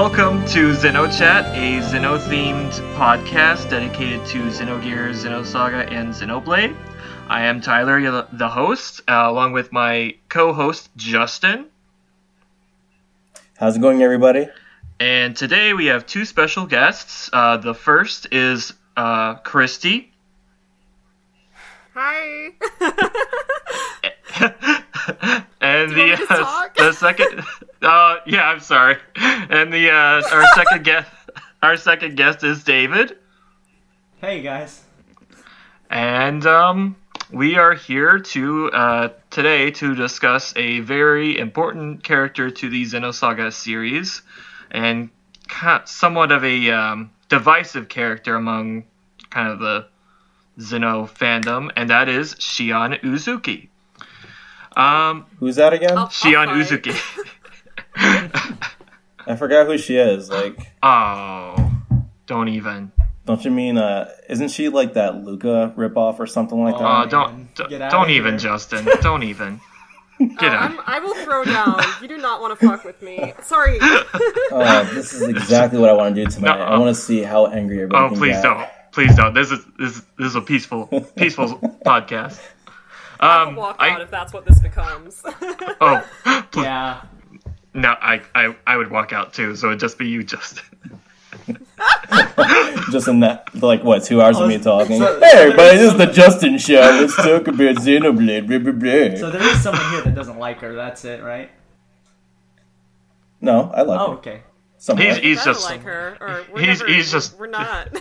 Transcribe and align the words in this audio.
Welcome 0.00 0.40
to 0.46 0.72
Chat, 1.12 1.44
a 1.54 1.78
Xeno-themed 1.82 2.72
podcast 2.96 3.68
dedicated 3.68 4.24
to 4.28 4.44
Xenogears, 4.44 5.26
Xenosaga, 5.26 5.92
and 5.92 6.14
Xenoblade. 6.14 6.74
I 7.28 7.42
am 7.42 7.60
Tyler, 7.60 8.00
the 8.32 8.48
host, 8.48 9.02
uh, 9.06 9.24
along 9.26 9.52
with 9.52 9.72
my 9.72 10.14
co-host 10.30 10.88
Justin. 10.96 11.66
How's 13.58 13.76
it 13.76 13.80
going, 13.80 14.02
everybody? 14.02 14.48
And 14.98 15.36
today 15.36 15.74
we 15.74 15.84
have 15.86 16.06
two 16.06 16.24
special 16.24 16.64
guests. 16.64 17.28
Uh, 17.30 17.58
the 17.58 17.74
first 17.74 18.26
is 18.32 18.72
uh, 18.96 19.34
Christy. 19.34 20.12
Hi. 21.92 22.52
and 25.60 25.90
the 25.90 26.26
uh, 26.30 26.68
the 26.76 26.92
second, 26.94 27.44
uh, 27.82 28.16
yeah, 28.26 28.48
I'm 28.48 28.60
sorry. 28.60 28.96
And 29.50 29.72
the 29.72 29.90
uh, 29.90 30.22
our 30.32 30.46
second 30.54 30.84
guest, 30.84 31.10
our 31.62 31.76
second 31.76 32.16
guest 32.16 32.44
is 32.44 32.62
David. 32.62 33.18
Hey 34.20 34.42
guys. 34.42 34.84
And 35.90 36.46
um, 36.46 36.94
we 37.32 37.56
are 37.56 37.74
here 37.74 38.20
to 38.20 38.70
uh, 38.70 39.08
today 39.30 39.72
to 39.72 39.94
discuss 39.94 40.54
a 40.56 40.80
very 40.80 41.36
important 41.36 42.04
character 42.04 42.50
to 42.50 42.70
the 42.70 42.84
Xenosaga 42.84 43.52
series, 43.52 44.22
and 44.70 45.10
somewhat 45.84 46.30
of 46.30 46.44
a 46.44 46.70
um, 46.70 47.10
divisive 47.28 47.88
character 47.88 48.36
among 48.36 48.84
kind 49.30 49.48
of 49.48 49.58
the 49.58 49.86
Xeno 50.58 51.08
fandom, 51.10 51.70
and 51.74 51.90
that 51.90 52.08
is 52.08 52.34
Shion 52.36 53.00
Uzuki. 53.00 53.68
Um, 54.76 55.26
Who's 55.38 55.56
that 55.56 55.72
again? 55.72 55.98
I'll, 55.98 56.08
Shion 56.08 56.48
I'll 56.48 56.56
Uzuki. 56.56 56.94
I 58.00 59.36
forgot 59.36 59.66
who 59.66 59.78
she 59.78 59.96
is. 59.96 60.30
Like, 60.30 60.58
oh, 60.82 61.72
don't 62.26 62.48
even. 62.48 62.92
Don't 63.26 63.44
you 63.44 63.50
mean? 63.50 63.78
Uh, 63.78 64.10
isn't 64.28 64.48
she 64.48 64.68
like 64.68 64.94
that 64.94 65.22
Luca 65.24 65.72
ripoff 65.76 66.18
or 66.18 66.26
something 66.26 66.62
like 66.62 66.74
oh, 66.76 66.78
that? 66.78 66.84
Uh, 66.84 67.06
don't 67.06 67.54
d- 67.54 67.78
don't 67.78 68.10
even, 68.10 68.32
here. 68.32 68.38
Justin. 68.38 68.88
Don't 69.02 69.22
even. 69.22 69.60
Get 70.18 70.42
uh, 70.42 70.56
out. 70.56 70.70
I'm, 70.72 70.80
i 70.86 70.98
will 70.98 71.14
throw 71.14 71.44
down. 71.44 71.80
You 72.02 72.08
do 72.08 72.18
not 72.18 72.40
want 72.40 72.58
to 72.58 72.66
fuck 72.66 72.84
with 72.84 73.00
me. 73.00 73.32
Sorry. 73.42 73.78
uh, 74.52 74.82
this 74.94 75.14
is 75.14 75.22
exactly 75.28 75.78
what 75.78 75.88
I 75.88 75.92
want 75.94 76.14
to 76.14 76.24
do 76.24 76.30
tonight. 76.30 76.58
No, 76.58 76.64
I 76.64 76.78
want 76.78 76.94
to 76.94 77.00
see 77.00 77.22
how 77.22 77.46
angry 77.46 77.82
everybody. 77.82 78.06
Is. 78.06 78.12
Oh, 78.12 78.20
please 78.20 78.36
get. 78.36 78.42
don't. 78.42 78.68
Please 78.92 79.16
don't. 79.16 79.34
This 79.34 79.50
is 79.50 79.64
this 79.78 79.96
is, 79.96 80.02
this 80.18 80.26
is 80.26 80.34
a 80.34 80.42
peaceful 80.42 80.86
peaceful 81.16 81.46
podcast. 81.86 82.40
I 83.20 83.42
will 83.42 83.48
um, 83.50 83.56
walk 83.56 83.76
I, 83.78 83.90
out 83.90 84.00
if 84.00 84.10
that's 84.10 84.32
what 84.32 84.44
this 84.44 84.58
becomes. 84.60 85.22
oh, 85.24 86.06
please. 86.50 86.64
yeah. 86.64 87.02
No, 87.72 87.90
I, 88.00 88.22
I 88.34 88.56
I 88.66 88.76
would 88.76 88.90
walk 88.90 89.12
out 89.12 89.32
too. 89.32 89.54
So 89.56 89.68
it'd 89.68 89.80
just 89.80 89.98
be 89.98 90.08
you, 90.08 90.24
Justin. 90.24 90.64
just 92.90 93.06
in 93.08 93.20
that, 93.20 93.48
like, 93.54 93.84
what, 93.84 94.02
two 94.02 94.20
hours 94.20 94.36
oh, 94.38 94.42
of 94.44 94.48
me 94.48 94.58
talking? 94.58 94.98
So, 94.98 95.20
hey, 95.20 95.44
everybody, 95.44 95.78
this 95.78 95.92
is 95.92 95.98
the 95.98 96.06
Justin 96.06 96.58
show. 96.58 96.80
Let's 96.80 97.14
talk 97.14 97.46
about 97.46 97.76
Xenoblade. 97.76 98.48
Blah, 98.48 98.58
blah, 98.58 98.72
blah. 98.72 99.16
So 99.16 99.30
there 99.30 99.42
is 99.42 99.62
someone 99.62 99.90
here 99.92 100.02
that 100.02 100.14
doesn't 100.14 100.38
like 100.38 100.58
her. 100.60 100.74
That's 100.74 101.04
it, 101.04 101.22
right? 101.22 101.50
No, 103.40 103.70
I 103.74 103.82
like 103.82 104.00
oh, 104.00 104.06
her. 104.08 104.18
okay. 104.18 104.42
Somewhat. 104.78 105.06
He's, 105.06 105.16
he's 105.18 105.44
just 105.44 105.64
like 105.64 105.82
her, 105.82 106.16
or 106.20 106.44
we're 106.52 106.60
he's 106.62 106.80
never, 106.80 106.92
he's 106.92 107.12
just 107.12 107.38
we're 107.38 107.46
not. 107.46 107.88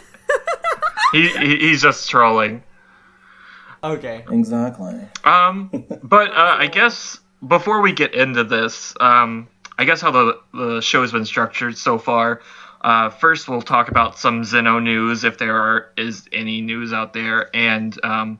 he, 1.11 1.27
he's 1.29 1.81
just 1.81 2.09
trolling. 2.09 2.63
Okay. 3.83 4.25
Exactly. 4.29 4.99
Um, 5.23 5.85
but 6.03 6.31
uh, 6.31 6.55
I 6.59 6.67
guess 6.67 7.19
before 7.45 7.81
we 7.81 7.93
get 7.93 8.13
into 8.13 8.43
this, 8.43 8.93
um, 8.99 9.47
I 9.79 9.85
guess 9.85 10.01
how 10.01 10.11
the 10.11 10.41
the 10.53 10.81
show's 10.81 11.13
been 11.13 11.25
structured 11.25 11.77
so 11.77 11.97
far. 11.97 12.41
Uh, 12.81 13.09
first, 13.09 13.47
we'll 13.47 13.61
talk 13.61 13.87
about 13.87 14.19
some 14.19 14.43
Xeno 14.43 14.83
news, 14.83 15.23
if 15.23 15.37
there 15.37 15.55
are, 15.55 15.91
is 15.97 16.27
any 16.33 16.59
news 16.59 16.91
out 16.91 17.13
there, 17.13 17.49
and 17.55 17.97
um, 18.03 18.39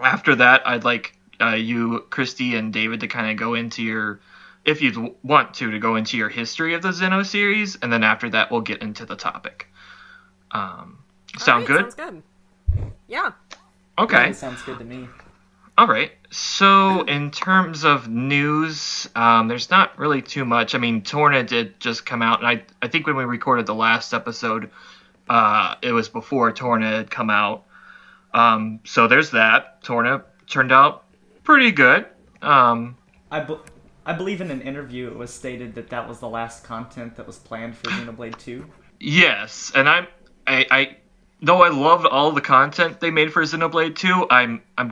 after 0.00 0.36
that, 0.36 0.66
I'd 0.66 0.84
like 0.84 1.16
uh, 1.40 1.54
you, 1.54 2.04
Christy, 2.10 2.54
and 2.54 2.72
David 2.72 3.00
to 3.00 3.08
kind 3.08 3.30
of 3.30 3.36
go 3.36 3.54
into 3.54 3.82
your, 3.82 4.20
if 4.64 4.80
you 4.80 5.16
want 5.22 5.54
to, 5.54 5.70
to 5.72 5.78
go 5.78 5.96
into 5.96 6.16
your 6.16 6.28
history 6.28 6.74
of 6.74 6.82
the 6.82 6.88
Xeno 6.88 7.26
series, 7.26 7.76
and 7.76 7.92
then 7.92 8.04
after 8.04 8.30
that, 8.30 8.50
we'll 8.50 8.60
get 8.60 8.82
into 8.82 9.06
the 9.06 9.16
topic. 9.16 9.68
Um, 10.52 10.98
sound 11.38 11.68
right, 11.68 11.82
good? 11.82 11.92
Sounds 11.92 12.22
good. 12.74 12.92
Yeah. 13.08 13.32
Okay. 13.98 14.26
Yeah, 14.26 14.32
sounds 14.32 14.62
good 14.62 14.78
to 14.78 14.84
me. 14.84 15.08
All 15.78 15.86
right. 15.86 16.12
So, 16.30 17.02
in 17.02 17.30
terms 17.30 17.84
of 17.84 18.08
news, 18.08 19.08
um, 19.14 19.48
there's 19.48 19.70
not 19.70 19.98
really 19.98 20.22
too 20.22 20.44
much. 20.44 20.74
I 20.74 20.78
mean, 20.78 21.02
Torna 21.02 21.42
did 21.42 21.78
just 21.80 22.06
come 22.06 22.22
out, 22.22 22.38
and 22.38 22.48
I, 22.48 22.64
I 22.80 22.88
think 22.88 23.06
when 23.06 23.16
we 23.16 23.24
recorded 23.24 23.66
the 23.66 23.74
last 23.74 24.14
episode, 24.14 24.70
uh, 25.28 25.74
it 25.82 25.92
was 25.92 26.08
before 26.08 26.50
Torna 26.52 26.90
had 26.90 27.10
come 27.10 27.30
out. 27.30 27.64
Um, 28.32 28.80
so 28.84 29.06
there's 29.06 29.30
that. 29.30 29.82
Torna 29.82 30.24
turned 30.46 30.72
out 30.72 31.04
pretty 31.44 31.72
good. 31.72 32.06
Um, 32.42 32.96
I, 33.30 33.40
be- 33.40 33.58
I 34.04 34.12
believe 34.12 34.40
in 34.40 34.50
an 34.50 34.62
interview 34.62 35.08
it 35.08 35.16
was 35.16 35.32
stated 35.32 35.74
that 35.74 35.90
that 35.90 36.08
was 36.08 36.20
the 36.20 36.28
last 36.28 36.64
content 36.64 37.16
that 37.16 37.26
was 37.26 37.38
planned 37.38 37.76
for 37.76 37.90
Xenoblade 37.90 38.38
2. 38.38 38.64
Yes, 39.00 39.72
and 39.74 39.88
I'm 39.88 40.06
I, 40.46 40.66
I 40.70 40.96
though 41.42 41.62
I 41.62 41.68
loved 41.68 42.06
all 42.06 42.32
the 42.32 42.40
content 42.40 43.00
they 43.00 43.10
made 43.10 43.32
for 43.32 43.42
Xenoblade 43.42 43.96
2, 43.96 44.28
I'm 44.30 44.62
I'm 44.78 44.90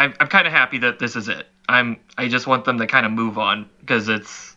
I'm, 0.00 0.14
I'm 0.18 0.28
kind 0.28 0.46
of 0.46 0.52
happy 0.54 0.78
that 0.78 0.98
this 0.98 1.14
is 1.14 1.28
it. 1.28 1.46
I'm 1.68 1.98
I 2.16 2.28
just 2.28 2.46
want 2.46 2.64
them 2.64 2.78
to 2.78 2.86
kind 2.86 3.04
of 3.04 3.12
move 3.12 3.38
on 3.38 3.68
because 3.80 4.08
it's 4.08 4.56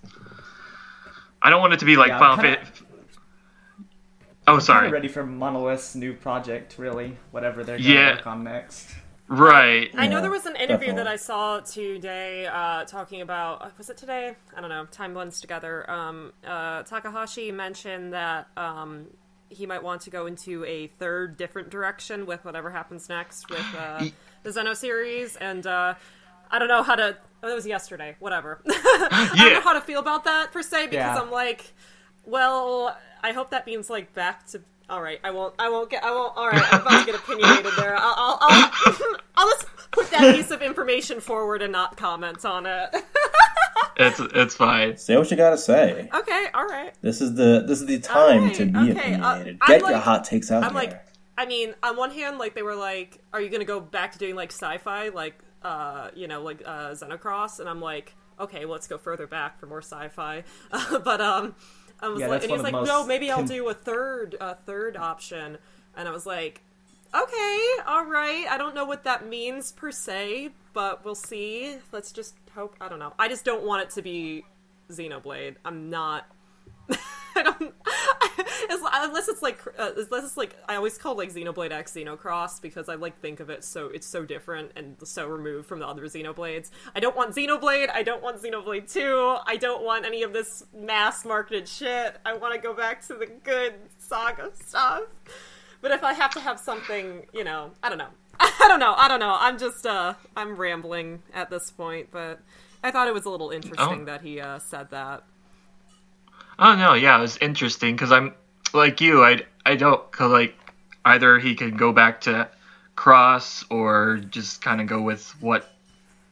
I 1.41 1.49
don't 1.49 1.59
want 1.59 1.73
it 1.73 1.79
to 1.79 1.85
be 1.85 1.97
like 1.97 2.07
yeah, 2.07 2.19
Final 2.19 2.37
Fantasy. 2.37 2.85
Oh, 4.47 4.59
sorry. 4.59 4.89
ready 4.89 5.07
for 5.07 5.25
Monolith's 5.25 5.95
new 5.95 6.13
project, 6.13 6.77
really. 6.77 7.17
Whatever 7.31 7.63
they're 7.63 7.77
going 7.77 7.87
to 7.87 7.93
yeah. 7.93 8.15
work 8.15 8.27
on 8.27 8.43
next. 8.43 8.89
Right. 9.27 9.89
I 9.95 10.07
know 10.07 10.21
there 10.21 10.29
was 10.29 10.45
an 10.45 10.55
interview 10.55 10.87
Definitely. 10.87 11.03
that 11.03 11.07
I 11.07 11.15
saw 11.15 11.59
today 11.61 12.45
uh, 12.45 12.83
talking 12.85 13.21
about. 13.21 13.61
Uh, 13.61 13.69
was 13.77 13.89
it 13.89 13.97
today? 13.97 14.35
I 14.55 14.61
don't 14.61 14.69
know. 14.69 14.85
Time 14.85 15.13
blends 15.13 15.39
together. 15.39 15.89
Um, 15.89 16.33
uh, 16.45 16.83
Takahashi 16.83 17.51
mentioned 17.51 18.13
that 18.13 18.47
um, 18.57 19.07
he 19.53 19.65
might 19.65 19.83
want 19.83 20.01
to 20.01 20.09
go 20.09 20.25
into 20.25 20.65
a 20.65 20.87
third 20.87 21.37
different 21.37 21.69
direction 21.69 22.25
with 22.25 22.43
whatever 22.43 22.71
happens 22.71 23.09
next 23.09 23.49
with 23.49 23.65
uh, 23.77 24.05
the 24.43 24.49
Xeno 24.49 24.75
series, 24.75 25.35
and 25.35 25.65
uh, 25.65 25.93
I 26.51 26.59
don't 26.59 26.67
know 26.67 26.83
how 26.83 26.95
to. 26.95 27.17
Oh, 27.41 27.47
that 27.49 27.55
was 27.55 27.67
yesterday. 27.67 28.15
Whatever. 28.19 28.61
I 28.67 29.33
don't 29.35 29.53
know 29.53 29.61
how 29.61 29.73
to 29.73 29.81
feel 29.81 29.99
about 29.99 30.25
that 30.25 30.51
per 30.51 30.61
se 30.61 30.87
because 30.87 31.17
yeah. 31.17 31.19
I'm 31.19 31.31
like, 31.31 31.73
well, 32.25 32.97
I 33.23 33.31
hope 33.31 33.49
that 33.51 33.65
means 33.65 33.89
like 33.89 34.13
back 34.13 34.45
to. 34.47 34.61
All 34.89 35.01
right, 35.01 35.19
I 35.23 35.31
won't. 35.31 35.55
I 35.59 35.69
won't 35.69 35.89
get. 35.89 36.03
I 36.03 36.11
won't. 36.11 36.35
All 36.35 36.47
right, 36.47 36.73
I'm 36.73 36.81
about 36.81 36.99
to 36.99 37.05
get 37.05 37.15
opinionated 37.15 37.71
there. 37.77 37.95
I'll. 37.97 38.15
I'll, 38.17 38.37
I'll, 38.41 38.71
I'll 39.35 39.49
just 39.49 39.65
put 39.91 40.11
that 40.11 40.35
piece 40.35 40.51
of 40.51 40.61
information 40.61 41.19
forward 41.19 41.61
and 41.61 41.71
not 41.71 41.97
comment 41.97 42.45
on 42.45 42.65
it. 42.65 42.89
it's 43.97 44.19
it's 44.19 44.55
fine. 44.55 44.97
Say 44.97 45.17
what 45.17 45.29
you 45.29 45.37
gotta 45.37 45.57
say. 45.57 46.09
Okay, 46.13 46.47
all 46.53 46.65
right. 46.65 46.93
This 47.01 47.21
is 47.21 47.35
the 47.35 47.63
this 47.67 47.81
is 47.81 47.85
the 47.85 47.99
time 47.99 48.45
right, 48.45 48.53
to 48.55 48.65
be 48.65 48.77
okay. 48.77 48.89
Uh, 48.89 49.35
opinionated. 49.35 49.57
Uh, 49.61 49.65
Get 49.67 49.81
like, 49.81 49.91
your 49.91 49.99
hot 49.99 50.23
takes 50.23 50.51
out 50.51 50.63
I'm 50.63 50.73
there. 50.73 50.83
like, 50.83 51.05
I 51.37 51.45
mean, 51.45 51.73
on 51.83 51.97
one 51.97 52.11
hand, 52.11 52.37
like 52.37 52.55
they 52.55 52.63
were 52.63 52.75
like, 52.75 53.19
"Are 53.33 53.41
you 53.41 53.49
gonna 53.49 53.65
go 53.65 53.79
back 53.79 54.13
to 54.13 54.19
doing 54.19 54.35
like 54.35 54.51
sci-fi, 54.51 55.09
like 55.09 55.39
uh, 55.61 56.09
you 56.15 56.27
know, 56.27 56.41
like 56.41 56.61
uh, 56.65 56.91
Xenocross?" 56.91 57.59
And 57.59 57.69
I'm 57.69 57.81
like, 57.81 58.15
"Okay, 58.39 58.65
well, 58.65 58.73
let's 58.73 58.87
go 58.87 58.97
further 58.97 59.27
back 59.27 59.59
for 59.59 59.65
more 59.65 59.81
sci-fi." 59.81 60.43
but 61.03 61.21
um, 61.21 61.55
I 61.99 62.09
was 62.09 62.19
yeah, 62.19 62.27
like, 62.27 62.43
and 62.43 62.51
he's 62.51 62.61
like, 62.61 62.73
"No, 62.73 63.05
maybe 63.05 63.31
I'll 63.31 63.45
do 63.45 63.67
a 63.69 63.73
third, 63.73 64.35
a 64.39 64.55
third 64.55 64.97
option." 64.97 65.57
And 65.95 66.07
I 66.07 66.11
was 66.11 66.25
like, 66.25 66.61
"Okay, 67.13 67.67
all 67.87 68.05
right. 68.05 68.45
I 68.49 68.57
don't 68.57 68.75
know 68.75 68.85
what 68.85 69.03
that 69.03 69.27
means 69.27 69.71
per 69.71 69.91
se, 69.91 70.49
but 70.73 71.05
we'll 71.05 71.15
see. 71.15 71.77
Let's 71.91 72.11
just 72.11 72.35
hope. 72.53 72.75
I 72.81 72.89
don't 72.89 72.99
know. 72.99 73.13
I 73.19 73.27
just 73.27 73.45
don't 73.45 73.63
want 73.63 73.83
it 73.83 73.89
to 73.91 74.01
be 74.01 74.45
Xenoblade. 74.89 75.55
I'm 75.65 75.89
not. 75.89 76.27
I 77.35 77.43
don't. 77.43 77.73
unless 79.03 79.27
it's 79.27 79.41
like 79.41 79.59
uh, 79.77 79.91
unless 79.95 80.23
it's 80.23 80.37
like 80.37 80.55
I 80.67 80.75
always 80.75 80.97
call 80.97 81.15
like 81.15 81.33
Xenoblade 81.33 81.71
X 81.71 81.93
Xenocross 81.93 82.61
because 82.61 82.89
I 82.89 82.95
like 82.95 83.19
think 83.19 83.39
of 83.39 83.49
it 83.49 83.63
so 83.63 83.87
it's 83.87 84.07
so 84.07 84.25
different 84.25 84.71
and 84.75 84.95
so 85.03 85.27
removed 85.27 85.67
from 85.67 85.79
the 85.79 85.87
other 85.87 86.03
Xenoblades. 86.03 86.71
I 86.95 86.99
don't 86.99 87.15
want 87.15 87.35
Xenoblade. 87.35 87.89
I 87.93 88.03
don't 88.03 88.21
want 88.23 88.41
Xenoblade 88.41 88.91
Two. 88.91 89.37
I 89.45 89.57
don't 89.57 89.83
want 89.83 90.05
any 90.05 90.23
of 90.23 90.33
this 90.33 90.65
mass 90.73 91.25
marketed 91.25 91.67
shit. 91.67 92.17
I 92.25 92.33
want 92.33 92.53
to 92.53 92.59
go 92.59 92.73
back 92.73 93.05
to 93.07 93.15
the 93.15 93.27
good 93.27 93.73
saga 93.97 94.51
stuff. 94.53 95.03
But 95.81 95.91
if 95.91 96.03
I 96.03 96.13
have 96.13 96.31
to 96.31 96.39
have 96.39 96.59
something, 96.59 97.25
you 97.33 97.43
know, 97.43 97.71
I 97.83 97.89
don't 97.89 97.97
know. 97.97 98.07
I 98.63 98.69
don't 98.69 98.79
know. 98.79 98.93
I 98.97 99.09
don't 99.09 99.19
know. 99.19 99.35
I'm 99.37 99.57
just 99.57 99.85
uh 99.85 100.13
I'm 100.37 100.55
rambling 100.55 101.21
at 101.33 101.49
this 101.49 101.69
point, 101.69 102.07
but 102.11 102.39
I 102.81 102.91
thought 102.91 103.09
it 103.09 103.13
was 103.13 103.25
a 103.25 103.29
little 103.29 103.49
interesting 103.49 104.01
oh. 104.01 104.05
that 104.05 104.21
he 104.21 104.39
uh, 104.39 104.59
said 104.59 104.89
that. 104.91 105.23
Oh 106.57 106.73
no, 106.73 106.93
yeah, 106.93 107.17
it 107.17 107.21
was 107.21 107.35
interesting 107.37 107.93
because 107.93 108.13
I'm 108.13 108.33
like 108.73 109.01
you. 109.01 109.21
I 109.21 109.41
I 109.65 109.75
don't 109.75 110.09
cause 110.13 110.31
like 110.31 110.55
either 111.03 111.39
he 111.39 111.55
could 111.55 111.77
go 111.77 111.91
back 111.91 112.21
to 112.21 112.49
Cross 112.95 113.65
or 113.69 114.21
just 114.29 114.61
kind 114.61 114.79
of 114.79 114.87
go 114.87 115.01
with 115.01 115.29
what 115.41 115.69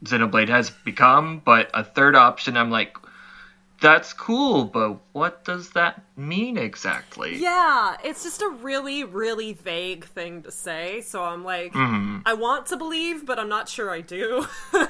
Xenoblade 0.02 0.48
has 0.48 0.70
become. 0.70 1.42
But 1.44 1.70
a 1.74 1.84
third 1.84 2.16
option, 2.16 2.56
I'm 2.56 2.70
like, 2.70 2.96
that's 3.82 4.12
cool, 4.14 4.64
but 4.64 4.98
what 5.12 5.44
does 5.44 5.70
that 5.72 6.02
mean 6.16 6.56
exactly? 6.56 7.36
Yeah, 7.36 7.96
it's 8.02 8.22
just 8.22 8.40
a 8.40 8.48
really, 8.48 9.04
really 9.04 9.52
vague 9.52 10.06
thing 10.06 10.42
to 10.44 10.50
say. 10.50 11.02
So 11.02 11.22
I'm 11.22 11.44
like, 11.44 11.72
Mm-hmm. 11.74 12.20
I 12.24 12.32
want 12.32 12.66
to 12.68 12.76
believe, 12.78 13.26
but 13.26 13.38
I'm 13.38 13.48
not 13.50 13.68
sure 13.68 13.90
I 13.90 14.00
do. 14.00 14.46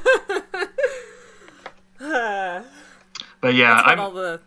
But 3.41 3.55
yeah, 3.55 3.83
I'm 3.85 3.99
all 3.99 4.11
the 4.13 4.41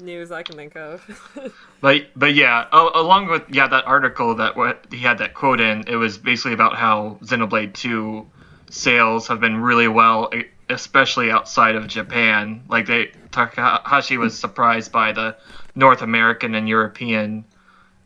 news 0.00 0.30
I 0.30 0.42
can 0.42 0.56
think 0.56 0.76
of. 0.76 1.02
But 1.80 2.08
but 2.16 2.34
yeah, 2.34 2.66
a- 2.72 2.90
along 3.00 3.28
with 3.28 3.42
yeah 3.50 3.68
that 3.68 3.86
article 3.86 4.34
that 4.36 4.56
what 4.56 4.86
he 4.90 4.98
had 4.98 5.18
that 5.18 5.32
quote 5.34 5.60
in, 5.60 5.84
it 5.86 5.94
was 5.96 6.18
basically 6.18 6.52
about 6.54 6.74
how 6.76 7.18
Xenoblade 7.22 7.72
Two 7.74 8.26
sales 8.68 9.28
have 9.28 9.38
been 9.40 9.58
really 9.58 9.86
well, 9.86 10.28
e- 10.34 10.46
especially 10.70 11.30
outside 11.30 11.74
of 11.76 11.86
Japan. 11.86 12.62
Like 12.68 12.86
they 12.86 13.12
Takahashi 13.30 14.16
was 14.18 14.38
surprised 14.38 14.92
by 14.92 15.12
the 15.12 15.36
North 15.74 16.02
American 16.02 16.54
and 16.54 16.68
European 16.68 17.44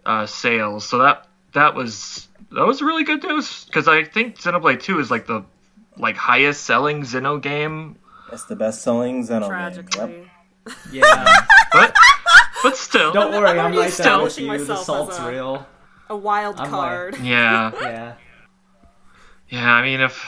uh, 0.07 0.27
sales, 0.27 0.89
so 0.89 0.99
that 0.99 1.27
that 1.55 1.75
was 1.75 2.29
that 2.51 2.67
was 2.67 2.83
really 2.83 3.05
good 3.05 3.23
news 3.23 3.65
because 3.67 3.89
I 3.89 4.05
think 4.05 4.37
Xenoblade 4.39 4.83
Two 4.83 4.99
is 5.01 5.11
like 5.11 5.27
the 5.27 5.45
like 5.97 6.17
highest 6.17 6.65
selling 6.65 7.03
Xeno 7.03 7.41
game, 7.41 7.97
It's 8.33 8.45
the 8.47 8.57
best 8.57 8.83
selling 8.83 9.23
Xeno 9.27 9.41
game. 9.41 9.49
Tragically. 9.49 10.01
Yep. 10.11 10.29
Yeah. 10.93 11.37
but 11.73 11.95
but 12.63 12.77
still, 12.77 13.13
Don't 13.13 13.33
worry, 13.33 13.49
I'm 13.51 13.59
already 13.59 13.77
right 13.79 13.91
there 13.93 14.19
with 14.21 14.29
establishing 14.39 14.45
you. 14.47 14.53
The 14.53 14.59
myself 14.59 14.85
salt's 14.87 15.19
as 15.19 15.25
a- 15.27 15.31
real. 15.31 15.67
A 16.09 16.17
wild 16.17 16.57
I'm 16.57 16.63
like- 16.63 16.71
card. 16.71 17.17
yeah. 17.21 17.73
Yeah. 17.83 18.15
Yeah, 19.49 19.73
I 19.75 19.83
mean, 19.83 20.01
if 20.01 20.25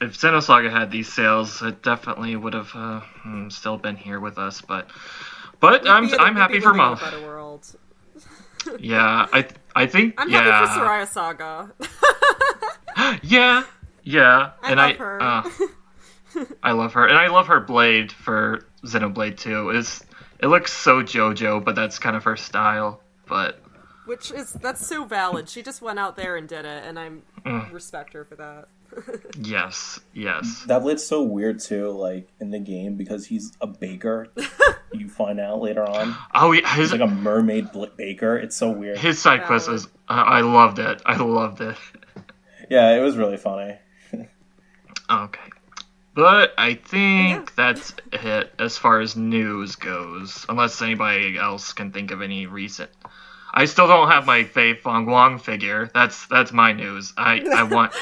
if 0.00 0.18
Xenosaga 0.18 0.70
had 0.70 0.90
these 0.90 1.12
sales, 1.12 1.62
it 1.62 1.82
definitely 1.82 2.36
would 2.36 2.54
have 2.54 2.70
uh, 2.74 3.00
hmm, 3.00 3.48
still 3.48 3.76
been 3.78 3.96
here 3.96 4.20
with 4.20 4.38
us. 4.38 4.60
But 4.60 4.90
but 5.60 5.88
We'd 5.98 6.12
I'm 6.12 6.12
I'm 6.18 6.36
happy 6.36 6.60
for 6.60 6.72
living 6.72 6.84
in 6.84 6.92
a 6.92 6.94
Mo. 6.94 6.96
better 6.96 7.20
world. 7.20 7.76
Yeah, 8.78 9.26
I 9.32 9.46
I 9.74 9.86
think 9.86 10.16
I'm 10.18 10.30
yeah 10.30 10.40
happy 10.40 10.52
for 10.52 10.66
Soraya 10.66 11.06
Saga. 11.06 11.72
yeah 13.22 13.64
yeah, 14.02 14.52
I 14.62 14.72
and 14.72 14.80
love 14.80 14.80
I 14.80 14.98
her. 14.98 15.18
Uh, 15.18 15.42
I 16.62 16.72
love 16.72 16.92
her, 16.94 17.06
and 17.06 17.16
I 17.16 17.28
love 17.28 17.46
her 17.48 17.60
blade 17.60 18.12
for 18.12 18.66
Xenoblade 18.84 19.38
2. 19.38 19.70
Is 19.70 20.04
it 20.38 20.48
looks 20.48 20.72
so 20.72 21.02
JoJo, 21.02 21.64
but 21.64 21.74
that's 21.74 21.98
kind 21.98 22.16
of 22.16 22.24
her 22.24 22.36
style. 22.36 23.00
But 23.26 23.58
Which 24.04 24.30
is 24.30 24.52
that's 24.52 24.86
so 24.86 25.04
valid. 25.04 25.48
She 25.48 25.62
just 25.62 25.82
went 25.82 25.98
out 25.98 26.16
there 26.16 26.36
and 26.36 26.48
did 26.48 26.64
it, 26.64 26.84
and 26.84 26.98
I 26.98 27.10
Mm. 27.44 27.70
respect 27.70 28.12
her 28.12 28.24
for 28.24 28.36
that. 28.36 28.68
Yes, 29.40 30.00
yes. 30.14 30.64
That 30.66 30.82
blade's 30.82 31.04
so 31.04 31.22
weird 31.22 31.60
too, 31.60 31.90
like 31.90 32.28
in 32.40 32.50
the 32.50 32.58
game 32.58 32.96
because 32.96 33.26
he's 33.26 33.52
a 33.60 33.66
baker. 33.66 34.28
you 34.92 35.08
find 35.08 35.38
out 35.40 35.60
later 35.60 35.84
on. 35.88 36.16
Oh, 36.34 36.52
yeah, 36.52 36.66
his 36.74 36.90
He's 36.90 36.98
like 37.00 37.08
a 37.08 37.12
mermaid 37.12 37.72
bl- 37.72 37.86
baker. 37.96 38.36
It's 38.36 38.56
so 38.56 38.70
weird. 38.70 38.98
his 38.98 39.20
side 39.20 39.44
quest 39.44 39.66
Valid. 39.66 39.82
was 39.82 39.86
uh, 40.08 40.12
I 40.12 40.40
loved 40.40 40.78
it. 40.78 41.02
I 41.06 41.16
loved 41.16 41.60
it. 41.60 41.76
Yeah, 42.68 42.96
it 42.96 43.00
was 43.00 43.16
really 43.16 43.36
funny. 43.36 43.76
Okay. 45.10 45.40
But 46.14 46.52
I 46.58 46.74
think 46.74 47.30
Yeah. 47.30 47.44
that's 47.54 47.94
it 48.12 48.52
as 48.58 48.76
far 48.78 49.00
as 49.00 49.14
news 49.16 49.76
goes, 49.76 50.44
unless 50.48 50.80
anybody 50.82 51.38
else 51.38 51.72
can 51.72 51.92
think 51.92 52.10
of 52.10 52.22
any 52.22 52.46
recent. 52.46 52.90
I 53.54 53.66
still 53.66 53.86
don't 53.86 54.08
have 54.10 54.26
my 54.26 54.42
Fei 54.44 54.74
Fong 54.74 55.06
Wong 55.06 55.38
figure. 55.38 55.88
That's 55.94 56.26
that's 56.26 56.52
my 56.52 56.72
news. 56.72 57.12
I 57.16 57.40
I 57.54 57.62
want. 57.64 57.92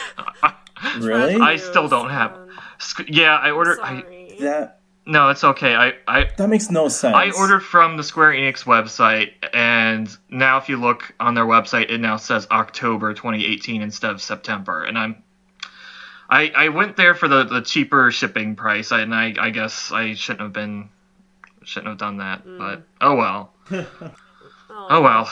Really? 1.01 1.37
I 1.41 1.57
still 1.57 1.89
don't 1.89 2.11
have- 2.11 2.39
Sc- 2.79 3.09
yeah, 3.09 3.37
I 3.37 3.51
ordered. 3.51 3.79
I, 3.81 4.01
Sorry. 4.03 4.37
That 4.41 4.81
no, 5.07 5.29
it's 5.31 5.45
okay. 5.45 5.75
I 5.75 5.93
I 6.09 6.29
that 6.39 6.49
makes 6.49 6.71
no 6.71 6.89
sense. 6.89 7.15
I 7.15 7.31
ordered 7.31 7.61
from 7.61 7.97
the 7.97 8.03
Square 8.03 8.33
Enix 8.33 8.65
website, 8.65 9.33
and 9.53 10.09
now 10.31 10.57
if 10.59 10.69
you 10.69 10.77
look 10.79 11.15
on 11.21 11.35
their 11.35 11.45
website, 11.45 11.91
it 11.91 12.01
now 12.01 12.17
says 12.17 12.47
October 12.51 13.13
2018 13.15 13.83
instead 13.83 14.11
of 14.11 14.21
September. 14.23 14.83
And 14.83 14.99
I'm, 14.99 15.23
I 16.31 16.51
I 16.57 16.69
went 16.71 16.97
there 16.97 17.15
for 17.15 17.29
the, 17.29 17.45
the 17.45 17.61
cheaper 17.61 18.11
shipping 18.11 18.57
price, 18.57 18.91
and 18.93 19.15
I 19.15 19.35
I 19.39 19.51
guess 19.51 19.93
I 19.93 20.15
shouldn't 20.15 20.41
have 20.41 20.53
been, 20.55 20.89
shouldn't 21.65 21.89
have 21.91 21.99
done 21.99 22.17
that. 22.19 22.41
Hmm. 22.41 22.59
But 22.59 22.83
oh 23.01 23.15
well, 23.15 23.53
oh 23.71 25.01
well. 25.01 25.31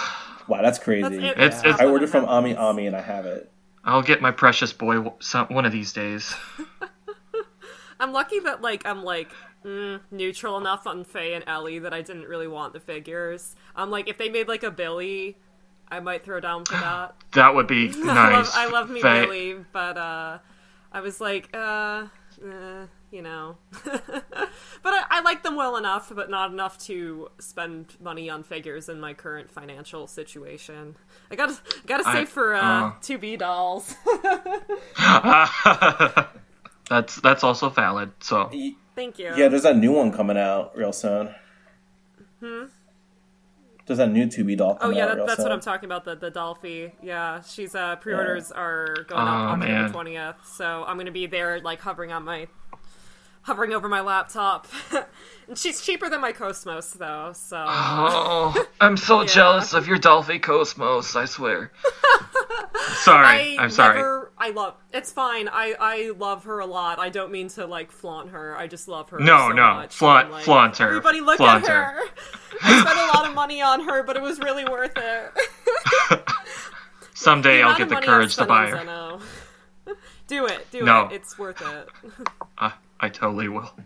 Wow, 0.49 0.60
that's 0.62 0.78
crazy. 0.78 1.02
That's 1.02 1.14
it. 1.14 1.25
It's- 1.43 1.60
it's- 1.60 1.81
I 1.81 1.87
ordered 1.87 2.10
from 2.10 2.26
Ami 2.26 2.54
Ami 2.54 2.87
and 2.87 2.94
I 2.96 3.00
have 3.00 3.26
it. 3.26 3.50
I'll 3.84 4.02
get 4.02 4.20
my 4.20 4.31
precious 4.31 4.73
boy 4.73 5.12
some, 5.20 5.46
one 5.49 5.64
of 5.64 5.73
these 5.73 5.93
days. 5.93 6.34
I'm 8.00 8.12
lucky 8.12 8.40
that 8.40 8.61
like 8.62 8.84
I'm 8.87 9.05
like 9.05 9.31
mm, 9.64 10.00
neutral 10.11 10.56
enough 10.58 10.87
on 10.87 11.05
Fei 11.05 11.34
and 11.34 11.44
Elly 11.46 11.79
that 11.81 11.93
I 11.93 12.02
didn't 12.02 12.25
really 12.25 12.49
want 12.49 12.73
the 12.73 12.81
figures. 12.81 13.55
I'm 13.76 13.90
like 13.90 14.08
if 14.08 14.19
they 14.19 14.29
made 14.29 14.49
like 14.49 14.62
a 14.62 14.70
Billy, 14.70 15.37
I 15.88 16.00
might 16.00 16.25
throw 16.25 16.40
down 16.40 16.64
for 16.64 16.75
that. 16.75 17.14
That 17.32 17.55
would 17.55 17.67
be 17.67 17.88
I 17.94 17.99
love, 17.99 18.06
nice. 18.06 18.56
I 18.56 18.67
love 18.67 18.90
me 18.90 19.00
Fei- 19.00 19.25
Billy, 19.25 19.56
but 19.73 19.96
uh, 19.96 20.38
I 20.93 21.00
was 21.00 21.20
like, 21.20 21.49
uh, 21.55 22.06
eh, 22.44 22.87
you 23.12 23.23
know. 23.23 23.56
but 23.85 24.03
I, 24.85 25.05
I 25.11 25.20
like 25.20 25.43
them 25.44 25.55
well 25.55 25.76
enough, 25.76 26.11
but 26.14 26.31
not 26.31 26.50
enough 26.50 26.79
to 26.87 27.29
spend 27.38 27.94
money 28.00 28.29
on 28.31 28.43
figures 28.43 28.88
in 28.88 28.99
my 28.99 29.12
current 29.14 29.50
financial 29.50 30.06
situation. 30.06 30.97
I 31.31 31.37
gotta 31.37 31.56
gotta 31.87 32.09
I- 32.09 32.14
save 32.14 32.29
for 32.31 32.55
uh, 32.55 32.61
uh. 32.88 32.93
2B 33.03 33.38
dolls. 33.38 33.94
that's 36.88 37.17
that's 37.17 37.44
also 37.44 37.69
valid. 37.69 38.11
So 38.20 38.50
Thank 38.94 39.19
you. 39.19 39.32
Yeah, 39.37 39.49
there's 39.49 39.62
that 39.62 39.76
new 39.76 39.93
one 39.93 40.12
coming 40.12 40.37
out 40.37 40.76
real 40.76 40.93
soon. 40.93 41.35
Hmm. 42.41 42.64
There's 43.87 43.99
that 43.99 44.11
new 44.11 44.26
2B 44.26 44.59
doll 44.59 44.79
Oh 44.81 44.91
yeah, 44.91 45.05
out 45.05 45.09
that, 45.09 45.17
real 45.17 45.26
that's 45.26 45.37
soon. 45.38 45.44
what 45.44 45.53
I'm 45.53 45.61
talking 45.61 45.87
about. 45.87 46.05
The 46.05 46.14
the 46.14 46.31
Dollfie. 46.31 46.93
Yeah, 47.03 47.41
she's 47.43 47.75
uh 47.75 47.97
pre-orders 47.97 48.53
are 48.53 48.94
going 49.09 49.23
up 49.23 49.29
Oh, 49.29 49.53
October 49.53 49.73
man. 49.73 49.93
twentieth. 49.93 50.37
So 50.47 50.85
I'm 50.87 50.97
gonna 50.99 51.11
be 51.11 51.26
there, 51.26 51.61
like 51.61 51.81
hovering 51.81 52.12
on 52.12 52.25
my, 52.25 52.49
hovering 53.42 53.72
over 53.72 53.88
my 53.88 54.00
laptop. 54.00 54.66
and 55.48 55.56
she's 55.58 55.80
cheaper 55.80 56.08
than 56.08 56.20
my 56.20 56.32
Cosmos 56.32 56.90
though. 56.92 57.32
So 57.34 57.64
Oh, 57.68 58.66
I'm 58.80 58.96
so 58.96 59.20
Yeah. 59.20 59.26
jealous 59.26 59.72
of 59.75 59.87
your 59.87 59.99
Dollfie 59.99 60.38
Cosmos, 60.40 61.14
I 61.16 61.25
swear. 61.26 61.72
sorry. 62.94 63.26
I 63.26 63.56
I'm 63.61 63.70
sorry. 63.70 63.96
Never, 63.96 64.32
I 64.38 64.50
love. 64.50 64.75
It's 64.92 65.12
fine. 65.12 65.49
I 65.49 65.75
I 65.78 66.12
love 66.16 66.44
her 66.44 66.61
a 66.61 66.66
lot. 66.66 66.99
I 66.99 67.08
don't 67.08 67.32
mean 67.32 67.49
to 67.50 67.66
like 67.66 67.90
flaunt 67.92 68.30
her. 68.30 68.56
I 68.56 68.66
just 68.66 68.88
love 68.88 69.11
her. 69.11 69.18
No, 69.18 69.49
so 69.49 69.54
no. 69.54 69.75
much. 69.75 69.94
Flaunt- 69.94 70.30
like, 70.30 70.44
flaunt 70.44 70.78
her. 70.78 70.87
Everybody 70.88 71.20
look 71.20 71.37
Flaunt 71.38 71.64
at 71.64 71.70
her. 71.70 71.82
her. 71.84 72.02
I 72.62 72.80
spent 72.80 72.99
a 72.99 73.16
lot 73.18 73.28
of 73.28 73.34
money 73.34 73.61
on 73.62 73.80
her, 73.88 74.02
but 74.02 74.16
it 74.16 74.22
was 74.22 74.38
really 74.38 74.64
worth 74.64 74.92
it. 74.96 76.22
Someday 77.14 77.58
The 77.58 77.62
I'll 77.62 77.78
get 77.78 77.88
the 77.88 77.96
courage 77.96 78.37
to 78.37 78.44
buy 78.46 78.66
her. 78.68 79.18
Do 80.28 80.46
it. 80.46 80.66
Do 80.70 80.82
No. 80.82 81.06
it. 81.06 81.12
It's 81.16 81.38
worth 81.38 81.61
it. 81.61 81.88
Uh, 82.58 82.70
I 83.02 83.09
totally 83.11 83.49
will. 83.49 83.71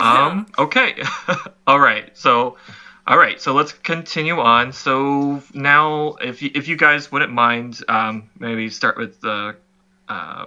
Um, 0.00 0.46
okay. 0.58 1.04
all 1.68 1.78
right. 1.78 2.10
So, 2.18 2.56
all 3.06 3.16
right. 3.16 3.40
So 3.40 3.54
let's 3.54 3.72
continue 3.72 4.40
on. 4.40 4.72
So 4.72 5.40
now, 5.54 6.16
if 6.20 6.42
you, 6.42 6.50
if 6.52 6.66
you 6.66 6.76
guys 6.76 7.12
wouldn't 7.12 7.30
mind, 7.32 7.80
um, 7.88 8.28
maybe 8.36 8.70
start 8.70 8.96
with 8.98 9.20
the, 9.20 9.54
uh, 10.08 10.46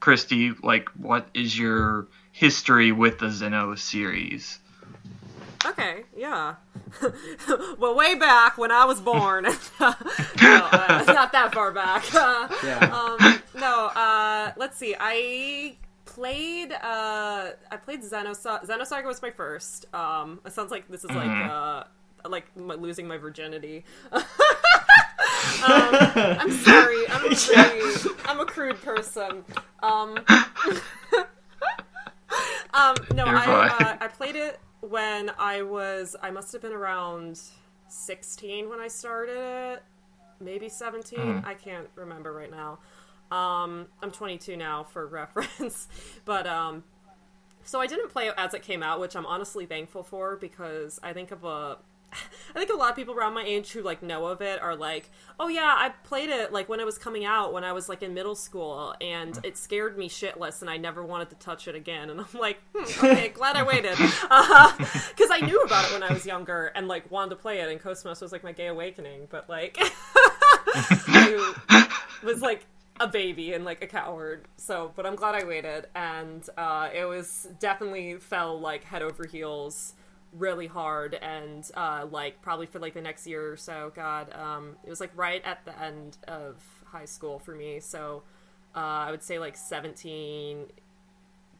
Christy. 0.00 0.50
Like, 0.64 0.88
what 0.96 1.28
is 1.32 1.56
your 1.56 2.08
history 2.32 2.90
with 2.90 3.20
the 3.20 3.26
Xeno 3.26 3.78
series? 3.78 4.58
Okay, 5.64 6.02
yeah. 6.16 6.56
well, 7.78 7.94
way 7.94 8.16
back 8.16 8.58
when 8.58 8.72
I 8.72 8.84
was 8.84 9.00
born. 9.00 9.44
no, 9.44 9.52
uh, 10.40 11.04
not 11.06 11.30
that 11.30 11.50
far 11.54 11.70
back. 11.70 12.12
Uh, 12.12 12.48
Yeah. 12.64 12.78
um, 12.92 13.42
no, 13.54 13.86
uh, 13.94 14.52
let's 14.56 14.76
see. 14.76 14.96
I 14.98 15.76
played. 16.14 16.72
Uh, 16.72 17.50
I 17.70 17.76
played 17.82 18.02
Xenosaga. 18.02 18.66
Xenosaga 18.66 19.04
was 19.04 19.22
my 19.22 19.30
first. 19.30 19.86
Um, 19.94 20.40
it 20.44 20.52
sounds 20.52 20.70
like 20.70 20.88
this 20.88 21.04
is 21.04 21.10
like 21.10 21.28
uh, 21.28 21.84
like 22.28 22.54
my, 22.56 22.74
losing 22.74 23.06
my 23.08 23.16
virginity. 23.16 23.84
um, 24.12 24.22
I'm 25.64 26.52
sorry. 26.52 27.08
I'm 27.08 27.32
a 27.32 27.36
crude, 27.36 28.16
I'm 28.26 28.40
a 28.40 28.46
crude 28.46 28.80
person. 28.82 29.44
Um, 29.82 30.18
um, 32.74 32.96
no, 33.14 33.26
You're 33.26 33.36
I 33.36 33.68
uh, 33.80 33.96
I 34.00 34.08
played 34.08 34.36
it 34.36 34.60
when 34.80 35.30
I 35.38 35.62
was. 35.62 36.16
I 36.22 36.30
must 36.30 36.52
have 36.52 36.62
been 36.62 36.72
around 36.72 37.40
16 37.88 38.68
when 38.68 38.80
I 38.80 38.88
started 38.88 39.36
it. 39.36 39.82
Maybe 40.40 40.68
17. 40.68 41.44
I 41.46 41.54
can't 41.54 41.88
remember 41.94 42.32
right 42.32 42.50
now. 42.50 42.80
Um, 43.32 43.86
I'm 44.02 44.10
22 44.10 44.58
now 44.58 44.84
for 44.84 45.06
reference, 45.06 45.88
but 46.26 46.46
um, 46.46 46.84
so 47.64 47.80
I 47.80 47.86
didn't 47.86 48.10
play 48.10 48.28
it 48.28 48.34
as 48.36 48.52
it 48.52 48.62
came 48.62 48.82
out, 48.82 49.00
which 49.00 49.16
I'm 49.16 49.24
honestly 49.24 49.64
thankful 49.64 50.02
for 50.02 50.36
because 50.36 51.00
I 51.02 51.14
think 51.14 51.30
of 51.30 51.42
a 51.44 51.78
I 52.54 52.58
think 52.58 52.70
a 52.70 52.76
lot 52.76 52.90
of 52.90 52.96
people 52.96 53.14
around 53.14 53.32
my 53.32 53.42
age 53.42 53.72
who 53.72 53.80
like 53.80 54.02
know 54.02 54.26
of 54.26 54.42
it 54.42 54.60
are 54.60 54.76
like, 54.76 55.08
"Oh 55.40 55.48
yeah, 55.48 55.74
I 55.78 55.94
played 56.04 56.28
it 56.28 56.52
like 56.52 56.68
when 56.68 56.78
it 56.78 56.84
was 56.84 56.98
coming 56.98 57.24
out 57.24 57.54
when 57.54 57.64
I 57.64 57.72
was 57.72 57.88
like 57.88 58.02
in 58.02 58.12
middle 58.12 58.34
school, 58.34 58.94
and 59.00 59.38
it 59.42 59.56
scared 59.56 59.96
me 59.96 60.10
shitless, 60.10 60.60
and 60.60 60.68
I 60.68 60.76
never 60.76 61.02
wanted 61.02 61.30
to 61.30 61.36
touch 61.36 61.68
it 61.68 61.74
again." 61.74 62.10
And 62.10 62.20
I'm 62.20 62.38
like, 62.38 62.60
hmm, 62.74 62.84
"Okay, 63.06 63.30
glad 63.30 63.56
I 63.56 63.62
waited," 63.62 63.96
Uh, 64.30 64.76
because 64.76 65.30
uh, 65.30 65.36
I 65.36 65.40
knew 65.40 65.58
about 65.62 65.86
it 65.86 65.94
when 65.94 66.02
I 66.02 66.12
was 66.12 66.26
younger 66.26 66.66
and 66.74 66.86
like 66.86 67.10
wanted 67.10 67.30
to 67.30 67.36
play 67.36 67.60
it. 67.60 67.70
And 67.70 67.80
Cosmos 67.80 68.20
was 68.20 68.30
like 68.30 68.44
my 68.44 68.52
gay 68.52 68.66
awakening, 68.66 69.28
but 69.30 69.48
like, 69.48 69.78
I 69.80 71.54
was 72.22 72.42
like 72.42 72.66
a 73.02 73.08
baby 73.08 73.52
and 73.52 73.64
like 73.64 73.82
a 73.82 73.86
coward. 73.86 74.46
So, 74.56 74.92
but 74.94 75.06
I'm 75.06 75.16
glad 75.16 75.34
I 75.34 75.44
waited, 75.44 75.86
and 75.94 76.48
uh, 76.56 76.88
it 76.94 77.04
was 77.04 77.48
definitely 77.58 78.16
fell 78.16 78.58
like 78.58 78.84
head 78.84 79.02
over 79.02 79.26
heels 79.26 79.94
really 80.32 80.66
hard. 80.66 81.14
And 81.14 81.68
uh, 81.74 82.06
like 82.10 82.42
probably 82.42 82.66
for 82.66 82.78
like 82.78 82.94
the 82.94 83.02
next 83.02 83.26
year 83.26 83.52
or 83.52 83.56
so 83.56 83.92
god 83.94 84.32
um, 84.34 84.76
it 84.84 84.90
was 84.90 85.00
like 85.00 85.10
right 85.16 85.42
at 85.44 85.64
the 85.64 85.78
end 85.80 86.18
of 86.26 86.62
high 86.86 87.04
school 87.04 87.38
for 87.38 87.54
me. 87.54 87.80
So 87.80 88.22
uh, 88.74 88.78
i 88.78 89.10
would 89.10 89.22
say 89.22 89.38
like 89.38 89.54
17 89.54 90.66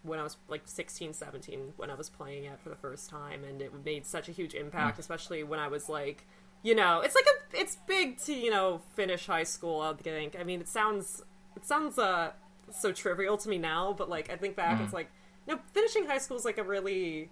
when 0.02 0.18
i 0.18 0.22
was 0.22 0.38
like 0.48 0.62
16 0.64 1.12
17 1.12 1.74
when 1.76 1.90
i 1.90 1.94
was 1.94 2.08
playing 2.08 2.44
it 2.44 2.58
for 2.62 2.70
the 2.70 2.76
first 2.76 3.10
time. 3.10 3.44
And 3.44 3.60
it 3.60 3.72
made 3.84 4.06
such 4.06 4.28
a 4.28 4.32
huge 4.32 4.54
impact 4.54 4.96
mm. 4.96 5.00
especially 5.00 5.42
when 5.42 5.60
i 5.60 5.68
was 5.68 5.88
like 5.88 6.26
you 6.62 6.74
know 6.74 7.00
it's 7.00 7.14
like 7.14 7.26
a 7.26 7.60
it's 7.60 7.76
big 7.86 8.18
to 8.18 8.32
you 8.32 8.50
know 8.50 8.80
finish 8.94 9.26
high 9.26 9.42
school 9.42 9.80
i 9.80 9.92
think. 9.92 10.36
I 10.38 10.44
mean 10.44 10.60
it 10.60 10.68
sounds 10.68 11.22
it 11.56 11.64
sounds 11.66 11.98
uh 11.98 12.32
so 12.70 12.92
trivial 12.92 13.36
to 13.36 13.48
me 13.48 13.58
now 13.58 13.94
but 13.96 14.08
like 14.08 14.30
i 14.30 14.36
think 14.36 14.56
back 14.56 14.78
mm. 14.78 14.84
it's 14.84 14.92
like 14.92 15.10
know 15.46 15.58
finishing 15.72 16.06
high 16.06 16.18
school 16.18 16.36
is 16.36 16.44
like 16.44 16.58
a 16.58 16.62
really 16.62 17.28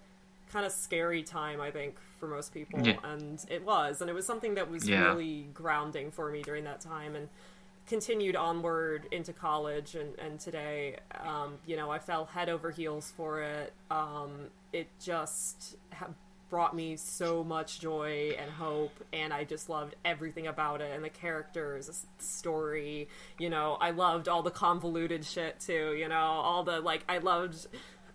kind 0.52 0.66
of 0.66 0.72
scary 0.72 1.22
time, 1.22 1.60
I 1.60 1.70
think, 1.70 1.96
for 2.18 2.26
most 2.26 2.52
people. 2.52 2.80
Yeah. 2.80 2.96
And 3.04 3.44
it 3.48 3.64
was. 3.64 4.00
And 4.00 4.10
it 4.10 4.12
was 4.12 4.26
something 4.26 4.54
that 4.54 4.70
was 4.70 4.88
yeah. 4.88 5.04
really 5.04 5.46
grounding 5.54 6.10
for 6.10 6.30
me 6.30 6.42
during 6.42 6.64
that 6.64 6.80
time. 6.80 7.14
And 7.14 7.28
continued 7.86 8.36
onward 8.36 9.06
into 9.10 9.32
college 9.32 9.94
and, 9.94 10.18
and 10.18 10.38
today, 10.38 10.96
um, 11.24 11.58
you 11.66 11.76
know, 11.76 11.90
I 11.90 11.98
fell 11.98 12.26
head 12.26 12.48
over 12.48 12.70
heels 12.70 13.12
for 13.16 13.42
it. 13.42 13.72
Um, 13.90 14.48
it 14.72 14.88
just 15.02 15.76
ha- 15.92 16.08
brought 16.50 16.74
me 16.74 16.96
so 16.96 17.42
much 17.42 17.80
joy 17.80 18.34
and 18.38 18.50
hope. 18.50 18.92
And 19.12 19.32
I 19.32 19.44
just 19.44 19.68
loved 19.68 19.94
everything 20.04 20.46
about 20.46 20.80
it 20.80 20.92
and 20.94 21.02
the 21.02 21.08
characters, 21.08 21.86
the 21.86 22.24
story. 22.24 23.08
You 23.38 23.48
know, 23.48 23.78
I 23.80 23.92
loved 23.92 24.28
all 24.28 24.42
the 24.42 24.50
convoluted 24.50 25.24
shit 25.24 25.60
too. 25.60 25.94
You 25.96 26.08
know, 26.08 26.16
all 26.16 26.64
the, 26.64 26.80
like, 26.80 27.04
I 27.08 27.18
loved 27.18 27.68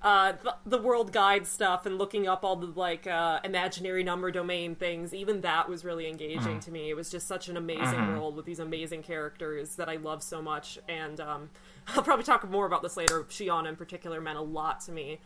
uh, 0.05 0.33
the, 0.43 0.55
the, 0.67 0.77
world 0.77 1.11
guide 1.11 1.47
stuff 1.47 1.87
and 1.87 1.97
looking 1.97 2.27
up 2.27 2.43
all 2.43 2.55
the 2.55 2.67
like 2.67 3.07
uh, 3.07 3.39
imaginary 3.43 4.03
number 4.03 4.29
domain 4.29 4.75
things 4.75 5.15
even 5.15 5.41
that 5.41 5.67
was 5.67 5.83
really 5.83 6.07
engaging 6.07 6.57
mm. 6.57 6.63
to 6.63 6.69
me 6.69 6.91
it 6.91 6.93
was 6.93 7.09
just 7.09 7.27
such 7.27 7.49
an 7.49 7.57
amazing 7.57 7.85
mm. 7.85 8.13
world 8.13 8.35
with 8.35 8.45
these 8.45 8.59
amazing 8.59 9.01
characters 9.01 9.77
that 9.77 9.89
i 9.89 9.95
love 9.95 10.21
so 10.21 10.43
much 10.43 10.77
and 10.87 11.19
um, 11.19 11.49
i'll 11.87 12.03
probably 12.03 12.23
talk 12.23 12.47
more 12.47 12.67
about 12.67 12.83
this 12.83 12.95
later 12.95 13.23
shion 13.23 13.67
in 13.67 13.75
particular 13.75 14.21
meant 14.21 14.37
a 14.37 14.41
lot 14.41 14.79
to 14.79 14.91
me 14.91 15.17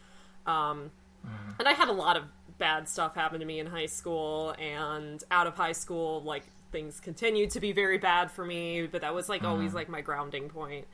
um, 0.48 0.92
mm. 1.28 1.60
and 1.60 1.68
i 1.68 1.74
had 1.74 1.90
a 1.90 1.94
lot 1.94 2.16
of 2.16 2.24
bad 2.60 2.88
stuff 2.88 3.16
happened 3.16 3.40
to 3.40 3.46
me 3.46 3.60
in 3.60 3.66
high 3.66 3.88
school 3.88 4.54
and 4.60 5.24
out 5.32 5.48
of 5.48 5.56
high 5.56 5.72
school 5.72 6.22
like 6.22 6.44
things 6.72 7.00
continued 7.00 7.50
to 7.50 7.60
be 7.60 7.72
very 7.72 7.98
bad 7.98 8.30
for 8.30 8.46
me 8.46 8.86
but 8.86 9.02
that 9.02 9.16
was 9.16 9.28
like 9.28 9.44
always 9.44 9.74
like 9.74 9.90
my 9.90 10.02
grounding 10.02 10.50
point 10.50 10.86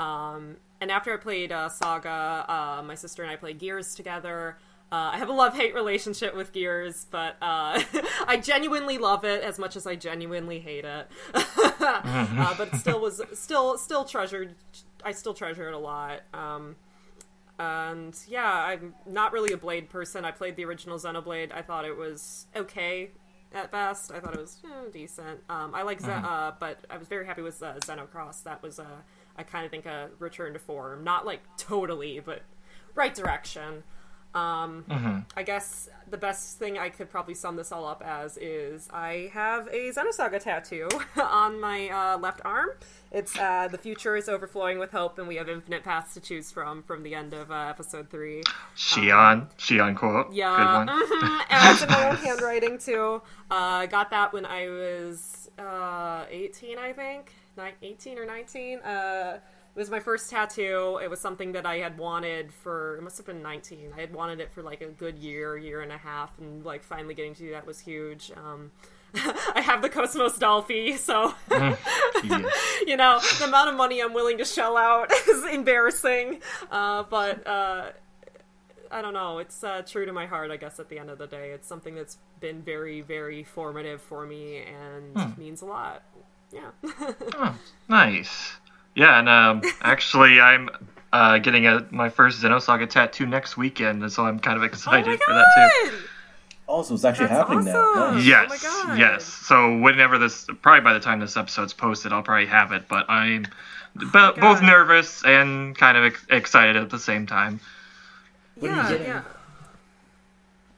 um, 0.00 0.56
and 0.80 0.90
after 0.90 1.12
I 1.12 1.16
played 1.16 1.52
uh, 1.52 1.68
Saga, 1.68 2.44
uh, 2.48 2.82
my 2.82 2.94
sister 2.94 3.22
and 3.22 3.30
I 3.30 3.36
played 3.36 3.58
Gears 3.58 3.94
together. 3.94 4.56
Uh, 4.90 5.10
I 5.12 5.18
have 5.18 5.28
a 5.28 5.32
love 5.32 5.54
hate 5.54 5.74
relationship 5.74 6.34
with 6.34 6.52
Gears, 6.52 7.06
but 7.10 7.36
uh, 7.42 7.82
I 8.26 8.40
genuinely 8.42 8.96
love 8.96 9.24
it 9.24 9.42
as 9.42 9.58
much 9.58 9.76
as 9.76 9.86
I 9.86 9.96
genuinely 9.96 10.60
hate 10.60 10.84
it. 10.84 11.08
uh, 11.34 12.54
but 12.56 12.72
it 12.72 12.76
still 12.76 13.00
was 13.00 13.20
still 13.34 13.76
still 13.76 14.04
treasured. 14.04 14.54
I 15.04 15.12
still 15.12 15.34
treasure 15.34 15.68
it 15.68 15.74
a 15.74 15.78
lot. 15.78 16.20
Um, 16.32 16.76
and 17.58 18.16
yeah, 18.28 18.50
I'm 18.50 18.94
not 19.06 19.32
really 19.32 19.52
a 19.52 19.56
Blade 19.56 19.90
person. 19.90 20.24
I 20.24 20.30
played 20.30 20.56
the 20.56 20.64
original 20.64 20.98
Xenoblade. 20.98 21.52
I 21.52 21.62
thought 21.62 21.84
it 21.84 21.96
was 21.96 22.46
okay 22.54 23.10
at 23.52 23.70
best. 23.70 24.12
I 24.12 24.20
thought 24.20 24.34
it 24.34 24.40
was 24.40 24.58
eh, 24.64 24.90
decent. 24.92 25.40
Um, 25.48 25.74
I 25.74 25.82
like, 25.82 26.00
mm-hmm. 26.00 26.24
uh, 26.24 26.52
but 26.60 26.84
I 26.90 26.98
was 26.98 27.08
very 27.08 27.26
happy 27.26 27.42
with 27.42 27.62
uh, 27.62 27.74
Xenocross. 27.74 28.42
That 28.44 28.62
was 28.62 28.78
uh, 28.78 29.02
I 29.36 29.42
kind 29.42 29.64
of 29.64 29.70
think 29.70 29.86
a 29.86 30.10
return 30.18 30.52
to 30.52 30.58
form. 30.58 31.04
Not 31.04 31.26
like 31.26 31.40
totally, 31.56 32.20
but 32.20 32.42
right 32.94 33.14
direction. 33.14 33.82
Um, 34.34 34.84
mm-hmm. 34.88 35.18
I 35.36 35.42
guess 35.42 35.88
the 36.10 36.18
best 36.18 36.58
thing 36.58 36.78
I 36.78 36.90
could 36.90 37.10
probably 37.10 37.34
sum 37.34 37.56
this 37.56 37.72
all 37.72 37.86
up 37.86 38.02
as 38.04 38.36
is 38.36 38.88
I 38.92 39.30
have 39.32 39.66
a 39.68 39.90
Xenosaga 39.90 40.40
tattoo 40.40 40.88
on 41.16 41.60
my 41.60 41.88
uh, 41.88 42.18
left 42.18 42.40
arm. 42.44 42.70
It's 43.10 43.38
uh, 43.38 43.68
the 43.68 43.78
future 43.78 44.16
is 44.16 44.28
overflowing 44.28 44.78
with 44.78 44.90
hope, 44.90 45.18
and 45.18 45.26
we 45.26 45.36
have 45.36 45.48
infinite 45.48 45.82
paths 45.82 46.12
to 46.14 46.20
choose 46.20 46.52
from 46.52 46.82
from 46.82 47.02
the 47.02 47.14
end 47.14 47.32
of 47.32 47.50
uh, 47.50 47.66
episode 47.70 48.10
three. 48.10 48.42
Shion, 48.76 49.32
um, 49.32 49.48
Shion 49.56 49.96
quote. 49.96 50.32
Yeah, 50.32 50.84
mm-hmm. 50.86 51.40
and 51.50 51.72
it's 51.72 51.82
in 51.82 51.88
my 51.88 52.10
own 52.10 52.16
handwriting 52.16 52.78
too. 52.78 53.22
I 53.50 53.84
uh, 53.84 53.86
got 53.86 54.10
that 54.10 54.34
when 54.34 54.44
I 54.44 54.68
was 54.68 55.50
uh, 55.58 56.24
18, 56.30 56.78
I 56.78 56.92
think. 56.92 57.32
18 57.82 58.18
or 58.18 58.26
19. 58.26 58.80
It 59.74 59.78
was 59.78 59.90
my 59.90 60.00
first 60.00 60.30
tattoo. 60.30 60.98
It 61.02 61.08
was 61.08 61.20
something 61.20 61.52
that 61.52 61.64
I 61.64 61.76
had 61.76 61.98
wanted 61.98 62.52
for, 62.52 62.96
it 62.96 63.02
must 63.02 63.16
have 63.16 63.26
been 63.26 63.42
19. 63.42 63.92
I 63.96 64.00
had 64.00 64.12
wanted 64.12 64.40
it 64.40 64.52
for 64.52 64.62
like 64.62 64.80
a 64.80 64.86
good 64.86 65.18
year, 65.18 65.56
year 65.56 65.82
and 65.82 65.92
a 65.92 65.98
half, 65.98 66.36
and 66.38 66.64
like 66.64 66.82
finally 66.82 67.14
getting 67.14 67.34
to 67.34 67.40
do 67.40 67.50
that 67.52 67.66
was 67.66 67.78
huge. 67.78 68.32
Um, 68.36 68.72
I 69.14 69.60
have 69.60 69.80
the 69.80 69.88
Cosmos 69.88 70.36
Dollfie, 70.36 70.96
so 70.96 71.34
you 72.86 72.96
know 72.96 73.20
the 73.38 73.44
amount 73.46 73.70
of 73.70 73.76
money 73.76 74.02
I'm 74.02 74.12
willing 74.12 74.38
to 74.38 74.44
shell 74.44 74.76
out 74.76 75.10
is 75.28 75.44
embarrassing. 75.46 76.40
Uh, 76.70 77.04
but 77.04 77.46
uh, 77.46 77.92
I 78.90 79.00
don't 79.00 79.14
know. 79.14 79.38
It's 79.38 79.62
uh, 79.62 79.82
true 79.86 80.04
to 80.04 80.12
my 80.12 80.26
heart, 80.26 80.50
I 80.50 80.56
guess. 80.56 80.78
At 80.80 80.88
the 80.88 80.98
end 80.98 81.08
of 81.08 81.18
the 81.18 81.26
day, 81.26 81.50
it's 81.50 81.68
something 81.68 81.94
that's 81.94 82.18
been 82.40 82.62
very, 82.62 83.00
very 83.00 83.44
formative 83.44 84.02
for 84.02 84.26
me 84.26 84.62
and 84.62 85.16
hmm. 85.16 85.40
means 85.40 85.62
a 85.62 85.66
lot 85.66 86.02
yeah. 86.52 86.70
oh, 87.34 87.58
nice. 87.88 88.56
Yeah, 88.98 89.20
and 89.20 89.28
um, 89.28 89.62
actually, 89.80 90.40
I'm 90.40 90.68
uh, 91.12 91.38
getting 91.38 91.68
a, 91.68 91.86
my 91.92 92.08
first 92.08 92.42
Xenosaga 92.42 92.90
tattoo 92.90 93.26
next 93.26 93.56
weekend, 93.56 94.10
so 94.10 94.26
I'm 94.26 94.40
kind 94.40 94.56
of 94.56 94.64
excited 94.64 95.20
oh 95.22 95.24
for 95.24 95.34
that 95.34 95.70
too. 95.84 95.96
Also, 96.66 96.94
it's 96.94 97.04
actually 97.04 97.28
That's 97.28 97.48
happening 97.48 97.68
awesome. 97.68 98.16
now. 98.16 98.20
Yes, 98.20 98.64
oh 98.64 98.94
yes. 98.98 99.24
So 99.24 99.78
whenever 99.78 100.18
this, 100.18 100.46
probably 100.62 100.80
by 100.80 100.94
the 100.94 101.00
time 101.00 101.20
this 101.20 101.36
episode's 101.36 101.72
posted, 101.72 102.12
I'll 102.12 102.24
probably 102.24 102.46
have 102.46 102.72
it. 102.72 102.88
But 102.88 103.08
I'm 103.08 103.46
oh 104.14 104.32
both 104.36 104.62
nervous 104.62 105.24
and 105.24 105.78
kind 105.78 105.96
of 105.96 106.04
ex- 106.04 106.26
excited 106.28 106.74
at 106.74 106.90
the 106.90 106.98
same 106.98 107.24
time. 107.26 107.60
yeah, 108.60 108.90
yeah. 108.90 109.22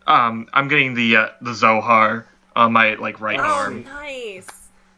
Um, 0.07 0.47
I'm 0.53 0.69
getting 0.69 0.93
the 0.93 1.17
uh, 1.17 1.29
the 1.41 1.55
Zohar 1.55 2.27
on 2.55 2.73
my 2.75 2.95
like 2.97 3.19
right 3.19 3.41
oh, 3.41 3.43
arm. 3.43 3.85
nice. 3.85 4.47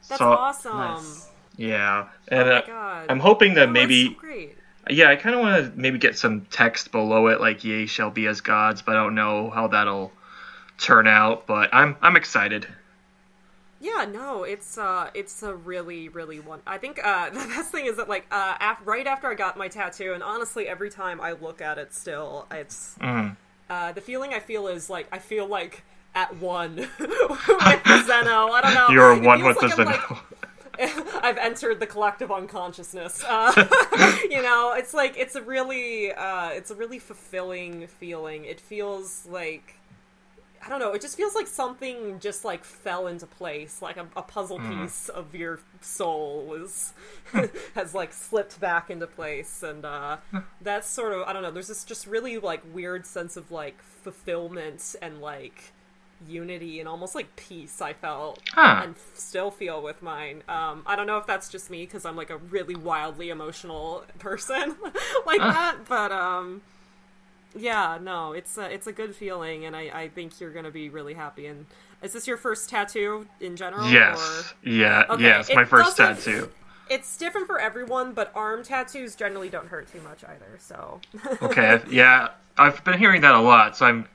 That's 0.08 0.18
so, 0.18 0.32
awesome. 0.32 0.76
Nice. 0.76 1.28
Yeah, 1.56 2.08
and 2.28 2.48
oh 2.48 2.54
uh, 2.54 3.06
I'm 3.08 3.20
hoping 3.20 3.54
that 3.54 3.68
oh, 3.68 3.72
maybe. 3.72 4.16
So 4.20 4.90
yeah, 4.90 5.10
I 5.10 5.16
kind 5.16 5.34
of 5.34 5.40
want 5.42 5.64
to 5.64 5.80
maybe 5.80 5.98
get 5.98 6.18
some 6.18 6.46
text 6.50 6.92
below 6.92 7.28
it, 7.28 7.40
like 7.40 7.64
"Ye 7.64 7.86
shall 7.86 8.10
be 8.10 8.26
as 8.26 8.40
gods," 8.40 8.82
but 8.82 8.96
I 8.96 9.02
don't 9.02 9.14
know 9.14 9.50
how 9.50 9.68
that'll 9.68 10.12
turn 10.78 11.06
out. 11.06 11.46
But 11.46 11.70
I'm 11.72 11.96
I'm 12.02 12.16
excited. 12.16 12.66
Yeah, 13.82 14.04
no, 14.04 14.44
it's 14.44 14.78
uh, 14.78 15.10
it's 15.12 15.42
a 15.42 15.54
really, 15.54 16.08
really 16.08 16.38
one. 16.38 16.60
I 16.66 16.78
think 16.78 17.00
uh, 17.04 17.30
the 17.30 17.40
best 17.48 17.72
thing 17.72 17.86
is 17.86 17.96
that 17.96 18.08
like 18.08 18.26
uh, 18.30 18.54
af- 18.60 18.86
right 18.86 19.06
after 19.06 19.28
I 19.28 19.34
got 19.34 19.56
my 19.56 19.68
tattoo, 19.68 20.12
and 20.14 20.22
honestly, 20.22 20.68
every 20.68 20.88
time 20.88 21.20
I 21.20 21.32
look 21.32 21.60
at 21.60 21.78
it, 21.78 21.92
still, 21.92 22.46
it's 22.50 22.96
mm. 23.00 23.36
uh, 23.68 23.92
the 23.92 24.00
feeling 24.00 24.34
I 24.34 24.38
feel 24.38 24.68
is 24.68 24.88
like 24.88 25.08
I 25.10 25.18
feel 25.18 25.46
like 25.46 25.82
at 26.14 26.36
one 26.36 26.76
with 26.98 26.98
the 26.98 28.04
Xeno. 28.08 28.50
I 28.50 28.60
don't 28.62 28.74
know. 28.74 28.88
You're 28.90 29.20
one 29.20 29.44
with 29.44 29.60
like 29.60 29.74
the 29.74 29.82
Xeno. 29.82 30.10
Like, 30.10 30.18
I've 31.22 31.38
entered 31.38 31.80
the 31.80 31.86
collective 31.86 32.30
unconsciousness. 32.30 33.24
Uh, 33.32 33.66
you 34.30 34.42
know, 34.42 34.74
it's 34.76 34.92
like 34.92 35.16
it's 35.16 35.36
a 35.36 35.42
really, 35.42 36.12
uh, 36.12 36.50
it's 36.50 36.70
a 36.70 36.74
really 36.74 36.98
fulfilling 36.98 37.86
feeling. 37.86 38.44
It 38.44 38.60
feels 38.60 39.26
like 39.26 39.74
I 40.64 40.68
don't 40.68 40.78
know. 40.78 40.92
It 40.92 41.00
just 41.00 41.16
feels 41.16 41.34
like 41.34 41.46
something 41.46 42.20
just 42.20 42.44
like 42.44 42.62
fell 42.62 43.08
into 43.08 43.26
place, 43.26 43.82
like 43.82 43.96
a, 43.96 44.06
a 44.14 44.22
puzzle 44.22 44.60
mm. 44.60 44.82
piece 44.82 45.08
of 45.08 45.34
your 45.34 45.60
soul 45.80 46.44
was 46.46 46.92
has 47.74 47.94
like 47.94 48.12
slipped 48.12 48.60
back 48.60 48.90
into 48.90 49.06
place, 49.06 49.62
and 49.62 49.84
uh, 49.84 50.18
that's 50.60 50.88
sort 50.88 51.14
of 51.14 51.22
I 51.22 51.32
don't 51.32 51.42
know. 51.42 51.50
There's 51.50 51.68
this 51.68 51.84
just 51.84 52.06
really 52.06 52.38
like 52.38 52.62
weird 52.72 53.06
sense 53.06 53.36
of 53.36 53.50
like 53.50 53.80
fulfillment 53.82 54.94
and 55.02 55.20
like 55.20 55.72
unity 56.28 56.80
and 56.80 56.88
almost 56.88 57.14
like 57.14 57.34
peace 57.36 57.80
I 57.80 57.92
felt 57.92 58.40
huh. 58.52 58.82
and 58.84 58.94
still 59.14 59.50
feel 59.50 59.82
with 59.82 60.02
mine. 60.02 60.42
Um, 60.48 60.82
I 60.86 60.96
don't 60.96 61.06
know 61.06 61.18
if 61.18 61.26
that's 61.26 61.48
just 61.48 61.70
me 61.70 61.84
because 61.84 62.04
I'm 62.04 62.16
like 62.16 62.30
a 62.30 62.36
really 62.36 62.76
wildly 62.76 63.30
emotional 63.30 64.04
person 64.18 64.76
like 65.26 65.40
uh. 65.40 65.52
that, 65.52 65.76
but 65.88 66.12
um, 66.12 66.62
yeah, 67.54 67.98
no, 68.00 68.32
it's 68.32 68.56
a, 68.58 68.72
it's 68.72 68.86
a 68.86 68.92
good 68.92 69.14
feeling, 69.14 69.64
and 69.64 69.76
I, 69.76 69.90
I 69.92 70.08
think 70.08 70.40
you're 70.40 70.52
gonna 70.52 70.70
be 70.70 70.88
really 70.88 71.14
happy. 71.14 71.46
And 71.46 71.66
Is 72.02 72.12
this 72.12 72.26
your 72.26 72.36
first 72.36 72.68
tattoo 72.68 73.26
in 73.40 73.56
general? 73.56 73.90
Yes. 73.90 74.18
Or... 74.20 74.70
Yeah. 74.70 75.04
Okay, 75.10 75.22
Yes. 75.22 75.50
My 75.54 75.64
first 75.64 75.96
tattoo. 75.96 76.50
It's 76.90 77.16
different 77.16 77.46
for 77.46 77.58
everyone, 77.58 78.12
but 78.12 78.32
arm 78.34 78.62
tattoos 78.64 79.14
generally 79.14 79.48
don't 79.48 79.68
hurt 79.68 79.90
too 79.90 80.00
much 80.02 80.24
either. 80.24 80.58
So. 80.58 81.00
Okay. 81.40 81.80
Yeah. 81.90 82.28
I've 82.58 82.84
been 82.84 82.98
hearing 82.98 83.22
that 83.22 83.34
a 83.34 83.40
lot, 83.40 83.76
so 83.76 83.86
I'm 83.86 84.06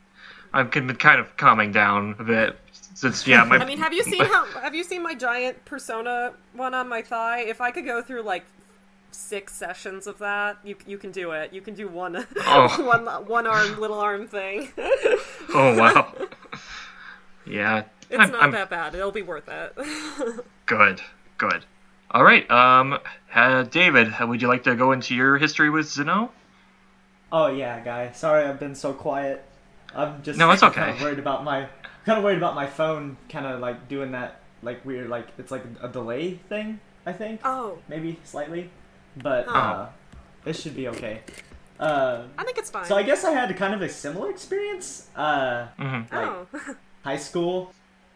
I've 0.58 0.72
been 0.72 0.94
kind 0.96 1.20
of 1.20 1.38
calming 1.38 1.72
down 1.72 2.16
a 2.18 2.24
bit 2.24 2.58
since 2.72 3.28
yeah 3.28 3.44
my 3.44 3.58
I 3.60 3.66
mean, 3.66 3.78
have 3.78 3.94
you 3.94 4.04
seen 4.04 4.26
how? 4.26 4.46
Have 4.60 4.74
you 4.74 4.84
seen 4.84 5.04
my 5.04 5.14
giant 5.14 5.64
persona 5.66 6.34
one 6.54 6.74
on 6.74 6.90
my 6.90 7.04
thigh? 7.04 7.42
If 7.42 7.62
I 7.62 7.70
could 7.70 7.86
go 7.86 8.02
through 8.02 8.24
like 8.24 8.44
six 9.12 9.54
sessions 9.54 10.08
of 10.08 10.18
that, 10.18 10.58
you 10.64 10.76
you 10.88 10.98
can 10.98 11.12
do 11.12 11.32
it. 11.32 11.54
You 11.54 11.62
can 11.62 11.76
do 11.76 11.88
one 11.88 12.26
Oh. 12.40 12.84
one 12.84 13.06
one 13.28 13.46
arm 13.46 13.80
little 13.80 14.00
arm 14.00 14.28
thing. 14.28 14.70
oh 14.78 15.76
wow. 15.78 16.12
Yeah. 17.46 17.84
It's 18.10 18.20
I'm, 18.20 18.32
not 18.32 18.44
I'm 18.44 18.52
that 18.52 18.70
bad. 18.72 18.96
It'll 18.96 19.12
be 19.12 19.22
worth 19.22 19.48
it. 19.48 20.44
good. 20.66 21.02
Good. 21.38 21.66
All 22.10 22.24
right. 22.24 22.50
Um, 22.50 22.98
uh, 23.36 23.64
David, 23.64 24.12
would 24.22 24.42
you 24.42 24.48
like 24.48 24.64
to 24.64 24.76
go 24.76 24.92
into 24.92 25.14
your 25.14 25.38
history 25.38 25.70
with 25.70 25.86
Xeno? 25.86 26.30
Oh 27.32 27.48
yeah, 27.48 27.80
guy. 27.84 28.12
Sorry, 28.14 28.46
I've 28.46 28.60
been 28.60 28.76
so 28.76 28.94
quiet. 28.94 29.44
I'm 29.98 30.22
just 30.24 30.38
No, 30.40 30.50
it's 30.52 30.62
Kind 30.62 30.78
okay. 30.78 30.92
of 30.92 31.02
worried 31.02 31.20
about 31.20 31.44
my 31.44 31.68
kind 32.06 32.18
of 32.18 32.24
worried 32.24 32.38
about 32.38 32.56
my 32.56 32.68
phone, 32.68 33.18
kind 33.30 33.46
of 33.46 33.60
like 33.60 33.88
doing 33.90 34.12
that 34.12 34.40
like 34.64 34.84
weird 34.86 35.10
like 35.10 35.28
it's 35.38 35.52
like 35.52 35.64
a 35.82 35.88
delay 35.90 36.36
thing. 36.50 36.80
I 37.06 37.14
think 37.14 37.42
oh, 37.44 37.80
maybe 37.88 38.20
slightly, 38.24 38.70
but 39.18 39.46
Oh. 39.48 39.54
uh, 39.54 39.90
this 40.44 40.62
should 40.62 40.76
be 40.76 40.88
okay. 40.90 41.22
Uh, 41.80 42.24
I 42.38 42.44
think 42.44 42.58
it's 42.58 42.70
fine. 42.72 42.86
so 42.86 42.96
I 42.96 43.04
guess 43.04 43.24
I 43.24 43.32
had 43.32 43.56
kind 43.56 43.74
of 43.74 43.82
a 43.82 43.90
similar 43.90 44.30
experience. 44.30 45.08
Uh, 45.16 45.68
Mm-hmm. 45.80 46.16
like 46.16 46.28
oh, 46.28 46.48
high 47.04 47.18
school, 47.18 47.72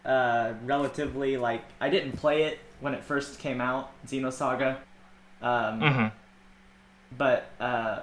uh, 0.05 0.53
relatively 0.65 1.37
like 1.37 1.63
I 1.79 1.89
didn't 1.89 2.13
play 2.13 2.43
it 2.43 2.59
when 2.79 2.93
it 2.93 3.03
first 3.03 3.39
came 3.39 3.61
out, 3.61 3.91
Xenosaga. 4.07 4.77
Um, 5.41 5.79
Mm-hmm. 5.81 6.07
but 7.17 7.45
uh, 7.59 7.99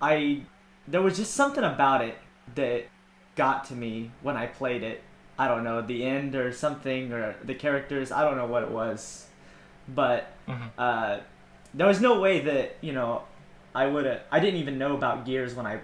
I 0.00 0.42
there 0.88 1.02
was 1.02 1.16
just 1.16 1.34
something 1.34 1.64
about 1.64 2.02
it 2.02 2.16
that 2.54 2.84
got 3.36 3.64
to 3.66 3.74
me 3.74 4.10
when 4.22 4.36
I 4.36 4.46
played 4.46 4.82
it. 4.82 5.02
I 5.38 5.48
don't 5.48 5.64
know 5.64 5.80
the 5.80 6.04
end 6.04 6.34
or 6.34 6.52
something 6.52 7.12
or 7.12 7.34
the 7.44 7.54
characters. 7.54 8.12
I 8.12 8.24
don't 8.24 8.36
know 8.36 8.46
what 8.46 8.62
it 8.62 8.70
was, 8.70 9.26
but 9.88 10.32
Mhm. 10.48 10.70
uh, 10.78 11.18
there 11.72 11.86
was 11.86 12.00
no 12.00 12.20
way 12.20 12.40
that 12.40 12.76
you 12.80 12.92
know 12.92 13.22
I 13.74 13.86
would 13.86 14.04
have. 14.06 14.20
I 14.30 14.40
didn't 14.40 14.60
even 14.60 14.78
know 14.78 14.94
about 14.96 15.24
Gears 15.24 15.54
when 15.54 15.66
I 15.66 15.80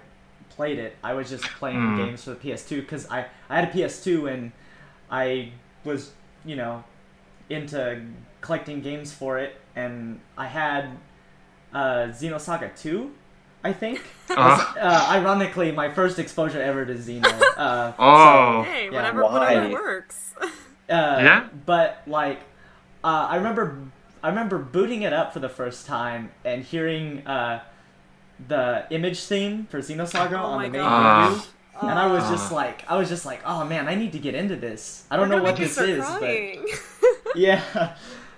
played 0.49 0.77
it. 0.79 0.95
I 1.03 1.13
was 1.13 1.29
just 1.29 1.43
playing 1.45 1.79
Mm. 1.79 1.95
games 1.97 2.23
for 2.23 2.31
the 2.31 2.35
PS2 2.35 2.81
because 2.81 3.09
I 3.09 3.25
I 3.49 3.55
had 3.59 3.69
a 3.69 3.71
PS2 3.71 4.27
and 4.27 4.51
I 5.09 5.53
was 5.83 6.11
you 6.45 6.55
know 6.55 6.83
into 7.49 8.01
collecting 8.41 8.81
games 8.81 9.13
for 9.13 9.39
it, 9.39 9.59
and 9.75 10.19
I 10.37 10.47
had 10.47 10.97
uh, 11.73 12.07
Xenosaga 12.11 12.75
2, 12.79 13.11
I 13.67 13.73
think. 13.73 14.01
Uh, 14.29 14.73
Uh, 14.77 15.07
ironically, 15.11 15.71
my 15.71 15.89
first 15.89 16.19
exposure 16.19 16.61
ever 16.61 16.85
to 16.85 16.93
Xeno. 16.95 17.23
Uh, 17.55 17.93
Oh. 17.99 18.63
hey, 18.63 18.85
yeah, 18.85 18.91
whatever, 18.91 19.23
why? 19.23 19.31
whatever 19.55 19.71
works. 19.71 20.33
uh, 20.41 20.49
Yeah? 20.89 21.47
But 21.65 22.01
like, 22.05 22.41
uh, 23.05 23.27
I 23.31 23.37
remember, 23.37 23.77
I 24.21 24.27
remember 24.27 24.57
booting 24.57 25.03
it 25.03 25.13
up 25.13 25.31
for 25.31 25.39
the 25.39 25.47
first 25.47 25.85
time 25.87 26.31
and 26.43 26.61
hearing 26.63 27.25
uh, 27.25 27.63
the 28.49 28.85
image 28.89 29.23
theme 29.23 29.65
for 29.71 29.79
Xenosaga 29.79 30.33
Oh 30.33 30.45
on 30.59 30.63
the 30.63 30.69
main 30.71 30.81
gosh. 30.81 31.29
menu. 31.29 31.43
And 31.89 31.97
I 31.97 32.07
was 32.07 32.29
just 32.29 32.51
like, 32.51 32.83
I 32.89 32.97
was 32.97 33.07
just 33.07 33.25
like, 33.25 33.39
oh 33.45 33.63
man, 33.63 33.87
I 33.87 33.95
need 33.95 34.11
to 34.11 34.19
get 34.19 34.35
into 34.35 34.57
this. 34.57 35.05
I 35.09 35.15
don't 35.15 35.29
You're 35.29 35.37
know 35.37 35.43
what 35.43 35.55
this 35.55 35.71
start 35.73 35.87
is, 35.89 36.05
but 36.19 37.35
yeah. 37.39 37.95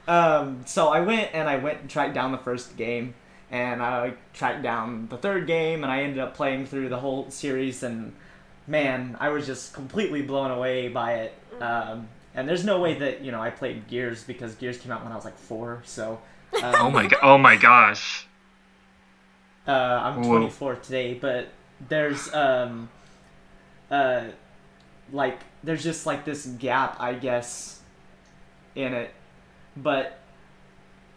Um, 0.08 0.62
so 0.65 0.89
I 0.89 0.99
went 1.01 1.30
and 1.34 1.49
I 1.49 1.56
went 1.58 1.82
and 1.82 1.89
tracked 1.89 2.13
down 2.13 2.32
the 2.32 2.38
first 2.38 2.77
game, 2.77 3.13
and 3.51 3.81
I 3.81 4.13
tracked 4.33 4.63
down 4.63 5.07
the 5.09 5.17
third 5.17 5.47
game, 5.47 5.83
and 5.83 5.91
I 5.91 6.01
ended 6.03 6.19
up 6.19 6.35
playing 6.35 6.65
through 6.67 6.89
the 6.89 6.99
whole 6.99 7.29
series, 7.31 7.83
and 7.83 8.13
man, 8.67 9.17
I 9.19 9.29
was 9.29 9.45
just 9.45 9.73
completely 9.73 10.21
blown 10.21 10.51
away 10.51 10.88
by 10.89 11.13
it. 11.15 11.33
Um, 11.62 12.07
and 12.35 12.47
there's 12.47 12.63
no 12.63 12.79
way 12.79 12.93
that 12.99 13.21
you 13.21 13.31
know 13.31 13.41
I 13.41 13.49
played 13.49 13.88
Gears 13.88 14.23
because 14.23 14.55
Gears 14.55 14.77
came 14.77 14.91
out 14.91 15.03
when 15.03 15.12
I 15.12 15.15
was 15.15 15.25
like 15.25 15.38
four, 15.38 15.81
so. 15.85 16.19
Um, 16.63 16.73
Oh 16.75 16.89
my. 16.91 17.05
go- 17.07 17.17
Oh 17.21 17.38
my 17.38 17.55
gosh. 17.55 18.25
uh, 19.67 19.71
I'm 19.71 20.23
Whoa. 20.23 20.39
24 20.39 20.75
today, 20.77 21.13
but 21.13 21.49
there's 21.88 22.33
um, 22.33 22.89
uh, 23.91 24.23
like 25.12 25.39
there's 25.63 25.83
just 25.83 26.05
like 26.07 26.25
this 26.25 26.45
gap, 26.47 26.99
I 26.99 27.13
guess, 27.13 27.81
in 28.75 28.93
it. 28.93 29.12
But 29.77 30.17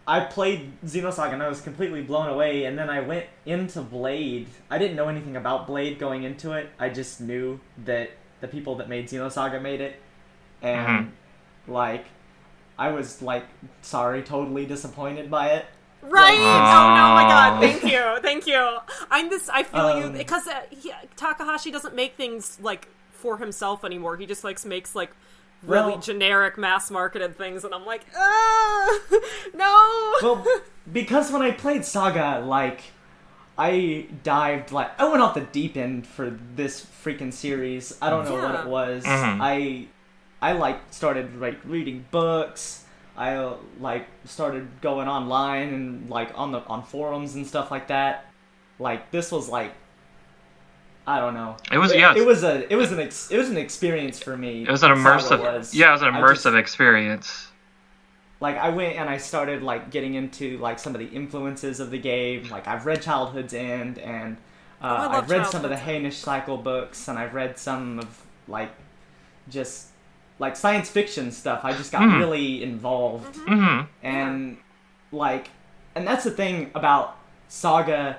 I 0.06 0.20
played 0.20 0.72
Xenosaga 0.84 1.32
and 1.32 1.42
I 1.42 1.48
was 1.48 1.60
completely 1.60 2.02
blown 2.02 2.28
away, 2.28 2.64
and 2.64 2.78
then 2.78 2.90
I 2.90 3.00
went 3.00 3.26
into 3.46 3.82
Blade. 3.82 4.48
I 4.70 4.78
didn't 4.78 4.96
know 4.96 5.08
anything 5.08 5.36
about 5.36 5.66
Blade 5.66 5.98
going 5.98 6.24
into 6.24 6.52
it. 6.52 6.70
I 6.78 6.88
just 6.88 7.20
knew 7.20 7.60
that 7.84 8.10
the 8.40 8.48
people 8.48 8.76
that 8.76 8.88
made 8.88 9.08
Xenosaga 9.08 9.60
made 9.62 9.80
it, 9.80 10.00
and 10.60 11.12
like. 11.66 12.06
I 12.78 12.90
was 12.90 13.20
like, 13.22 13.44
sorry, 13.82 14.22
totally 14.22 14.64
disappointed 14.66 15.30
by 15.30 15.50
it. 15.50 15.66
Right? 16.00 16.38
Aw. 16.40 16.82
Oh 16.82 16.88
no, 16.96 17.14
my 17.14 17.28
god! 17.28 17.60
Thank 17.60 17.84
you, 17.84 18.18
thank 18.22 18.46
you. 18.46 18.78
I'm 19.10 19.28
this. 19.28 19.48
I 19.48 19.62
feel 19.62 19.98
you 19.98 20.06
Um, 20.06 20.12
because 20.14 20.48
uh, 20.48 20.62
he, 20.70 20.90
Takahashi 21.14 21.70
doesn't 21.70 21.94
make 21.94 22.16
things 22.16 22.58
like 22.60 22.88
for 23.12 23.36
himself 23.36 23.84
anymore. 23.84 24.16
He 24.16 24.26
just 24.26 24.42
like 24.42 24.64
makes 24.64 24.96
like 24.96 25.12
really 25.62 25.92
Well- 25.92 26.00
generic 26.00 26.58
mass 26.58 26.90
marketed 26.90 27.36
things, 27.36 27.64
and 27.64 27.74
I'm 27.74 27.84
like, 27.86 28.04
no. 29.54 30.14
well, 30.22 30.44
because 30.92 31.30
when 31.32 31.42
I 31.42 31.50
played 31.52 31.84
Saga, 31.84 32.42
like, 32.44 32.82
I 33.58 34.06
dived 34.24 34.72
like 34.72 34.98
I 34.98 35.08
went 35.08 35.20
off 35.22 35.34
the 35.34 35.42
deep 35.42 35.76
end 35.76 36.06
for 36.06 36.36
this 36.54 36.84
freaking 37.04 37.32
series. 37.32 37.96
I 38.00 38.08
don't 38.10 38.24
know 38.24 38.34
what 38.34 38.54
it 38.60 38.66
was. 38.66 39.04
Mhm. 39.04 39.38
I 39.40 39.86
I 40.40 40.52
like 40.52 40.80
started 40.90 41.38
like 41.38 41.58
reading 41.64 42.06
books. 42.10 42.84
I 43.14 43.52
like 43.78 44.06
started 44.24 44.68
going 44.80 45.06
online 45.06 45.68
and 45.74 46.10
like 46.10 46.30
on 46.34 46.52
the 46.52 46.60
on 46.64 46.82
forums 46.82 47.34
and 47.34 47.46
stuff 47.46 47.70
like 47.70 47.88
that. 47.88 48.24
Like 48.78 49.10
this 49.10 49.30
was 49.30 49.50
like 49.50 49.72
I 51.06 51.18
don't 51.18 51.34
know. 51.34 51.56
It 51.72 51.78
was- 51.78 51.94
yeah, 51.94 52.14
It, 52.16 52.24
was 52.24 52.44
a 52.44 52.70
it 52.72 52.76
was 52.76 52.92
an 52.92 53.00
ex, 53.00 53.30
it 53.30 53.36
was 53.36 53.50
an 53.50 53.56
experience 53.56 54.22
for 54.22 54.36
me. 54.36 54.62
It 54.62 54.70
was 54.70 54.82
an 54.82 54.90
immersive. 54.92 55.40
was. 55.40 55.74
Yeah, 55.74 55.90
it 55.90 55.92
was 55.92 56.02
an 56.02 56.12
immersive 56.14 56.34
just- 56.52 56.56
experience. 56.56 57.48
like 58.40 58.56
I 58.56 58.68
went 58.70 58.96
and 58.96 59.08
I 59.08 59.16
started 59.18 59.62
like 59.62 59.90
getting 59.90 60.14
into 60.14 60.58
like 60.58 60.78
some 60.78 60.94
of 60.94 61.00
the 61.00 61.08
influences 61.08 61.80
of 61.80 61.90
the 61.90 61.98
game. 61.98 62.48
Like 62.48 62.66
I've 62.68 62.86
read 62.86 63.02
Childhood's 63.02 63.54
End 63.54 63.98
and 63.98 64.36
uh, 64.80 64.84
Oh, 64.84 64.86
I 64.88 65.02
love 65.06 65.14
I've 65.24 65.30
read 65.30 65.46
some 65.46 65.64
of 65.64 65.70
the 65.70 65.76
Childhood's 65.76 66.14
Hainish 66.16 66.18
Cycle 66.20 66.56
books 66.56 67.08
and 67.08 67.18
I've 67.18 67.34
read 67.34 67.58
some 67.58 67.98
of 68.00 68.22
like 68.48 68.70
just 69.48 69.88
like 70.38 70.56
science 70.56 70.88
fiction 70.90 71.30
stuff. 71.30 71.60
I 71.64 71.72
just 71.72 71.92
got 71.92 72.02
Mhm. 72.02 72.18
really 72.18 72.62
involved 72.62 73.34
Mm-hmm. 73.36 73.86
and 74.04 74.56
like 75.12 75.50
and 75.94 76.06
that's 76.06 76.24
the 76.24 76.30
thing 76.30 76.70
about 76.74 77.16
Saga 77.48 78.16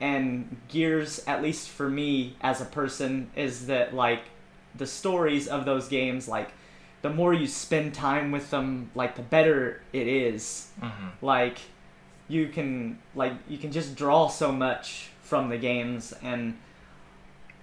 and 0.00 0.56
Gears 0.68 1.22
at 1.26 1.42
least 1.42 1.68
for 1.68 1.88
me 1.88 2.36
as 2.40 2.60
a 2.60 2.64
person 2.64 3.30
is 3.36 3.66
that 3.66 3.94
like 3.94 4.24
the 4.74 4.86
stories 4.86 5.46
of 5.46 5.64
those 5.64 5.88
games 5.88 6.28
like 6.28 6.50
the 7.02 7.10
more 7.10 7.32
you 7.32 7.46
spend 7.46 7.94
time 7.94 8.30
with 8.30 8.50
them 8.50 8.90
like 8.94 9.14
the 9.14 9.22
better 9.22 9.82
it 9.92 10.08
is. 10.08 10.68
Mm-hmm. 10.80 11.24
like 11.24 11.58
you 12.28 12.48
can 12.48 12.98
like 13.14 13.34
you 13.48 13.58
can 13.58 13.70
just 13.70 13.94
draw 13.94 14.28
so 14.28 14.50
much 14.50 15.10
from 15.22 15.48
the 15.48 15.58
games 15.58 16.12
and 16.22 16.56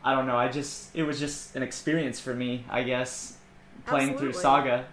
I 0.03 0.13
don't 0.13 0.27
know 0.27 0.37
I 0.37 0.47
just 0.47 0.95
it 0.95 1.03
was 1.03 1.19
just 1.19 1.55
an 1.55 1.63
experience 1.63 2.19
for 2.19 2.33
me 2.33 2.65
I 2.69 2.83
guess 2.83 3.37
playing 3.85 4.17
through 4.17 4.33
Saga. 4.33 4.85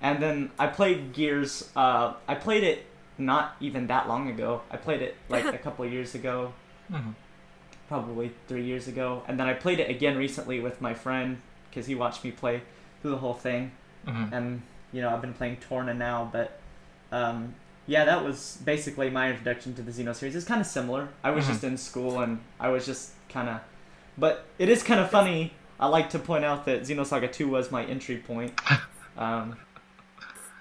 And 0.00 0.22
then 0.22 0.52
I 0.58 0.68
played 0.68 1.12
Gears 1.12 1.68
uh 1.76 2.14
I 2.26 2.34
played 2.34 2.64
it 2.64 2.86
not 3.18 3.56
even 3.60 3.88
that 3.88 4.08
long 4.08 4.30
ago. 4.30 4.62
I 4.70 4.76
played 4.76 5.02
it 5.02 5.16
like 5.28 5.44
a 5.52 5.58
couple 5.58 5.84
of 5.84 5.92
years 5.92 6.14
ago 6.14 6.54
Mhm. 6.90 7.14
probably 7.88 8.32
3 8.48 8.62
years 8.64 8.86
ago 8.88 9.22
and 9.26 9.38
then 9.40 9.46
I 9.46 9.54
played 9.54 9.80
it 9.80 9.88
again 9.90 10.16
recently 10.16 10.60
with 10.60 10.80
my 10.80 10.94
friend 10.94 11.40
cuz 11.72 11.86
he 11.86 11.94
watched 11.94 12.22
me 12.24 12.30
play 12.30 12.62
through 13.00 13.12
the 13.12 13.18
whole 13.18 13.34
thing 13.34 13.72
Mm-hmm. 14.06 14.32
and 14.32 14.62
you 14.92 15.02
know 15.02 15.10
I've 15.10 15.20
been 15.20 15.34
playing 15.34 15.56
Torna 15.58 15.92
now, 15.94 16.28
but 16.32 16.60
um, 17.12 17.54
yeah, 17.86 18.04
that 18.04 18.24
was 18.24 18.58
basically 18.64 19.10
my 19.10 19.30
introduction 19.30 19.74
to 19.74 19.82
the 19.82 19.90
Xeno 19.90 20.14
series. 20.14 20.36
It's 20.36 20.46
kind 20.46 20.60
of 20.60 20.66
similar. 20.66 21.08
I 21.24 21.30
was 21.30 21.44
Mhm. 21.44 21.48
just 21.48 21.64
in 21.64 21.76
school 21.76 22.20
and 22.20 22.40
I 22.60 22.68
was 22.68 22.86
just 22.86 23.12
kind 23.28 23.48
of, 23.48 23.60
but 24.16 24.46
it 24.58 24.68
is 24.68 24.82
kind 24.82 25.00
of 25.00 25.10
funny. 25.10 25.52
I 25.80 25.86
like 25.88 26.08
to 26.10 26.18
point 26.18 26.44
out 26.44 26.64
that 26.66 26.82
Xenosaga 26.82 27.30
2 27.32 27.48
was 27.48 27.70
my 27.70 27.84
entry 27.84 28.16
point. 28.18 28.52
Um, 29.18 29.56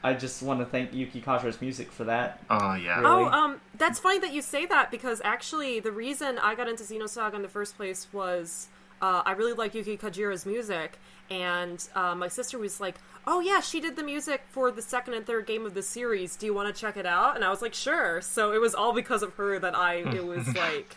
I 0.04 0.14
just 0.14 0.44
want 0.44 0.60
to 0.60 0.66
thank 0.66 0.94
Yuki 0.94 1.22
Kajiura's 1.22 1.60
music 1.60 1.92
for 1.92 2.04
that. 2.06 2.44
Oh 2.50 2.76
yeah. 2.76 3.00
Really? 3.00 3.12
Oh, 3.12 3.26
um, 3.26 3.62
that's 3.78 4.00
funny 4.00 4.20
that 4.20 4.34
you 4.34 4.42
say 4.42 4.66
that 4.66 4.92
because 4.92 5.22
actually 5.24 5.80
the 5.80 5.92
reason 5.92 6.38
I 6.38 6.56
got 6.56 6.68
into 6.68 6.84
Xenosaga 6.84 7.36
in 7.36 7.42
the 7.42 7.48
first 7.48 7.76
place 7.76 8.08
was 8.14 8.68
uh, 9.02 9.22
I 9.26 9.34
really 9.34 9.54
like 9.54 9.76
Yuki 9.76 9.98
Kajiura's 9.98 10.46
music, 10.46 10.98
and 11.30 11.88
uh, 11.96 12.16
my 12.16 12.28
sister 12.28 12.58
was 12.58 12.80
like, 12.80 12.96
"Oh 13.26 13.40
yeah, 13.40 13.60
she 13.60 13.80
did 13.80 13.96
the 13.96 14.04
music 14.04 14.44
for 14.50 14.72
the 14.72 14.82
second 14.82 15.14
and 15.14 15.26
third 15.26 15.46
game 15.46 15.66
of 15.66 15.74
the 15.74 15.84
series. 15.84 16.36
Do 16.36 16.46
you 16.46 16.54
want 16.54 16.74
to 16.74 16.80
check 16.80 16.98
it 16.98 17.06
out?" 17.06 17.36
And 17.36 17.44
I 17.44 17.50
was 17.50 17.62
like, 17.62 17.74
"Sure." 17.74 18.22
So 18.22 18.54
it 18.54 18.62
was 18.62 18.74
all 18.74 18.94
because 18.94 19.24
of 19.24 19.34
her 19.36 19.60
that 19.60 19.76
I 19.76 19.96
it 19.96 20.26
was 20.26 20.48
like 20.56 20.96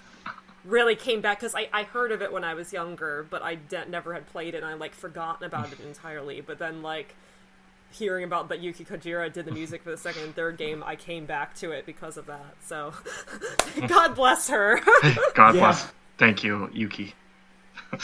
really 0.64 0.94
came 0.94 1.20
back 1.20 1.40
because 1.40 1.54
I, 1.54 1.68
I 1.72 1.84
heard 1.84 2.12
of 2.12 2.22
it 2.22 2.32
when 2.32 2.44
I 2.44 2.54
was 2.54 2.72
younger, 2.72 3.26
but 3.28 3.42
I 3.42 3.56
de- 3.56 3.86
never 3.86 4.14
had 4.14 4.26
played 4.26 4.54
it, 4.54 4.58
and 4.58 4.66
I 4.66 4.74
like 4.74 4.94
forgotten 4.94 5.46
about 5.46 5.72
it 5.72 5.80
entirely. 5.80 6.40
But 6.40 6.58
then 6.58 6.82
like 6.82 7.16
hearing 7.90 8.24
about 8.24 8.48
that 8.48 8.61
Yuki 8.61 8.85
Kajiura 8.85 9.33
did 9.33 9.44
the 9.44 9.53
music 9.53 9.83
for 9.83 9.90
the 9.90 9.96
second 9.96 10.22
and 10.22 10.35
third 10.35 10.57
game, 10.57 10.83
I 10.87 10.96
came 10.96 11.26
back 11.26 11.55
to 11.57 11.72
it 11.72 11.87
because 11.87 12.16
of 12.16 12.26
that. 12.26 12.57
So 12.64 12.94
God 13.87 14.14
bless 14.14 14.48
her. 14.48 14.81
God 15.35 15.55
yeah. 15.55 15.61
bless. 15.61 15.92
Thank 16.18 16.44
you, 16.44 16.70
Yuki. 16.72 17.14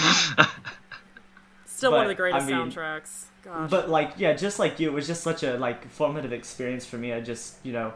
Still 1.66 1.90
but, 1.90 1.96
one 1.96 2.06
of 2.06 2.08
the 2.08 2.14
greatest 2.14 2.46
I 2.46 2.50
mean, 2.50 2.70
soundtracks. 2.70 3.26
Gosh. 3.42 3.70
But 3.70 3.88
like, 3.88 4.14
yeah, 4.16 4.32
just 4.32 4.58
like 4.58 4.80
you, 4.80 4.88
it 4.88 4.92
was 4.92 5.06
just 5.06 5.22
such 5.22 5.42
a 5.42 5.56
like 5.58 5.88
formative 5.90 6.32
experience 6.32 6.84
for 6.84 6.96
me. 6.96 7.12
I 7.12 7.20
just, 7.20 7.64
you 7.64 7.72
know, 7.72 7.92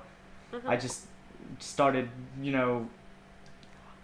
mm-hmm. 0.53 0.68
I 0.68 0.76
just 0.76 1.07
started, 1.59 2.09
you 2.40 2.53
know, 2.53 2.88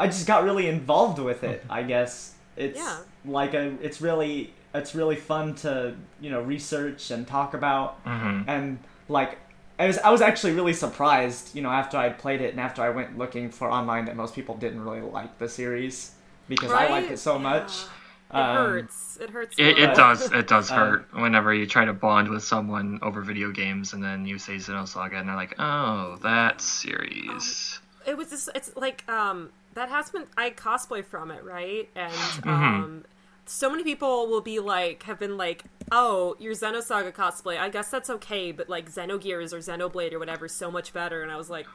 I 0.01 0.07
just 0.07 0.27
got 0.27 0.45
really 0.45 0.69
involved 0.69 1.19
with 1.19 1.45
it. 1.45 1.65
I 1.71 1.83
guess 1.83 2.35
it's 2.57 2.79
yeah. 2.79 2.99
like 3.25 3.55
a, 3.55 3.77
it's 3.81 4.01
really, 4.01 4.53
it's 4.75 4.95
really 4.95 5.17
fun 5.17 5.55
to 5.57 5.97
you 6.21 6.31
know 6.31 6.41
research 6.43 7.11
and 7.11 7.27
talk 7.27 7.55
about, 7.55 8.05
mm-hmm. 8.05 8.49
and 8.49 8.79
like 9.09 9.39
I 9.79 9.87
was 9.87 9.99
I 9.99 10.11
was 10.11 10.21
actually 10.21 10.53
really 10.53 10.73
surprised, 10.73 11.55
you 11.55 11.63
know, 11.63 11.71
after 11.71 11.97
I 11.97 12.09
played 12.09 12.41
it 12.41 12.53
and 12.53 12.61
after 12.61 12.83
I 12.83 12.91
went 12.91 13.19
looking 13.19 13.51
for 13.51 13.71
online 13.71 14.07
that 14.07 14.17
most 14.17 14.35
people 14.35 14.57
didn't 14.57 14.83
really 14.83 15.01
like 15.01 15.39
the 15.39 15.49
series 15.49 16.13
because 16.49 16.71
right? 16.71 16.91
I 16.91 17.01
like 17.01 17.11
it 17.11 17.19
so 17.19 17.37
yeah. 17.37 17.43
much. 17.43 17.85
It 18.31 18.37
um, 18.37 18.57
hurts. 18.57 19.19
It 19.21 19.31
hurts. 19.31 19.59
It, 19.59 19.79
it 19.79 19.95
does. 19.95 20.33
It 20.33 20.49
does 20.49 20.69
hurt 20.71 21.07
um, 21.13 21.23
whenever 21.23 21.55
you 21.55 21.67
try 21.67 21.85
to 21.85 21.93
bond 21.93 22.29
with 22.29 22.43
someone 22.43 22.99
over 23.03 23.23
video 23.23 23.53
games, 23.53 23.93
and 23.93 24.03
then 24.03 24.27
you 24.27 24.39
say 24.39 24.55
Xenosaga, 24.55 25.21
and 25.21 25.29
they're 25.29 25.37
like, 25.37 25.55
"Oh, 25.61 26.19
that 26.23 26.61
series." 26.61 27.79
Um, 28.05 28.13
it 28.13 28.17
was 28.17 28.31
just. 28.31 28.49
It's 28.55 28.75
like 28.77 29.09
um 29.09 29.51
that 29.75 29.91
has 29.91 30.11
been. 30.11 30.25
I 30.37 30.51
cosplay 30.51 31.05
from 31.05 31.31
it, 31.31 31.45
right? 31.45 31.89
And 31.95 32.13
mm-hmm. 32.13 32.99
So 33.47 33.71
many 33.71 33.83
people 33.83 34.27
will 34.29 34.41
be 34.41 34.59
like, 34.59 35.05
have 35.05 35.19
been 35.19 35.37
like, 35.37 35.65
"Oh, 35.91 36.37
your 36.39 36.55
Xenosaga 36.55 37.13
cosplay. 37.13 37.59
I 37.59 37.69
guess 37.69 37.91
that's 37.91 38.11
okay, 38.11 38.53
but 38.53 38.69
like 38.69 38.91
Xenogears 38.91 39.53
or 39.53 39.59
Xenoblade 39.59 40.13
or 40.13 40.19
whatever, 40.19 40.49
so 40.49 40.71
much 40.71 40.93
better." 40.93 41.23
And 41.23 41.31
I 41.31 41.37
was 41.37 41.51
like. 41.51 41.67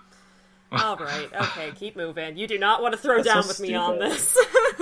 All 0.74 0.96
right, 0.96 1.28
okay, 1.42 1.74
keep 1.76 1.98
moving. 1.98 2.38
You 2.38 2.48
do 2.48 2.58
not 2.58 2.82
want 2.82 2.94
to 2.94 2.98
throw 2.98 3.18
That's 3.18 3.28
down 3.28 3.44
so 3.44 3.50
with 3.50 3.58
stupid. 3.58 3.72
me 3.72 3.76
on 3.76 4.00
this. 4.00 4.38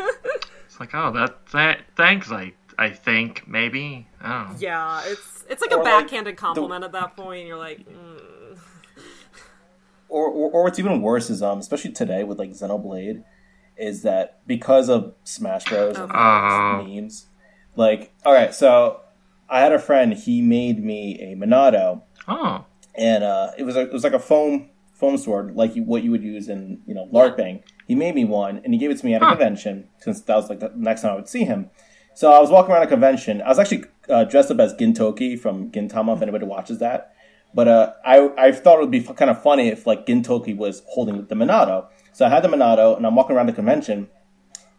it's 0.68 0.80
like, 0.80 0.94
oh, 0.94 1.12
that, 1.14 1.48
that 1.48 1.80
thanks. 1.96 2.32
I 2.32 2.54
I 2.80 2.92
think 2.92 3.46
maybe. 3.46 4.08
Oh. 4.24 4.56
Yeah, 4.58 5.04
it's 5.06 5.44
it's 5.50 5.62
like 5.62 5.74
or 5.74 5.82
a 5.82 5.84
backhanded 5.84 6.32
like 6.32 6.38
compliment 6.38 6.82
the, 6.82 6.86
at 6.86 6.92
that 6.94 7.16
point. 7.16 7.46
You're 7.46 7.58
like. 7.58 7.80
Mm. 7.80 8.58
Or, 10.08 10.28
or, 10.28 10.52
or 10.52 10.64
what's 10.64 10.80
even 10.80 11.02
worse 11.02 11.30
is 11.30 11.44
um 11.44 11.60
especially 11.60 11.92
today 11.92 12.24
with 12.24 12.40
like 12.40 12.52
Xenoblade, 12.52 13.24
is 13.80 14.04
that 14.04 14.46
because 14.46 14.90
of 14.90 15.14
Smash 15.24 15.66
Bros. 15.66 15.98
and 15.98 16.12
oh. 16.14 16.84
memes, 16.84 17.28
like 17.76 18.14
all 18.26 18.34
right, 18.34 18.54
so 18.54 19.02
I 19.50 19.62
had 19.62 19.72
a 19.72 19.80
friend. 19.80 20.14
He 20.14 20.42
made 20.42 20.84
me 20.84 21.20
a 21.20 21.36
Monado. 21.36 22.04
Oh. 22.28 22.66
And 22.96 23.24
uh, 23.24 23.52
it 23.58 23.64
was 23.64 23.76
a, 23.76 23.82
it 23.82 23.94
was 23.94 24.04
like 24.04 24.14
a 24.14 24.20
foam 24.20 24.70
foam 24.94 25.18
sword, 25.18 25.56
like 25.56 25.76
you, 25.76 25.84
what 25.84 26.04
you 26.04 26.12
would 26.12 26.24
use 26.24 26.50
in 26.50 26.82
you 26.86 26.94
know 26.94 27.08
LARPing. 27.08 27.64
He 27.88 27.96
made 27.96 28.14
me 28.14 28.26
one, 28.26 28.62
and 28.64 28.74
he 28.74 28.80
gave 28.80 28.92
it 28.92 29.00
to 29.00 29.06
me 29.06 29.14
at 29.14 29.22
a 29.22 29.26
huh. 29.26 29.32
convention 29.32 29.88
since 30.00 30.22
that 30.22 30.36
was 30.36 30.50
like 30.50 30.60
the 30.60 30.72
next 30.76 31.02
time 31.02 31.14
I 31.14 31.16
would 31.16 31.30
see 31.30 31.46
him. 31.46 31.70
So 32.14 32.32
I 32.34 32.40
was 32.40 32.50
walking 32.50 32.74
around 32.74 32.84
a 32.84 32.88
convention. 32.88 33.42
I 33.42 33.48
was 33.48 33.60
actually 33.60 33.86
uh, 34.10 34.26
dressed 34.26 34.52
up 34.52 34.60
as 34.60 34.74
Gintoki 34.74 35.40
from 35.40 35.72
Gintama. 35.72 36.16
If 36.16 36.22
anybody 36.22 36.46
watches 36.46 36.80
that, 36.80 37.14
but 37.54 37.68
uh, 37.68 37.94
I 38.06 38.30
I 38.38 38.52
thought 38.52 38.78
it 38.78 38.82
would 38.82 38.92
be 38.92 39.02
kind 39.02 39.32
of 39.32 39.42
funny 39.42 39.70
if 39.70 39.88
like 39.88 40.06
Gintoki 40.06 40.56
was 40.56 40.84
holding 40.88 41.26
the 41.26 41.36
Monado. 41.36 41.88
So 42.14 42.26
I 42.26 42.30
had 42.30 42.44
the 42.44 42.48
Monado, 42.48 42.98
and 42.98 43.06
I'm 43.06 43.16
walking 43.16 43.36
around 43.36 43.48
the 43.48 43.54
convention, 43.54 44.10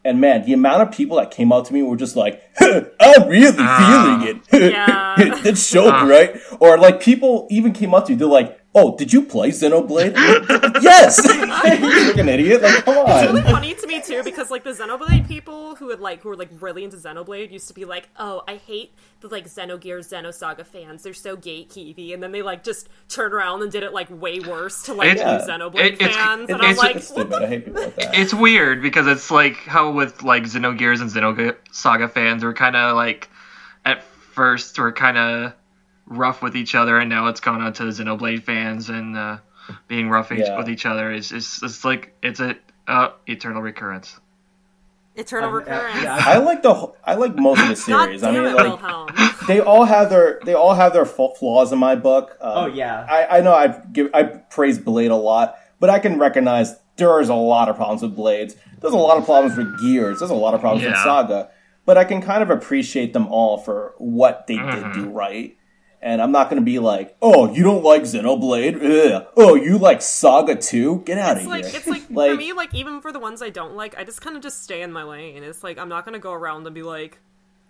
and 0.04 0.20
man, 0.20 0.44
the 0.44 0.52
amount 0.52 0.82
of 0.82 0.90
people 0.92 1.16
that 1.18 1.30
came 1.30 1.52
out 1.52 1.66
to 1.66 1.72
me 1.74 1.82
were 1.82 1.96
just 1.96 2.16
like, 2.16 2.42
"I'm 2.60 3.28
really 3.28 3.56
uh, 3.58 4.18
feeling 4.18 4.36
it." 4.36 4.72
Yeah. 4.72 5.40
That's 5.42 5.66
shock, 5.66 6.02
uh. 6.02 6.06
right? 6.06 6.36
Or 6.58 6.78
like 6.78 7.00
people 7.00 7.46
even 7.50 7.72
came 7.72 7.94
up 7.94 8.06
to 8.06 8.12
me. 8.12 8.18
They're 8.18 8.28
like, 8.28 8.59
Oh, 8.72 8.96
did 8.96 9.12
you 9.12 9.22
play 9.22 9.50
Xenoblade? 9.50 10.14
yes! 10.83 11.20
you're 11.26 12.20
an 12.20 12.28
idiot. 12.28 12.62
Like, 12.62 12.85
come 12.85 12.98
on. 12.98 13.24
It's 13.24 13.33
really 13.33 13.42
funny 13.42 13.74
to 13.74 13.87
me 13.88 14.00
too 14.00 14.22
because 14.22 14.48
like 14.52 14.62
the 14.62 14.70
Xenoblade 14.70 15.26
people 15.26 15.74
who 15.74 15.87
would 15.87 15.98
like 15.98 16.22
who 16.22 16.28
were 16.28 16.37
like 16.37 16.50
really 16.61 16.85
into 16.85 16.96
Xenoblade 16.96 17.50
used 17.50 17.66
to 17.66 17.74
be 17.74 17.85
like, 17.85 18.09
oh, 18.16 18.44
I 18.46 18.56
hate 18.56 18.94
the 19.20 19.28
like 19.28 19.46
Xenogears 19.46 20.12
Xenosaga 20.12 20.64
fans. 20.64 21.02
They're 21.02 21.14
so 21.14 21.37
gatekeepy, 21.37 22.14
and 22.14 22.22
then 22.22 22.30
they 22.30 22.42
like 22.42 22.62
just 22.62 22.88
turn 23.09 23.33
around 23.33 23.62
and 23.62 23.72
did 23.72 23.83
it 23.83 23.92
like 23.92 24.09
way 24.09 24.38
worse 24.38 24.85
to 24.85 24.94
like 24.94 25.18
yeah. 25.18 25.40
Xenoblade 25.40 25.94
it, 25.94 25.98
fans. 25.98 26.42
It's, 26.42 26.52
and 26.52 26.62
I'm 26.62 26.76
like, 26.76 26.96
it's 26.96 27.11
I 27.11 27.46
hate 27.48 27.64
people 27.64 27.83
like 27.83 27.96
that. 27.96 28.18
It's 28.18 28.33
weird 28.33 28.83
because 28.83 29.09
it's 29.09 29.33
like 29.33 29.56
how 29.56 29.90
with 29.90 30.22
like 30.22 30.44
Xenogears 30.44 31.00
and 31.00 31.11
Xenosaga 31.11 32.09
fans 32.09 32.44
were 32.44 32.54
kind 32.54 32.76
of 32.76 32.94
like 32.94 33.30
at 33.85 34.04
first 34.04 34.78
were 34.78 34.92
kind 34.92 35.18
of 35.18 35.54
rough 36.10 36.42
with 36.42 36.56
each 36.56 36.74
other, 36.74 36.98
and 36.98 37.08
now 37.08 37.28
it's 37.28 37.40
gone 37.40 37.62
on 37.62 37.72
to 37.74 37.84
the 37.84 37.90
Xenoblade 37.90 38.42
fans 38.42 38.90
and 38.90 39.16
uh, 39.16 39.38
being 39.88 40.10
rough 40.10 40.30
yeah. 40.30 40.58
with 40.58 40.68
each 40.68 40.84
other. 40.84 41.10
It's, 41.10 41.32
it's, 41.32 41.62
it's 41.62 41.84
like 41.84 42.14
it's 42.22 42.40
a 42.40 42.56
uh, 42.86 43.12
eternal 43.26 43.62
recurrence. 43.62 44.18
Eternal 45.16 45.50
recurrence. 45.50 46.02
Yeah, 46.02 46.18
I 46.20 46.38
like 46.38 46.62
the 46.62 46.92
I 47.04 47.14
like 47.14 47.36
most 47.36 47.60
of 47.62 47.68
the 47.68 47.76
series. 47.76 48.22
I 48.22 48.30
mean, 48.32 48.44
it, 48.44 48.54
like 48.54 49.46
they 49.46 49.60
all 49.60 49.84
have 49.84 50.08
their 50.08 50.40
they 50.44 50.54
all 50.54 50.74
have 50.74 50.92
their 50.92 51.04
flaws 51.04 51.72
in 51.72 51.78
my 51.78 51.96
book. 51.96 52.36
Um, 52.40 52.52
oh 52.54 52.66
yeah, 52.66 53.06
I, 53.08 53.38
I 53.38 53.40
know 53.40 53.52
I 53.52 53.68
give 53.92 54.10
I 54.14 54.22
praise 54.22 54.78
Blade 54.78 55.10
a 55.10 55.16
lot, 55.16 55.58
but 55.80 55.90
I 55.90 55.98
can 55.98 56.18
recognize 56.18 56.76
there 56.96 57.20
is 57.20 57.28
a 57.28 57.34
lot 57.34 57.68
of 57.68 57.76
problems 57.76 58.02
with 58.02 58.14
Blades. 58.14 58.56
There's 58.80 58.94
a 58.94 58.98
lot 58.98 59.18
of 59.18 59.24
problems 59.24 59.56
with 59.56 59.80
Gears. 59.80 60.20
There's 60.20 60.30
a 60.30 60.34
lot 60.34 60.54
of 60.54 60.60
problems 60.60 60.84
yeah. 60.84 60.90
with 60.90 60.98
Saga, 60.98 61.50
but 61.84 61.98
I 61.98 62.04
can 62.04 62.22
kind 62.22 62.42
of 62.42 62.50
appreciate 62.50 63.12
them 63.12 63.26
all 63.26 63.58
for 63.58 63.94
what 63.98 64.46
they 64.46 64.56
mm-hmm. 64.56 64.92
did 64.92 65.04
do 65.04 65.10
right. 65.10 65.56
And 66.02 66.22
I'm 66.22 66.32
not 66.32 66.48
going 66.48 66.60
to 66.60 66.64
be 66.64 66.78
like, 66.78 67.14
oh, 67.20 67.52
you 67.52 67.62
don't 67.62 67.84
like 67.84 68.02
Xenoblade? 68.02 68.76
Ugh. 68.82 69.26
Oh, 69.36 69.54
you 69.54 69.76
like 69.76 70.00
Saga 70.00 70.56
too? 70.56 71.02
Get 71.04 71.18
out 71.18 71.36
it's 71.36 71.44
of 71.44 71.50
like, 71.50 71.66
here. 71.66 71.76
It's 71.76 71.86
like, 71.86 72.02
it's 72.02 72.10
like, 72.10 72.30
for 72.30 72.36
me, 72.36 72.52
like, 72.54 72.74
even 72.74 73.02
for 73.02 73.12
the 73.12 73.18
ones 73.18 73.42
I 73.42 73.50
don't 73.50 73.74
like, 73.74 73.98
I 73.98 74.04
just 74.04 74.22
kind 74.22 74.34
of 74.34 74.42
just 74.42 74.62
stay 74.62 74.80
in 74.80 74.92
my 74.92 75.02
lane. 75.02 75.42
It's 75.42 75.62
like, 75.62 75.78
I'm 75.78 75.90
not 75.90 76.06
going 76.06 76.14
to 76.14 76.18
go 76.18 76.32
around 76.32 76.66
and 76.66 76.74
be 76.74 76.82
like, 76.82 77.18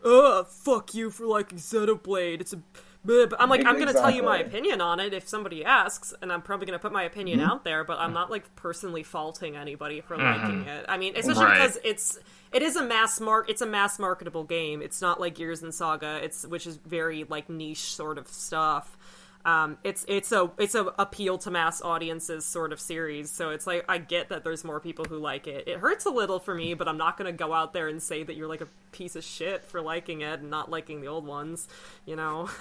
ugh, 0.05 0.47
fuck 0.47 0.95
you 0.95 1.11
for 1.11 1.27
liking 1.27 1.59
Xenoblade. 1.59 2.41
It's 2.41 2.53
a. 2.53 2.63
But 3.03 3.41
I'm 3.41 3.49
like, 3.49 3.65
I'm 3.65 3.77
going 3.77 3.89
to 3.89 3.95
tell 3.95 4.11
you 4.11 4.23
my 4.23 4.39
opinion 4.39 4.83
on 4.83 5.01
it 5.01 5.15
if 5.15 5.27
somebody 5.27 5.65
asks, 5.65 6.13
and 6.21 6.31
I'm 6.31 6.43
probably 6.43 6.67
going 6.67 6.79
to 6.79 6.83
put 6.83 6.93
my 6.93 7.05
opinion 7.05 7.41
mm-hmm. 7.41 7.51
out 7.51 7.65
there, 7.65 7.83
but 7.83 7.99
I'm 7.99 8.13
not, 8.13 8.31
like, 8.31 8.55
personally 8.57 9.03
faulting 9.03 9.57
anybody 9.57 10.03
for 10.03 10.19
mm-hmm. 10.19 10.43
liking 10.43 10.67
it. 10.67 10.85
I 10.87 10.99
mean, 10.99 11.17
especially 11.17 11.47
right. 11.47 11.63
because 11.63 11.79
it's 11.83 12.19
it 12.53 12.63
is 12.63 12.77
a 12.77 12.83
mass 12.83 13.21
mark 13.21 13.49
it's 13.49 13.63
a 13.63 13.67
mass 13.67 13.99
marketable 13.99 14.45
game. 14.45 14.83
It's 14.83 15.01
not 15.01 15.21
like 15.21 15.35
gears 15.35 15.63
and 15.63 15.75
saga. 15.75 16.21
It's 16.23 16.47
which 16.47 16.67
is 16.67 16.77
very 16.77 17.25
like 17.25 17.49
niche 17.49 17.95
sort 17.95 18.19
of 18.19 18.29
stuff. 18.29 18.97
Um, 19.43 19.79
it's 19.85 20.05
it's 20.07 20.33
a 20.33 20.51
it's 20.59 20.75
a 20.75 20.85
appeal 20.99 21.39
to 21.39 21.51
mass 21.51 21.81
audiences 21.81 22.45
sort 22.45 22.75
of 22.75 22.81
series. 22.81 23.31
So 23.31 23.51
it's 23.51 23.67
like 23.67 23.87
i 23.89 23.97
get 23.97 24.29
that 24.29 24.45
there's 24.45 24.65
more 24.65 24.81
people 24.81 25.07
who 25.07 25.19
like 25.19 25.47
it. 25.47 25.67
It 25.67 25.79
hurts 25.79 26.05
a 26.05 26.11
little 26.11 26.39
for 26.39 26.55
me 26.55 26.75
but 26.75 26.87
i'm 26.89 26.99
not 26.99 27.17
gonna 27.17 27.33
go 27.33 27.55
out 27.55 27.73
there 27.73 27.89
and 27.89 28.03
say 28.03 28.23
that 28.23 28.37
you're 28.37 28.49
like 28.49 28.61
a 28.61 28.69
piece 28.93 29.17
of 29.17 29.25
shit 29.25 29.65
for 29.65 29.81
liking 29.81 30.21
it 30.21 30.41
and 30.41 30.51
not 30.51 30.71
liking 30.71 31.01
the 31.01 31.09
old 31.09 31.25
ones 31.27 31.69
you 32.05 32.17
know? 32.17 32.51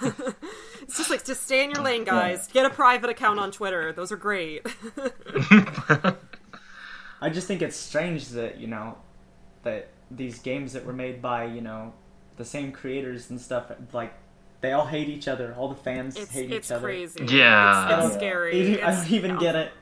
It's 0.82 0.96
just 0.96 1.10
like 1.10 1.24
just 1.24 1.42
stay 1.42 1.62
in 1.62 1.70
your 1.70 1.84
lane 1.84 2.04
guys. 2.04 2.48
Get 2.48 2.64
a 2.64 2.70
private 2.70 3.10
account 3.10 3.38
on 3.38 3.50
twitter. 3.52 3.92
Those 3.92 4.10
are 4.10 4.16
great. 4.16 4.66
I 7.20 7.28
just 7.28 7.46
think 7.46 7.60
it's 7.60 7.76
strange 7.76 8.28
that 8.30 8.58
you 8.58 8.66
know 8.66 8.96
that 9.62 9.88
these 10.10 10.38
games 10.38 10.72
that 10.72 10.84
were 10.84 10.92
made 10.92 11.22
by 11.22 11.44
you 11.44 11.60
know 11.60 11.92
the 12.36 12.44
same 12.44 12.72
creators 12.72 13.30
and 13.30 13.40
stuff 13.40 13.70
like 13.92 14.14
they 14.60 14.72
all 14.72 14.86
hate 14.86 15.08
each 15.08 15.28
other. 15.28 15.54
All 15.56 15.68
the 15.68 15.74
fans 15.74 16.16
it's, 16.16 16.30
hate 16.30 16.50
it's 16.50 16.68
each 16.68 16.72
other. 16.72 16.88
It's 16.88 17.14
crazy. 17.14 17.36
Yeah, 17.36 17.96
it's, 17.96 18.06
it's 18.06 18.14
scary. 18.16 18.82
I 18.82 18.94
don't 18.94 19.10
even 19.10 19.38
get 19.38 19.56
it. 19.56 19.72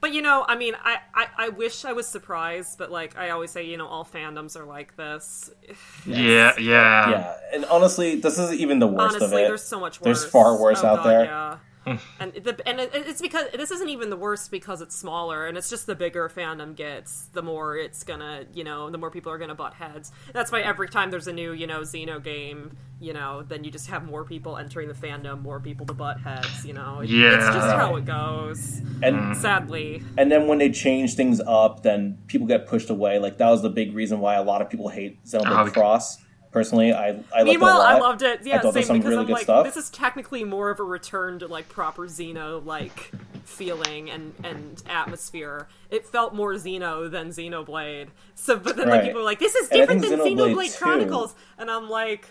But 0.00 0.14
you 0.14 0.22
know, 0.22 0.46
I 0.48 0.56
mean, 0.56 0.74
I, 0.82 0.96
I, 1.14 1.26
I 1.36 1.48
wish 1.50 1.84
I 1.84 1.92
was 1.92 2.06
surprised, 2.08 2.78
but 2.78 2.90
like 2.90 3.18
I 3.18 3.30
always 3.30 3.50
say, 3.50 3.66
you 3.66 3.76
know, 3.76 3.86
all 3.86 4.04
fandoms 4.04 4.56
are 4.56 4.64
like 4.64 4.96
this. 4.96 5.50
Yeah, 6.06 6.58
yeah, 6.58 7.10
yeah. 7.10 7.34
And 7.52 7.66
honestly, 7.66 8.16
this 8.16 8.38
isn't 8.38 8.58
even 8.58 8.78
the 8.78 8.86
worst 8.86 9.16
honestly, 9.16 9.42
of 9.42 9.44
it. 9.44 9.48
There's 9.48 9.62
so 9.62 9.78
much 9.78 10.00
worse. 10.00 10.04
There's 10.04 10.24
far 10.24 10.58
worse 10.58 10.82
oh, 10.82 10.88
out 10.88 10.96
God, 10.96 11.06
there. 11.06 11.24
Yeah. 11.24 11.58
and 12.20 12.32
the, 12.34 12.60
and 12.66 12.78
it's 12.80 13.22
because 13.22 13.46
this 13.54 13.70
isn't 13.70 13.88
even 13.88 14.10
the 14.10 14.16
worst 14.16 14.50
because 14.50 14.80
it's 14.80 14.94
smaller, 14.96 15.46
and 15.46 15.56
it's 15.56 15.70
just 15.70 15.86
the 15.86 15.94
bigger 15.94 16.28
fandom 16.28 16.76
gets, 16.76 17.26
the 17.32 17.42
more 17.42 17.76
it's 17.76 18.02
gonna, 18.04 18.44
you 18.52 18.64
know, 18.64 18.90
the 18.90 18.98
more 18.98 19.10
people 19.10 19.32
are 19.32 19.38
gonna 19.38 19.54
butt 19.54 19.74
heads. 19.74 20.12
That's 20.32 20.52
why 20.52 20.60
every 20.60 20.88
time 20.88 21.10
there's 21.10 21.26
a 21.26 21.32
new, 21.32 21.52
you 21.52 21.66
know, 21.66 21.80
Xeno 21.80 22.22
game, 22.22 22.76
you 23.00 23.14
know, 23.14 23.42
then 23.42 23.64
you 23.64 23.70
just 23.70 23.86
have 23.88 24.04
more 24.04 24.24
people 24.24 24.58
entering 24.58 24.88
the 24.88 24.94
fandom, 24.94 25.40
more 25.40 25.58
people 25.58 25.86
to 25.86 25.94
butt 25.94 26.20
heads. 26.20 26.66
You 26.66 26.74
know, 26.74 27.00
It- 27.00 27.10
it's 27.10 27.46
just 27.46 27.74
how 27.74 27.96
it 27.96 28.04
goes. 28.04 28.78
And 29.02 29.16
mm. 29.16 29.36
Sadly, 29.36 30.02
and 30.18 30.30
then 30.30 30.46
when 30.46 30.58
they 30.58 30.70
change 30.70 31.14
things 31.14 31.40
up, 31.46 31.82
then 31.82 32.18
people 32.26 32.46
get 32.46 32.66
pushed 32.66 32.90
away. 32.90 33.18
Like 33.18 33.38
that 33.38 33.48
was 33.48 33.62
the 33.62 33.70
big 33.70 33.94
reason 33.94 34.20
why 34.20 34.34
a 34.34 34.42
lot 34.42 34.60
of 34.60 34.68
people 34.68 34.88
hate 34.88 35.24
Xenoblade 35.24 35.68
Oh, 35.68 35.70
Cross. 35.70 36.18
Personally, 36.52 36.92
I 36.92 37.06
I 37.08 37.10
liked 37.10 37.22
it 37.32 37.40
a 37.40 37.44
Meanwhile, 37.44 37.78
lot. 37.78 37.94
I 37.94 37.98
loved 38.00 38.22
it. 38.22 38.40
Yeah, 38.44 38.56
I 38.56 38.58
thought 38.58 38.74
same 38.74 38.74
there's 38.74 38.86
some 38.88 38.96
because 38.98 39.10
really 39.10 39.20
I'm 39.20 39.26
good 39.26 39.32
like, 39.34 39.42
stuff. 39.44 39.64
this 39.64 39.76
is 39.76 39.88
technically 39.90 40.42
more 40.44 40.70
of 40.70 40.80
a 40.80 40.82
return 40.82 41.38
to 41.38 41.46
like 41.46 41.68
proper 41.68 42.06
Xeno 42.08 42.64
like 42.64 43.12
feeling 43.44 44.10
and 44.10 44.34
and 44.42 44.82
atmosphere. 44.88 45.68
It 45.90 46.06
felt 46.06 46.34
more 46.34 46.54
Xeno 46.54 47.08
than 47.10 47.28
Xenoblade. 47.28 48.08
So, 48.34 48.56
but 48.56 48.76
then 48.76 48.88
like 48.88 48.98
Right. 48.98 49.04
people 49.06 49.20
were 49.20 49.24
like, 49.24 49.38
this 49.38 49.54
is 49.54 49.68
And 49.68 49.76
I 49.76 49.80
different 49.86 50.02
than 50.02 50.18
think 50.20 50.38
Xenoblade 50.40 50.54
Xenoblade 50.56 50.72
2 50.78 50.84
Chronicles, 50.84 51.34
and 51.58 51.70
I'm 51.70 51.88
like. 51.88 52.26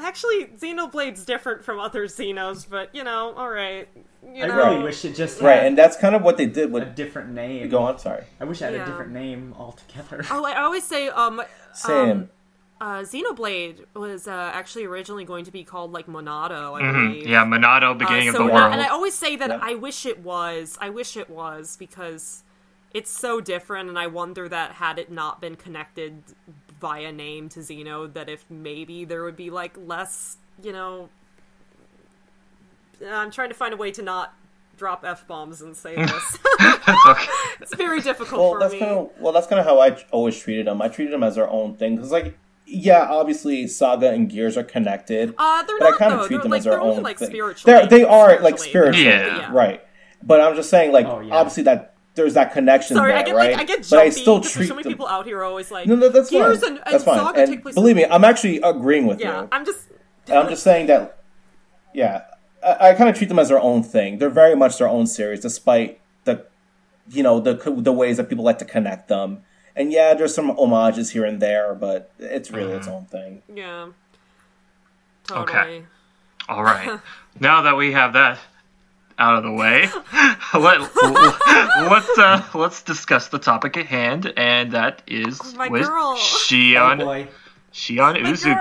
Actually, 0.00 0.44
Xenoblade's 0.56 1.24
different 1.24 1.64
from 1.64 1.80
other 1.80 2.06
Xenos, 2.06 2.70
but 2.70 2.94
you 2.94 3.02
know, 3.02 3.34
all 3.36 3.50
right. 3.50 3.88
You 4.32 4.44
I 4.44 4.46
know, 4.46 4.56
really 4.56 4.82
wish 4.84 5.04
it 5.04 5.16
just 5.16 5.40
right, 5.40 5.56
had 5.56 5.66
and 5.66 5.76
that's 5.76 5.96
kind 5.96 6.14
of 6.14 6.22
what 6.22 6.36
they 6.36 6.46
did 6.46 6.70
with 6.70 6.84
a 6.84 6.86
with. 6.86 6.94
different 6.94 7.30
name. 7.30 7.68
Go 7.68 7.78
on, 7.82 7.98
sorry. 7.98 8.22
I 8.38 8.44
wish 8.44 8.62
I 8.62 8.66
had 8.66 8.74
Yeah. 8.74 8.82
a 8.84 8.86
different 8.86 9.10
name 9.10 9.54
altogether. 9.58 10.24
Oh, 10.30 10.44
I 10.44 10.62
always 10.62 10.84
say, 10.84 11.08
um, 11.08 11.42
Same. 11.72 12.30
Uh, 12.80 13.00
Xenoblade 13.00 13.84
was 13.94 14.28
uh, 14.28 14.50
actually 14.54 14.84
originally 14.84 15.24
going 15.24 15.44
to 15.44 15.50
be 15.50 15.64
called 15.64 15.92
like 15.92 16.06
Monado, 16.06 16.74
I 16.78 16.82
Mhm. 16.82 16.92
believe. 17.12 17.26
Yeah, 17.28 17.44
Monado, 17.44 17.96
beginning 17.98 18.28
Uh, 18.28 18.32
of 18.32 18.38
the 18.38 18.44
now- 18.44 18.54
world. 18.54 18.72
And 18.72 18.80
I 18.80 18.86
always 18.88 19.14
say 19.14 19.34
that 19.36 19.50
Yeah. 19.50 19.58
I 19.60 19.74
wish 19.74 20.06
it 20.06 20.20
was. 20.20 20.78
I 20.80 20.88
wish 20.90 21.16
it 21.16 21.28
was 21.28 21.76
because 21.76 22.44
it's 22.94 23.10
so 23.10 23.40
different, 23.40 23.88
and 23.88 23.98
I 23.98 24.06
wonder 24.06 24.48
that 24.48 24.72
had 24.72 24.98
it 24.98 25.10
not 25.10 25.40
been 25.40 25.56
connected 25.56 26.22
via 26.80 27.10
name 27.12 27.48
to 27.50 27.60
Xeno, 27.60 28.12
that 28.14 28.28
if 28.28 28.44
maybe 28.48 29.04
there 29.04 29.24
would 29.24 29.36
be 29.36 29.50
like 29.50 29.72
less, 29.76 30.36
you 30.62 30.72
know. 30.72 31.08
I'm 33.06 33.30
trying 33.30 33.48
to 33.48 33.54
find 33.54 33.72
a 33.74 33.76
way 33.76 33.90
to 33.92 34.02
not 34.02 34.34
drop 34.76 35.04
f 35.04 35.26
bombs 35.26 35.60
and 35.62 35.76
say 35.76 35.96
this. 35.96 36.38
It's 37.60 37.74
very 37.74 38.00
difficult 38.00 38.40
well, 38.40 38.52
for 38.52 38.58
that's 38.60 38.72
me. 38.74 38.78
kind 38.78 38.92
of 38.92 39.10
well, 39.18 39.32
that's 39.32 39.46
kind 39.48 39.58
of 39.60 39.66
how 39.66 39.80
I 39.80 39.96
always 40.12 40.38
treated 40.38 40.66
them. 40.68 40.80
I 40.80 40.88
treated 40.88 41.12
them 41.12 41.22
as 41.24 41.34
their 41.34 41.48
own 41.50 41.74
thing 41.74 41.96
because, 41.96 42.12
like, 42.12 42.38
yeah, 42.70 43.06
obviously 43.08 43.66
Saga 43.66 44.10
and 44.10 44.28
Gears 44.28 44.56
are 44.56 44.62
connected, 44.64 45.34
Uh, 45.38 45.62
they're 45.62 45.78
but 45.78 45.86
I 45.86 45.90
not 45.90 45.98
kind 45.98 46.12
though. 46.12 46.20
of 46.20 46.26
treat 46.26 46.36
they're 46.36 46.42
them 46.42 46.50
like 46.50 46.58
as 46.58 46.64
their 46.64 46.72
they're 46.74 46.80
only 46.82 46.96
own 46.98 47.02
like 47.02 47.18
thing. 47.18 47.28
spiritually. 47.28 47.78
They're, 47.78 47.86
they 47.86 48.04
are 48.04 48.40
like 48.40 48.58
spiritually. 48.58 49.00
spiritual, 49.02 49.38
Yeah. 49.40 49.52
right? 49.52 49.84
But 50.22 50.40
I'm 50.40 50.54
just 50.56 50.68
saying, 50.70 50.92
like, 50.92 51.06
Oh, 51.06 51.20
yeah. 51.20 51.34
obviously 51.34 51.62
that 51.64 51.94
there's 52.14 52.34
that 52.34 52.52
connection 52.52 52.96
Sorry, 52.96 53.12
there, 53.12 53.20
I 53.20 53.22
get 53.22 53.34
right? 53.36 53.52
like 53.52 53.60
I 53.60 53.64
get 53.64 53.88
but 53.88 53.98
I 54.00 54.08
still 54.10 54.38
because 54.38 54.52
treat 54.52 54.66
so 54.68 54.74
many 54.74 54.82
them. 54.82 54.92
people 54.92 55.06
out 55.06 55.24
here 55.24 55.38
are 55.38 55.44
always 55.44 55.70
like 55.70 55.86
No, 55.86 55.94
no, 55.94 56.08
that's 56.08 56.30
Gears 56.30 56.60
fine. 56.60 56.70
and, 56.70 56.78
and 56.84 56.94
that's 56.94 57.04
fine. 57.04 57.16
Saga 57.18 57.40
and 57.42 57.50
take 57.50 57.62
place. 57.62 57.74
believe 57.76 57.94
me, 57.96 58.04
I'm 58.06 58.24
actually 58.24 58.60
agreeing 58.60 59.06
with 59.06 59.20
yeah, 59.20 59.42
you. 59.42 59.48
I'm 59.52 59.64
just 59.64 59.80
I'm 60.30 60.48
just 60.48 60.62
saying 60.64 60.88
that, 60.88 61.18
yeah, 61.94 62.22
I, 62.62 62.88
I 62.90 62.94
kind 62.94 63.08
of 63.08 63.16
treat 63.16 63.28
them 63.28 63.38
as 63.38 63.48
their 63.48 63.60
own 63.60 63.82
thing. 63.82 64.18
They're 64.18 64.28
very 64.30 64.54
much 64.56 64.78
their 64.78 64.88
own 64.88 65.06
series, 65.06 65.40
despite 65.40 66.00
the, 66.24 66.44
you 67.08 67.22
know, 67.22 67.38
the 67.40 67.54
the 67.76 67.92
ways 67.92 68.16
that 68.18 68.28
people 68.28 68.44
like 68.44 68.58
to 68.58 68.64
connect 68.64 69.08
them. 69.08 69.42
And 69.78 69.92
yeah, 69.92 70.12
there's 70.14 70.34
some 70.34 70.48
homages 70.56 71.10
here 71.10 71.24
and 71.24 71.40
there, 71.40 71.72
but 71.74 72.10
it's 72.18 72.50
really 72.50 72.72
its 72.72 72.88
own 72.88 73.04
thing. 73.06 73.42
yeah. 73.54 73.88
Totally. 75.26 75.42
Okay. 75.76 75.82
All 76.48 76.64
right. 76.64 76.98
now 77.40 77.62
that 77.62 77.76
we 77.76 77.92
have 77.92 78.14
that 78.14 78.38
out 79.18 79.36
of 79.36 79.44
the 79.44 79.52
way, 79.52 79.88
let, 80.54 80.80
let's 81.90 82.18
uh, 82.18 82.42
let's 82.54 82.82
discuss 82.82 83.28
the 83.28 83.38
topic 83.38 83.76
at 83.76 83.86
hand, 83.86 84.32
and 84.36 84.72
that 84.72 85.02
is 85.06 85.38
Oh, 85.42 85.52
my 85.56 85.68
with 85.68 85.82
girl. 85.86 86.14
oh 86.16 86.18
Shion 86.18 86.98
boy, 86.98 87.28
Shion 87.72 88.16
Uzuki. 88.24 88.58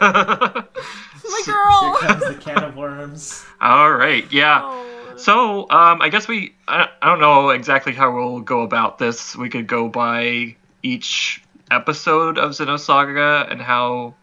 My 0.00 1.42
girl. 1.44 1.44
here 1.44 1.54
girl. 1.54 1.96
comes 2.00 2.24
the 2.26 2.34
can 2.40 2.64
of 2.64 2.76
worms. 2.76 3.44
All 3.60 3.92
right. 3.92 4.30
Yeah. 4.32 4.60
Oh. 4.64 4.86
So, 5.20 5.62
um, 5.68 6.00
I 6.00 6.08
guess 6.08 6.26
we, 6.26 6.54
I, 6.66 6.88
I 7.02 7.08
don't 7.08 7.20
know 7.20 7.50
exactly 7.50 7.92
how 7.92 8.14
we'll 8.14 8.40
go 8.40 8.62
about 8.62 8.98
this. 8.98 9.36
We 9.36 9.50
could 9.50 9.66
go 9.66 9.88
by 9.88 10.56
each 10.82 11.42
episode 11.70 12.38
of 12.38 12.52
Xenosaga 12.52 13.50
and 13.50 13.60
how 13.60 14.14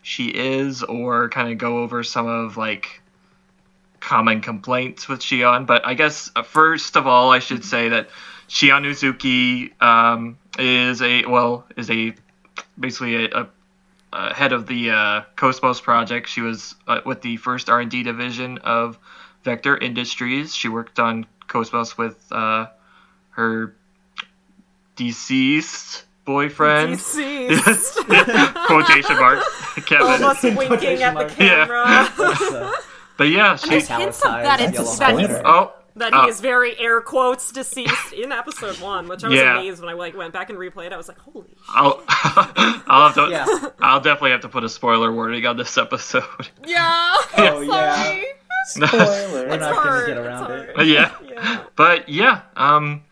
she 0.00 0.28
is, 0.28 0.82
or 0.82 1.28
kind 1.28 1.52
of 1.52 1.58
go 1.58 1.82
over 1.82 2.02
some 2.02 2.26
of, 2.26 2.56
like, 2.56 3.02
common 4.00 4.40
complaints 4.40 5.06
with 5.06 5.20
Shion. 5.20 5.66
But 5.66 5.86
I 5.86 5.92
guess, 5.92 6.30
uh, 6.34 6.42
first 6.42 6.96
of 6.96 7.06
all, 7.06 7.30
I 7.30 7.40
should 7.40 7.62
say 7.62 7.90
that 7.90 8.08
Shion 8.48 8.86
Uzuki 8.86 9.80
um, 9.82 10.38
is 10.58 11.02
a, 11.02 11.26
well, 11.26 11.66
is 11.76 11.90
a, 11.90 12.14
basically 12.80 13.26
a, 13.26 13.48
a 14.14 14.34
head 14.34 14.54
of 14.54 14.66
the 14.66 14.92
uh, 14.92 15.22
Cosmos 15.36 15.82
project. 15.82 16.26
She 16.30 16.40
was 16.40 16.74
uh, 16.86 17.02
with 17.04 17.20
the 17.20 17.36
first 17.36 17.68
R&D 17.68 18.02
division 18.02 18.56
of 18.58 18.98
Vector 19.48 19.78
Industries. 19.78 20.54
She 20.54 20.68
worked 20.68 20.98
on 20.98 21.24
Cosmos 21.46 21.96
with 21.96 22.18
uh, 22.30 22.66
her 23.30 23.74
deceased 24.94 26.04
boyfriend. 26.26 26.96
Deceased. 26.98 27.96
Quotation 28.66 29.16
marks. 29.16 29.74
Kevin. 29.86 30.06
Almost 30.22 30.42
winking 30.44 31.02
at 31.02 31.14
the 31.14 31.20
mark. 31.20 31.38
Yeah. 31.38 31.64
camera. 31.66 31.84
That's, 32.18 32.42
uh, 32.52 32.72
But 33.16 33.24
yeah, 33.30 33.56
she. 33.56 33.70
There's 33.70 33.88
hints 33.88 34.20
of 34.22 34.32
that, 34.32 34.60
Italicized 34.60 34.78
it's, 34.78 34.78
yellow 34.78 34.98
that, 34.98 35.18
he's, 35.18 35.28
spoiler. 35.38 35.46
Oh. 35.46 35.72
that 35.96 36.12
he 36.12 36.18
uh, 36.18 36.26
is 36.26 36.40
very 36.42 36.78
air 36.78 37.00
quotes 37.00 37.50
deceased 37.50 38.12
in 38.12 38.30
episode 38.30 38.78
one, 38.80 39.08
which 39.08 39.24
I 39.24 39.28
was 39.28 39.38
Yeah. 39.38 39.58
amazed 39.58 39.80
when 39.80 39.88
I 39.88 39.94
like 39.94 40.14
went 40.14 40.34
back 40.34 40.50
and 40.50 40.58
replayed. 40.58 40.92
I 40.92 40.98
was 40.98 41.08
like, 41.08 41.18
holy. 41.20 41.48
shit. 41.48 41.58
I'll, 41.70 42.02
I'll 42.06 43.08
have 43.10 43.14
to. 43.14 43.30
Yeah. 43.30 43.46
I'll 43.80 44.00
definitely 44.02 44.32
have 44.32 44.42
to 44.42 44.50
put 44.50 44.62
a 44.64 44.68
spoiler 44.68 45.10
warning 45.10 45.46
on 45.46 45.56
this 45.56 45.78
episode. 45.78 46.24
Yeah. 46.66 47.14
Oh, 47.38 47.62
yeah. 47.62 48.20
Sorry. 48.66 48.88
Spoiler. 48.88 49.46
We're 49.48 49.54
It's 49.54 49.60
not 49.60 49.84
gonna 49.84 50.06
get 50.06 50.18
around 50.18 50.50
it. 50.52 50.74
hard. 50.76 50.86
yeah. 50.88 51.14
Yeah. 51.38 51.64
But 51.76 52.08
yeah, 52.08 52.40
um, 52.56 53.02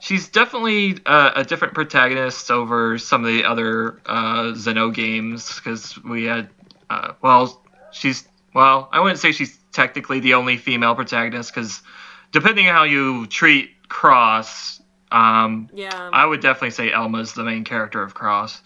she's 0.00 0.28
definitely 0.28 0.98
uh, 1.06 1.30
a 1.36 1.42
different 1.44 1.72
protagonist 1.72 2.50
over 2.50 2.98
some 2.98 3.24
of 3.24 3.28
the 3.32 3.44
other 3.44 3.98
uh, 4.04 4.52
Xeno 4.52 4.92
games 4.94 5.54
because 5.56 5.98
we 6.04 6.24
had, 6.24 6.50
uh, 6.90 7.14
well, 7.22 7.62
she's 7.92 8.28
well, 8.54 8.90
I 8.92 9.00
wouldn't 9.00 9.18
say 9.20 9.32
she's 9.32 9.58
technically 9.72 10.20
the 10.20 10.34
only 10.34 10.58
female 10.58 10.94
protagonist 10.94 11.54
because 11.54 11.80
depending 12.30 12.68
on 12.68 12.74
how 12.74 12.84
you 12.84 13.26
treat 13.28 13.70
Cross, 13.88 14.82
um, 15.10 15.70
Yeah. 15.72 16.10
I 16.12 16.26
would 16.26 16.40
definitely 16.42 16.70
say 16.72 16.92
Elma's 16.92 17.32
the 17.32 17.44
main 17.44 17.64
character 17.64 18.02
of 18.02 18.12
Cross. 18.12 18.60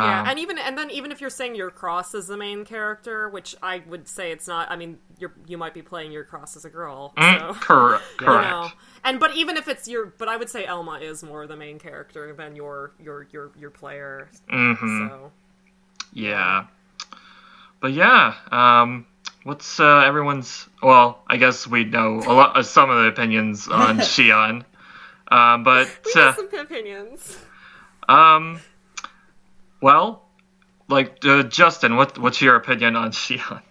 Yeah, 0.00 0.22
Um, 0.22 0.26
and 0.26 0.38
even 0.38 0.58
and 0.58 0.78
then 0.78 0.90
even 0.90 1.10
if 1.10 1.20
you're 1.20 1.30
saying 1.30 1.56
your 1.56 1.70
cross 1.70 2.14
is 2.14 2.28
the 2.28 2.36
main 2.36 2.64
character, 2.64 3.28
which 3.28 3.56
I 3.62 3.82
would 3.88 4.06
say 4.06 4.30
it's 4.30 4.46
not. 4.46 4.70
I 4.70 4.76
mean, 4.76 4.98
you're 5.18 5.32
you 5.46 5.58
might 5.58 5.74
be 5.74 5.82
playing 5.82 6.12
your 6.12 6.22
cross 6.24 6.56
as 6.56 6.64
a 6.64 6.70
girl, 6.70 7.14
mm, 7.16 7.38
so 7.38 7.54
correct. 7.60 8.04
you 8.20 8.26
Correct. 8.26 8.38
know. 8.38 8.72
And 9.04 9.18
but 9.18 9.34
even 9.34 9.56
if 9.56 9.66
it's 9.66 9.88
your, 9.88 10.06
but 10.06 10.28
I 10.28 10.36
would 10.36 10.48
say 10.48 10.64
Elma 10.66 10.98
is 11.00 11.22
more 11.24 11.46
the 11.48 11.56
main 11.56 11.78
character 11.80 12.32
than 12.32 12.54
your 12.54 12.92
your 13.00 13.26
your 13.32 13.50
your 13.58 13.70
player. 13.70 14.28
hmm 14.48 15.08
So 15.08 15.32
Yeah. 16.12 16.66
But 17.80 17.92
yeah, 17.92 18.34
um, 18.50 19.06
what's 19.44 19.78
uh, 19.80 19.98
everyone's? 20.00 20.68
Well, 20.82 21.22
I 21.28 21.36
guess 21.36 21.66
we 21.66 21.84
know 21.84 22.24
a 22.26 22.32
lot, 22.32 22.56
uh, 22.56 22.62
some 22.62 22.90
of 22.90 22.98
the 23.02 23.08
opinions 23.08 23.68
on 23.68 23.98
Shion, 24.00 24.64
um, 25.28 25.64
but 25.64 25.88
we 26.04 26.14
have 26.14 26.30
uh, 26.30 26.32
some 26.32 26.48
opinions. 26.54 27.38
um, 28.08 28.60
well, 29.80 30.28
like 30.88 31.24
uh, 31.24 31.42
Justin, 31.44 31.96
what 31.96 32.18
what's 32.18 32.40
your 32.40 32.56
opinion 32.56 32.96
on 32.96 33.10
Shion? 33.12 33.62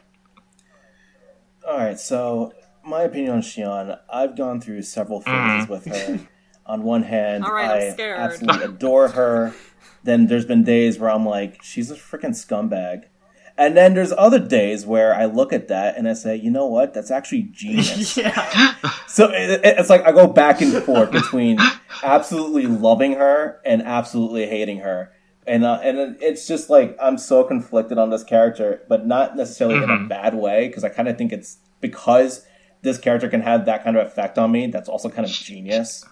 All 1.68 1.78
right, 1.78 2.00
so 2.00 2.54
my 2.86 3.02
opinion 3.04 3.34
on 3.34 3.42
Shion, 3.42 4.00
I've 4.12 4.38
gone 4.38 4.62
through 4.62 4.84
several 4.84 5.22
phases 5.22 5.68
with 5.70 5.86
her. 5.86 6.20
On 6.66 6.84
one 6.84 7.04
hand, 7.04 7.46
All 7.46 7.54
right, 7.54 7.66
I'm 7.72 7.82
I 7.82 7.90
scared. 7.92 8.20
absolutely 8.20 8.66
adore 8.66 9.08
her. 9.10 9.54
Then 10.04 10.28
there's 10.28 10.46
been 10.46 10.64
days 10.66 11.00
where 11.00 11.10
I'm 11.10 11.26
like, 11.26 11.64
she's 11.64 11.90
a 11.92 11.96
freaking 11.96 12.32
scumbag. 12.36 13.04
And 13.58 13.76
then 13.76 13.94
there's 13.94 14.12
other 14.18 14.38
days 14.38 14.86
where 14.86 15.16
I 15.16 15.26
look 15.26 15.52
at 15.54 15.70
that 15.70 15.98
and 15.98 16.08
I 16.10 16.14
say, 16.14 16.36
you 16.36 16.52
know 16.52 16.68
what? 16.68 16.94
That's 16.94 17.10
actually 17.10 17.44
genius. 17.54 18.18
yeah. 18.18 18.76
so 19.08 19.30
it, 19.32 19.50
it- 19.50 19.62
it's 19.80 19.90
like 19.90 20.06
I 20.06 20.12
go 20.12 20.28
back 20.28 20.60
and 20.62 20.74
forth 20.84 21.10
between 21.12 21.58
absolutely 22.04 22.66
loving 22.68 23.14
her 23.14 23.62
and 23.66 23.82
absolutely 23.82 24.46
hating 24.48 24.80
her. 24.80 25.14
And 25.48 25.64
uh, 25.64 25.80
and 25.82 26.18
it's 26.22 26.46
just 26.48 26.70
like 26.70 26.98
I'm 27.02 27.18
so 27.18 27.44
conflicted 27.44 27.98
on 27.98 28.10
this 28.10 28.24
character, 28.24 28.82
but 28.90 29.08
not 29.08 29.36
necessarily 29.38 29.78
in 29.78 29.90
a 29.90 29.98
Mhm. 29.98 30.10
bad 30.10 30.36
way 30.36 30.68
because 30.68 30.84
I 30.84 30.90
kind 30.90 31.08
of 31.08 31.18
think 31.18 31.32
it's 31.32 31.58
because 31.80 32.46
this 32.82 32.98
character 32.98 33.30
can 33.30 33.42
have 33.42 33.66
that 33.66 33.84
kind 33.84 33.96
of 33.98 34.06
effect 34.06 34.38
on 34.38 34.52
me. 34.52 34.68
That's 34.68 34.90
also 34.90 35.10
kind 35.10 35.26
of 35.26 35.32
genius. 35.32 36.04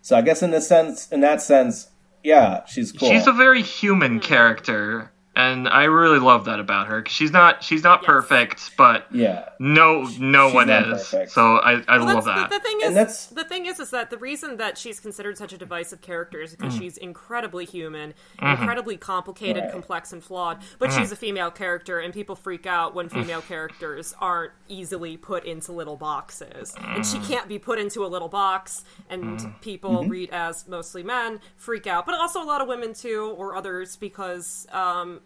So 0.00 0.16
I 0.16 0.22
guess 0.22 0.42
in 0.42 0.50
this 0.52 0.68
sense, 0.68 1.08
in 1.10 1.20
that 1.20 1.42
sense, 1.42 1.88
yeah, 2.22 2.64
she's 2.66 2.92
cool. 2.92 3.08
She's 3.10 3.26
a 3.26 3.32
very 3.32 3.62
human 3.62 4.20
character. 4.20 5.10
And 5.36 5.68
I 5.68 5.84
really 5.84 6.18
love 6.18 6.44
that 6.46 6.60
about 6.60 6.86
her. 6.88 7.02
'cause 7.02 7.12
she's 7.12 7.32
not 7.32 7.62
she's 7.62 7.82
not 7.82 8.00
Yes. 8.02 8.06
perfect, 8.06 8.76
but 8.76 9.06
Yeah. 9.10 9.48
no 9.58 10.02
no 10.18 10.46
She's 10.48 10.54
one 10.54 10.70
is. 10.70 11.02
perfect. 11.10 11.32
So 11.32 11.56
I, 11.56 11.82
I 11.88 11.98
Well, 11.98 12.14
love 12.14 12.24
that. 12.26 12.50
The, 12.50 12.58
the 12.58 12.62
thing 12.62 12.78
And 12.82 12.90
is, 12.90 12.94
that's- 12.94 13.26
the 13.26 13.44
thing 13.44 13.66
is, 13.66 13.80
is 13.80 13.90
that 13.90 14.10
the 14.10 14.18
reason 14.18 14.56
that 14.58 14.78
she's 14.78 15.00
considered 15.00 15.36
such 15.38 15.52
a 15.52 15.58
divisive 15.58 16.00
character 16.00 16.40
is 16.40 16.54
Mm. 16.54 16.58
because 16.58 16.76
she's 16.76 16.96
incredibly 16.96 17.64
human, 17.64 18.14
Mm-hmm. 18.40 18.46
incredibly 18.62 18.96
complicated, 18.96 19.64
Right. 19.64 19.72
complex, 19.72 20.12
and 20.12 20.22
flawed. 20.22 20.58
But 20.78 20.92
she's 20.92 21.10
a 21.12 21.16
female 21.16 21.50
character, 21.50 21.98
and 21.98 22.12
people 22.14 22.36
freak 22.36 22.66
out 22.66 22.94
when 22.94 23.08
female 23.08 23.42
characters 23.42 24.14
aren't 24.20 24.52
easily 24.68 25.16
put 25.16 25.44
into 25.44 25.72
little 25.72 25.96
boxes, 25.96 26.74
and 26.80 27.04
she 27.06 27.18
can't 27.20 27.48
be 27.48 27.58
put 27.58 27.78
into 27.78 28.04
a 28.04 28.08
little 28.08 28.28
box. 28.28 28.84
And 29.10 29.54
people 29.60 30.04
read 30.04 30.30
as 30.30 30.66
mostly 30.68 31.02
men 31.02 31.40
freak 31.56 31.86
out, 31.86 32.06
but 32.06 32.14
also 32.14 32.42
a 32.42 32.44
lot 32.44 32.60
of 32.60 32.68
women 32.68 32.94
too, 32.94 33.34
or 33.36 33.56
others, 33.56 33.96
because 33.96 34.66
um, 34.72 35.20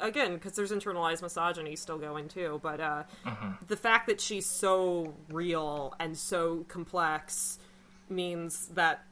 again 0.00 0.34
because 0.34 0.52
there's 0.52 0.72
internalized 0.72 1.22
misogyny 1.22 1.76
still 1.76 1.98
going 1.98 2.28
too 2.28 2.60
but 2.62 2.80
uh, 2.80 3.02
mm-hmm. 3.24 3.52
the 3.66 3.76
fact 3.76 4.06
that 4.06 4.20
she's 4.20 4.46
so 4.46 5.14
real 5.30 5.94
and 5.98 6.16
so 6.16 6.64
complex 6.68 7.58
means 8.08 8.68
that 8.68 9.04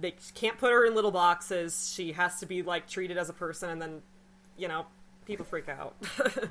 they 0.00 0.14
can't 0.34 0.58
put 0.58 0.72
her 0.72 0.84
in 0.84 0.94
little 0.94 1.10
boxes 1.10 1.92
she 1.94 2.12
has 2.12 2.38
to 2.40 2.46
be 2.46 2.62
like 2.62 2.88
treated 2.88 3.16
as 3.16 3.28
a 3.28 3.32
person 3.32 3.70
and 3.70 3.80
then 3.80 4.02
you 4.56 4.68
know 4.68 4.86
people 5.26 5.44
freak 5.44 5.68
out 5.68 5.94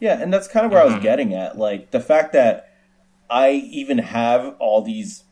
Yeah, 0.00 0.20
and 0.20 0.32
that's 0.32 0.48
kind 0.48 0.66
of 0.66 0.72
where 0.72 0.80
I 0.80 0.84
was 0.84 0.94
mm-hmm. 0.94 1.02
getting 1.02 1.34
at. 1.34 1.56
Like 1.58 1.90
the 1.90 2.00
fact 2.00 2.32
that 2.34 2.72
I 3.30 3.50
even 3.50 3.98
have 3.98 4.54
all 4.58 4.82
these 4.82 5.24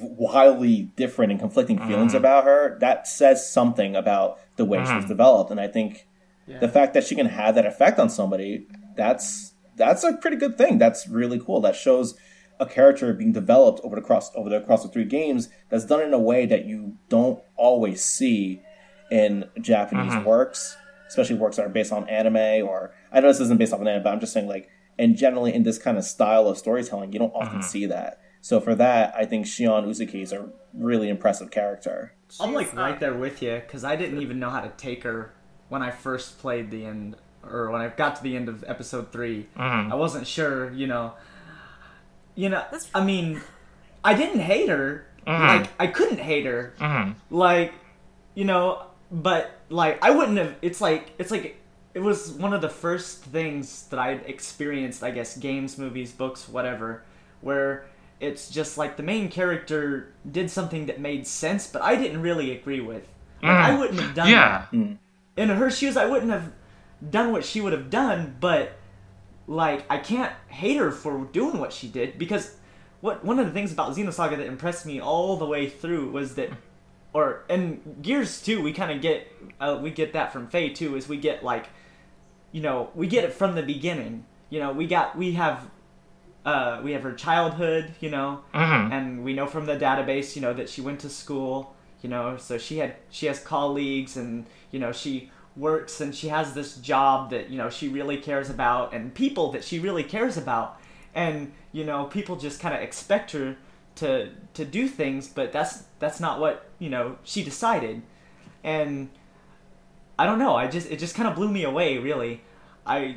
wildly 0.00 0.90
different 0.96 1.30
and 1.30 1.40
conflicting 1.40 1.78
feelings 1.78 2.12
mm-hmm. 2.12 2.18
about 2.18 2.44
her, 2.44 2.78
that 2.80 3.06
says 3.06 3.50
something 3.50 3.94
about 3.94 4.40
the 4.56 4.64
way 4.64 4.84
she 4.84 4.94
was 4.94 5.04
developed. 5.04 5.50
And 5.50 5.60
I 5.60 5.68
think 5.68 6.06
the 6.46 6.68
fact 6.68 6.94
that 6.94 7.04
she 7.04 7.14
can 7.14 7.26
have 7.26 7.54
that 7.54 7.66
effect 7.66 7.98
on 7.98 8.10
somebody, 8.10 8.66
that's 8.96 9.54
that's 9.76 10.04
a 10.04 10.14
pretty 10.14 10.36
good 10.36 10.58
thing. 10.58 10.78
That's 10.78 11.08
really 11.08 11.38
cool. 11.38 11.60
That 11.60 11.76
shows 11.76 12.14
a 12.60 12.66
character 12.66 13.12
being 13.12 13.32
developed 13.32 13.80
over 13.82 13.96
the 13.96 14.02
cross 14.02 14.30
over 14.34 14.48
the 14.48 14.56
across 14.56 14.82
the 14.82 14.88
three 14.88 15.04
games 15.04 15.48
that's 15.68 15.86
done 15.86 16.00
in 16.02 16.12
a 16.12 16.18
way 16.18 16.46
that 16.46 16.64
you 16.64 16.96
don't 17.08 17.42
always 17.56 18.04
see 18.04 18.62
in 19.10 19.44
Japanese 19.60 20.24
works, 20.24 20.76
especially 21.08 21.36
works 21.36 21.56
that 21.56 21.66
are 21.66 21.70
based 21.70 21.92
on 21.92 22.08
anime 22.08 22.66
or 22.66 22.94
I 23.12 23.20
know 23.20 23.28
this 23.28 23.40
isn't 23.40 23.58
based 23.58 23.72
off 23.72 23.80
an 23.80 23.88
anime, 23.88 24.04
but 24.04 24.12
I'm 24.12 24.20
just 24.20 24.32
saying 24.32 24.48
like 24.48 24.68
and 24.98 25.16
generally 25.16 25.54
in 25.54 25.62
this 25.62 25.78
kind 25.78 25.98
of 25.98 26.04
style 26.04 26.48
of 26.48 26.58
storytelling, 26.58 27.12
you 27.12 27.18
don't 27.18 27.34
often 27.34 27.62
see 27.62 27.86
that. 27.86 28.20
So 28.40 28.60
for 28.60 28.74
that, 28.74 29.14
I 29.16 29.24
think 29.24 29.46
Shion 29.46 29.86
Uzuki 29.86 30.22
is 30.22 30.32
a 30.32 30.48
really 30.74 31.08
impressive 31.08 31.50
character. 31.50 32.14
I'm 32.40 32.52
like 32.52 32.74
right 32.74 32.96
uh, 32.96 32.98
there 32.98 33.14
with 33.14 33.42
you 33.42 33.54
because 33.64 33.84
I 33.84 33.96
didn't 33.96 34.20
even 34.20 34.38
know 34.38 34.50
how 34.50 34.60
to 34.60 34.70
take 34.70 35.04
her 35.04 35.34
when 35.72 35.80
I 35.80 35.90
first 35.90 36.38
played 36.38 36.70
the 36.70 36.84
end 36.84 37.16
or 37.42 37.70
when 37.70 37.80
I 37.80 37.88
got 37.88 38.16
to 38.16 38.22
the 38.22 38.36
end 38.36 38.50
of 38.50 38.62
episode 38.68 39.10
3 39.10 39.46
mm-hmm. 39.56 39.90
I 39.90 39.94
wasn't 39.94 40.26
sure, 40.26 40.70
you 40.70 40.86
know. 40.86 41.14
You 42.34 42.50
know, 42.50 42.58
That's- 42.70 42.90
I 42.94 43.02
mean, 43.02 43.40
I 44.04 44.12
didn't 44.12 44.40
hate 44.40 44.68
her. 44.68 45.06
Mm-hmm. 45.26 45.46
Like 45.46 45.70
I 45.80 45.86
couldn't 45.86 46.20
hate 46.20 46.44
her. 46.44 46.74
Mhm. 46.78 47.14
Like, 47.30 47.72
you 48.34 48.44
know, 48.44 48.84
but 49.10 49.50
like 49.70 50.04
I 50.04 50.10
wouldn't 50.10 50.36
have. 50.36 50.56
It's 50.60 50.82
like 50.82 51.12
it's 51.18 51.30
like 51.30 51.56
it 51.94 52.00
was 52.00 52.32
one 52.32 52.52
of 52.52 52.60
the 52.60 52.68
first 52.68 53.24
things 53.24 53.86
that 53.88 53.98
I 53.98 54.12
experienced. 54.34 55.02
I 55.02 55.10
guess 55.10 55.38
games, 55.38 55.78
movies, 55.78 56.12
books, 56.12 56.48
whatever, 56.48 57.02
where 57.40 57.86
it's 58.20 58.50
just 58.50 58.76
like 58.76 58.96
the 58.98 59.02
main 59.02 59.28
character 59.28 60.12
did 60.30 60.50
something 60.50 60.86
that 60.86 61.00
made 61.00 61.26
sense, 61.26 61.66
but 61.66 61.80
I 61.80 61.96
didn't 61.96 62.20
really 62.20 62.50
agree 62.50 62.80
with. 62.80 63.08
Like 63.42 63.52
I 63.52 63.70
mm-hmm. 63.70 63.78
wouldn't 63.80 64.00
have 64.00 64.14
done 64.14 64.28
Yeah. 64.28 64.66
that 64.70 64.76
mm. 64.76 64.98
In 65.36 65.48
her 65.48 65.70
shoes. 65.70 65.96
I 65.96 66.06
wouldn't 66.06 66.30
have 66.30 66.52
done 67.08 67.32
what 67.32 67.44
she 67.44 67.60
would 67.60 67.72
have 67.72 67.90
done, 67.90 68.36
but 68.40 68.72
like 69.46 69.84
I 69.90 69.98
can't 69.98 70.32
hate 70.48 70.76
her 70.76 70.90
for 70.92 71.24
doing 71.32 71.58
what 71.58 71.72
she 71.72 71.88
did 71.88 72.16
because 72.18 72.54
what 73.00 73.24
one 73.24 73.38
of 73.40 73.46
the 73.46 73.52
things 73.52 73.72
about 73.72 73.96
Xenosaga 73.96 74.36
that 74.36 74.46
impressed 74.46 74.86
me 74.86 75.00
all 75.00 75.36
the 75.36 75.44
way 75.46 75.68
through 75.68 76.10
was 76.10 76.36
that 76.36 76.50
or 77.12 77.44
and 77.50 77.96
Gears 78.02 78.40
too 78.40 78.62
we 78.62 78.72
kind 78.72 78.92
of 78.92 79.00
get 79.02 79.26
uh, 79.60 79.78
we 79.82 79.90
get 79.90 80.12
that 80.12 80.32
from 80.32 80.46
Fei 80.46 80.68
too 80.70 80.94
is 80.96 81.08
we 81.08 81.16
get 81.16 81.42
like 81.42 81.66
you 82.52 82.60
know 82.62 82.90
we 82.94 83.08
get 83.08 83.24
it 83.24 83.32
from 83.32 83.56
the 83.56 83.62
beginning 83.64 84.24
you 84.48 84.60
know 84.60 84.72
we 84.72 84.86
got 84.86 85.18
we 85.18 85.32
have 85.32 85.68
uh, 86.46 86.80
we 86.84 86.92
have 86.92 87.02
her 87.02 87.12
childhood 87.12 87.92
you 88.00 88.10
know 88.10 88.42
Mhm. 88.54 88.92
and 88.92 89.24
we 89.24 89.32
know 89.34 89.46
from 89.48 89.66
the 89.66 89.76
database 89.76 90.36
you 90.36 90.42
know 90.42 90.54
that 90.54 90.68
she 90.68 90.80
went 90.80 91.00
to 91.00 91.08
school 91.08 91.74
you 92.02 92.10
know 92.10 92.36
so 92.36 92.58
she 92.58 92.78
had 92.78 92.96
she 93.10 93.26
has 93.26 93.38
colleagues 93.40 94.16
and 94.16 94.46
you 94.70 94.78
know 94.78 94.92
she 94.92 95.30
works 95.56 96.00
and 96.00 96.14
she 96.14 96.28
has 96.28 96.54
this 96.54 96.76
job 96.76 97.30
that 97.30 97.50
you 97.50 97.58
know 97.58 97.70
she 97.70 97.88
really 97.88 98.16
cares 98.16 98.48
about 98.50 98.92
and 98.92 99.14
people 99.14 99.52
that 99.52 99.64
she 99.64 99.78
really 99.78 100.02
cares 100.02 100.36
about. 100.36 100.78
And 101.14 101.52
you 101.72 101.84
know 101.84 102.04
people 102.04 102.36
just 102.36 102.60
kind 102.60 102.74
of 102.74 102.80
expect 102.80 103.32
her 103.32 103.56
to 103.96 104.30
to 104.54 104.64
do 104.64 104.88
things 104.88 105.28
but 105.28 105.52
that's 105.52 105.84
that's 105.98 106.20
not 106.20 106.40
what 106.40 106.66
you 106.78 106.90
know 106.90 107.16
she 107.22 107.42
decided. 107.42 108.02
And 108.64 109.08
i 110.18 110.26
don't 110.26 110.38
know 110.38 110.54
i 110.54 110.68
just 110.68 110.90
it 110.90 110.98
just 110.98 111.14
kind 111.14 111.28
of 111.28 111.34
blew 111.34 111.48
me 111.48 111.64
away 111.64 111.98
really. 111.98 112.42
I 112.86 113.16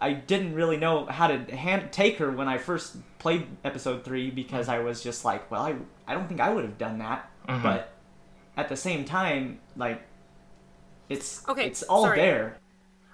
I 0.00 0.14
didn't 0.14 0.54
really 0.54 0.76
know 0.76 1.06
how 1.06 1.28
to 1.28 1.38
hand, 1.56 1.92
take 1.92 2.18
her 2.18 2.32
when 2.32 2.48
I 2.48 2.58
first 2.58 2.96
played 3.20 3.46
episode 3.64 4.04
three 4.04 4.30
because 4.30 4.68
I 4.68 4.80
was 4.80 5.00
just 5.00 5.24
like, 5.24 5.48
well, 5.48 5.62
I, 5.62 5.76
I 6.08 6.14
don't 6.14 6.26
think 6.26 6.40
I 6.40 6.52
would 6.52 6.64
have 6.64 6.76
done 6.76 6.98
that. 6.98 7.30
Mhm. 7.48 7.62
But 7.62 7.90
at 8.56 8.68
the 8.68 8.76
same 8.76 9.04
time, 9.04 9.60
like, 9.76 10.02
it's 11.08 11.46
Okay, 11.48 11.66
it's 11.66 11.82
all 11.84 12.04
sorry. 12.04 12.18
there. 12.18 12.56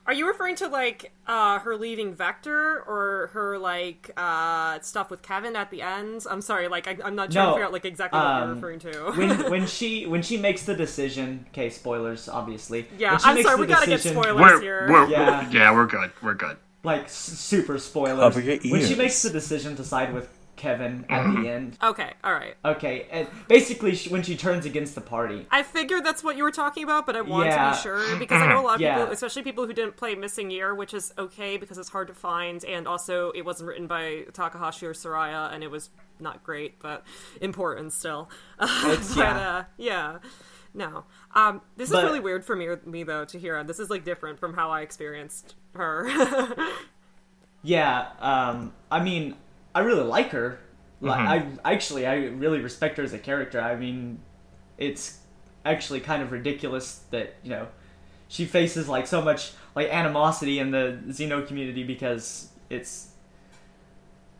Are 0.06 0.14
you 0.14 0.26
referring 0.26 0.56
to 0.56 0.68
like 0.68 1.12
uh, 1.26 1.58
her 1.58 1.76
leaving 1.76 2.14
Vector 2.14 2.80
or 2.86 3.28
her 3.34 3.58
like 3.58 4.10
uh, 4.16 4.80
stuff 4.80 5.10
with 5.10 5.20
Kevin 5.20 5.54
at 5.54 5.70
the 5.70 5.82
end? 5.82 6.24
I'm 6.30 6.40
sorry, 6.40 6.66
like 6.68 6.88
I, 6.88 6.96
I'm 7.04 7.14
not 7.14 7.30
trying 7.30 7.44
No, 7.44 7.50
to 7.50 7.54
figure 7.56 7.66
out 7.66 7.72
like 7.74 7.84
exactly 7.84 8.18
what 8.18 8.26
um, 8.26 8.46
you're 8.46 8.54
referring 8.54 8.78
to. 8.80 9.12
when 9.16 9.50
when 9.50 9.66
she 9.66 10.06
when 10.06 10.22
she 10.22 10.38
makes 10.38 10.62
the 10.62 10.74
decision, 10.74 11.44
okay, 11.50 11.68
spoilers, 11.68 12.26
obviously. 12.26 12.86
yeah, 12.96 13.18
I'm 13.22 13.42
sorry, 13.42 13.56
the 13.56 13.60
we 13.60 13.66
gotta 13.66 13.84
get 13.86 13.96
decision- 13.96 14.22
spoilers 14.22 14.40
We're, 14.40 14.60
here. 14.62 14.86
we're, 14.90 15.08
Yeah. 15.08 15.40
we're- 15.42 15.54
yeah, 15.58 15.72
we're 15.74 15.86
good. 15.86 16.10
We're 16.22 16.34
good. 16.34 16.56
Like 16.84 17.04
s- 17.04 17.12
super 17.14 17.76
spoilers. 17.78 18.20
Cover 18.20 18.40
your 18.40 18.56
When 18.72 18.86
she 18.86 18.94
makes 18.94 19.20
the 19.20 19.28
decision 19.30 19.76
to 19.76 19.84
side 19.84 20.14
with 20.14 20.30
Kevin 20.58 21.06
at 21.08 21.22
Mm-hmm. 21.24 21.42
the 21.42 21.48
end. 21.48 21.78
Okay, 21.82 22.12
all 22.22 22.32
right. 22.34 22.54
Okay, 22.64 23.06
and 23.10 23.26
basically 23.48 23.94
she, 23.94 24.10
when 24.10 24.22
she 24.22 24.36
turns 24.36 24.66
against 24.66 24.94
the 24.94 25.00
party. 25.00 25.46
I 25.50 25.62
figured 25.62 26.04
that's 26.04 26.22
what 26.22 26.36
you 26.36 26.42
were 26.42 26.50
talking 26.50 26.84
about, 26.84 27.06
but 27.06 27.16
I 27.16 27.22
wanted 27.22 27.46
Yeah. 27.50 27.70
to 27.70 27.76
be 27.76 27.82
sure 27.82 28.16
because 28.18 28.42
I 28.42 28.48
know 28.48 28.60
a 28.60 28.66
lot 28.66 28.74
of 28.74 28.80
Yeah. 28.82 28.98
people, 28.98 29.12
especially 29.12 29.42
people 29.42 29.66
who 29.66 29.72
didn't 29.72 29.96
play 29.96 30.14
Missing 30.14 30.50
Year, 30.50 30.74
which 30.74 30.92
is 30.92 31.14
okay 31.16 31.56
because 31.56 31.78
it's 31.78 31.88
hard 31.88 32.08
to 32.08 32.14
find, 32.14 32.64
and 32.64 32.86
also 32.86 33.30
it 33.30 33.42
wasn't 33.46 33.68
written 33.68 33.86
by 33.86 34.24
Takahashi 34.34 34.84
or 34.86 34.92
Soraya, 34.92 35.52
and 35.52 35.62
it 35.64 35.70
was 35.70 35.90
not 36.20 36.42
great, 36.42 36.80
but 36.80 37.04
important 37.40 37.92
still. 37.92 38.28
It's- 38.60 39.14
but, 39.14 39.18
yeah. 39.20 39.48
uh, 39.58 39.64
yeah. 39.78 40.18
No. 40.74 41.04
Um, 41.34 41.62
this 41.76 41.90
But- 41.90 41.98
is 41.98 42.04
really 42.04 42.20
weird 42.20 42.44
for 42.44 42.54
me, 42.54 42.68
me 42.84 43.02
though 43.02 43.24
to 43.24 43.38
hear. 43.38 43.62
This 43.64 43.78
is 43.78 43.88
like 43.90 44.04
different 44.04 44.38
from 44.38 44.54
how 44.54 44.70
I 44.70 44.82
experienced 44.82 45.54
her. 45.74 46.08
Yeah, 47.62 48.06
um, 48.20 48.72
I 48.90 49.02
mean, 49.02 49.34
I 49.78 49.82
really 49.82 50.04
like 50.04 50.30
her. 50.30 50.58
Like, 51.00 51.20
Mm-hmm. 51.20 51.58
I 51.64 51.72
actually, 51.74 52.06
I 52.06 52.14
really 52.26 52.60
respect 52.60 52.96
her 52.98 53.04
as 53.04 53.12
a 53.12 53.18
character. 53.18 53.60
I 53.60 53.76
mean, 53.76 54.18
it's 54.76 55.18
actually 55.64 56.00
kind 56.00 56.22
of 56.22 56.32
ridiculous 56.32 57.02
that 57.10 57.34
you 57.42 57.50
know 57.50 57.66
she 58.28 58.44
faces 58.46 58.88
like 58.88 59.06
so 59.06 59.20
much 59.22 59.52
like 59.74 59.88
animosity 59.90 60.58
in 60.58 60.70
the 60.70 60.98
Xeno 61.08 61.46
community 61.46 61.84
because 61.84 62.48
it's 62.70 63.08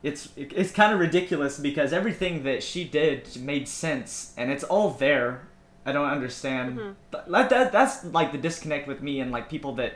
it's 0.03 0.29
it's 0.37 0.70
kind 0.70 0.92
of 0.92 1.01
ridiculous 1.01 1.59
because 1.59 1.92
everything 1.92 2.44
that 2.44 2.62
she 2.62 2.85
did 2.85 3.37
made 3.37 3.66
sense 3.68 4.33
and 4.37 4.51
it's 4.51 4.64
all 4.64 4.90
there. 4.90 5.48
I 5.85 5.92
don't 5.92 6.09
understand. 6.09 6.77
Th- 7.12 7.24
That, 7.29 7.51
that 7.51 7.72
that's 7.72 8.05
like 8.05 8.31
the 8.33 8.38
disconnect 8.38 8.87
with 8.87 9.03
me 9.03 9.20
and 9.20 9.31
like 9.33 9.48
people 9.48 9.74
that 9.77 9.94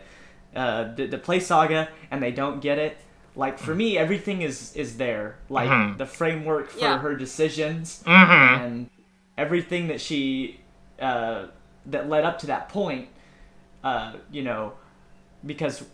uh, 0.57 0.95
that, 0.95 1.11
that 1.11 1.23
play 1.23 1.39
Saga 1.41 1.89
and 2.11 2.23
they 2.23 2.33
don't 2.33 2.61
get 2.61 2.79
it. 2.79 2.97
Like 3.35 3.59
for 3.59 3.75
me, 3.75 3.97
everything 3.97 4.43
is 4.43 4.75
is 4.77 4.97
there. 4.99 5.37
Like 5.49 5.69
Mhm. 5.71 5.99
the 5.99 6.07
framework 6.07 6.71
for 6.71 6.81
Yeah. 6.81 6.99
her 6.99 7.15
decisions 7.17 8.03
Mm-hmm. 8.07 8.63
and 8.65 8.91
everything 9.39 9.89
that 9.89 10.01
she 10.01 10.61
uh, 11.01 11.47
that 11.87 12.09
led 12.09 12.25
up 12.25 12.39
to 12.41 12.47
that 12.47 12.69
point. 12.69 13.09
Uh, 13.83 14.13
you 14.31 14.43
know, 14.43 14.75
because 15.45 15.85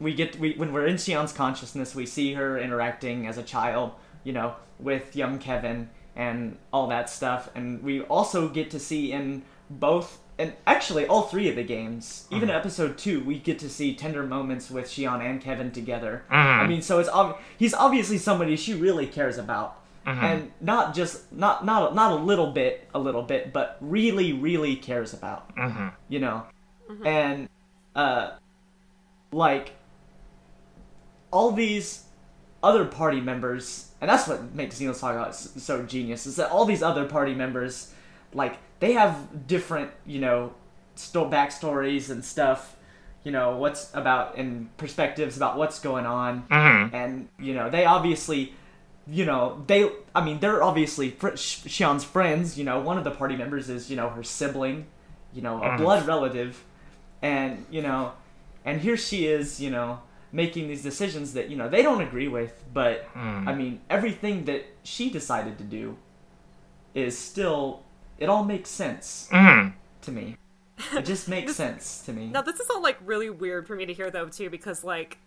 we 0.00 0.12
get 0.14 0.38
we 0.38 0.52
when 0.54 0.72
we're 0.72 0.86
in 0.86 0.96
Shion's 0.96 1.32
consciousness, 1.32 1.94
we 1.94 2.04
see 2.04 2.34
her 2.34 2.58
interacting 2.58 3.26
as 3.26 3.38
a 3.38 3.42
child. 3.42 3.92
You 4.24 4.32
know, 4.32 4.56
with 4.78 5.14
young 5.16 5.38
Kevin 5.38 5.88
and 6.16 6.56
all 6.72 6.88
that 6.88 7.08
stuff, 7.08 7.48
and 7.54 7.80
we 7.82 8.02
also 8.02 8.48
get 8.48 8.70
to 8.72 8.78
see 8.78 9.12
in 9.12 9.42
both. 9.70 10.18
And 10.38 10.52
actually, 10.68 11.04
all 11.06 11.22
three 11.22 11.48
of 11.50 11.56
the 11.56 11.64
games, 11.64 12.28
even 12.30 12.48
episode 12.48 12.96
two, 12.96 13.24
we 13.24 13.40
get 13.40 13.58
to 13.58 13.68
see 13.68 13.96
tender 13.96 14.22
moments 14.22 14.70
with 14.70 14.86
Shion 14.86 15.20
and 15.20 15.40
Kevin 15.40 15.72
together. 15.72 16.22
I 16.30 16.66
mean, 16.68 16.80
so 16.80 17.00
it's 17.00 17.08
ob- 17.08 17.38
he's 17.58 17.74
obviously 17.74 18.18
somebody 18.18 18.56
she 18.56 18.74
really 18.74 19.06
cares 19.08 19.36
about, 19.36 19.82
and 20.06 20.52
not 20.60 20.94
just 20.94 21.32
not 21.32 21.64
not 21.64 21.92
not 21.94 22.12
a 22.12 22.14
little 22.14 22.52
bit, 22.52 22.88
a 22.94 23.00
little 23.00 23.22
bit, 23.22 23.52
but 23.52 23.78
really, 23.80 24.32
really 24.32 24.76
cares 24.76 25.12
about. 25.12 25.56
Mm-hmm. 25.56 25.88
You 26.08 26.20
know, 26.20 26.46
and 27.04 27.48
uh, 27.96 28.36
like 29.32 29.72
all 31.32 31.50
these 31.50 32.04
other 32.62 32.84
party 32.84 33.20
members, 33.20 33.90
and 34.00 34.08
that's 34.08 34.28
what 34.28 34.54
makes 34.54 34.78
Xenosaga 34.80 35.34
so 35.34 35.82
genius, 35.82 36.26
is 36.26 36.36
that 36.36 36.50
all 36.50 36.64
these 36.64 36.82
other 36.82 37.06
party 37.06 37.34
members, 37.34 37.92
like, 38.34 38.58
they 38.80 38.92
have 38.92 39.46
different, 39.46 39.90
you 40.06 40.20
know, 40.20 40.52
sto- 40.94 41.28
backstories 41.30 42.10
and 42.10 42.24
stuff, 42.24 42.76
you 43.24 43.32
know, 43.32 43.56
what's 43.56 43.90
about, 43.94 44.36
and 44.36 44.74
perspectives 44.76 45.36
about 45.36 45.56
what's 45.56 45.78
going 45.80 46.06
on, 46.06 46.44
Mhm. 46.50 46.92
and, 46.94 47.28
you 47.38 47.54
know, 47.54 47.68
they 47.70 47.84
obviously, 47.84 48.54
you 49.06 49.24
know, 49.24 49.62
they, 49.66 49.90
I 50.14 50.24
mean, 50.24 50.38
they're 50.40 50.62
obviously 50.62 51.10
fr- 51.10 51.30
Shion's 51.30 52.04
friends, 52.04 52.58
you 52.58 52.64
know, 52.64 52.78
one 52.80 52.98
of 52.98 53.04
the 53.04 53.10
party 53.10 53.36
members 53.36 53.68
is, 53.70 53.90
you 53.90 53.96
know, 53.96 54.08
her 54.10 54.22
sibling, 54.22 54.86
you 55.32 55.42
know, 55.42 55.56
a 55.62 55.76
blood 55.76 56.06
relative, 56.06 56.64
and, 57.22 57.64
you 57.70 57.82
know, 57.82 58.12
and 58.64 58.80
here 58.80 58.96
she 58.96 59.26
is, 59.26 59.60
you 59.60 59.70
know, 59.70 60.00
making 60.30 60.68
these 60.68 60.82
decisions 60.82 61.32
that 61.32 61.48
you 61.48 61.56
know 61.56 61.70
they 61.70 61.80
don't 61.82 62.02
agree 62.02 62.28
with 62.28 62.62
but 62.74 63.06
i 63.48 63.54
mean 63.54 63.80
everything 63.88 64.44
that 64.44 64.62
she 64.82 65.08
decided 65.08 65.56
to 65.56 65.64
do 65.64 65.96
is 66.94 67.16
still 67.16 67.82
it 68.18 68.28
all 68.28 68.44
makes 68.44 68.70
sense 68.70 69.28
Mhm. 69.32 69.74
to 70.02 70.12
me 70.12 70.36
it 70.92 71.04
just 71.04 71.28
makes 71.28 71.56
sense 71.56 72.02
to 72.02 72.12
me 72.12 72.28
Now 72.28 72.42
this 72.42 72.60
is 72.60 72.68
all 72.70 72.82
like 72.82 72.98
really 73.04 73.30
weird 73.30 73.66
for 73.66 73.74
me 73.76 73.86
to 73.86 73.92
hear 73.92 74.10
though 74.10 74.28
too 74.28 74.50
because 74.50 74.84
like 74.84 75.18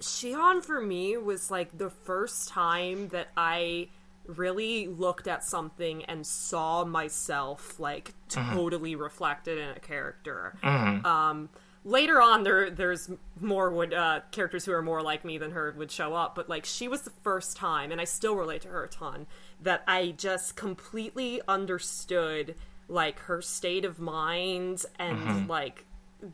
Shion 0.00 0.64
for 0.64 0.80
me 0.80 1.16
was 1.16 1.50
like 1.50 1.76
the 1.76 1.90
first 1.90 2.48
time 2.48 3.08
that 3.08 3.28
I 3.36 3.88
really 4.26 4.86
looked 4.86 5.26
at 5.28 5.44
something 5.44 6.04
and 6.04 6.26
saw 6.26 6.84
myself 6.84 7.78
like 7.78 8.14
totally 8.28 8.94
reflected 8.94 9.58
in 9.58 9.68
a 9.70 9.80
character. 9.80 10.54
Um 10.62 11.48
later 11.84 12.20
on 12.20 12.42
there 12.44 12.70
there's 12.70 13.10
more 13.40 13.70
would 13.70 13.92
uh 13.94 14.20
characters 14.30 14.64
who 14.64 14.72
are 14.72 14.82
more 14.82 15.02
like 15.02 15.24
me 15.24 15.38
than 15.38 15.50
her 15.52 15.74
would 15.76 15.90
show 15.90 16.14
up, 16.14 16.34
but 16.34 16.48
like 16.48 16.64
she 16.64 16.88
was 16.88 17.02
the 17.02 17.10
first 17.22 17.56
time 17.56 17.92
and 17.92 18.00
I 18.00 18.04
still 18.04 18.36
relate 18.36 18.62
to 18.62 18.68
her 18.68 18.84
a 18.84 18.88
ton 18.88 19.26
that 19.62 19.82
I 19.86 20.14
just 20.16 20.56
completely 20.56 21.40
understood 21.46 22.54
like 22.88 23.20
her 23.20 23.40
state 23.40 23.84
of 23.84 24.00
mind 24.00 24.84
and 24.98 25.18
mm-hmm. 25.18 25.46
like 25.46 25.86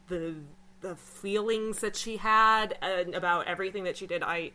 the 0.08 0.36
the 0.80 0.96
feelings 0.96 1.80
that 1.80 1.96
she 1.96 2.16
had 2.16 2.76
and 2.80 3.14
about 3.14 3.46
everything 3.46 3.84
that 3.84 3.96
she 3.96 4.06
did. 4.06 4.22
I 4.22 4.52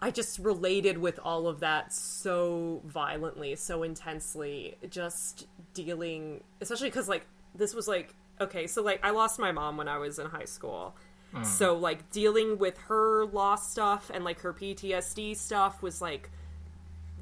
i 0.00 0.10
just 0.10 0.38
related 0.38 0.96
with 0.98 1.18
all 1.24 1.48
of 1.48 1.60
that 1.60 1.92
so 1.92 2.80
violently 2.84 3.56
so 3.56 3.82
intensely 3.82 4.76
just 4.88 5.48
dealing 5.74 6.42
especially 6.60 6.88
because 6.88 7.08
like 7.08 7.26
this 7.54 7.74
was 7.74 7.88
like 7.88 8.14
okay 8.40 8.66
so 8.68 8.80
like 8.80 9.04
i 9.04 9.10
lost 9.10 9.40
my 9.40 9.50
mom 9.50 9.76
when 9.76 9.88
i 9.88 9.98
was 9.98 10.18
in 10.18 10.26
high 10.26 10.44
school. 10.44 10.94
Mm. 11.34 11.44
So 11.44 11.76
like 11.76 12.10
dealing 12.10 12.58
with 12.58 12.78
her 12.88 13.26
lost 13.26 13.72
stuff 13.72 14.10
and 14.12 14.24
like 14.24 14.40
her 14.40 14.54
ptsd 14.54 15.36
stuff 15.36 15.82
was 15.82 16.00
like 16.00 16.30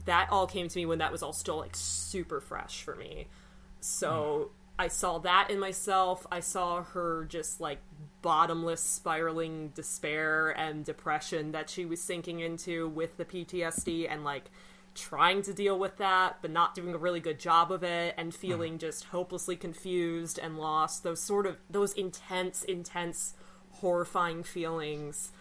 that 0.07 0.29
all 0.31 0.47
came 0.47 0.69
to 0.69 0.79
me 0.79 0.87
when 0.87 0.99
that 0.99 1.13
was 1.13 1.23
all 1.23 1.33
still 1.33 1.59
like 1.59 1.77
super 1.77 2.41
fresh 2.41 2.83
for 2.83 2.97
me 2.97 3.29
so 3.81 4.51
hmm. 4.51 4.55
I 4.79 4.89
saw 4.89 5.19
that 5.21 5.51
in 5.51 5.59
myself. 5.59 6.27
I 6.31 6.41
saw 6.41 6.83
her 6.83 7.27
just 7.29 7.61
like 7.61 7.79
bottomless 8.21 8.83
spiraling 8.83 9.69
despair 9.69 10.51
and 10.51 10.85
depression 10.85 11.53
that 11.53 11.71
she 11.71 11.85
was 11.87 12.03
sinking 12.03 12.41
into 12.41 12.89
with 12.89 13.17
the 13.17 13.25
PTSD 13.25 14.11
and 14.11 14.25
like 14.25 14.51
trying 14.95 15.43
to 15.43 15.53
deal 15.53 15.79
with 15.79 15.99
that 15.99 16.39
but 16.41 16.51
not 16.51 16.75
doing 16.75 16.95
a 16.95 16.99
really 16.99 17.21
good 17.21 17.39
job 17.39 17.71
of 17.71 17.83
it 17.83 18.15
and 18.17 18.33
hmm. 18.33 18.39
feeling 18.39 18.79
just 18.79 19.05
hopelessly 19.05 19.57
confused 19.57 20.39
and 20.39 20.59
lost. 20.59 21.03
Those 21.03 21.21
sort 21.21 21.47
of 21.47 21.57
those 21.71 21.93
intense 21.95 22.63
intense 22.65 23.35
horrifying 23.81 24.43
feelings 24.43 25.33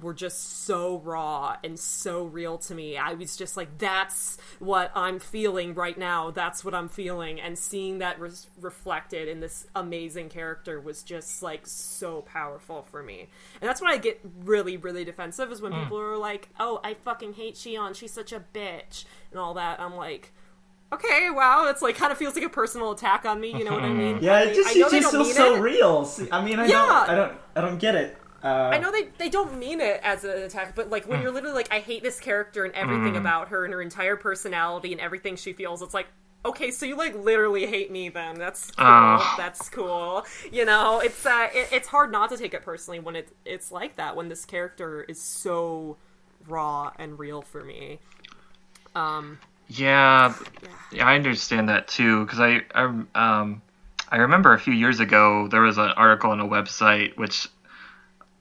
were 0.00 0.14
just 0.14 0.64
so 0.64 0.98
raw 0.98 1.56
and 1.62 1.78
so 1.78 2.24
real 2.24 2.58
to 2.58 2.74
me. 2.74 2.96
I 2.96 3.14
was 3.14 3.36
just 3.36 3.56
like, 3.56 3.78
that's 3.78 4.36
what 4.58 4.90
I'm 4.94 5.18
feeling 5.18 5.74
right 5.74 5.96
now. 5.96 6.30
That's 6.30 6.64
what 6.64 6.74
I'm 6.74 6.88
feeling. 6.88 7.40
And 7.40 7.58
seeing 7.58 7.98
that 7.98 8.20
res- 8.20 8.48
reflected 8.60 9.28
in 9.28 9.40
this 9.40 9.66
amazing 9.74 10.28
character 10.28 10.80
was 10.80 11.02
just 11.02 11.42
like 11.42 11.66
so 11.66 12.22
powerful 12.22 12.82
for 12.82 13.02
me. 13.02 13.28
And 13.60 13.68
that's 13.68 13.80
when 13.80 13.92
I 13.92 13.96
get 13.96 14.20
really, 14.40 14.76
really 14.76 15.04
defensive 15.04 15.50
is 15.52 15.62
when 15.62 15.72
mm. 15.72 15.82
people 15.82 16.00
are 16.00 16.18
like, 16.18 16.48
oh, 16.58 16.80
I 16.82 16.94
fucking 16.94 17.34
hate 17.34 17.54
Shion. 17.54 17.94
She's 17.94 18.12
such 18.12 18.32
a 18.32 18.44
bitch. 18.52 19.04
And 19.30 19.40
all 19.40 19.54
that. 19.54 19.80
I'm 19.80 19.94
like, 19.96 20.32
okay, 20.92 21.30
wow, 21.30 21.68
it's 21.68 21.82
like 21.82 21.96
kind 21.96 22.12
of 22.12 22.18
feels 22.18 22.34
like 22.34 22.44
a 22.44 22.48
personal 22.48 22.92
attack 22.92 23.24
on 23.24 23.40
me. 23.40 23.56
You 23.58 23.64
know 23.64 23.74
what 23.74 23.84
I 23.84 23.92
mean? 23.92 24.20
yeah 24.20 24.34
I 24.34 24.42
it 24.44 24.54
just, 24.54 24.70
I 24.70 24.74
know 24.74 24.88
it 24.88 24.90
they 24.90 25.00
just 25.00 25.10
feels 25.10 25.34
so 25.34 25.54
it. 25.54 25.60
real 25.60 26.04
See, 26.04 26.28
i 26.30 26.44
mean 26.44 26.58
i 26.58 26.66
Yeah. 26.66 26.76
don't 26.76 27.08
i 27.08 27.14
don't 27.14 27.32
i 27.56 27.60
don't 27.60 27.78
get 27.78 27.94
it 27.94 28.16
uh, 28.42 28.70
I 28.72 28.78
know 28.78 28.90
they, 28.90 29.08
they 29.18 29.28
don't 29.28 29.56
mean 29.58 29.80
it 29.80 30.00
as 30.02 30.24
an 30.24 30.30
attack, 30.30 30.74
but 30.74 30.90
like 30.90 31.04
when 31.06 31.18
Hmm. 31.18 31.22
you're 31.22 31.30
literally 31.30 31.54
like, 31.54 31.72
I 31.72 31.78
hate 31.78 32.02
this 32.02 32.18
character 32.18 32.64
and 32.64 32.74
everything 32.74 33.16
about 33.16 33.48
her 33.48 33.64
and 33.64 33.72
her 33.72 33.80
entire 33.80 34.16
personality 34.16 34.90
and 34.92 35.00
everything 35.00 35.36
she 35.36 35.52
feels, 35.52 35.80
it's 35.80 35.94
like, 35.94 36.08
okay, 36.44 36.72
so 36.72 36.84
you 36.86 36.96
like 36.96 37.14
literally 37.14 37.66
hate 37.66 37.90
me 37.92 38.08
then. 38.08 38.36
That's 38.38 38.72
cool. 38.72 38.84
Ah. 38.86 39.34
That's 39.36 39.68
cool. 39.68 40.24
You 40.50 40.64
know, 40.64 40.98
it's 41.00 41.24
uh, 41.24 41.48
it, 41.54 41.68
it's 41.70 41.86
hard 41.88 42.10
not 42.10 42.30
to 42.30 42.36
take 42.36 42.52
it 42.54 42.62
personally 42.62 42.98
when 42.98 43.14
it 43.14 43.28
it's 43.44 43.70
like 43.70 43.96
that 43.96 44.16
when 44.16 44.28
this 44.28 44.44
character 44.44 45.02
is 45.04 45.20
so 45.22 45.98
raw 46.48 46.90
and 46.98 47.18
real 47.18 47.42
for 47.42 47.62
me. 47.62 48.00
Um, 48.94 49.38
Yeah, 49.68 50.34
yeah, 50.90 51.06
I 51.06 51.14
understand 51.14 51.68
that 51.68 51.88
too 51.88 52.24
because 52.24 52.40
I, 52.40 52.62
I 52.74 52.84
um 53.14 53.62
I 54.10 54.16
remember 54.18 54.52
a 54.52 54.58
few 54.58 54.74
years 54.74 55.00
ago 55.00 55.48
there 55.48 55.62
was 55.62 55.78
an 55.78 55.90
article 55.90 56.30
on 56.30 56.40
a 56.40 56.46
website 56.46 57.16
which 57.16 57.48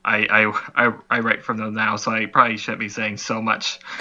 I 0.04 0.26
I 0.76 0.88
I, 0.88 0.94
I 1.10 1.20
write 1.20 1.44
from 1.44 1.58
them 1.58 1.74
now, 1.74 1.96
so 1.96 2.12
I 2.12 2.26
probably 2.26 2.58
shouldn't 2.58 2.80
be 2.80 2.90
saying 2.90 3.18
so 3.18 3.42
much. 3.42 3.80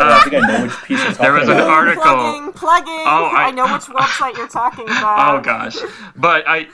I 0.00 0.20
think 0.24 0.36
I 0.44 0.46
know 0.46 0.62
which 0.64 0.76
piece 0.84 0.98
you're 0.98 1.08
talking 1.12 1.22
There 1.24 1.32
was 1.32 1.48
an 1.48 1.56
about. 1.56 1.68
article. 1.70 2.02
plugging, 2.04 2.52
plugging. 2.52 3.04
Oh, 3.06 3.30
I- 3.34 3.44
I 3.46 3.50
know 3.50 3.64
which 3.72 3.82
website 3.84 4.36
you're 4.36 4.46
talking 4.48 4.84
about. 4.88 5.38
Oh 5.38 5.40
gosh, 5.40 5.76
but 6.16 6.44
I 6.46 6.68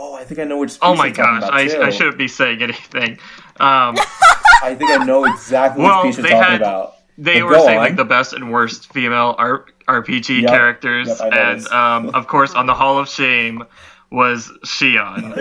Oh, 0.00 0.14
I 0.14 0.22
think 0.24 0.38
I 0.40 0.44
know 0.44 0.58
which 0.58 0.70
piece 0.70 0.78
oh 0.82 0.94
my 0.94 1.06
you're 1.06 1.14
talking 1.16 1.40
gosh, 1.40 1.48
about, 1.48 1.76
too. 1.76 1.82
I, 1.82 1.86
I 1.88 1.90
shouldn't 1.90 2.18
be 2.18 2.28
saying 2.28 2.62
anything. 2.62 3.12
Um, 3.60 3.96
I 4.62 4.74
think 4.78 4.90
I 4.92 5.04
know 5.04 5.24
exactly 5.24 5.82
Well, 5.84 6.04
which 6.06 6.16
piece 6.16 6.24
you're 6.24 6.30
talking 6.32 6.50
had- 6.52 6.60
about. 6.62 6.94
They 7.18 7.40
But 7.40 7.48
were 7.48 7.58
saying 7.58 7.78
on. 7.78 7.84
like 7.84 7.96
the 7.96 8.04
best 8.04 8.32
and 8.32 8.50
worst 8.52 8.92
female 8.92 9.34
R- 9.36 9.64
RPG 9.88 10.42
Yep, 10.42 10.50
characters, 10.50 11.08
yep, 11.08 11.32
and 11.32 11.66
um, 11.68 12.10
of 12.14 12.26
course 12.28 12.54
on 12.54 12.66
the 12.66 12.74
Hall 12.74 12.98
of 12.98 13.08
Shame 13.08 13.64
was 14.10 14.50
Shion, 14.64 15.34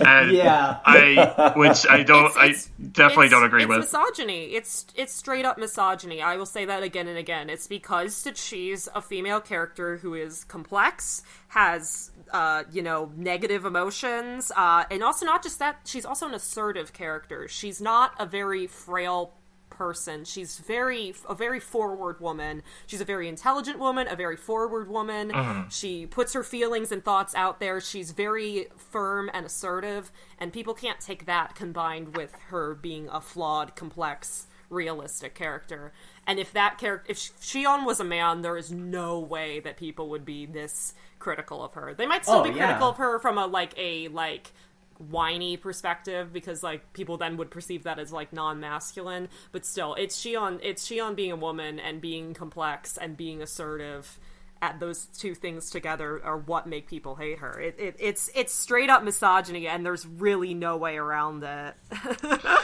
and 0.04 0.32
Yeah. 0.32 0.78
I 0.84 1.52
which 1.54 1.86
I 1.88 2.02
don't 2.02 2.26
It's- 2.42 2.68
I 2.78 2.82
definitely 2.82 3.26
it's- 3.26 3.30
don't 3.30 3.44
agree 3.44 3.62
it's 3.62 3.68
with. 3.68 3.78
misogyny. 3.78 4.54
It's 4.54 4.86
it's 4.96 5.12
straight 5.12 5.44
up 5.44 5.56
misogyny. 5.58 6.20
I 6.20 6.36
will 6.36 6.46
say 6.46 6.64
that 6.64 6.82
again 6.82 7.06
and 7.06 7.16
again. 7.18 7.48
It's 7.48 7.68
because 7.68 8.22
that 8.24 8.36
she's 8.36 8.88
a 8.92 9.00
female 9.02 9.40
character 9.40 9.98
who 9.98 10.14
is 10.14 10.42
complex, 10.44 11.22
has 11.48 12.10
uh, 12.32 12.64
you 12.72 12.82
know 12.82 13.12
negative 13.16 13.64
emotions, 13.64 14.50
uh, 14.56 14.82
and 14.90 15.04
also 15.04 15.24
not 15.24 15.42
just 15.44 15.60
that. 15.60 15.76
She's 15.84 16.04
also 16.04 16.26
an 16.26 16.34
assertive 16.34 16.92
character. 16.92 17.46
She's 17.46 17.80
not 17.80 18.14
a 18.18 18.26
very 18.26 18.66
frail 18.66 19.32
person. 19.78 20.24
She's 20.24 20.58
very 20.58 21.14
a 21.28 21.34
very 21.36 21.60
forward 21.60 22.20
woman. 22.20 22.62
She's 22.86 23.00
a 23.00 23.04
very 23.04 23.28
intelligent 23.28 23.78
woman, 23.78 24.08
a 24.10 24.16
very 24.16 24.36
forward 24.36 24.88
woman. 24.90 25.30
Mm-hmm. 25.30 25.68
She 25.68 26.04
puts 26.04 26.32
her 26.32 26.42
feelings 26.42 26.90
and 26.90 27.04
thoughts 27.04 27.34
out 27.36 27.60
there. 27.60 27.80
She's 27.80 28.10
very 28.10 28.66
firm 28.76 29.30
and 29.32 29.46
assertive, 29.46 30.10
and 30.38 30.52
people 30.52 30.74
can't 30.74 31.00
take 31.00 31.26
that 31.26 31.54
combined 31.54 32.16
with 32.16 32.34
her 32.48 32.74
being 32.74 33.08
a 33.08 33.20
flawed, 33.20 33.76
complex, 33.76 34.48
realistic 34.68 35.34
character. 35.36 35.92
And 36.26 36.38
if 36.38 36.52
that 36.52 36.76
character 36.76 37.06
if 37.12 37.18
Shion 37.40 37.86
was 37.86 38.00
a 38.00 38.04
man, 38.04 38.42
there 38.42 38.56
is 38.58 38.72
no 38.72 39.18
way 39.20 39.60
that 39.60 39.76
people 39.76 40.10
would 40.10 40.24
be 40.24 40.44
this 40.44 40.92
critical 41.20 41.64
of 41.64 41.74
her. 41.74 41.94
They 41.94 42.06
might 42.06 42.24
still 42.24 42.40
Oh, 42.40 42.42
be 42.42 42.50
yeah. 42.50 42.66
critical 42.66 42.88
of 42.90 42.96
her 42.96 43.18
from 43.20 43.38
a 43.38 43.46
like 43.46 43.72
a 43.78 44.08
like 44.08 44.52
whiny 44.98 45.56
perspective 45.56 46.32
because 46.32 46.62
like 46.62 46.92
people 46.92 47.16
then 47.16 47.36
would 47.36 47.50
perceive 47.50 47.84
that 47.84 47.98
as 47.98 48.12
like 48.12 48.32
non-masculine 48.32 49.28
but 49.52 49.64
still 49.64 49.94
it's 49.94 50.20
Shion 50.20 50.58
it's 50.62 50.88
Shion 50.88 51.14
being 51.14 51.32
a 51.32 51.36
woman 51.36 51.78
and 51.78 52.00
being 52.00 52.34
complex 52.34 52.96
and 52.96 53.16
being 53.16 53.40
assertive 53.40 54.18
at 54.60 54.80
those 54.80 55.06
two 55.06 55.36
things 55.36 55.70
together 55.70 56.20
are 56.24 56.36
what 56.36 56.66
make 56.66 56.88
people 56.88 57.14
hate 57.14 57.38
her 57.38 57.60
it, 57.60 57.76
it 57.78 57.94
it's 58.00 58.28
it's 58.34 58.52
straight 58.52 58.90
up 58.90 59.04
misogyny 59.04 59.68
and 59.68 59.86
there's 59.86 60.04
really 60.04 60.52
no 60.52 60.76
way 60.76 60.96
around 60.96 61.44
it 61.44 61.74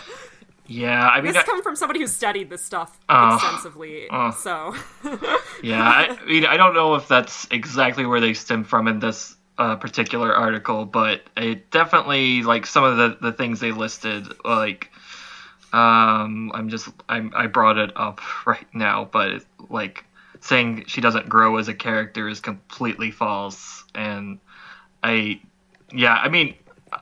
Yeah, 0.67 1.07
I 1.07 1.21
mean, 1.21 1.35
this 1.35 1.43
I, 1.43 1.45
coming 1.47 1.63
from 1.63 1.77
somebody 1.77 2.01
who 2.01 2.07
studied 2.07 2.49
this 2.49 2.65
stuff 2.65 2.99
Oh. 3.09 3.35
extensively 3.35 4.07
Oh. 4.11 4.31
so 4.31 4.75
yeah, 5.63 5.83
I 5.83 6.19
mean, 6.27 6.47
I 6.47 6.57
don't 6.57 6.73
know 6.75 6.95
if 6.95 7.07
that's 7.07 7.47
exactly 7.51 8.07
where 8.07 8.19
they 8.21 8.33
stem 8.33 8.65
from 8.65 8.89
in 8.89 8.99
this 8.99 9.34
uh, 9.59 9.77
particular 9.77 10.35
article, 10.35 10.85
but 10.85 11.23
it 11.37 11.71
definitely 11.71 12.43
like 12.43 12.67
some 12.67 12.85
of 12.85 12.97
the 12.97 13.19
the 13.21 13.33
things 13.33 13.61
they 13.61 13.73
listed, 13.73 14.29
like. 14.45 14.91
Um, 15.73 16.53
I'm 16.55 16.69
just 16.69 16.89
I'm 17.09 17.33
I 17.35 17.49
brought 17.49 17.79
it 17.79 17.91
up 17.97 18.21
right 18.47 18.67
now, 18.75 19.09
but 19.11 19.29
it, 19.31 19.45
like 19.69 20.05
saying 20.41 20.85
she 20.87 21.01
doesn't 21.01 21.29
grow 21.29 21.57
as 21.57 21.69
a 21.69 21.75
character 21.75 22.29
is 22.29 22.41
completely 22.41 23.11
false, 23.11 23.83
and 23.95 24.39
I, 25.03 25.41
yeah, 25.93 26.15
I 26.15 26.29
mean, 26.29 26.55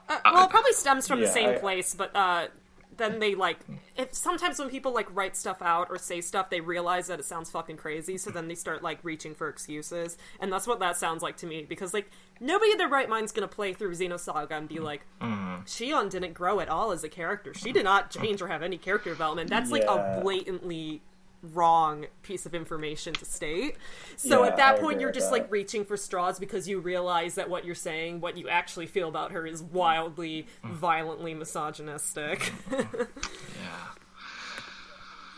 Uh, 0.08 0.18
well, 0.30 0.44
it 0.44 0.50
probably 0.50 0.50
probably 0.50 0.72
stems 0.72 1.06
from 1.06 1.20
the 1.20 1.26
same 1.26 1.54
I- 1.54 1.54
place, 1.54 1.94
but 1.94 2.14
uh, 2.16 2.48
then 2.96 3.18
they 3.18 3.34
like 3.34 3.66
if 3.96 4.14
sometimes 4.14 4.58
when 4.58 4.68
people 4.70 4.92
like 4.94 5.14
write 5.14 5.36
stuff 5.36 5.60
out 5.62 5.88
or 5.90 5.98
say 5.98 6.20
stuff, 6.20 6.50
they 6.50 6.60
realize 6.60 7.08
that 7.08 7.20
it 7.20 7.24
sounds 7.24 7.50
fucking 7.50 7.76
crazy, 7.76 8.16
so 8.18 8.30
then 8.30 8.48
they 8.48 8.54
start 8.54 8.82
like 8.82 8.98
reaching 9.02 9.34
for 9.34 9.48
excuses, 9.48 10.16
and 10.40 10.52
that's 10.52 10.66
what 10.66 10.80
that 10.80 10.96
sounds 10.96 11.22
like 11.22 11.36
to 11.38 11.46
me. 11.46 11.64
Because 11.68 11.92
like 11.92 12.10
nobody 12.42 12.72
in 12.72 12.78
their 12.78 12.88
right 12.88 13.08
mind's 13.08 13.32
gonna 13.32 13.48
play 13.48 13.72
through 13.72 13.94
Xenosaga 13.94 14.52
and 14.52 14.68
be 14.68 14.76
mm. 14.76 14.82
like, 14.84 15.06
mm. 15.20 15.64
Shion 15.66 16.10
didn't 16.10 16.34
grow 16.34 16.60
at 16.60 16.68
all 16.68 16.92
as 16.92 17.04
a 17.04 17.08
character. 17.08 17.54
She 17.54 17.72
did 17.72 17.84
not 17.84 18.10
change 18.10 18.42
or 18.42 18.48
have 18.48 18.62
any 18.62 18.76
character 18.76 19.10
development. 19.10 19.48
That's 19.48 19.70
like 19.70 19.84
a 19.84 20.20
blatantly 20.22 21.02
wrong 21.42 22.06
piece 22.22 22.46
of 22.46 22.54
information 22.54 23.14
to 23.14 23.24
state. 23.24 23.76
So 24.16 24.42
Yeah, 24.42 24.50
at 24.50 24.56
that 24.58 24.74
I 24.76 24.78
point 24.78 25.00
you're 25.00 25.10
just 25.10 25.30
that. 25.30 25.40
like 25.40 25.50
reaching 25.50 25.84
for 25.84 25.96
straws 25.96 26.38
because 26.38 26.68
you 26.68 26.78
realize 26.78 27.34
that 27.34 27.50
what 27.50 27.64
you're 27.64 27.74
saying, 27.74 28.20
what 28.20 28.36
you 28.36 28.48
actually 28.48 28.86
feel 28.86 29.08
about 29.08 29.32
her 29.32 29.46
is 29.46 29.62
wildly 29.62 30.46
mm. 30.64 30.70
violently 30.70 31.34
misogynistic. 31.34 32.52
Yeah. 32.70 32.84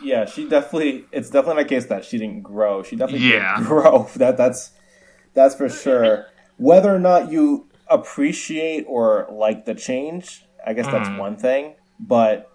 Yeah, 0.02 0.26
she 0.26 0.46
definitely. 0.46 1.06
It's 1.12 1.30
definitely 1.30 1.62
my 1.62 1.68
case 1.68 1.86
that 1.86 2.04
she 2.04 2.18
didn't 2.18 2.42
grow. 2.42 2.82
She 2.82 2.94
definitely 2.94 3.26
Yeah. 3.26 3.56
did 3.56 3.66
grow. 3.66 4.10
That 4.16 4.36
that's 4.36 4.72
that's 5.32 5.54
for 5.54 5.64
uh, 5.64 5.70
sure. 5.70 6.26
Whether 6.56 6.94
or 6.94 6.98
not 7.00 7.30
you 7.32 7.68
appreciate 7.88 8.84
or 8.88 9.26
like 9.30 9.64
the 9.64 9.74
change, 9.74 10.44
I 10.66 10.72
guess 10.74 10.86
that's 10.86 11.08
one 11.18 11.36
thing. 11.36 11.74
But 12.00 12.50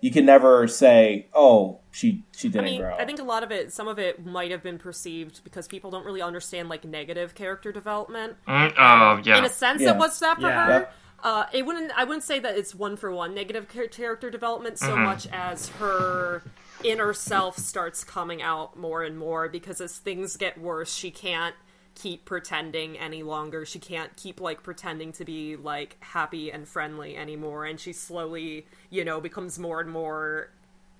you 0.00 0.10
can 0.10 0.26
never 0.26 0.66
say, 0.68 1.28
"Oh, 1.34 1.80
she 1.90 2.24
she 2.36 2.48
didn't 2.48 2.64
mean, 2.66 2.80
grow." 2.80 2.94
I 2.94 3.04
think 3.04 3.20
a 3.20 3.24
lot 3.24 3.42
of 3.42 3.50
it, 3.50 3.72
some 3.72 3.88
of 3.88 3.98
it 3.98 4.24
might 4.24 4.50
have 4.50 4.62
been 4.62 4.78
perceived 4.78 5.42
because 5.44 5.66
people 5.68 5.90
don't 5.90 6.04
really 6.04 6.22
understand 6.22 6.68
like 6.68 6.84
negative 6.84 7.34
character 7.34 7.72
development. 7.72 8.36
Mm, 8.46 8.72
oh 8.78 9.20
yeah. 9.24 9.38
in 9.38 9.44
a 9.44 9.48
sense 9.48 9.80
Yeah. 9.82 9.92
it 9.92 9.96
was 9.96 10.18
that 10.20 10.36
for 10.36 10.48
Yeah. 10.48 10.64
her 10.66 10.72
Yep. 10.72 10.94
uh, 11.22 11.44
it 11.52 11.64
wouldn't 11.66 11.90
i 11.96 12.04
wouldn't 12.04 12.22
say 12.24 12.38
that 12.38 12.56
it's 12.58 12.74
one 12.74 12.96
for 12.96 13.10
one 13.12 13.34
negative 13.34 13.66
character 13.90 14.30
development 14.30 14.78
so 14.78 14.88
Mm-hmm. 14.88 15.02
much 15.04 15.26
as 15.32 15.68
her 15.80 16.42
inner 16.82 17.14
self 17.14 17.56
starts 17.56 18.04
coming 18.04 18.42
out 18.42 18.76
more 18.78 19.02
and 19.02 19.16
more 19.18 19.48
because 19.48 19.80
as 19.80 19.96
things 19.96 20.36
get 20.36 20.60
worse 20.60 20.94
she 20.94 21.10
can't 21.10 21.54
keep 21.94 22.24
pretending 22.24 22.98
any 22.98 23.22
longer 23.22 23.64
she 23.64 23.78
can't 23.78 24.16
keep 24.16 24.40
like 24.40 24.62
pretending 24.64 25.12
to 25.12 25.24
be 25.24 25.54
like 25.54 25.96
happy 26.00 26.50
and 26.50 26.66
friendly 26.66 27.16
anymore 27.16 27.64
and 27.64 27.78
she 27.78 27.92
slowly 27.92 28.66
you 28.90 29.04
know 29.04 29.20
becomes 29.20 29.58
more 29.60 29.80
and 29.80 29.90
more 29.90 30.50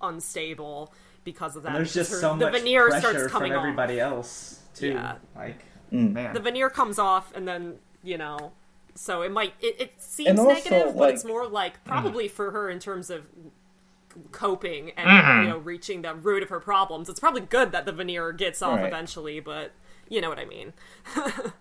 unstable 0.01 0.93
because 1.25 1.55
of 1.55 1.63
that 1.63 1.73
There's 1.73 1.93
just 1.93 2.11
her- 2.11 2.19
so 2.19 2.29
the 2.37 2.45
much 2.45 2.53
veneer 2.53 2.87
pressure 2.89 2.99
starts 3.01 3.21
from 3.23 3.29
coming 3.31 3.53
off 3.53 3.63
everybody 3.63 3.99
else 3.99 4.61
too. 4.75 4.89
Yeah. 4.89 5.15
Like, 5.35 5.65
Mm. 5.91 6.13
man, 6.13 6.33
the 6.33 6.39
veneer 6.39 6.69
comes 6.69 6.97
off 6.97 7.31
and 7.35 7.47
then 7.47 7.75
you 8.03 8.17
know 8.17 8.51
so 8.95 9.21
it 9.21 9.31
might 9.31 9.53
it, 9.61 9.75
it 9.79 9.93
seems 10.01 10.39
also, 10.39 10.51
negative 10.53 10.95
but 10.97 11.13
it's 11.13 11.23
more 11.25 11.45
like 11.47 11.83
probably 11.83 12.27
for 12.27 12.51
her 12.51 12.69
in 12.69 12.79
terms 12.79 13.09
of 13.09 13.27
coping 14.31 14.91
and 14.91 15.07
Mhm. 15.09 15.43
you 15.43 15.49
know 15.49 15.57
reaching 15.57 16.01
the 16.01 16.13
root 16.15 16.41
of 16.41 16.49
her 16.49 16.59
problems 16.59 17.09
it's 17.09 17.19
probably 17.19 17.41
good 17.41 17.71
that 17.73 17.85
the 17.85 17.91
veneer 17.91 18.31
gets 18.31 18.61
off 18.61 18.77
Right. 18.79 18.87
eventually 18.87 19.39
but 19.41 19.71
you 20.09 20.21
know 20.21 20.29
what 20.29 20.39
i 20.39 20.45
mean. 20.45 20.73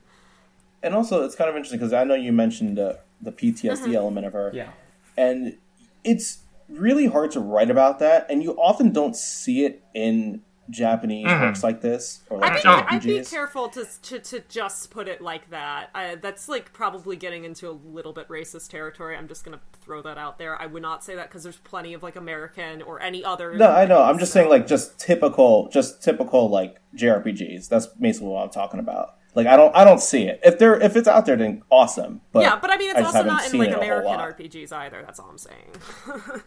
And 0.82 0.94
also, 0.94 1.24
it's 1.24 1.34
kind 1.34 1.48
of 1.48 1.56
interesting 1.56 1.78
because 1.78 1.94
I 1.94 2.04
know 2.04 2.14
you 2.14 2.30
mentioned 2.30 2.78
uh, 2.78 2.96
the 3.22 3.32
PTSD 3.32 3.94
element 3.94 4.26
of 4.26 4.34
her. 4.34 4.50
yeah, 4.52 4.68
and 5.16 5.56
it's 6.04 6.40
really 6.68 7.06
hard 7.06 7.30
to 7.30 7.40
write 7.40 7.70
about 7.70 7.98
that 8.00 8.26
and 8.28 8.42
you 8.42 8.52
often 8.60 8.90
don't 8.92 9.16
see 9.16 9.64
it 9.64 9.82
in 9.94 10.42
japanese 10.70 11.26
Mhm. 11.26 11.40
works 11.42 11.62
like 11.62 11.80
this 11.80 12.22
or 12.30 12.38
like 12.38 12.52
I'd 12.52 12.62
be, 12.62 12.68
Oh. 12.68 12.84
I'd 12.88 13.02
be 13.02 13.24
careful 13.24 13.68
to, 13.70 13.84
to 14.02 14.18
to 14.18 14.40
just 14.48 14.90
put 14.90 15.08
it 15.08 15.20
like 15.20 15.50
that. 15.50 15.90
I, 15.94 16.14
that's 16.14 16.48
like 16.48 16.72
probably 16.72 17.16
getting 17.16 17.44
into 17.44 17.68
a 17.68 17.72
little 17.72 18.12
bit 18.12 18.28
racist 18.28 18.70
territory. 18.70 19.16
I'm 19.16 19.28
just 19.28 19.44
gonna 19.44 19.60
throw 19.82 20.00
that 20.02 20.16
out 20.18 20.38
there. 20.38 20.60
I 20.60 20.66
would 20.66 20.82
not 20.82 21.04
say 21.04 21.14
that 21.16 21.28
because 21.28 21.42
there's 21.42 21.58
plenty 21.58 21.92
of 21.94 22.02
like 22.02 22.16
American 22.16 22.80
or 22.82 23.00
any 23.00 23.24
other. 23.24 23.54
no 23.54 23.70
i 23.70 23.84
know 23.84 24.02
i'm 24.02 24.18
just 24.18 24.32
saying 24.32 24.48
like 24.48 24.66
just 24.66 24.98
typical 24.98 25.68
just 25.68 26.02
typical 26.02 26.48
like 26.48 26.78
jrpgs 26.96 27.68
that's 27.68 27.86
basically 27.86 28.28
what 28.28 28.42
i'm 28.42 28.50
talking 28.50 28.80
about 28.80 29.16
like 29.34 29.46
i 29.46 29.56
don't 29.56 29.74
i 29.76 29.84
don't 29.84 30.00
see 30.00 30.22
it 30.24 30.40
if 30.44 30.58
they're 30.58 30.80
if 30.80 30.96
it's 30.96 31.08
out 31.08 31.26
there 31.26 31.36
then 31.36 31.62
awesome 31.70 32.20
but 32.32 32.40
yeah, 32.42 32.56
but 32.58 32.70
I 32.70 32.76
mean, 32.76 32.90
it's 32.90 32.98
just 33.00 33.14
also 33.16 33.28
haven't 33.28 33.52
in 33.54 33.58
like 33.60 33.68
it 33.68 33.72
a 33.72 33.74
whole 33.76 33.84
American. 34.12 34.48
RPGs 34.50 34.72
either. 34.72 35.02
That's 35.04 35.18
all 35.20 35.28
I'm 35.30 35.38
saying. 35.38 35.70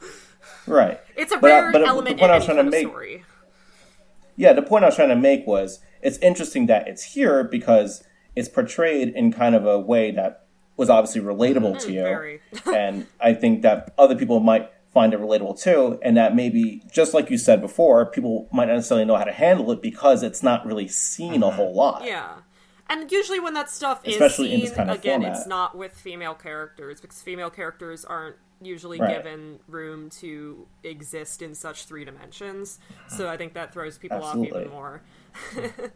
right 0.68 0.99
It's 1.15 1.32
a 1.32 1.38
But, 1.38 1.47
rare 1.47 1.72
but, 1.72 1.82
uh, 1.82 1.86
the 1.86 1.88
element 1.89 2.20
point 2.20 2.24
in 2.24 2.30
I 2.32 2.34
any 2.36 2.39
was 2.39 2.45
trying 2.45 2.57
to 2.57 2.63
kind 2.63 2.68
of 2.68 2.72
make- 2.72 2.88
story. 2.88 3.24
Yeah 4.38 4.53
the 4.53 4.61
point 4.61 4.85
i 4.85 4.88
was 4.88 4.95
trying 4.95 5.09
to 5.09 5.15
make 5.15 5.45
was 5.45 5.79
it's 6.01 6.17
interesting 6.19 6.67
that 6.67 6.88
it's 6.88 7.03
here 7.03 7.43
because 7.43 8.03
it's 8.35 8.47
portrayed 8.47 9.09
in 9.09 9.33
kind 9.33 9.55
of 9.55 9.65
a 9.65 9.77
way 9.77 10.11
that 10.11 10.45
was 10.77 10.89
obviously 10.89 11.19
relatable 11.19 11.75
mm-hmm. 11.75 11.88
to 11.88 11.91
you 11.91 12.39
and 12.73 13.07
I 13.19 13.33
think 13.33 13.63
that 13.63 13.93
other 13.97 14.15
people 14.15 14.39
might 14.39 14.71
find 14.93 15.13
it 15.13 15.19
relatable 15.19 15.61
too, 15.61 15.99
and 16.01 16.17
that 16.17 16.35
maybe 16.35 16.81
just 16.91 17.13
like 17.13 17.29
you 17.29 17.38
said 17.38 17.61
before, 17.61 18.05
people 18.05 18.47
might 18.51 18.65
not 18.65 18.75
necessarily 18.75 19.05
know 19.05 19.15
how 19.15 19.23
to 19.23 19.31
handle 19.31 19.71
it 19.71 19.81
because 19.81 20.23
it's 20.23 20.41
not 20.41 20.65
really 20.65 20.88
seen 20.88 21.43
a 21.43 21.47
mm-hmm. 21.47 21.55
whole 21.55 21.75
lot. 21.75 22.03
Yeah. 22.05 22.38
And 22.89 23.11
usually 23.11 23.39
when 23.39 23.53
that 23.53 23.69
stuff 23.69 24.01
is 24.05 24.13
Especially 24.13 24.53
in 24.53 24.61
seen, 24.61 24.73
kind 24.73 24.89
of 24.89 24.97
again, 24.97 25.21
format. 25.21 25.38
it's 25.38 25.47
not 25.47 25.77
with 25.77 25.93
female 25.93 26.33
characters 26.33 27.01
because 27.01 27.21
female 27.21 27.49
characters 27.49 28.05
aren't 28.05 28.38
usually 28.62 28.99
Right. 28.99 29.16
given 29.18 29.60
room 29.68 30.10
to 30.22 30.68
exist 30.84 31.41
in 31.41 31.53
such 31.55 31.86
three 31.86 32.03
dimensions. 32.05 32.80
So 33.08 33.30
I 33.30 33.38
think 33.38 33.53
that 33.53 33.74
throws 33.74 33.97
people 33.97 34.24
off 34.24 34.38
even 34.38 34.70
more. 34.70 35.01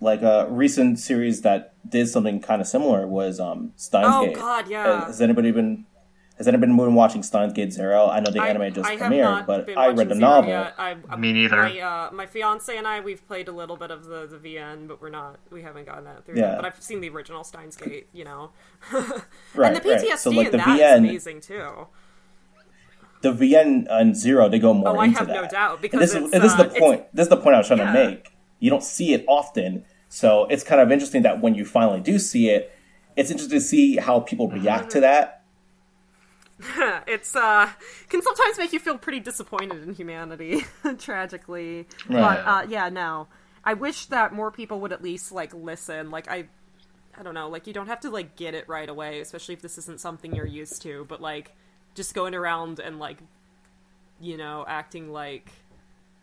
Like 0.00 0.22
a 0.22 0.48
recent 0.50 0.98
series 0.98 1.42
that 1.42 1.74
did 1.88 2.08
something 2.08 2.40
kind 2.40 2.60
of 2.60 2.66
similar 2.66 3.06
was 3.06 3.38
um, 3.38 3.72
Steins 3.76 4.08
Oh, 4.10 4.26
Gate. 4.26 4.34
God, 4.34 4.68
yeah. 4.68 4.84
Uh, 4.88 5.04
Has 5.06 5.20
anybody 5.20 5.52
been 5.52 5.86
has 6.38 6.48
anybody 6.48 6.72
been 6.72 6.94
watching 6.94 7.22
Steins 7.22 7.52
Gate 7.52 7.72
Zero? 7.72 8.08
I 8.08 8.18
know 8.18 8.32
the 8.32 8.40
I- 8.42 8.48
anime 8.48 8.72
just 8.74 8.88
I 8.90 8.96
premiered, 8.96 9.46
but 9.46 9.68
I 9.78 9.90
read 9.90 10.08
the 10.08 10.14
Zero 10.16 10.18
novel. 10.28 10.50
Yet. 10.50 10.74
I, 10.76 10.96
I- 11.08 11.14
Me 11.16 11.32
neither. 11.32 11.54
My, 11.56 11.78
uh, 11.78 12.10
my 12.12 12.26
fiance 12.26 12.76
and 12.76 12.84
I, 12.84 12.98
we've 12.98 13.24
played 13.28 13.46
a 13.46 13.52
little 13.52 13.76
bit 13.76 13.92
of 13.92 14.06
the, 14.06 14.26
the 14.26 14.38
VN, 14.38 14.88
but 14.88 15.00
we're 15.00 15.08
not, 15.10 15.38
we 15.52 15.62
haven't 15.62 15.86
gotten 15.86 16.02
that 16.04 16.24
through 16.26 16.34
Yeah. 16.34 16.48
yet. 16.48 16.56
But 16.56 16.64
I've 16.64 16.82
seen 16.82 17.00
the 17.00 17.10
original 17.10 17.44
Steins 17.44 17.76
Gate, 17.76 18.08
you 18.12 18.24
know. 18.24 18.50
Right, 19.54 19.68
and 19.68 19.76
the 19.76 19.88
right. 19.88 20.00
PTSD 20.02 20.18
So, 20.18 20.30
like, 20.30 20.46
in 20.46 20.52
the 20.52 20.58
that 20.58 20.68
is 20.68 20.80
VN 20.80 20.98
amazing 20.98 21.40
too. 21.42 21.86
The 23.22 23.32
VN 23.32 23.86
and 23.88 24.16
Zero 24.16 24.48
they 24.48 24.58
go 24.58 24.74
more. 24.74 24.96
Oh, 24.96 24.98
I 24.98 25.06
into 25.06 25.18
have 25.20 25.28
that. 25.28 25.42
no 25.42 25.48
doubt, 25.48 25.72
And 25.72 25.82
because 25.82 26.00
this, 26.00 26.10
is, 26.14 26.32
and 26.32 26.42
this 26.42 26.42
uh, 26.42 26.46
is 26.46 26.56
the 26.56 26.64
it's- 26.66 26.80
point. 26.80 27.04
This 27.14 27.24
is 27.24 27.28
the 27.30 27.36
point 27.36 27.54
I 27.54 27.58
was 27.58 27.66
trying 27.68 27.78
Yeah. 27.80 27.92
to 27.92 28.06
make. 28.10 28.32
You 28.60 28.70
don't 28.70 28.82
see 28.82 29.12
it 29.14 29.24
often, 29.28 29.84
so 30.08 30.44
it's 30.46 30.62
kind 30.64 30.80
of 30.80 30.92
interesting 30.92 31.22
that 31.22 31.40
when 31.40 31.54
you 31.54 31.64
finally 31.64 32.00
do 32.00 32.18
see 32.18 32.48
it, 32.50 32.72
it's 33.16 33.30
interesting 33.30 33.58
to 33.58 33.64
see 33.64 33.96
how 33.96 34.20
people 34.20 34.48
react 34.48 34.90
to 34.92 35.00
that. 35.00 35.38
it's 37.08 37.34
uh 37.34 37.68
can 38.08 38.22
sometimes 38.22 38.56
make 38.56 38.72
you 38.72 38.78
feel 38.78 38.96
pretty 38.96 39.18
disappointed 39.18 39.82
in 39.82 39.94
humanity 39.94 40.64
tragically 40.98 41.88
Right. 42.08 42.20
but 42.20 42.38
uh 42.46 42.66
yeah 42.68 42.88
no 42.88 43.26
i 43.64 43.74
wish 43.74 44.06
that 44.06 44.32
more 44.32 44.52
people 44.52 44.78
would 44.80 44.92
at 44.92 45.02
least 45.02 45.32
like 45.32 45.52
listen 45.54 46.10
like 46.12 46.30
i 46.30 46.46
i 47.18 47.22
don't 47.24 47.34
know 47.34 47.48
like 47.48 47.66
you 47.66 47.72
don't 47.72 47.88
have 47.88 47.98
to 48.00 48.10
like 48.10 48.36
get 48.36 48.54
it 48.54 48.68
right 48.68 48.88
away 48.88 49.18
especially 49.20 49.54
if 49.54 49.60
this 49.62 49.76
isn't 49.76 49.98
something 50.00 50.36
you're 50.36 50.46
used 50.46 50.82
to 50.82 51.04
but 51.08 51.20
like 51.20 51.50
just 51.94 52.14
going 52.14 52.34
around 52.34 52.78
and 52.80 52.98
like 52.98 53.18
you 54.20 54.36
know 54.36 54.64
acting 54.68 55.12
like 55.12 55.50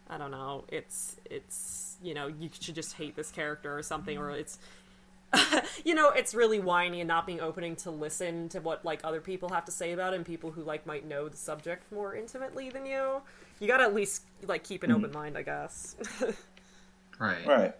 i 0.09 0.17
don't 0.17 0.31
know 0.31 0.63
it's 0.69 1.15
it's 1.29 1.97
you 2.01 2.13
know 2.13 2.27
you 2.27 2.49
should 2.59 2.75
just 2.75 2.93
hate 2.93 3.15
this 3.15 3.31
character 3.31 3.77
or 3.77 3.83
something 3.83 4.17
or 4.17 4.31
it's 4.31 4.57
you 5.85 5.93
know, 5.93 6.09
it's 6.09 6.33
really 6.33 6.59
whiny 6.59 7.01
and 7.01 7.07
not 7.07 7.27
being 7.27 7.39
opening 7.39 7.75
to 7.75 7.91
listen 7.91 8.49
to 8.49 8.59
what 8.61 8.83
like 8.83 8.99
other 9.03 9.21
people 9.21 9.49
have 9.49 9.63
to 9.65 9.71
say 9.71 9.91
about 9.91 10.11
it 10.13 10.15
and 10.15 10.25
people 10.25 10.49
who 10.49 10.63
like 10.63 10.87
might 10.87 11.05
know 11.07 11.29
the 11.29 11.37
subject 11.37 11.83
more 11.91 12.15
intimately 12.15 12.71
than 12.71 12.83
you. 12.87 13.21
You 13.59 13.67
gotta 13.67 13.83
at 13.83 13.93
least 13.93 14.23
like 14.47 14.63
keep 14.63 14.81
an 14.81 14.91
open 14.91 15.11
mind, 15.11 15.37
I 15.37 15.43
guess. 15.43 15.95
Right. 17.19 17.45
Right. 17.45 17.75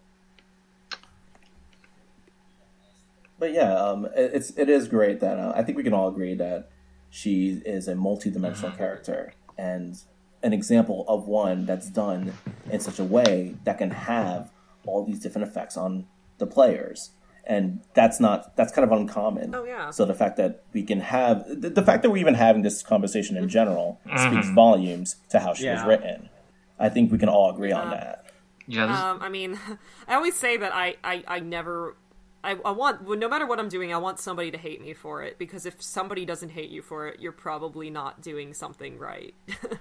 But 3.39 3.53
yeah, 3.53 3.73
um, 3.73 4.05
it- 4.05 4.31
it's 4.33 4.51
it 4.51 4.69
is 4.69 4.87
great 4.87 5.19
that 5.21 5.39
uh, 5.39 5.53
I 5.55 5.63
think 5.63 5.77
we 5.77 5.83
can 5.83 5.93
all 5.93 6.07
agree 6.09 6.35
that 6.35 6.69
she 7.09 7.61
is 7.65 7.87
a 7.87 7.95
multi-dimensional 7.95 8.71
mm-hmm. 8.71 8.77
character 8.77 9.33
and 9.57 10.01
an 10.41 10.53
example 10.53 11.05
of 11.07 11.27
one 11.27 11.65
that's 11.65 11.89
done 11.89 12.33
in 12.71 12.79
such 12.79 12.99
a 12.99 13.03
way 13.03 13.55
that 13.65 13.77
can 13.77 13.91
have 13.91 14.51
all 14.85 15.05
these 15.05 15.19
different 15.19 15.47
effects 15.47 15.75
on 15.75 16.05
the 16.37 16.47
players. 16.47 17.11
And 17.45 17.81
that's 17.93 18.19
not 18.19 18.55
that's 18.55 18.71
kind 18.71 18.89
of 18.89 18.97
uncommon. 18.97 19.55
Oh, 19.55 19.63
yeah. 19.63 19.89
so 19.89 20.05
the 20.05 20.13
fact 20.13 20.37
that 20.37 20.63
we 20.71 20.83
can 20.83 20.99
have 20.99 21.45
the, 21.47 21.69
the 21.69 21.81
fact 21.81 22.03
that 22.03 22.09
we're 22.11 22.17
even 22.17 22.35
having 22.35 22.61
this 22.61 22.83
conversation 22.83 23.35
in 23.37 23.43
mm-hmm. 23.43 23.49
general 23.49 23.99
speaks 24.05 24.45
mm-hmm. 24.45 24.55
volumes 24.55 25.15
to 25.29 25.39
how 25.39 25.53
she 25.53 25.67
was 25.67 25.83
written. 25.83 26.29
I 26.77 26.89
think 26.89 27.11
we 27.11 27.17
can 27.17 27.27
all 27.27 27.49
agree 27.49 27.71
on 27.71 27.89
that. 27.89 28.25
Yeah. 28.67 28.83
Um, 28.85 29.19
I 29.21 29.29
mean, 29.29 29.59
I 30.07 30.15
always 30.15 30.35
say 30.35 30.57
that 30.57 30.73
I 30.73 30.95
I, 31.03 31.23
I 31.27 31.39
never. 31.39 31.95
I, 32.43 32.51
I 32.63 32.71
want 32.71 33.07
no 33.19 33.27
matter 33.27 33.45
what 33.45 33.59
I'm 33.59 33.67
doing, 33.67 33.93
I 33.93 33.97
want 33.97 34.19
somebody 34.19 34.49
to 34.51 34.57
hate 34.57 34.81
me 34.81 34.93
for 34.93 35.21
it 35.23 35.37
because 35.37 35.65
if 35.65 35.81
somebody 35.81 36.25
doesn't 36.25 36.49
hate 36.49 36.69
you 36.69 36.81
for 36.81 37.07
it, 37.07 37.19
you're 37.19 37.33
probably 37.33 37.89
not 37.89 38.21
doing 38.21 38.53
something 38.53 38.97
right. 38.97 39.33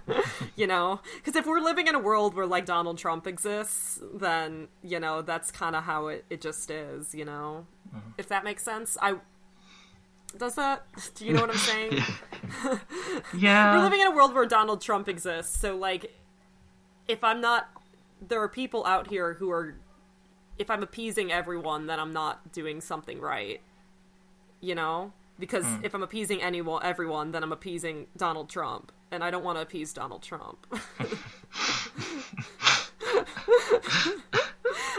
you 0.56 0.66
know, 0.66 1.00
because 1.16 1.36
if 1.36 1.46
we're 1.46 1.60
living 1.60 1.86
in 1.86 1.94
a 1.94 2.00
world 2.00 2.34
where 2.34 2.46
like 2.46 2.66
Donald 2.66 2.98
Trump 2.98 3.26
exists, 3.26 4.00
then 4.14 4.68
you 4.82 4.98
know 4.98 5.22
that's 5.22 5.50
kind 5.52 5.76
of 5.76 5.84
how 5.84 6.08
it, 6.08 6.24
it 6.30 6.40
just 6.40 6.70
is. 6.70 7.14
You 7.14 7.24
know, 7.24 7.66
mm-hmm. 7.94 8.10
if 8.18 8.28
that 8.28 8.42
makes 8.42 8.64
sense. 8.64 8.98
I 9.00 9.16
Does 10.36 10.56
that? 10.56 10.84
Do 11.14 11.26
you 11.26 11.34
know 11.34 11.42
what 11.42 11.50
I'm 11.50 11.56
saying? 11.56 12.02
Yeah. 13.36 13.76
We're 13.76 13.82
living 13.82 14.00
in 14.00 14.06
a 14.06 14.14
world 14.14 14.34
where 14.34 14.46
Donald 14.46 14.80
Trump 14.80 15.08
exists, 15.08 15.58
so 15.60 15.76
like, 15.76 16.14
if 17.06 17.22
I'm 17.22 17.40
not, 17.40 17.68
there 18.26 18.40
are 18.42 18.48
people 18.48 18.84
out 18.86 19.08
here 19.08 19.34
who 19.34 19.50
are, 19.50 19.76
if 20.58 20.70
I'm 20.70 20.82
appeasing 20.82 21.32
everyone, 21.32 21.86
then 21.86 22.00
I'm 22.00 22.12
not 22.12 22.52
doing 22.52 22.80
something 22.80 23.20
right. 23.20 23.60
You 24.60 24.74
know, 24.74 25.12
because 25.38 25.64
hmm. 25.64 25.84
if 25.84 25.94
I'm 25.94 26.02
appeasing 26.02 26.42
anyone, 26.42 26.82
everyone, 26.84 27.30
then 27.30 27.42
I'm 27.42 27.52
appeasing 27.52 28.06
Donald 28.16 28.48
Trump, 28.50 28.90
and 29.10 29.22
I 29.22 29.30
don't 29.30 29.44
want 29.44 29.56
to 29.58 29.62
appease 29.62 29.92
Donald 29.92 30.22
Trump. 30.22 30.66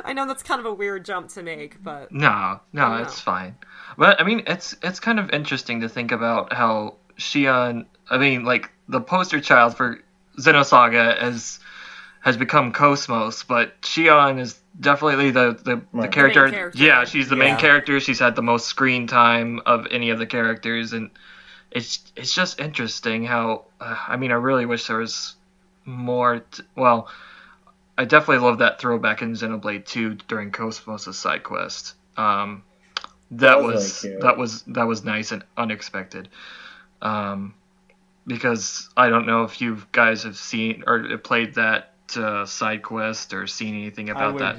I 0.05 0.13
know 0.13 0.25
that's 0.25 0.43
kind 0.43 0.59
of 0.59 0.65
a 0.65 0.73
weird 0.73 1.05
jump 1.05 1.29
to 1.29 1.43
make, 1.43 1.83
but 1.83 2.11
No, 2.11 2.61
no, 2.73 2.95
it's 2.95 3.19
fine. 3.19 3.55
But 3.97 4.19
I 4.19 4.23
mean, 4.23 4.43
it's 4.47 4.75
it's 4.81 4.99
kind 4.99 5.19
of 5.19 5.29
interesting 5.31 5.81
to 5.81 5.89
think 5.89 6.11
about 6.11 6.53
how 6.53 6.95
Shion. 7.17 7.85
I 8.09 8.17
mean, 8.17 8.45
like 8.45 8.71
the 8.87 9.01
poster 9.01 9.39
child 9.41 9.75
for 9.75 9.99
Xenosaga 10.39 11.19
has 11.19 11.59
has 12.21 12.37
become 12.37 12.71
Cosmos, 12.71 13.43
but 13.43 13.81
Shion 13.81 14.39
is 14.39 14.59
definitely 14.79 15.31
the 15.31 15.59
the, 15.63 15.81
the 15.93 16.07
character. 16.07 16.45
main 16.45 16.53
character. 16.53 16.71
Yeah, 16.83 17.05
she's 17.05 17.29
the 17.29 17.35
main 17.35 17.57
character. 17.57 17.99
She's 17.99 18.19
had 18.19 18.35
the 18.35 18.41
most 18.41 18.67
screen 18.67 19.07
time 19.07 19.61
of 19.65 19.87
any 19.91 20.09
of 20.09 20.19
the 20.19 20.25
characters, 20.25 20.93
and 20.93 21.11
it's 21.71 22.11
it's 22.15 22.33
just 22.33 22.59
interesting 22.59 23.25
how. 23.25 23.65
Uh, 23.79 23.97
I 24.07 24.17
mean, 24.17 24.31
I 24.31 24.35
really 24.35 24.65
wish 24.65 24.87
there 24.87 24.97
was 24.97 25.35
more. 25.85 26.39
T- 26.39 26.63
well. 26.75 27.09
I 27.97 28.05
definitely 28.05 28.47
love 28.47 28.59
that 28.59 28.79
throwback 28.79 29.21
in 29.21 29.33
Xenoblade 29.33 29.83
2 29.83 30.13
during 30.29 30.51
Cosmos' 30.51 31.17
side 31.17 31.43
quest. 31.43 31.95
Um, 32.15 32.63
that 33.31 33.57
That 33.57 33.61
was 33.61 33.73
was 33.73 34.03
really 34.05 34.21
that 34.21 34.37
was 34.37 34.61
that 34.63 34.87
was 34.87 35.03
nice 35.03 35.33
and 35.33 35.43
unexpected. 35.57 36.29
Um, 37.01 37.53
because 38.25 38.89
I 38.95 39.09
don't 39.09 39.25
know 39.25 39.43
if 39.43 39.59
you 39.59 39.81
guys 39.91 40.23
have 40.23 40.37
seen 40.37 40.83
or 40.87 41.17
played 41.17 41.55
that 41.55 41.88
uh, 42.17 42.45
side 42.45 42.81
quest 42.83 43.33
or 43.33 43.47
seen 43.47 43.75
anything 43.75 44.09
I 44.09 44.13
about 44.13 44.33
would, 44.33 44.41
that. 44.43 44.57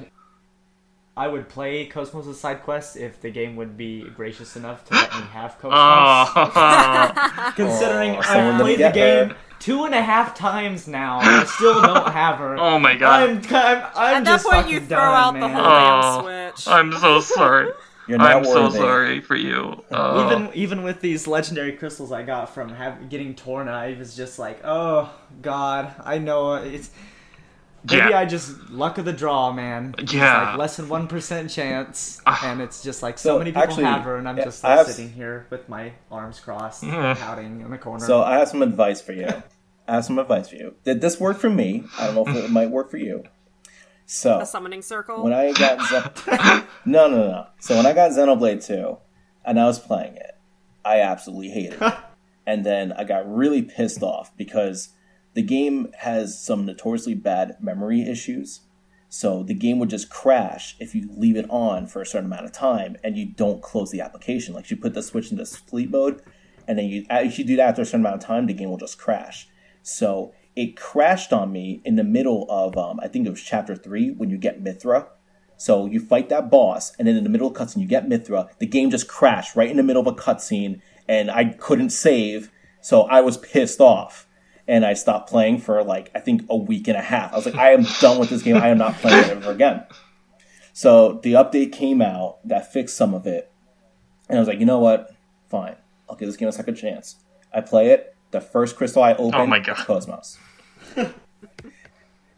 I 1.17 1.29
would 1.29 1.49
play 1.49 1.87
Cosmos' 1.87 2.39
side 2.41 2.63
quest 2.63 2.97
if 2.97 3.21
the 3.21 3.31
game 3.31 3.57
would 3.57 3.77
be 3.77 4.09
gracious 4.11 4.57
enough 4.57 4.85
to 4.87 4.95
let 4.95 5.15
me 5.15 5.21
have 5.33 5.59
Cosmos. 5.59 6.31
Oh, 6.57 7.53
Considering 7.57 8.17
Aw, 8.17 8.23
someone 8.23 8.55
I've 8.55 8.61
played 8.61 8.79
the 8.81 8.91
get 8.91 8.97
her. 8.97 9.27
game 9.27 9.37
two 9.59 9.85
and 9.85 9.95
a 9.95 10.03
half 10.03 10.35
times 10.35 10.89
now, 10.89 11.21
and 11.21 11.29
I 11.29 11.45
still 11.45 11.81
don't 11.83 12.11
have 12.11 12.39
her. 12.39 12.57
oh 12.59 12.79
my 12.79 12.97
god! 12.97 13.31
I'm, 13.31 13.37
I'm, 13.39 13.91
I'm 13.95 14.15
at 14.17 14.25
that 14.25 14.43
point, 14.43 14.69
you 14.71 14.81
throw 14.81 15.13
done, 15.13 15.15
out 15.15 15.33
man. 15.33 15.41
the 15.41 15.49
whole 15.49 15.63
Oh, 15.63 16.23
damn 16.23 16.57
Switch. 16.57 16.69
I'm 16.69 16.93
so 16.93 17.21
sorry. 17.21 17.71
You're 18.09 18.19
not 18.19 18.39
I'm 18.39 18.45
so 18.45 18.71
sorry 18.71 19.21
for 19.21 19.37
you. 19.37 19.85
Oh. 19.93 20.27
Even 20.27 20.51
even 20.55 20.83
with 20.83 21.01
these 21.01 21.29
legendary 21.29 21.73
crystals 21.73 22.11
I 22.11 22.23
got 22.23 22.53
from 22.53 22.71
have, 22.71 23.09
getting 23.09 23.35
Torna, 23.35 23.71
I 23.71 23.97
was 23.97 24.17
just 24.17 24.39
like, 24.39 24.61
oh 24.65 25.13
god, 25.43 25.95
I 26.03 26.19
know 26.19 26.55
it's 26.55 26.91
maybe 27.89 28.11
Yeah. 28.11 28.19
I 28.19 28.25
just 28.25 28.71
luck 28.71 28.99
of 28.99 29.05
the 29.05 29.13
draw, 29.13 29.53
man. 29.53 29.95
It's 29.99 30.13
Yeah. 30.13 30.51
like 30.51 30.59
less 30.59 30.77
than 30.77 30.89
one 30.89 31.07
percent 31.07 31.51
chance, 31.51 32.21
Ah. 32.27 32.41
and 32.51 32.61
it's 32.61 32.83
just 32.83 33.03
like 33.03 33.19
so, 33.19 33.31
So, 33.35 33.39
many 33.39 33.51
people 33.51 33.63
actually, 33.63 33.85
have 33.85 34.03
her, 34.03 34.17
and 34.17 34.29
I'm 34.29 34.37
yeah, 34.39 34.45
just 34.45 34.63
like 34.65 34.79
have- 34.79 34.87
sitting 34.87 35.13
here 35.13 35.47
with 35.51 35.69
my 35.69 35.93
arms 36.11 36.41
crossed, 36.41 36.83
Mhm. 36.85 37.17
pouting 37.17 37.61
in 37.61 37.71
the 37.71 37.79
corner. 37.79 38.05
So 38.05 38.23
I 38.23 38.39
have 38.39 38.49
some 38.49 38.63
advice 38.63 39.01
for 39.01 39.13
you. 39.13 39.29
I 39.89 39.95
have 39.95 40.05
some 40.05 40.19
advice 40.19 40.49
for 40.49 40.57
you. 40.57 40.75
Did 40.85 41.01
this 41.01 41.19
work 41.19 41.39
for 41.39 41.51
me? 41.51 41.85
I 41.99 42.07
don't 42.07 42.15
know 42.15 42.27
if 42.27 42.37
it 42.45 42.51
might 42.59 42.71
work 42.71 42.91
for 42.91 42.99
you. 42.99 43.25
So 44.07 44.41
a 44.41 44.47
summoning 44.47 44.83
circle. 44.83 45.23
when 45.23 45.33
I 45.33 45.53
got 45.53 45.81
Zen- 45.89 46.65
no, 46.85 47.09
no, 47.09 47.29
no. 47.29 47.47
So 47.61 47.77
when 47.77 47.87
I 47.87 47.93
got 47.93 48.11
Xenoblade 48.11 48.65
2 48.65 48.99
and 49.45 49.59
I 49.61 49.65
was 49.67 49.79
playing 49.79 50.17
it, 50.17 50.37
I 50.85 51.01
absolutely 51.01 51.51
hated 51.51 51.81
it. 51.81 51.95
and 52.47 52.65
then 52.67 52.93
I 52.93 53.05
got 53.05 53.33
really 53.33 53.63
pissed 53.63 54.03
off 54.03 54.37
because 54.37 54.89
the 55.35 55.43
game 55.43 55.93
has 55.99 56.41
some 56.41 56.67
notoriously 56.67 57.15
bad 57.15 57.57
memory 57.61 58.03
issues. 58.03 58.61
So 59.09 59.43
the 59.43 59.55
game 59.55 59.79
would 59.79 59.91
just 59.91 60.09
crash 60.09 60.77
if 60.79 60.95
you 60.95 61.09
leave 61.17 61.37
it 61.37 61.51
on 61.51 61.89
for 61.89 62.01
a 62.01 62.07
certain 62.07 62.27
amount 62.27 62.45
of 62.45 62.53
time 62.53 62.97
and 63.03 63.17
you 63.17 63.27
don't 63.27 63.61
close 63.61 63.91
the 63.91 64.01
application. 64.01 64.55
Like 64.55 64.71
you 64.71 64.77
put 64.77 64.95
the 64.95 65.03
switch 65.03 65.33
into 65.33 65.45
sleep 65.47 65.91
mode, 65.91 66.23
and 66.69 66.79
then 66.79 66.87
you 66.87 67.07
if 67.11 67.39
you 67.39 67.45
do 67.45 67.57
that 67.57 67.71
after 67.71 67.83
a 67.83 67.85
certain 67.85 68.01
amount 68.01 68.23
of 68.23 68.27
time, 68.27 68.47
the 68.47 68.55
game 68.55 68.71
will 68.71 68.77
just 68.77 68.99
crash. 68.99 69.49
So 69.83 70.33
it 70.55 70.77
crashed 70.77 71.33
on 71.33 71.51
me 71.53 71.81
in 71.85 71.97
the 71.97 72.05
middle 72.05 72.47
of 72.49 72.77
um, 72.77 73.01
I 73.01 73.09
think 73.09 73.27
it 73.27 73.31
was 73.31 73.43
chapter 73.43 73.75
three 73.75 74.11
when 74.11 74.31
you 74.31 74.39
get 74.39 74.63
Mythra. 74.63 75.09
So 75.57 75.87
you 75.87 76.01
fight 76.01 76.29
that 76.31 76.51
boss, 76.51 76.93
and 76.99 77.07
then 77.07 77.17
in 77.17 77.25
the 77.25 77.31
middle 77.31 77.49
of 77.49 77.55
cutscene 77.55 77.83
you 77.83 77.87
get 77.87 78.09
Mythra. 78.09 78.49
The 78.59 78.67
game 78.67 78.91
just 78.91 79.09
crashed 79.09 79.57
right 79.57 79.71
in 79.71 79.77
the 79.77 79.83
middle 79.83 80.01
of 80.01 80.07
a 80.07 80.17
cutscene, 80.17 80.81
and 81.09 81.31
I 81.31 81.47
couldn't 81.47 81.91
save. 81.91 82.51
So 82.81 83.03
I 83.03 83.21
was 83.21 83.37
pissed 83.37 83.81
off, 83.81 84.27
and 84.69 84.85
I 84.85 84.95
stopped 84.95 85.31
playing 85.31 85.59
for 85.59 85.83
like 85.83 86.11
I 86.15 86.21
think 86.21 86.43
a 86.49 86.57
week 86.57 86.89
and 86.89 86.97
a 86.97 87.03
half. 87.03 87.33
I 87.33 87.37
was 87.37 87.47
like, 87.47 87.55
I 87.57 87.73
am 87.73 87.85
done 88.01 88.19
with 88.19 88.31
this 88.31 88.43
game. 88.43 88.57
I 88.57 88.69
am 88.69 88.79
not 88.79 88.95
playing 88.97 89.25
it 89.25 89.31
ever 89.31 89.51
again. 89.51 89.85
So 90.73 91.21
the 91.23 91.35
update 91.35 91.73
came 91.73 92.01
out 92.01 92.39
that 92.47 92.73
fixed 92.73 92.97
some 92.97 93.15
of 93.15 93.27
it, 93.27 93.51
and 94.29 94.39
I 94.39 94.41
was 94.41 94.49
like, 94.49 94.61
you 94.61 94.67
know 94.67 94.79
what? 94.79 95.15
Fine, 95.49 95.77
I'll 96.09 96.17
give 96.17 96.29
this 96.29 96.37
game 96.37 96.49
a 96.49 96.53
second 96.53 96.77
chance. 96.77 97.17
I 97.53 97.61
play 97.61 97.89
it. 97.91 98.15
The 98.31 98.41
first 98.41 98.77
crystal 98.77 99.03
I 99.03 99.15
open, 99.15 99.35
Oh 99.35 99.47
my 99.47 99.59
God. 99.59 99.77
Cosmos. 99.77 100.39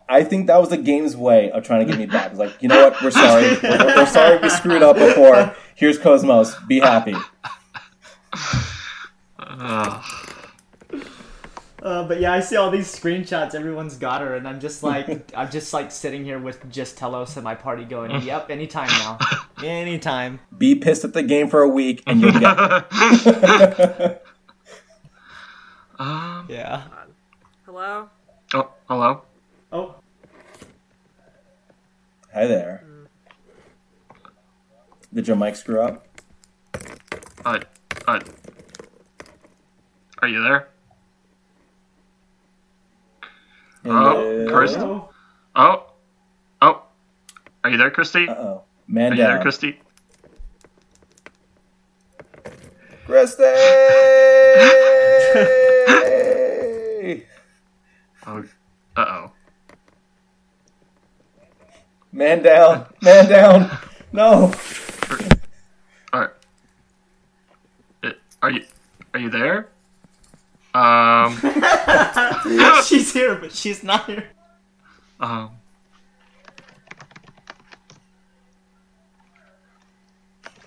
I 0.09 0.25
think 0.25 0.47
that 0.47 0.59
was 0.59 0.69
the 0.71 0.77
game's 0.77 1.17
way 1.17 1.51
of 1.51 1.65
trying 1.65 1.87
to 1.87 1.91
get 1.91 1.99
me 1.99 2.07
back. 2.07 2.31
It's 2.31 2.39
like, 2.39 2.55
you 2.61 2.69
know 2.69 2.91
what? 2.91 3.03
We're 3.03 3.11
sorry. 3.11 3.57
We're, 3.63 3.97
we're 3.97 4.07
sorry 4.07 4.39
we 4.39 4.49
screwed 4.51 4.83
up 4.83 4.97
before. 4.97 5.55
Here's 5.75 5.99
Cosmos. 5.99 6.55
Be 6.67 6.81
happy. 6.81 7.15
Ugh. 9.39 10.05
Uh, 11.83 12.07
but 12.07 12.21
yeah, 12.21 12.33
I 12.33 12.39
see 12.39 12.55
all 12.57 12.71
these 12.71 12.87
screenshots. 12.95 13.57
Everyone's 13.57 13.97
got 13.97 14.21
her, 14.21 14.37
and 14.37 14.47
I'm 14.47 14.61
just 14.61 14.83
like, 14.85 15.33
I'm 15.37 15.51
just 15.51 15.73
like 15.73 15.91
sitting 15.91 16.25
here 16.25 16.39
with 16.39 16.71
just 16.71 16.97
Telos 16.97 17.37
and 17.37 17.43
my 17.43 17.57
party, 17.57 17.85
going, 17.85 18.23
"Yep, 18.23 18.51
anytime 18.51 18.87
now, 18.89 19.19
anytime." 19.65 20.39
Be 20.57 20.77
pissed 20.77 21.05
at 21.05 21.13
the 21.13 21.25
game 21.25 21.49
for 21.49 21.61
a 21.63 21.69
week, 21.69 22.03
and 22.07 22.21
you'll 22.21 22.33
get 22.39 22.57
it. 22.57 24.23
um, 25.99 26.47
Yeah. 26.49 26.85
Hello. 27.67 28.09
oh, 28.55 28.71
hello. 28.89 29.23
Oh, 29.73 29.95
Hi 32.33 32.47
there. 32.47 32.85
Did 35.13 35.27
your 35.29 35.37
mic 35.37 35.57
screw 35.57 35.81
up? 35.83 36.07
Uh, 37.45 37.59
uh, 38.07 38.21
are 40.21 40.29
you 40.29 40.43
there? 40.43 40.69
Oh, 43.23 43.29
Hello? 43.85 44.47
Oh. 44.49 45.09
Oh, 45.55 45.87
oh, 46.63 46.83
are 47.65 47.71
you 47.71 47.77
there, 47.77 47.91
Christy? 47.91 48.29
Uh-oh. 48.29 48.55
Are 48.59 48.63
Man 48.89 49.13
you 49.13 49.19
there, 49.19 49.35
down. 49.35 49.43
Christy? 49.43 49.81
Christy! 53.07 53.43
Oh, 58.25 58.39
uh 58.97 59.05
oh. 59.05 59.33
Man 62.13 62.41
down. 62.45 62.87
Man 63.03 63.29
down. 63.29 63.69
No. 64.13 64.53
Are, 66.13 66.35
uh, 68.05 68.11
are 68.43 68.51
you 68.53 68.65
are 69.13 69.19
you 69.19 69.29
there? 69.29 69.72
Um, 70.75 71.39
she's 72.87 73.13
here, 73.13 73.35
but 73.37 73.53
she's 73.53 73.83
not 73.83 74.07
here. 74.07 74.25
um. 75.21 75.51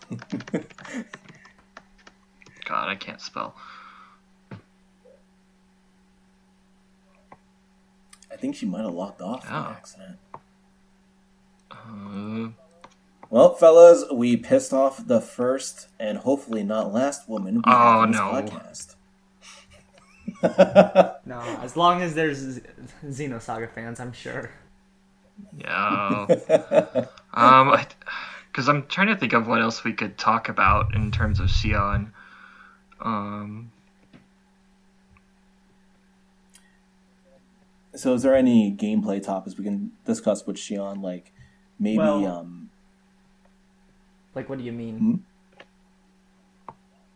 God, 2.66 2.90
I 2.90 2.96
can't 2.96 3.22
spell. 3.22 3.56
I 8.32 8.38
think 8.38 8.56
she 8.56 8.66
might 8.66 8.82
have 8.84 8.94
locked 8.94 9.22
off 9.22 9.46
Oh. 9.48 9.50
by 9.52 9.72
accident. 9.72 10.18
Uh, 11.72 12.50
Well, 13.30 13.56
fellas, 13.56 14.04
we 14.14 14.38
pissed 14.38 14.72
off 14.74 15.06
the 15.08 15.20
first 15.20 15.88
and 16.00 16.20
hopefully 16.20 16.64
not 16.64 16.94
last 16.94 17.28
woman 17.28 17.56
we 17.56 17.62
Oh, 17.66 17.72
have 17.72 17.98
on 17.98 18.12
this 18.12 18.20
no. 18.20 18.26
podcast. 18.32 18.96
No, 20.44 21.40
as 21.62 21.76
long 21.76 22.02
as 22.02 22.14
there's 22.16 22.60
Xenosaga 23.06 23.70
fans, 23.72 24.00
I'm 24.00 24.14
sure. 24.14 24.52
yeah. 25.58 26.26
um, 27.34 27.76
because 28.52 28.70
I'm 28.70 28.86
trying 28.88 29.08
to 29.08 29.16
think 29.18 29.34
of 29.34 29.48
what 29.48 29.62
else 29.62 29.84
we 29.84 29.94
could 29.94 30.18
talk 30.18 30.48
about 30.50 30.94
in 30.96 31.12
terms 31.12 31.40
of 31.40 31.48
Shion. 31.48 32.12
Um, 33.02 33.72
so, 37.96 38.14
is 38.14 38.24
there 38.24 38.36
any 38.36 38.72
gameplay 38.72 39.22
topics 39.22 39.58
we 39.58 39.64
can 39.66 39.92
discuss 40.06 40.46
with 40.46 40.56
Shion? 40.58 41.02
Like 41.02 41.32
maybe 41.80 41.98
Well- 41.98 42.26
um, 42.26 42.70
Like, 44.34 44.48
what 44.50 44.58
do 44.58 44.64
you 44.64 44.72
mean? 44.72 44.98
Hmm? 44.98 46.74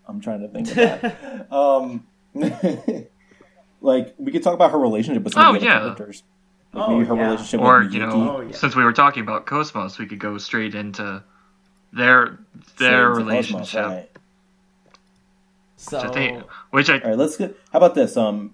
I'm 0.07 0.19
trying 0.21 0.41
to 0.41 0.47
think 0.47 0.67
of 0.69 0.75
that. 0.75 1.51
um, 1.51 2.07
like 3.81 4.13
we 4.17 4.31
could 4.31 4.43
talk 4.43 4.53
about 4.53 4.71
her 4.71 4.79
relationship 4.79 5.23
with 5.23 5.33
some 5.33 5.45
Oh, 5.45 5.55
of 5.55 5.61
the 5.61 5.67
other 5.67 5.77
yeah. 5.77 5.79
characters. 5.95 6.23
Like 6.73 6.87
Oh, 6.87 6.91
maybe 6.97 7.05
her 7.07 7.15
yeah. 7.15 7.23
relationship 7.25 7.61
or 7.61 7.79
with 7.79 7.93
you 7.93 7.99
Miyuki. 8.01 8.09
know, 8.09 8.37
Oh, 8.37 8.41
yeah. 8.41 8.51
since 8.55 8.75
we 8.75 8.83
were 8.83 8.93
talking 8.93 9.23
about 9.23 9.45
Cosmos, 9.45 9.97
we 9.97 10.05
could 10.05 10.19
go 10.19 10.37
straight 10.37 10.75
into 10.75 11.23
their 11.93 12.39
Straight 12.73 12.77
their 12.89 13.11
into 13.11 13.23
Cosmos, 13.23 13.27
relationship, 13.27 13.85
right. 13.85 14.09
So 15.77 15.97
which 15.97 16.05
I 16.09 16.13
think, 16.13 16.43
which 16.71 16.89
I 16.89 16.99
All 16.99 17.09
right, 17.09 17.17
let's 17.17 17.37
get. 17.37 17.57
How 17.71 17.77
about 17.79 17.95
this? 17.95 18.17
Um, 18.17 18.53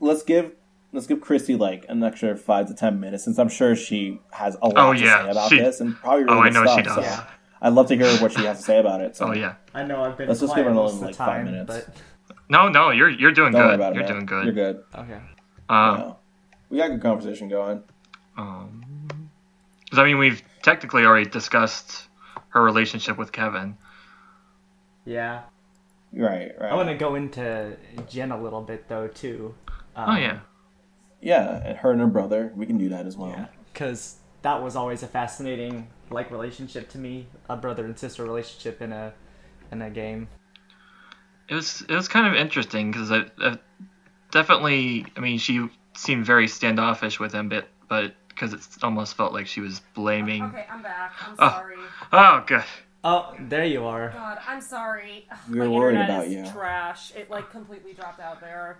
let's 0.00 0.22
give 0.22 0.52
let's 0.92 1.06
give 1.06 1.20
Christy 1.20 1.56
like 1.56 1.86
an 1.88 2.02
extra 2.04 2.36
five 2.36 2.68
to 2.68 2.74
ten 2.74 3.00
minutes, 3.00 3.24
since 3.24 3.38
I'm 3.38 3.48
sure 3.48 3.74
she 3.74 4.20
has 4.32 4.56
a 4.60 4.68
lot 4.68 4.74
Oh, 4.76 4.92
to 4.92 4.98
yeah. 4.98 5.24
say 5.24 5.30
about 5.30 5.48
She- 5.48 5.58
this, 5.58 5.80
and 5.80 5.96
probably 5.96 6.24
Oh, 6.28 6.36
really 6.36 6.48
I 6.48 6.50
know 6.50 6.64
good 6.64 6.76
she 6.76 6.82
stuff, 6.84 6.96
does. 6.96 7.04
so 7.06 7.10
Yeah. 7.10 7.24
I'd 7.62 7.72
love 7.72 7.88
to 7.88 7.96
hear 7.96 8.06
what 8.18 8.32
she 8.32 8.44
has 8.44 8.58
to 8.58 8.62
say 8.64 8.78
about 8.78 9.00
it. 9.00 9.16
So 9.16 9.28
oh 9.28 9.32
yeah, 9.32 9.54
I 9.74 9.82
know 9.82 10.04
I've 10.04 10.16
been 10.18 10.28
Let's 10.28 10.40
just 10.40 10.54
give 10.54 10.66
her 10.66 10.74
most 10.74 10.96
another, 11.00 11.10
of 11.12 11.16
the 11.16 11.22
like, 11.24 11.28
five 11.36 11.44
minutes. 11.44 11.66
but 11.86 11.96
no, 12.48 12.68
no, 12.68 12.90
you're 12.90 13.10
you're 13.10 13.32
doing 13.32 13.52
don't 13.52 13.60
worry 13.62 13.70
good. 13.70 13.74
about 13.76 13.92
it. 13.92 13.96
You're 13.96 14.04
man. 14.04 14.12
doing 14.12 14.26
good. 14.26 14.44
You're 14.44 14.54
good. 14.54 14.84
okay. 14.94 15.20
Um, 15.68 15.98
Yeah. 15.98 16.12
We 16.70 16.78
got 16.78 16.86
a 16.86 16.90
good 16.94 17.02
conversation 17.02 17.48
going. 17.48 17.82
Um, 18.36 18.82
'cause, 19.90 19.98
I 19.98 20.04
mean, 20.04 20.18
we've 20.18 20.42
technically 20.62 21.04
already 21.04 21.28
discussed 21.30 22.08
her 22.50 22.62
relationship 22.62 23.16
with 23.16 23.30
Kevin. 23.32 23.76
Yeah. 25.04 25.42
Right, 26.12 26.52
right. 26.60 26.72
I 26.72 26.74
want 26.74 26.88
to 26.88 26.94
go 26.94 27.14
into 27.14 27.76
Jen 28.08 28.32
a 28.32 28.40
little 28.40 28.62
bit 28.62 28.88
though 28.88 29.08
too. 29.08 29.54
Um, 29.94 30.10
Oh 30.10 30.16
yeah, 30.16 30.38
Yeah, 31.20 31.60
and 31.64 31.78
her 31.78 31.92
and 31.92 32.00
her 32.00 32.06
brother. 32.06 32.52
We 32.56 32.66
can 32.66 32.78
do 32.78 32.88
that 32.90 33.06
as 33.06 33.16
well. 33.16 33.30
Yeah, 33.30 33.46
because 33.72 34.16
that 34.42 34.62
was 34.62 34.76
always 34.76 35.02
a 35.02 35.06
fascinating 35.08 35.88
like 36.10 36.30
relationship 36.30 36.88
to 36.90 36.98
me, 36.98 37.26
a 37.48 37.56
brother 37.56 37.84
and 37.84 37.98
sister 37.98 38.22
relationship 38.24 38.80
in 38.80 38.92
a 38.92 39.12
in 39.72 39.82
a 39.82 39.90
game. 39.90 40.28
It 41.48 41.54
was 41.54 41.82
it 41.82 41.94
was 41.94 42.08
kind 42.08 42.26
of 42.26 42.34
interesting 42.34 42.90
because 42.90 43.10
I, 43.12 43.24
I 43.40 43.58
definitely, 44.30 45.06
I 45.16 45.20
mean, 45.20 45.38
she 45.38 45.68
seemed 45.96 46.26
very 46.26 46.48
standoffish 46.48 47.18
with 47.20 47.32
him, 47.32 47.48
but 47.48 47.68
but 47.88 48.14
because 48.28 48.52
it 48.52 48.60
almost 48.82 49.16
felt 49.16 49.32
like 49.32 49.46
she 49.46 49.60
was 49.60 49.80
blaming. 49.94 50.44
Okay, 50.44 50.66
I'm 50.70 50.82
back. 50.82 51.12
I'm 51.26 51.34
Oh. 51.38 51.48
sorry. 51.48 51.76
Oh 52.12 52.44
good. 52.46 52.64
Oh, 53.04 53.34
there 53.38 53.64
you 53.64 53.84
are. 53.84 54.10
God, 54.10 54.38
I'm 54.48 54.60
sorry. 54.60 55.26
Ugh, 55.30 55.38
We 55.50 55.58
My 55.60 55.64
were 55.66 55.70
worried 55.70 55.94
internet 56.00 56.10
about 56.10 56.26
is 56.26 56.32
you. 56.34 56.52
trash. 56.52 57.12
It 57.14 57.30
like 57.30 57.50
completely 57.50 57.92
dropped 57.92 58.20
out 58.20 58.40
there. 58.40 58.78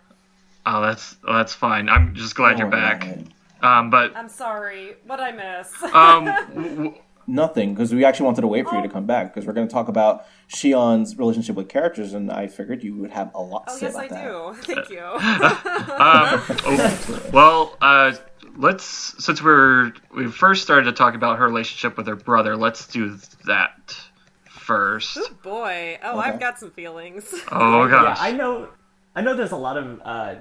Oh, 0.66 0.82
that's 0.82 1.16
oh, 1.24 1.34
that's 1.34 1.54
fine. 1.54 1.88
I'm 1.88 2.14
just 2.14 2.34
glad 2.34 2.50
Don't 2.50 2.58
you're 2.58 2.68
back. 2.70 3.06
it. 3.06 3.26
Um, 3.62 3.88
but 3.88 4.14
I'm 4.16 4.28
sorry. 4.28 4.96
What 5.06 5.16
did 5.16 5.26
I 5.26 5.32
miss? 5.32 5.82
um, 5.94 6.24
w- 6.54 6.76
w- 6.76 6.94
Nothing, 7.28 7.74
because 7.74 7.92
we 7.92 8.04
actually 8.04 8.26
wanted 8.26 8.42
to 8.42 8.46
wait 8.46 8.66
for 8.68 8.74
you 8.74 8.80
Oh. 8.80 8.84
to 8.84 8.88
come 8.88 9.04
back 9.06 9.34
because 9.34 9.46
we're 9.46 9.52
going 9.52 9.66
to 9.66 9.72
talk 9.72 9.88
about 9.88 10.26
Shion's 10.48 11.18
relationship 11.18 11.56
with 11.56 11.68
characters, 11.68 12.14
and 12.14 12.30
I 12.30 12.46
figured 12.46 12.84
you 12.84 12.94
would 12.98 13.10
have 13.10 13.32
a 13.34 13.42
lot 13.42 13.66
to 13.66 13.72
oh 13.72 13.76
say 13.76 13.86
yes, 13.86 13.94
about 13.96 14.04
I 14.04 14.08
that. 14.08 14.22
do. 14.24 14.54
Thank 14.74 14.90
you. 14.90 15.00
um, 15.04 16.42
oh, 16.66 17.22
well, 17.32 17.76
uh, 17.80 18.12
let's 18.56 18.84
since 19.24 19.42
we're 19.42 19.92
we 20.14 20.30
first 20.30 20.62
started 20.62 20.84
to 20.84 20.92
talk 20.92 21.14
about 21.14 21.38
her 21.38 21.46
relationship 21.46 21.96
with 21.96 22.06
her 22.06 22.16
brother, 22.16 22.56
let's 22.56 22.86
do 22.86 23.18
that 23.46 23.96
first. 24.48 25.16
Ooh, 25.16 25.26
boy. 25.42 25.98
Oh, 26.02 26.18
Okay. 26.20 26.28
I've 26.30 26.40
got 26.40 26.58
some 26.58 26.70
feelings. 26.70 27.32
Oh 27.50 27.84
Yeah, 27.86 27.90
gosh. 27.90 28.18
I 28.20 28.32
know. 28.32 28.68
I 29.14 29.20
know. 29.22 29.34
There's 29.34 29.52
a 29.52 29.56
lot 29.56 29.76
of 29.76 30.00
uh, 30.04 30.34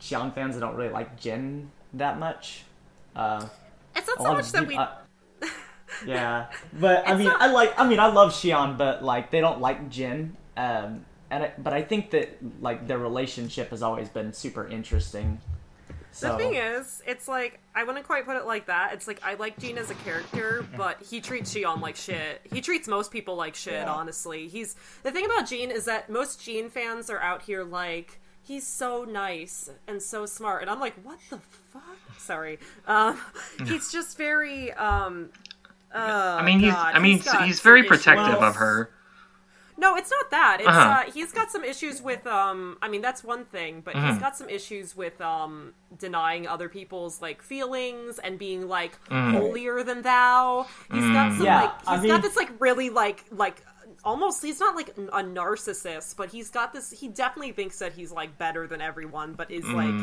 Shion 0.00 0.34
fans 0.34 0.54
that 0.54 0.60
don't 0.60 0.76
really 0.76 0.90
like 0.92 1.18
Jin 1.20 1.70
that 1.94 2.18
much. 2.18 2.64
Uh, 3.14 3.46
It's 3.96 4.06
not 4.08 4.18
so 4.22 4.32
much 4.32 4.52
that 4.52 4.66
we. 4.66 4.76
uh, 4.76 4.88
yeah, 6.06 6.46
but 6.72 7.08
I 7.08 7.14
mean, 7.14 7.26
not- 7.28 7.40
I 7.42 7.50
like. 7.50 7.78
I 7.78 7.86
mean, 7.88 7.98
I 8.00 8.06
love 8.06 8.32
Shion, 8.32 8.76
but 8.78 9.02
like, 9.04 9.30
they 9.30 9.40
don't 9.40 9.60
like 9.60 9.88
Jin. 9.90 10.36
Um, 10.56 11.04
and 11.30 11.44
I, 11.44 11.52
but 11.58 11.72
I 11.72 11.82
think 11.82 12.10
that 12.10 12.38
like 12.60 12.86
their 12.86 12.98
relationship 12.98 13.70
has 13.70 13.82
always 13.82 14.08
been 14.08 14.32
super 14.32 14.66
interesting. 14.68 15.40
So 16.12 16.30
The 16.32 16.38
thing 16.38 16.54
is, 16.54 17.02
it's 17.08 17.26
like 17.26 17.58
I 17.74 17.82
wouldn't 17.82 18.06
quite 18.06 18.24
put 18.24 18.36
it 18.36 18.46
like 18.46 18.66
that. 18.66 18.92
It's 18.92 19.08
like 19.08 19.20
I 19.24 19.34
like 19.34 19.58
Gene 19.58 19.78
as 19.78 19.90
a 19.90 19.94
character, 19.96 20.64
but 20.76 21.02
he 21.02 21.20
treats 21.20 21.52
Shion 21.52 21.80
like 21.80 21.96
shit. 21.96 22.40
He 22.52 22.60
treats 22.60 22.86
most 22.86 23.10
people 23.10 23.34
like 23.34 23.56
shit, 23.56 23.72
Yeah. 23.72 23.92
honestly. 23.92 24.46
He's 24.46 24.76
the 25.02 25.10
thing 25.10 25.24
about 25.24 25.48
Gene 25.48 25.72
is 25.72 25.86
that 25.86 26.08
most 26.08 26.40
Gene 26.40 26.70
fans 26.70 27.10
are 27.10 27.18
out 27.20 27.42
here 27.42 27.64
like 27.64 28.20
he's 28.44 28.64
so 28.66 29.02
nice 29.04 29.70
and 29.88 30.00
so 30.00 30.24
smart, 30.26 30.62
and 30.62 30.70
I'm 30.70 30.78
like, 30.78 30.94
what 31.02 31.18
the 31.30 31.38
fuck? 31.72 31.82
Sorry, 32.18 32.60
um, 32.86 33.18
he's 33.66 33.90
just 33.90 34.16
very. 34.16 34.72
Um, 34.74 35.30
uh, 35.94 36.38
I 36.40 36.44
mean, 36.44 36.60
he's 36.60 36.72
God, 36.72 36.94
I 36.94 36.98
mean, 36.98 37.18
got 37.18 37.44
he's 37.44 37.60
some 37.60 37.70
very 37.70 37.82
protective 37.84 38.38
Well, 38.40 38.44
of 38.50 38.56
her. 38.56 38.90
No, 39.76 39.96
it's 39.96 40.10
not 40.10 40.30
that. 40.30 40.58
It's 40.60 40.68
Uh-huh. 40.68 41.04
uh, 41.06 41.10
he's 41.10 41.32
got 41.32 41.50
some 41.50 41.64
issues 41.64 42.00
with 42.00 42.24
um 42.28 42.78
I 42.80 42.88
mean 42.88 43.02
that's 43.02 43.24
one 43.24 43.44
thing, 43.44 43.80
but 43.84 43.94
Mm-hmm. 43.94 44.08
he's 44.10 44.18
got 44.18 44.36
some 44.36 44.48
issues 44.48 44.94
with 44.96 45.20
um 45.20 45.72
denying 45.98 46.46
other 46.46 46.68
people's 46.68 47.20
like 47.20 47.42
feelings 47.42 48.18
and 48.20 48.38
being 48.38 48.68
like 48.68 48.92
Mm. 49.10 49.32
holier 49.32 49.82
than 49.82 50.02
thou. 50.02 50.66
He's 50.92 51.02
got 51.02 51.32
some 51.34 51.44
Yeah, 51.44 51.62
like 51.62 51.72
I 51.88 51.94
he's 51.94 52.02
mean- 52.02 52.10
got 52.12 52.22
this 52.22 52.36
like 52.36 52.50
really 52.60 52.88
like 52.90 53.24
like 53.32 53.64
almost 54.04 54.42
he's 54.42 54.60
not 54.60 54.76
like 54.76 54.88
a 54.90 55.22
narcissist, 55.22 56.16
but 56.16 56.28
he's 56.30 56.50
got 56.50 56.72
this 56.72 56.90
he 56.90 57.08
definitely 57.08 57.52
thinks 57.52 57.78
that 57.78 57.92
he's 57.92 58.12
like 58.12 58.36
better 58.38 58.66
than 58.66 58.80
everyone, 58.80 59.32
but 59.34 59.50
is 59.50 59.64
like 59.66 59.94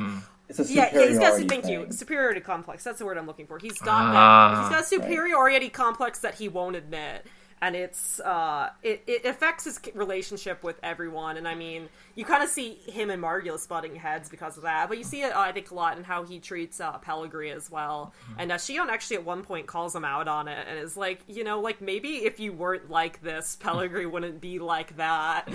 It's 0.49 0.59
a 0.59 0.63
yeah, 0.65 0.89
yeah, 0.93 1.07
he's 1.07 1.19
got 1.19 1.37
superiority 1.39 1.47
thank 1.47 1.65
you 1.67 1.91
superiority 1.91 2.41
complex. 2.41 2.83
That's 2.83 2.99
the 2.99 3.05
word 3.05 3.17
I'm 3.17 3.27
looking 3.27 3.47
for. 3.47 3.57
He's 3.59 3.79
got 3.79 4.13
Ah. 4.15 4.53
that. 4.55 4.61
He's 4.63 4.69
got 4.69 4.81
a 4.83 4.85
superiority 5.03 5.69
complex 5.69 6.19
that 6.19 6.35
he 6.35 6.49
won't 6.49 6.75
admit, 6.75 7.25
and 7.61 7.75
it's 7.75 8.19
uh, 8.19 8.69
it 8.81 9.03
it 9.07 9.25
affects 9.25 9.65
his 9.65 9.79
relationship 9.93 10.63
with 10.63 10.77
everyone. 10.81 11.37
And 11.37 11.47
I 11.47 11.53
mean, 11.55 11.89
you 12.15 12.25
kind 12.25 12.43
of 12.43 12.49
see 12.49 12.73
him 12.87 13.09
and 13.09 13.21
Margulis 13.21 13.67
butting 13.67 13.95
heads 13.95 14.29
because 14.29 14.57
of 14.57 14.63
that, 14.63 14.89
but 14.89 14.97
you 14.97 15.03
see 15.03 15.21
it 15.21 15.35
uh, 15.35 15.39
I 15.39 15.51
think 15.51 15.69
a 15.71 15.75
lot 15.75 15.97
in 15.97 16.03
how 16.03 16.23
he 16.23 16.39
treats 16.39 16.79
uh, 16.81 16.97
Pellegrini 16.97 17.51
as 17.55 17.69
well. 17.69 18.13
And 18.39 18.51
uh, 18.51 18.55
Shion 18.55 18.87
actually 18.89 19.17
at 19.17 19.25
one 19.25 19.43
point 19.43 19.67
calls 19.67 19.95
him 19.95 20.03
out 20.03 20.27
on 20.27 20.47
it 20.47 20.65
and 20.67 20.79
is 20.79 20.97
like, 20.97 21.21
you 21.27 21.43
know, 21.43 21.59
like 21.61 21.81
maybe 21.81 22.25
if 22.25 22.39
you 22.39 22.51
weren't 22.51 22.89
like 22.89 23.21
this, 23.21 23.55
Pellegrini 23.59 24.07
wouldn't 24.07 24.41
be 24.41 24.57
like 24.59 24.97
that. 24.97 25.45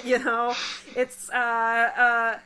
you 0.04 0.18
know, 0.20 0.54
it's 0.94 1.28
uh 1.30 1.34
uh 1.36 2.38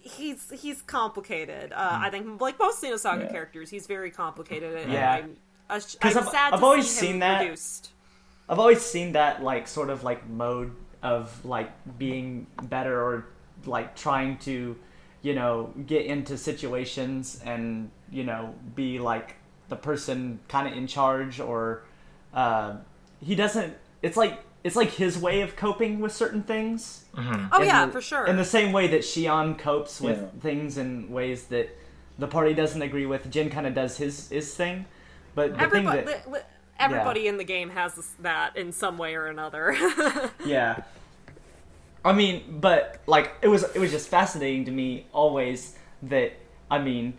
he's 0.00 0.50
he's 0.62 0.82
complicated. 0.82 1.72
Uh, 1.72 1.98
I 2.02 2.10
think 2.10 2.40
like 2.40 2.58
most 2.58 2.82
Xenosaga 2.82 3.22
Yeah. 3.24 3.32
characters, 3.32 3.70
he's 3.70 3.86
very 3.86 4.10
complicated. 4.10 4.74
And 4.76 4.92
Yeah. 4.92 5.12
I'm, 5.12 5.36
I'm 5.68 5.80
'Cause 5.80 6.16
I've- 6.16 6.30
sad 6.30 6.52
I've 6.54 6.62
always 6.62 6.88
see 6.88 7.06
seen 7.08 7.18
that. 7.18 7.42
reduced. 7.42 7.90
I've 8.48 8.58
always 8.58 8.80
seen 8.80 9.12
that 9.12 9.42
like 9.42 9.66
sort 9.68 9.90
of 9.90 10.04
like 10.04 10.28
mode 10.28 10.72
of 11.02 11.44
like 11.44 11.70
being 11.98 12.46
better 12.62 13.00
or 13.02 13.26
like 13.64 13.96
trying 13.96 14.38
to, 14.38 14.76
you 15.22 15.34
know, 15.34 15.72
get 15.86 16.06
into 16.06 16.36
situations 16.38 17.40
and 17.44 17.90
you 18.10 18.22
know 18.24 18.54
be 18.74 18.98
like 18.98 19.34
the 19.68 19.76
person 19.76 20.38
kind 20.48 20.68
of 20.68 20.74
in 20.76 20.86
charge 20.86 21.40
or 21.40 21.82
uh, 22.34 22.76
he 23.20 23.34
doesn't. 23.34 23.74
It's 24.02 24.16
like 24.16 24.40
it's 24.62 24.76
like 24.76 24.90
his 24.90 25.18
way 25.18 25.40
of 25.42 25.56
coping 25.56 26.00
with 26.00 26.12
certain 26.12 26.42
things. 26.42 27.04
Oh 27.16 27.60
in 27.60 27.66
yeah, 27.66 27.86
the- 27.86 27.92
for 27.92 28.00
sure. 28.00 28.26
In 28.26 28.36
the 28.36 28.44
same 28.44 28.72
way 28.72 28.86
that 28.88 29.00
Shion 29.00 29.58
copes 29.58 30.00
with 30.00 30.18
Yeah. 30.20 30.40
things 30.40 30.78
in 30.78 31.10
ways 31.10 31.44
that 31.46 31.68
the 32.18 32.26
party 32.26 32.54
doesn't 32.54 32.80
agree 32.82 33.06
with, 33.06 33.30
Jin 33.30 33.50
kind 33.50 33.66
of 33.66 33.74
does 33.74 33.96
his 33.98 34.28
his 34.28 34.54
thing. 34.54 34.86
But 35.34 35.50
the 35.52 35.56
thing 35.56 35.64
everybody, 35.64 36.02
that 36.02 36.26
li- 36.28 36.32
li- 36.38 36.46
everybody 36.78 37.26
in 37.26 37.36
the 37.36 37.44
game 37.44 37.70
has 37.70 37.94
this, 37.94 38.10
that 38.20 38.56
in 38.56 38.72
some 38.72 38.98
way 38.98 39.14
or 39.14 39.26
another. 39.26 39.76
Yeah. 40.44 40.82
I 42.04 42.12
mean, 42.12 42.60
but 42.60 43.00
like 43.06 43.32
it 43.42 43.48
was 43.48 43.64
it 43.64 43.80
was 43.80 43.90
just 43.90 44.08
fascinating 44.08 44.64
to 44.66 44.70
me 44.70 45.06
always 45.12 45.76
that 46.04 46.34
I 46.70 46.78
mean 46.78 47.14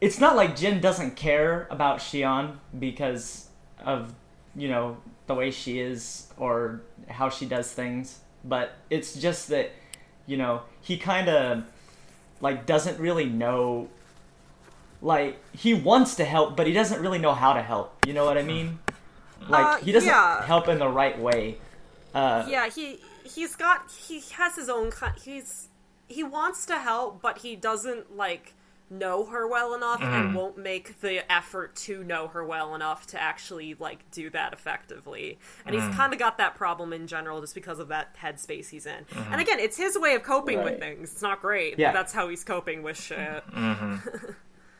it's 0.00 0.18
not 0.18 0.36
like 0.36 0.56
Jin 0.56 0.80
doesn't 0.80 1.16
care 1.16 1.66
about 1.70 1.98
Shion 1.98 2.56
because 2.78 3.48
of 3.78 4.14
you 4.56 4.68
know 4.68 4.96
the 5.26 5.34
way 5.34 5.50
she 5.50 5.80
is 5.80 6.28
or 6.38 6.80
how 7.08 7.28
she 7.28 7.44
does 7.44 7.70
things, 7.72 8.20
but 8.44 8.72
it's 8.88 9.14
just 9.14 9.48
that 9.48 9.70
you 10.26 10.38
know 10.38 10.62
he 10.80 10.96
kind 10.96 11.28
of 11.28 11.64
like 12.40 12.64
doesn't 12.64 12.98
really 12.98 13.26
know 13.26 13.88
like 15.02 15.38
he 15.52 15.72
wants 15.74 16.14
to 16.16 16.24
help 16.24 16.56
but 16.56 16.66
he 16.66 16.72
doesn't 16.72 17.00
really 17.00 17.18
know 17.18 17.34
how 17.34 17.52
to 17.52 17.62
help. 17.62 18.06
You 18.06 18.12
know 18.12 18.24
what 18.24 18.36
I 18.38 18.42
mean? 18.42 18.78
Like 19.48 19.64
Uh, 19.64 19.76
he 19.84 19.92
doesn't 19.92 20.08
yeah. 20.08 20.44
help 20.44 20.68
in 20.68 20.78
the 20.78 20.88
right 20.88 21.18
way. 21.18 21.58
Uh, 22.14 22.44
yeah, 22.48 22.68
he 22.68 23.00
he's 23.24 23.54
got 23.56 23.90
he 23.90 24.20
has 24.32 24.56
his 24.56 24.68
own 24.68 24.90
kind. 24.90 25.14
He's 25.22 25.68
he 26.08 26.22
wants 26.24 26.66
to 26.66 26.76
help, 26.78 27.22
but 27.22 27.38
he 27.38 27.56
doesn't 27.56 28.16
like 28.16 28.54
know 28.92 29.24
her 29.26 29.46
well 29.46 29.72
enough 29.72 30.02
and 30.02 30.34
won't 30.34 30.58
make 30.58 31.00
the 31.00 31.30
effort 31.30 31.76
to 31.76 32.02
know 32.02 32.26
her 32.26 32.44
well 32.44 32.74
enough 32.74 33.06
to 33.06 33.22
actually 33.22 33.74
like 33.78 34.00
do 34.10 34.28
that 34.30 34.52
effectively. 34.52 35.38
And 35.64 35.76
he's 35.76 35.94
kind 35.94 36.12
of 36.12 36.18
got 36.18 36.38
that 36.38 36.56
problem 36.56 36.92
in 36.92 37.06
general 37.06 37.40
just 37.40 37.54
because 37.54 37.78
of 37.78 37.86
that 37.88 38.16
headspace 38.16 38.68
he's 38.68 38.86
in. 38.86 39.06
And 39.30 39.40
again, 39.40 39.60
it's 39.60 39.76
his 39.76 39.96
way 39.96 40.14
of 40.16 40.24
coping 40.24 40.64
with 40.64 40.80
things. 40.80 41.12
It's 41.12 41.22
not 41.22 41.40
great, 41.40 41.78
Yeah. 41.78 41.92
but 41.92 41.98
that's 42.00 42.12
how 42.12 42.28
he's 42.28 42.42
coping 42.42 42.82
with 42.82 43.00
shit. 43.00 43.44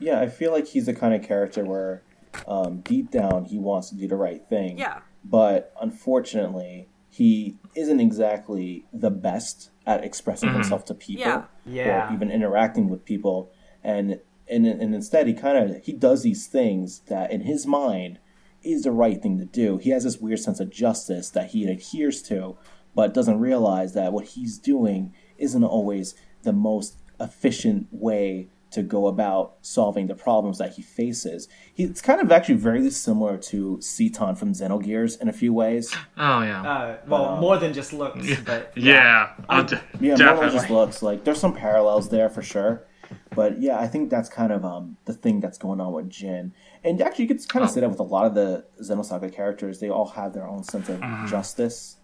Yeah, 0.01 0.21
I 0.21 0.29
feel 0.29 0.51
like 0.53 0.67
he's 0.69 0.87
the 0.87 0.95
kind 0.95 1.15
of 1.15 1.23
character 1.23 1.65
where 1.65 2.03
um, 2.47 2.81
deep 2.81 3.11
down 3.11 3.45
he 3.47 3.59
wants 3.59 3.91
to 3.91 3.97
do 3.97 4.09
the 4.09 4.17
right 4.17 4.45
thing. 4.49 4.79
Yeah. 4.79 5.01
But 5.25 5.73
unfortunately, 5.81 6.89
he 7.09 7.57
isn't 7.75 8.01
exactly 8.01 8.87
the 8.93 9.11
best 9.11 9.71
at 9.87 10.05
expressing 10.05 10.53
himself 10.53 10.85
to 10.87 10.95
people 10.95 11.23
Yeah. 11.25 11.45
Yeah. 11.67 12.09
or 12.11 12.15
even 12.15 12.31
interacting 12.31 12.89
with 12.89 13.05
people 13.05 13.51
and 13.83 14.21
and, 14.49 14.67
and 14.67 14.95
instead 14.95 15.27
he 15.29 15.33
kind 15.35 15.57
of 15.77 15.85
he 15.85 15.93
does 15.93 16.23
these 16.23 16.47
things 16.47 17.01
that 17.09 17.31
in 17.31 17.43
his 17.43 17.67
mind 17.67 18.19
is 18.63 18.83
the 18.83 18.93
right 18.93 19.21
thing 19.23 19.39
to 19.39 19.45
do 19.45 19.79
he 19.79 19.91
has 19.91 20.05
this 20.05 20.19
weird 20.19 20.39
sense 20.41 20.61
of 20.61 20.71
justice 20.71 21.31
that 21.31 21.51
he 21.51 21.65
adheres 21.67 22.23
to 22.23 22.57
but 22.95 23.15
doesn't 23.15 23.39
realize 23.41 23.95
that 23.95 24.13
what 24.13 24.27
he's 24.27 24.59
doing 24.59 25.13
isn't 25.39 25.65
always 25.65 26.15
the 26.43 26.53
most 26.53 26.99
efficient 27.19 27.87
way 27.91 28.49
to 28.71 28.83
go 28.83 29.07
about 29.09 29.55
solving 29.63 30.07
the 30.07 30.15
problems 30.15 30.59
that 30.59 30.73
he 30.75 30.83
faces. 30.83 31.49
He, 31.75 31.85
it's 31.85 32.01
kind 32.01 32.21
of 32.21 32.31
actually 32.31 32.55
very 32.57 32.89
similar 32.91 33.37
to 33.37 33.79
Citan 33.79 34.39
from 34.39 34.53
Xenogears 34.53 35.21
in 35.21 35.29
a 35.29 35.33
few 35.33 35.53
ways. 35.53 35.93
Oh 36.17 36.43
yeah. 36.43 36.63
Uh, 36.63 36.97
well, 37.09 37.25
um, 37.31 37.41
more 37.41 37.59
than 37.59 37.73
just 37.73 37.93
looks, 37.93 38.27
but 38.45 38.73
yeah. 38.77 39.31
Oh, 39.49 39.63
de- 39.65 39.83
Yeah, 40.01 40.11
more 40.11 40.17
definitely. 40.19 40.47
than 40.51 40.57
just 40.59 40.71
looks 40.71 41.03
like 41.03 41.25
there's 41.25 41.41
some 41.41 41.55
parallels 41.55 42.09
there 42.11 42.29
for 42.29 42.43
sure. 42.43 42.87
But 43.35 43.61
yeah, 43.61 43.79
I 43.81 43.89
think 43.89 44.09
that's 44.09 44.29
kind 44.29 44.53
of 44.53 44.65
um, 44.65 44.97
the 45.05 45.13
thing 45.15 45.41
that's 45.41 45.59
going 45.59 45.81
on 45.81 45.93
with 45.93 46.09
Jin. 46.09 46.53
And 46.85 47.03
actually, 47.03 47.25
you 47.25 47.35
could 47.35 47.49
kind 47.49 47.65
of 47.65 47.71
say 47.71 47.81
that 47.81 47.89
with 47.91 47.99
a 47.99 48.05
lot 48.05 48.25
of 48.27 48.35
the 48.35 48.65
Xenosaga 48.81 49.33
characters. 49.33 49.81
They 49.81 49.91
all 49.91 50.07
have 50.07 50.33
their 50.33 50.47
own 50.47 50.63
sense 50.63 50.89
of 50.89 51.01
justice 51.29 51.97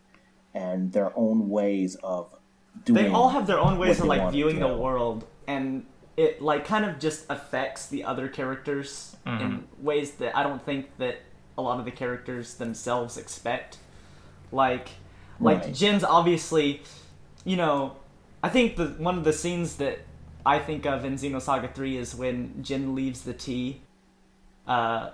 and 0.54 0.92
their 0.92 1.16
own 1.16 1.48
ways 1.48 1.94
of 2.02 2.34
doing. 2.84 3.04
they 3.04 3.10
all 3.10 3.28
have 3.28 3.46
their 3.46 3.58
own 3.60 3.78
ways 3.78 4.00
of 4.00 4.06
like 4.06 4.32
viewing 4.32 4.58
the 4.58 4.74
world 4.76 5.26
and 5.46 5.86
it 6.16 6.40
like 6.40 6.64
kind 6.64 6.84
of 6.84 6.98
just 6.98 7.26
affects 7.30 7.86
the 7.88 8.04
other 8.04 8.28
characters 8.28 9.16
in 9.26 9.64
ways 9.80 10.12
that 10.12 10.36
i 10.36 10.42
don't 10.42 10.64
think 10.64 10.86
that 10.98 11.16
a 11.58 11.62
lot 11.62 11.78
of 11.78 11.84
the 11.84 11.90
characters 11.90 12.54
themselves 12.54 13.16
expect. 13.16 13.78
Like 14.52 14.88
like 15.40 15.62
Right. 15.64 15.74
jin's 15.74 16.04
obviously 16.04 16.82
you 17.44 17.56
know 17.56 17.96
i 18.42 18.48
think 18.48 18.76
the 18.76 18.86
one 18.98 19.18
of 19.18 19.24
the 19.24 19.32
scenes 19.32 19.76
that 19.76 19.98
i 20.44 20.58
think 20.58 20.86
of 20.86 21.04
in 21.04 21.14
xenosaga 21.16 21.74
3 21.74 21.96
is 21.96 22.14
when 22.14 22.62
jin 22.62 22.94
leaves 22.94 23.22
the 23.22 23.32
tea 23.34 23.80
uh 24.68 25.10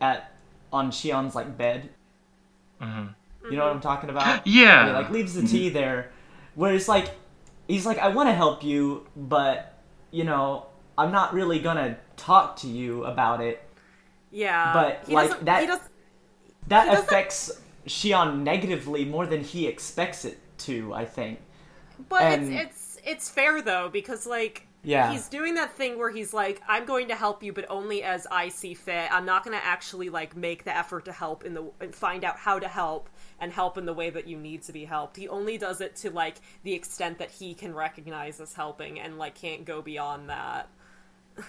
at 0.00 0.32
on 0.72 0.90
shion's 0.90 1.34
like 1.34 1.56
bed. 1.58 1.90
You 2.80 3.56
know 3.56 3.64
what 3.66 3.72
i'm 3.72 3.80
talking 3.80 4.10
about? 4.10 4.46
Yeah. 4.46 4.86
he 4.86 4.92
like 4.92 5.10
leaves 5.10 5.34
the 5.34 5.46
tea 5.46 5.68
there. 5.70 6.10
Where 6.54 6.72
it's 6.74 6.88
like 6.88 7.10
he's 7.66 7.84
like 7.86 7.98
i 7.98 8.08
want 8.08 8.28
to 8.28 8.34
help 8.34 8.62
you 8.64 9.06
but 9.16 9.77
you 10.10 10.24
know 10.24 10.66
i'm 10.96 11.12
not 11.12 11.32
really 11.34 11.58
gonna 11.58 11.96
talk 12.16 12.56
to 12.56 12.66
you 12.68 13.04
about 13.04 13.40
it 13.40 13.62
Yeah. 14.30 14.72
But, 14.72 15.08
like, 15.08 15.40
that- 15.44 15.80
that 16.68 16.98
affects 16.98 17.60
shion 17.86 18.40
negatively 18.42 19.04
more 19.04 19.26
than 19.26 19.42
he 19.42 19.66
expects 19.66 20.24
it 20.24 20.38
to 20.58 20.92
i 20.92 21.04
think 21.04 21.40
But 22.08 22.22
And- 22.22 22.52
it's 22.52 22.96
it's 22.96 22.98
it's 23.04 23.30
fair 23.30 23.62
though 23.62 23.88
because 23.88 24.26
like 24.26 24.66
Yeah. 24.82 25.10
he's 25.12 25.28
doing 25.28 25.54
that 25.54 25.72
thing 25.74 25.98
where 25.98 26.10
he's 26.10 26.34
like 26.34 26.60
I'm 26.68 26.84
going 26.84 27.08
to 27.08 27.14
help 27.14 27.42
you 27.42 27.52
but 27.52 27.64
only 27.70 28.02
as 28.02 28.26
I 28.30 28.48
see 28.48 28.74
fit. 28.74 29.08
I'm 29.10 29.24
not 29.24 29.44
going 29.44 29.56
to 29.58 29.64
actually 29.64 30.08
like 30.10 30.36
make 30.36 30.64
the 30.64 30.76
effort 30.76 31.04
to 31.06 31.12
help 31.12 31.44
in 31.44 31.54
the 31.54 31.70
and 31.80 31.94
find 31.94 32.24
out 32.24 32.36
how 32.36 32.58
to 32.58 32.68
help 32.68 33.08
and 33.40 33.52
help 33.52 33.78
in 33.78 33.86
the 33.86 33.94
way 33.94 34.10
that 34.10 34.26
you 34.26 34.36
need 34.36 34.62
to 34.64 34.72
be 34.72 34.84
helped. 34.84 35.16
He 35.16 35.28
only 35.28 35.58
does 35.58 35.80
it 35.80 35.96
to 35.96 36.10
like 36.10 36.36
the 36.64 36.74
extent 36.74 37.18
that 37.18 37.30
he 37.30 37.54
can 37.54 37.74
recognize 37.74 38.40
as 38.40 38.54
helping 38.54 38.98
and 39.00 39.18
like 39.18 39.34
can't 39.34 39.64
go 39.64 39.82
beyond 39.82 40.28
that. 40.30 40.68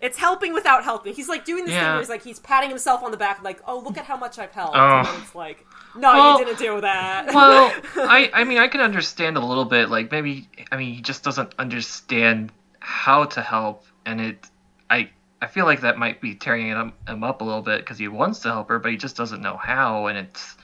It's 0.00 0.16
helping 0.16 0.54
without 0.54 0.82
helping. 0.82 1.12
He's 1.12 1.28
like 1.28 1.44
doing 1.44 1.66
this 1.66 1.74
thing 1.74 1.82
where 1.84 1.98
he's 1.98 2.08
like 2.08 2.24
he's 2.24 2.38
patting 2.38 2.70
himself 2.70 3.02
on 3.02 3.10
the 3.10 3.18
back, 3.18 3.42
like, 3.42 3.60
"Oh, 3.66 3.80
look 3.80 3.98
at 3.98 4.06
how 4.06 4.16
much 4.16 4.38
I've 4.38 4.50
helped." 4.52 4.74
Oh. 4.74 5.00
And 5.06 5.22
it's 5.22 5.34
like, 5.34 5.66
"No, 5.94 6.10
Well- 6.14 6.38
you 6.38 6.46
didn't 6.46 6.58
do 6.58 6.80
that." 6.80 7.26
well, 7.34 7.70
I 7.96 8.30
I 8.32 8.44
mean 8.44 8.56
I 8.56 8.68
can 8.68 8.80
understand 8.80 9.36
a 9.36 9.40
little 9.44 9.66
bit. 9.66 9.90
Like 9.90 10.10
maybe 10.10 10.48
I 10.72 10.78
mean 10.78 10.94
he 10.94 11.02
just 11.02 11.22
doesn't 11.22 11.52
understand 11.58 12.50
how 12.78 13.24
to 13.24 13.42
help, 13.42 13.84
and 14.06 14.22
it 14.22 14.46
I 14.88 15.10
I 15.42 15.48
feel 15.48 15.66
like 15.66 15.82
that 15.82 15.98
might 15.98 16.22
be 16.22 16.34
tearing 16.34 16.68
him, 16.68 16.94
him 17.06 17.22
up 17.22 17.42
a 17.42 17.44
little 17.44 17.60
bit 17.60 17.80
because 17.80 17.98
he 17.98 18.08
wants 18.08 18.38
to 18.40 18.48
help 18.48 18.70
her, 18.70 18.78
but 18.78 18.92
he 18.92 18.96
just 18.96 19.16
doesn't 19.18 19.42
know 19.42 19.58
how, 19.58 20.06
and 20.06 20.16
it's 20.16 20.56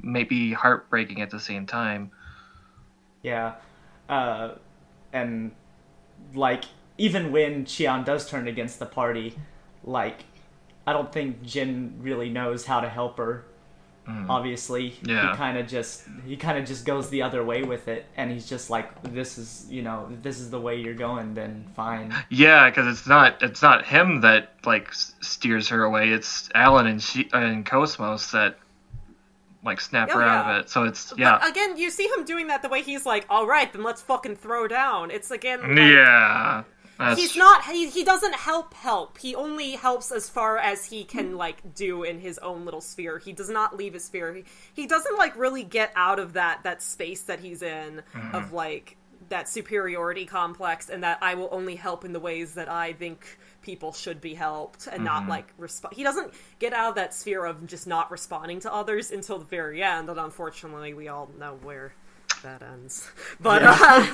maybe 0.00 0.52
heartbreaking 0.52 1.20
at 1.22 1.30
the 1.30 1.40
same 1.40 1.66
time. 1.66 2.10
yeah 3.22 3.54
uh 4.08 4.50
and 5.12 5.50
like 6.34 6.64
even 6.98 7.32
when 7.32 7.64
Shion 7.64 8.04
does 8.04 8.28
turn 8.28 8.48
against 8.48 8.78
the 8.78 8.86
party 8.86 9.34
like 9.84 10.24
i 10.86 10.92
don't 10.92 11.12
think 11.12 11.42
jin 11.42 11.94
really 12.00 12.28
knows 12.30 12.64
how 12.66 12.80
to 12.80 12.88
help 12.88 13.18
her 13.18 13.44
obviously 14.28 14.94
Yeah. 15.02 15.32
he 15.32 15.36
kind 15.36 15.58
of 15.58 15.66
just 15.68 16.04
he 16.26 16.36
kind 16.38 16.56
of 16.58 16.64
just 16.64 16.86
goes 16.86 17.10
the 17.10 17.20
other 17.20 17.44
way 17.44 17.62
with 17.62 17.88
it 17.88 18.06
and 18.16 18.30
he's 18.30 18.48
just 18.48 18.70
like 18.70 18.88
this 19.02 19.36
is 19.36 19.66
you 19.68 19.82
know 19.82 20.08
this 20.22 20.40
is 20.40 20.50
the 20.50 20.58
way 20.60 20.76
you're 20.80 20.94
going 20.94 21.34
then 21.34 21.66
fine 21.76 22.14
Yeah, 22.30 22.70
because 22.70 22.86
it's 22.86 23.06
not 23.06 23.42
it's 23.42 23.60
not 23.60 23.84
him 23.84 24.22
that 24.22 24.54
like 24.64 24.94
steers 24.94 25.68
her 25.68 25.84
away. 25.84 26.08
It's 26.10 26.48
Allen 26.54 26.86
and 26.86 27.02
she 27.02 27.28
and 27.34 27.66
Cosmos 27.66 28.30
that 28.30 28.58
like 29.64 29.80
snap 29.80 30.08
Oh, 30.12 30.18
her 30.18 30.22
out 30.22 30.46
yeah. 30.46 30.56
of 30.58 30.64
it. 30.64 30.70
So 30.70 30.84
it's 30.84 31.12
yeah, 31.16 31.38
But 31.40 31.50
again, 31.50 31.76
you 31.76 31.90
see 31.90 32.08
him 32.16 32.24
doing 32.24 32.48
that 32.48 32.62
the 32.62 32.68
way 32.68 32.82
he's 32.82 33.04
like, 33.04 33.26
"All 33.28 33.46
right, 33.46 33.72
then 33.72 33.82
let's 33.82 34.02
fucking 34.02 34.36
throw 34.36 34.68
down." 34.68 35.10
It's 35.10 35.30
again, 35.30 35.60
like, 35.60 35.78
yeah. 35.78 36.64
He's 37.14 37.36
not. 37.36 37.64
He, 37.64 37.88
he 37.88 38.02
doesn't 38.02 38.34
help. 38.34 38.74
Help. 38.74 39.18
He 39.18 39.34
only 39.34 39.72
helps 39.72 40.10
as 40.10 40.28
far 40.28 40.58
as 40.58 40.84
he 40.84 41.04
can 41.04 41.36
like 41.36 41.74
do 41.74 42.02
in 42.02 42.18
his 42.18 42.38
own 42.38 42.64
little 42.64 42.80
sphere. 42.80 43.18
He 43.18 43.32
does 43.32 43.48
not 43.48 43.76
leave 43.76 43.94
his 43.94 44.04
sphere. 44.04 44.34
He, 44.34 44.44
he 44.74 44.86
doesn't 44.86 45.16
like 45.16 45.36
really 45.36 45.62
get 45.62 45.92
out 45.94 46.18
of 46.18 46.32
that 46.32 46.64
that 46.64 46.82
space 46.82 47.22
that 47.22 47.38
he's 47.38 47.62
in 47.62 48.02
mm-hmm. 48.14 48.34
of 48.34 48.52
like 48.52 48.96
that 49.28 49.48
superiority 49.48 50.26
complex 50.26 50.88
and 50.88 51.02
that 51.04 51.18
I 51.22 51.34
will 51.34 51.48
only 51.52 51.76
help 51.76 52.04
in 52.04 52.12
the 52.12 52.20
ways 52.20 52.54
that 52.54 52.68
I 52.68 52.94
think 52.94 53.38
people 53.62 53.92
should 53.92 54.20
be 54.20 54.34
helped 54.34 54.86
and 54.86 55.04
not 55.04 55.28
like 55.28 55.52
respond. 55.58 55.94
He 55.94 56.02
doesn't 56.02 56.32
get 56.58 56.72
out 56.72 56.90
of 56.90 56.94
that 56.96 57.12
sphere 57.14 57.44
of 57.44 57.66
just 57.66 57.86
not 57.86 58.10
responding 58.10 58.60
to 58.60 58.72
others 58.72 59.10
until 59.10 59.38
the 59.38 59.44
very 59.44 59.82
end, 59.82 60.08
and 60.08 60.18
unfortunately, 60.18 60.94
we 60.94 61.08
all 61.08 61.28
know 61.38 61.58
where 61.62 61.92
that 62.42 62.62
ends. 62.62 63.10
But 63.40 63.62
uh, 63.64 64.06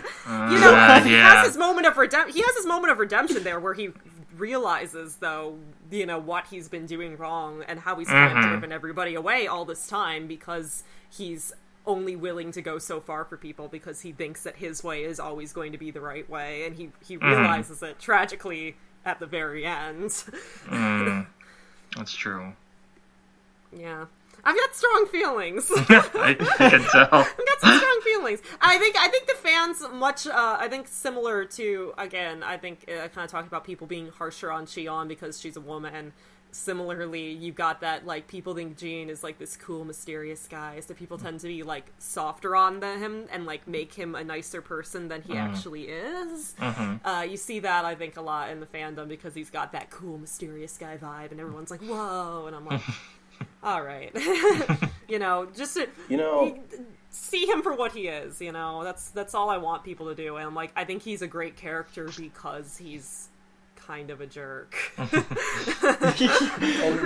you 0.51 0.59
know, 0.61 0.75
Uh, 0.75 1.01
he 1.03 1.13
yeah. 1.13 1.35
has 1.37 1.49
his 1.49 1.57
moment 1.57 1.87
of 1.87 1.97
redemption. 1.97 2.35
He 2.35 2.43
has 2.43 2.55
his 2.57 2.67
moment 2.67 2.93
of 2.93 2.99
redemption 2.99 3.43
there, 3.45 3.61
where 3.61 3.75
he 3.75 3.91
realizes, 4.37 5.17
though, 5.17 5.59
you 5.91 6.07
know 6.07 6.19
what 6.19 6.47
he's 6.49 6.69
been 6.69 6.87
doing 6.87 7.17
wrong 7.17 7.63
and 7.69 7.79
how 7.81 7.97
he's 7.97 8.09
kind 8.09 8.37
of 8.39 8.45
driven 8.45 8.73
everybody 8.73 9.15
away 9.15 9.47
all 9.47 9.65
this 9.65 9.87
time 9.87 10.27
because 10.27 10.83
he's 11.11 11.53
only 11.87 12.17
willing 12.17 12.51
to 12.51 12.63
go 12.63 12.79
so 12.79 12.99
far 12.99 13.25
for 13.27 13.37
people 13.37 13.69
because 13.69 14.01
he 14.01 14.11
thinks 14.11 14.43
that 14.45 14.57
his 14.57 14.83
way 14.83 15.05
is 15.05 15.21
always 15.21 15.53
going 15.53 15.73
to 15.73 15.79
be 15.79 15.91
the 15.91 16.01
right 16.01 16.29
way, 16.29 16.67
and 16.67 16.77
he 16.77 16.91
he 17.07 17.17
realizes 17.17 17.83
it 17.83 17.99
tragically 17.99 18.77
at 19.05 19.21
the 19.21 19.27
very 19.27 19.65
end. 19.65 20.25
that's 21.97 22.15
true. 22.15 22.53
yeah. 23.77 24.07
I've 24.47 24.57
got 24.57 24.75
strong 24.75 25.07
feelings. 25.07 25.71
I, 25.75 26.37
I 26.59 26.71
can 26.71 26.83
tell. 26.83 27.09
I've 27.13 27.37
got 27.37 27.61
some 27.61 27.79
strong 27.79 28.01
feelings. 28.05 28.43
I 28.61 28.79
think 28.79 28.97
I 28.99 29.09
think 29.09 29.27
the 29.27 29.35
fans 29.35 29.83
much. 29.93 30.27
Uh, 30.27 30.57
I 30.61 30.69
think 30.69 30.89
similar 30.89 31.45
to 31.47 31.95
again. 31.97 32.43
I 32.43 32.59
think 32.59 32.85
uh, 32.89 33.05
I 33.05 33.09
kind 33.09 33.25
of 33.25 33.31
talked 33.31 33.47
about 33.47 33.65
people 33.65 33.87
being 33.87 34.09
harsher 34.09 34.51
on 34.53 34.67
Shion 34.67 35.09
because 35.09 35.41
she's 35.41 35.57
a 35.57 35.63
woman. 35.63 36.13
Similarly, 36.55 37.33
you've 37.33 37.57
got 37.57 37.81
that 37.81 38.07
like 38.07 38.29
people 38.29 38.55
think 38.55 38.77
Jean 38.77 39.11
is 39.11 39.25
like 39.25 39.39
this 39.39 39.57
cool, 39.57 39.85
mysterious 39.85 40.47
guy, 40.47 40.79
so 40.79 40.95
people 40.95 41.19
tend 41.19 41.41
to 41.41 41.49
be 41.49 41.65
like 41.65 41.91
softer 41.99 42.55
on 42.55 42.81
him 42.81 43.25
and 43.33 43.45
like 43.45 43.67
make 43.67 43.93
him 43.93 44.15
a 44.15 44.23
nicer 44.23 44.63
person 44.63 45.09
than 45.09 45.23
he 45.23 45.37
actually 45.37 45.89
is. 45.89 46.55
Uh, 47.05 47.27
you 47.29 47.37
see 47.37 47.59
that 47.59 47.85
I 47.85 47.97
think 47.97 48.17
a 48.17 48.21
lot 48.21 48.51
in 48.51 48.61
the 48.61 48.67
fandom 48.67 49.09
because 49.09 49.35
he's 49.35 49.51
got 49.51 49.73
that 49.73 49.91
cool, 49.91 50.17
mysterious 50.17 50.79
guy 50.79 50.97
vibe, 50.97 51.33
and 51.33 51.41
everyone's 51.41 51.73
like, 51.73 51.83
"Whoa!" 51.83 52.45
and 52.47 52.55
I'm 52.55 52.67
like, 52.67 52.83
"All 53.65 53.83
right," 53.83 54.13
you 55.09 55.19
know, 55.19 55.49
just 55.57 55.75
to, 55.75 55.89
You 56.09 56.19
know, 56.19 56.59
see 57.11 57.47
him 57.47 57.63
for 57.63 57.75
what 57.75 57.93
he 57.93 58.09
is 58.09 58.41
you 58.41 58.51
know 58.51 58.83
that's 58.83 59.11
that's 59.11 59.35
all 59.35 59.49
i 59.49 59.57
want 59.57 59.85
people 59.85 60.07
to 60.07 60.17
do 60.17 60.37
and 60.37 60.45
i'm 60.45 60.55
like 60.55 60.73
i 60.75 60.85
think 60.85 61.01
he's 61.01 61.23
a 61.23 61.29
great 61.29 61.57
character 61.57 62.11
because 62.17 62.77
he's 62.77 63.29
kind 63.87 64.11
of 64.11 64.21
a 64.21 64.27
jerk 64.27 64.75
and 64.99 65.11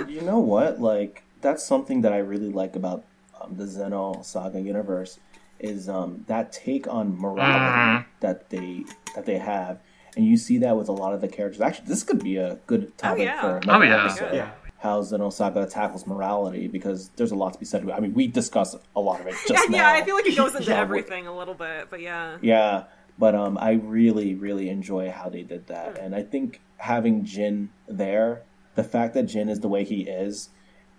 you 0.09 0.21
know 0.21 0.39
what? 0.39 0.79
Like 0.79 1.23
that's 1.41 1.63
something 1.63 2.01
that 2.01 2.13
I 2.13 2.17
really 2.19 2.51
like 2.51 2.75
about 2.75 3.03
um, 3.39 3.55
the 3.55 3.65
Xenosaga 3.65 4.63
universe 4.63 5.19
is 5.59 5.89
um, 5.89 6.23
that 6.27 6.51
take 6.51 6.87
on 6.87 7.17
morality 7.19 8.05
that 8.21 8.49
they 8.49 8.85
that 9.15 9.25
they 9.25 9.37
have, 9.37 9.79
and 10.15 10.25
you 10.25 10.37
see 10.37 10.57
that 10.59 10.75
with 10.77 10.87
a 10.89 10.93
lot 10.93 11.13
of 11.13 11.21
the 11.21 11.27
characters. 11.27 11.61
Actually, 11.61 11.87
this 11.87 12.03
could 12.03 12.23
be 12.23 12.37
a 12.37 12.55
good 12.67 12.97
topic 12.97 13.23
yeah. 13.25 13.41
for 13.41 13.57
another 13.57 13.85
Oh, 13.85 13.87
yeah. 13.87 14.05
episode. 14.05 14.33
Yeah. 14.35 14.51
How 14.77 15.01
Xenosaga 15.01 15.69
tackles 15.69 16.07
morality 16.07 16.69
because 16.69 17.09
there's 17.17 17.31
a 17.31 17.35
lot 17.35 17.51
to 17.51 17.59
be 17.59 17.65
said. 17.65 17.89
I 17.89 17.99
mean, 17.99 18.13
we 18.13 18.27
discuss 18.27 18.77
a 18.95 19.01
lot 19.01 19.19
of 19.19 19.27
it 19.27 19.35
just 19.47 19.51
yeah, 19.51 19.63
now. 19.69 19.77
yeah 19.77 19.91
i 20.01 20.05
feel 20.05 20.15
like 20.15 20.25
it 20.25 20.37
goes 20.37 20.55
into 20.55 20.69
Yeah, 20.71 20.79
everything 20.79 21.27
a 21.27 21.37
little 21.37 21.53
bit 21.53 21.87
but 21.89 21.99
yeah 21.99 22.37
Yeah, 22.41 22.83
but 23.19 23.35
um, 23.35 23.57
I 23.59 23.73
really, 23.73 24.33
really 24.33 24.69
enjoy 24.69 25.11
how 25.11 25.29
they 25.29 25.43
did 25.43 25.67
that, 25.67 25.99
and 25.99 26.15
I 26.15 26.23
think 26.23 26.61
having 26.77 27.25
Jin 27.25 27.69
there, 27.87 28.41
the 28.75 28.83
fact 28.83 29.13
that 29.13 29.23
Jin 29.23 29.49
is 29.49 29.59
the 29.59 29.67
way 29.67 29.83
he 29.83 30.01
is, 30.03 30.49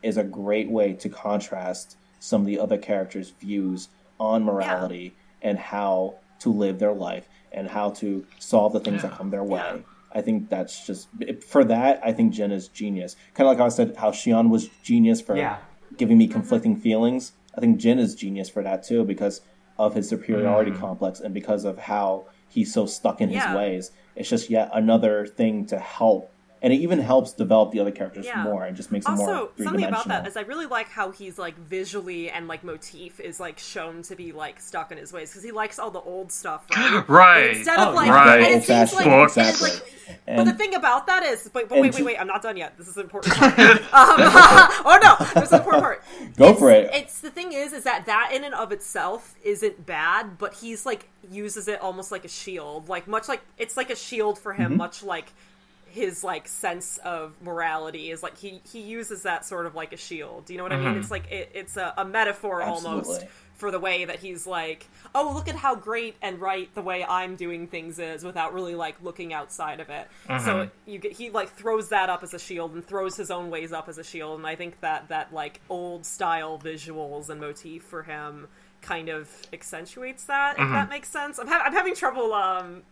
is 0.03 0.17
a 0.17 0.25
great 0.25 0.71
way 0.71 0.93
to 0.93 1.09
contrast 1.09 1.97
some 2.19 2.43
of 2.43 2.47
the 2.47 2.59
other 2.61 2.77
characters' 2.79 3.31
views 3.41 3.89
on 4.19 4.45
morality 4.45 5.15
and 5.41 5.59
how 5.59 6.17
to 6.41 6.53
live 6.53 6.79
their 6.79 6.93
life 6.93 7.27
and 7.53 7.69
how 7.69 7.91
to 7.91 8.27
solve 8.39 8.73
the 8.75 8.81
things 8.81 9.03
that 9.03 9.13
come 9.13 9.31
their 9.31 9.43
way. 9.45 9.59
Yeah. 9.59 9.77
I 10.13 10.21
think 10.23 10.51
that's 10.51 10.87
just 10.87 11.09
for 11.49 11.65
that. 11.65 12.01
I 12.05 12.13
think 12.13 12.33
Jen 12.35 12.51
is 12.53 12.69
genius. 12.69 13.17
Kind 13.35 13.47
of 13.47 13.53
like 13.53 13.59
how 13.59 13.67
I 13.67 13.69
said 13.69 13.97
how 13.97 14.11
Shion 14.11 14.51
was 14.51 14.69
genius 14.83 15.21
for 15.21 15.37
Yeah. 15.37 15.59
giving 15.97 16.19
me 16.19 16.27
conflicting 16.27 16.77
feelings. 16.77 17.33
I 17.57 17.61
think 17.61 17.79
Jin 17.79 17.99
is 17.99 18.15
genius 18.15 18.49
for 18.51 18.63
that 18.63 18.83
too 18.83 19.05
because 19.05 19.41
of 19.81 19.95
his 19.95 20.09
superiority 20.09 20.71
mm. 20.71 20.79
complex 20.79 21.21
and 21.21 21.33
because 21.33 21.65
of 21.65 21.79
how 21.79 22.27
he's 22.49 22.73
so 22.73 22.85
stuck 22.85 23.21
in 23.21 23.31
Yeah. 23.31 23.49
his 23.49 23.57
ways. 23.57 23.91
It's 24.15 24.29
just 24.29 24.51
yet 24.51 24.71
another 24.75 25.27
thing 25.27 25.65
to 25.67 25.79
help, 25.79 26.30
and 26.63 26.73
it 26.73 26.77
even 26.77 26.99
helps 27.01 27.33
develop 27.33 27.71
the 27.73 27.81
other 27.81 27.91
characters 27.91 28.27
Yeah. 28.27 28.43
more 28.43 28.65
and 28.65 28.77
just 28.77 28.93
makes 28.93 29.07
them 29.07 29.17
more 29.17 29.31
Also, 29.31 29.47
three 29.57 29.65
something 29.65 29.85
about 29.85 30.05
dimensional. 30.05 30.23
that 30.23 30.29
is 30.29 30.37
I 30.37 30.43
really 30.43 30.67
like 30.67 30.89
how 30.89 31.11
he's 31.11 31.39
like 31.39 31.57
visually 31.57 32.31
and 32.31 32.49
like 32.49 32.63
motif 32.65 33.19
is 33.21 33.41
like 33.41 33.59
shown 33.59 34.03
to 34.03 34.15
be 34.17 34.33
like 34.33 34.61
stuck 34.61 34.93
in 34.93 34.99
his 34.99 35.13
ways 35.13 35.31
because 35.31 35.43
he 35.43 35.53
likes 35.53 35.79
all 35.79 35.91
the 35.91 36.01
old 36.01 36.31
stuff, 36.33 36.67
right? 36.77 37.05
Right. 37.09 37.49
But 37.49 37.57
instead 37.57 37.79
Oh, 37.79 37.89
of 37.91 37.95
like, 37.95 38.11
right. 38.11 38.41
and 38.43 38.63
it 38.63 38.65
seems 38.65 38.93
Old-fashioned, 38.93 38.97
like, 38.97 39.07
and 39.07 39.23
it's 39.25 39.37
exactly. 39.37 39.71
like 39.71 39.87
but 40.27 40.45
the 40.45 40.53
thing 40.53 40.75
about 40.75 41.07
that 41.07 41.23
is, 41.23 41.49
but, 41.53 41.69
but 41.69 41.79
wait, 41.81 41.95
wait, 41.95 42.05
wait, 42.05 42.17
I'm 42.21 42.27
not 42.27 42.43
done 42.43 42.57
yet. 42.57 42.77
This 42.77 42.89
is 42.89 42.97
an 42.97 43.03
important 43.05 43.35
part. 43.35 43.59
um, 43.59 43.79
oh 43.93 44.99
no, 45.03 45.27
there's 45.35 45.53
an 45.53 45.61
important 45.61 45.83
part. 45.83 46.05
Go 46.37 46.45
It's- 46.47 46.59
for 46.59 46.71
it. 46.71 46.91
It's 46.93 47.21
the 47.21 47.31
thing 47.31 47.53
is, 47.53 47.73
is 47.73 47.85
that 47.85 48.07
that 48.07 48.31
in 48.35 48.45
and 48.45 48.55
of 48.55 48.73
itself 48.73 49.35
isn't 49.43 49.87
bad, 49.87 50.37
but 50.39 50.55
he's 50.55 50.85
like 50.85 51.09
uses 51.31 51.69
it 51.69 51.81
almost 51.81 52.11
like 52.13 52.25
a 52.25 52.29
shield, 52.29 52.89
like 52.89 53.07
much 53.07 53.29
like 53.29 53.41
it's 53.57 53.77
like 53.77 53.91
a 53.91 53.97
shield 53.97 54.39
for 54.39 54.53
Mm-hmm. 54.53 54.63
him, 54.63 54.77
much 54.77 55.03
like 55.03 55.33
his 55.91 56.25
like 56.25 56.49
sense 56.49 56.99
of 56.99 57.35
morality 57.43 58.11
is 58.11 58.23
like 58.23 58.39
he 58.39 58.61
he 58.71 58.81
uses 58.81 59.23
that 59.23 59.45
sort 59.45 59.67
of 59.67 59.75
like 59.75 59.93
a 59.93 59.97
shield. 59.97 60.47
Do 60.47 60.53
you 60.53 60.59
know 60.59 60.65
what 60.65 60.73
I 60.73 60.77
mean? 60.77 60.89
Mm-hmm. 60.89 61.01
It's 61.01 61.11
like 61.11 61.31
it, 61.31 61.51
it's 61.55 61.77
a, 61.77 61.93
a 61.97 62.05
metaphor 62.05 62.63
almost 62.63 63.27
for 63.55 63.71
the 63.71 63.79
way 63.79 64.07
that 64.07 64.19
he's 64.19 64.47
like, 64.47 64.89
oh, 65.15 65.33
look 65.35 65.47
at 65.47 65.55
how 65.55 65.75
great 65.75 66.17
and 66.23 66.41
right 66.41 66.75
the 66.75 66.81
way 66.81 67.05
I'm 67.05 67.37
doing 67.37 67.67
things 67.67 67.99
is 67.99 68.25
without 68.25 68.55
really 68.55 68.75
like 68.75 68.97
looking 69.03 69.35
outside 69.35 69.81
of 69.81 69.91
it. 69.91 70.09
So 70.27 70.33
mm-hmm. 70.33 70.91
you 70.91 70.99
get 70.99 71.13
he 71.13 71.31
like 71.31 71.51
throws 71.51 71.91
that 71.91 72.09
up 72.09 72.23
as 72.23 72.33
a 72.33 72.39
shield 72.39 72.73
and 72.73 72.85
throws 72.85 73.17
his 73.17 73.31
own 73.31 73.51
ways 73.51 73.73
up 73.73 73.89
as 73.89 73.99
a 73.99 74.05
shield, 74.05 74.39
and 74.39 74.47
I 74.47 74.55
think 74.55 74.81
that 74.81 75.09
that 75.09 75.35
like 75.35 75.61
old 75.69 76.07
style 76.07 76.59
visuals 76.59 77.29
and 77.29 77.41
motif 77.41 77.83
for 77.83 78.03
him 78.03 78.49
kind 78.81 79.09
of 79.09 79.29
accentuates 79.53 80.25
that. 80.25 80.55
If 80.55 80.65
mm-hmm. 80.65 80.73
that 80.73 80.89
makes 80.89 81.11
sense, 81.11 81.39
I'm, 81.39 81.47
ha- 81.47 81.63
I'm 81.65 81.75
having 81.75 81.95
trouble. 81.95 82.33
Um, 82.33 82.83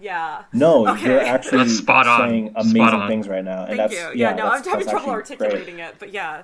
yeah. 0.00 0.44
No, 0.52 0.86
Okay. 0.88 1.04
you're 1.06 1.20
actually 1.20 1.58
That's 1.58 1.78
spot 1.78 2.06
on. 2.06 2.28
saying 2.28 2.50
Spot 2.50 2.62
amazing 2.64 2.80
on. 3.00 3.08
things 3.08 3.28
right 3.28 3.44
now, 3.44 3.60
and 3.64 3.76
Thank 3.76 3.78
that's 3.78 3.92
you. 3.92 3.98
Yeah, 4.20 4.30
yeah. 4.30 4.34
no, 4.34 4.50
that's, 4.50 4.66
I'm 4.66 4.72
having 4.72 4.88
trouble 4.88 5.10
actually 5.14 5.36
great. 5.36 5.50
articulating 5.50 5.78
it, 5.80 5.94
but 5.98 6.12
yeah. 6.12 6.42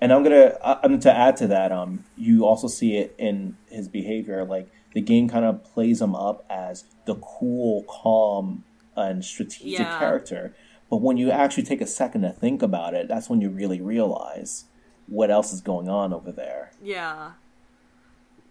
And 0.00 0.12
I'm 0.12 0.22
gonna 0.22 0.56
uh, 0.60 0.80
um, 0.82 0.98
to 1.00 1.12
add 1.16 1.36
to 1.38 1.46
that. 1.48 1.72
Um, 1.72 2.04
you 2.16 2.44
also 2.44 2.68
see 2.68 2.96
it 2.96 3.14
in 3.18 3.56
his 3.70 3.88
behavior. 3.88 4.44
Like 4.44 4.70
the 4.92 5.00
game 5.00 5.28
kind 5.28 5.44
of 5.44 5.64
plays 5.64 6.00
him 6.02 6.14
up 6.14 6.44
as 6.50 6.84
the 7.06 7.14
cool, 7.16 7.84
calm, 7.84 8.64
and 8.96 9.24
strategic 9.24 9.78
Yeah. 9.78 9.98
character. 9.98 10.54
But 10.90 11.00
when 11.00 11.16
you 11.16 11.30
actually 11.30 11.62
take 11.62 11.80
a 11.80 11.86
second 11.86 12.22
to 12.22 12.30
think 12.30 12.62
about 12.62 12.94
it, 12.94 13.08
that's 13.08 13.30
when 13.30 13.40
you 13.40 13.48
really 13.50 13.80
realize 13.80 14.64
what 15.06 15.30
else 15.30 15.52
is 15.52 15.60
going 15.60 15.88
on 15.88 16.12
over 16.12 16.30
there. 16.32 16.72
Yeah. 16.82 17.32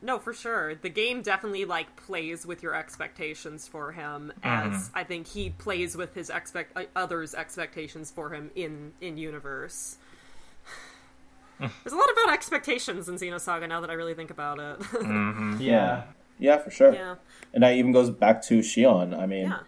No, 0.04 0.20
for 0.20 0.34
sure. 0.34 0.76
The 0.76 0.90
game 0.90 1.22
definitely 1.22 1.64
like 1.64 1.96
plays 1.96 2.46
with 2.46 2.62
your 2.62 2.76
expectations 2.76 3.68
for 3.70 3.94
him, 3.94 4.34
as 4.44 4.92
I 4.94 5.06
think 5.06 5.28
he 5.28 5.50
plays 5.50 5.96
with 5.96 6.14
his 6.14 6.30
expect 6.30 6.78
uh, 6.78 6.84
others' 6.96 7.34
expectations 7.34 8.12
for 8.12 8.30
him 8.32 8.52
in 8.54 8.92
in 9.00 9.18
universe. 9.18 9.98
There's 11.60 11.94
a 11.94 11.96
lot 11.96 12.10
about 12.12 12.34
expectations 12.34 13.08
in 13.08 13.16
Xenosaga 13.16 13.70
now 13.70 13.80
that 13.82 13.90
I 13.90 13.94
really 13.94 14.14
think 14.14 14.30
about 14.32 14.60
it. 14.60 15.62
Yeah. 15.62 16.04
Yeah, 16.40 16.58
for 16.58 16.72
sure. 16.72 16.94
yeah, 16.94 17.16
And 17.54 17.64
that 17.64 17.76
even 17.76 17.92
goes 17.94 18.10
back 18.10 18.42
to 18.48 18.60
Shion. 18.60 19.18
I 19.18 19.26
mean, 19.28 19.46
Yeah. 19.46 19.60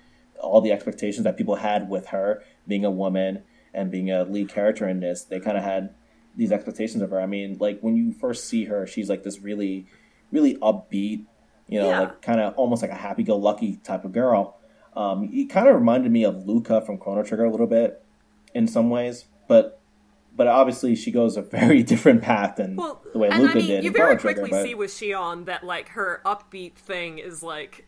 all 0.42 0.60
the 0.62 0.72
expectations 0.74 1.24
that 1.24 1.38
people 1.38 1.56
had 1.56 1.88
with 1.90 2.08
her 2.08 2.44
being 2.68 2.84
a 2.84 2.92
woman 2.92 3.44
and 3.74 3.92
being 3.92 4.12
a 4.12 4.24
lead 4.26 4.50
character 4.50 4.90
in 4.90 5.00
this, 5.00 5.24
they 5.24 5.40
kind 5.40 5.58
of 5.58 5.64
had 5.64 5.94
these 6.36 6.52
expectations 6.52 7.02
of 7.04 7.12
her. 7.12 7.22
I 7.22 7.28
mean, 7.28 7.58
like 7.60 7.80
when 7.82 7.96
you 7.96 8.12
first 8.12 8.46
see 8.50 8.66
her, 8.66 8.86
she's 8.88 9.10
like 9.10 9.24
this 9.24 9.40
really, 9.40 9.86
really 10.32 10.56
upbeat, 10.56 11.26
you 11.68 11.80
know, 11.82 11.90
Yeah. 11.90 12.00
like 12.02 12.22
kind 12.22 12.40
of 12.40 12.54
almost 12.56 12.82
like 12.82 12.92
a 12.92 12.96
happy-go-lucky 12.96 13.78
type 13.78 14.06
of 14.06 14.12
girl. 14.12 14.58
Um, 14.96 15.30
it 15.34 15.50
kind 15.50 15.68
of 15.68 15.76
reminded 15.76 16.12
me 16.12 16.24
of 16.24 16.46
Lucca 16.48 16.82
from 16.82 16.98
Chrono 16.98 17.24
Trigger 17.24 17.46
a 17.46 17.52
little 17.52 17.68
bit 17.68 18.02
in 18.54 18.68
some 18.68 18.90
ways, 18.90 19.26
but 19.48 19.80
but 20.38 20.48
obviously 20.48 20.96
she 20.96 21.12
goes 21.12 21.38
a 21.38 21.42
very 21.60 21.82
different 21.84 22.22
path 22.22 22.58
than 22.58 22.76
well, 22.76 23.02
the 23.14 23.20
way 23.20 23.30
and 23.30 23.42
Lucca 23.44 23.52
I 23.54 23.56
mean, 23.56 23.68
did 23.68 23.84
you 23.84 23.90
in 23.90 23.94
very 23.94 24.06
Chrono 24.18 24.20
Trigger. 24.20 24.42
quickly 24.42 24.58
But 24.60 24.64
see 24.66 24.76
with 24.76 24.92
Shion 24.92 25.46
that 25.46 25.64
like 25.66 25.90
her 25.90 26.22
upbeat 26.26 26.74
thing 26.76 27.20
is 27.20 27.42
like 27.44 27.86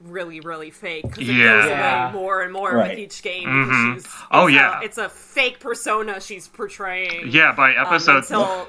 really, 0.00 0.40
really 0.40 0.70
fake 0.72 1.02
because 1.04 1.28
it 1.28 1.32
Yeah. 1.32 1.62
goes 1.62 1.70
away 1.70 2.20
more 2.24 2.42
and 2.42 2.52
more 2.52 2.74
Right. 2.74 2.90
with 2.90 2.98
each 2.98 3.22
game. 3.22 3.48
Mhm. 3.48 3.94
She's, 3.94 4.08
Oh, 4.32 4.46
it's 4.46 4.52
a- 4.52 4.54
yeah. 4.54 4.80
it's 4.82 4.98
a 4.98 5.08
fake 5.08 5.60
persona 5.60 6.20
she's 6.20 6.48
portraying. 6.48 7.28
Yeah, 7.28 7.52
by 7.54 7.74
um, 7.76 7.86
episode 7.86 8.16
until 8.18 8.66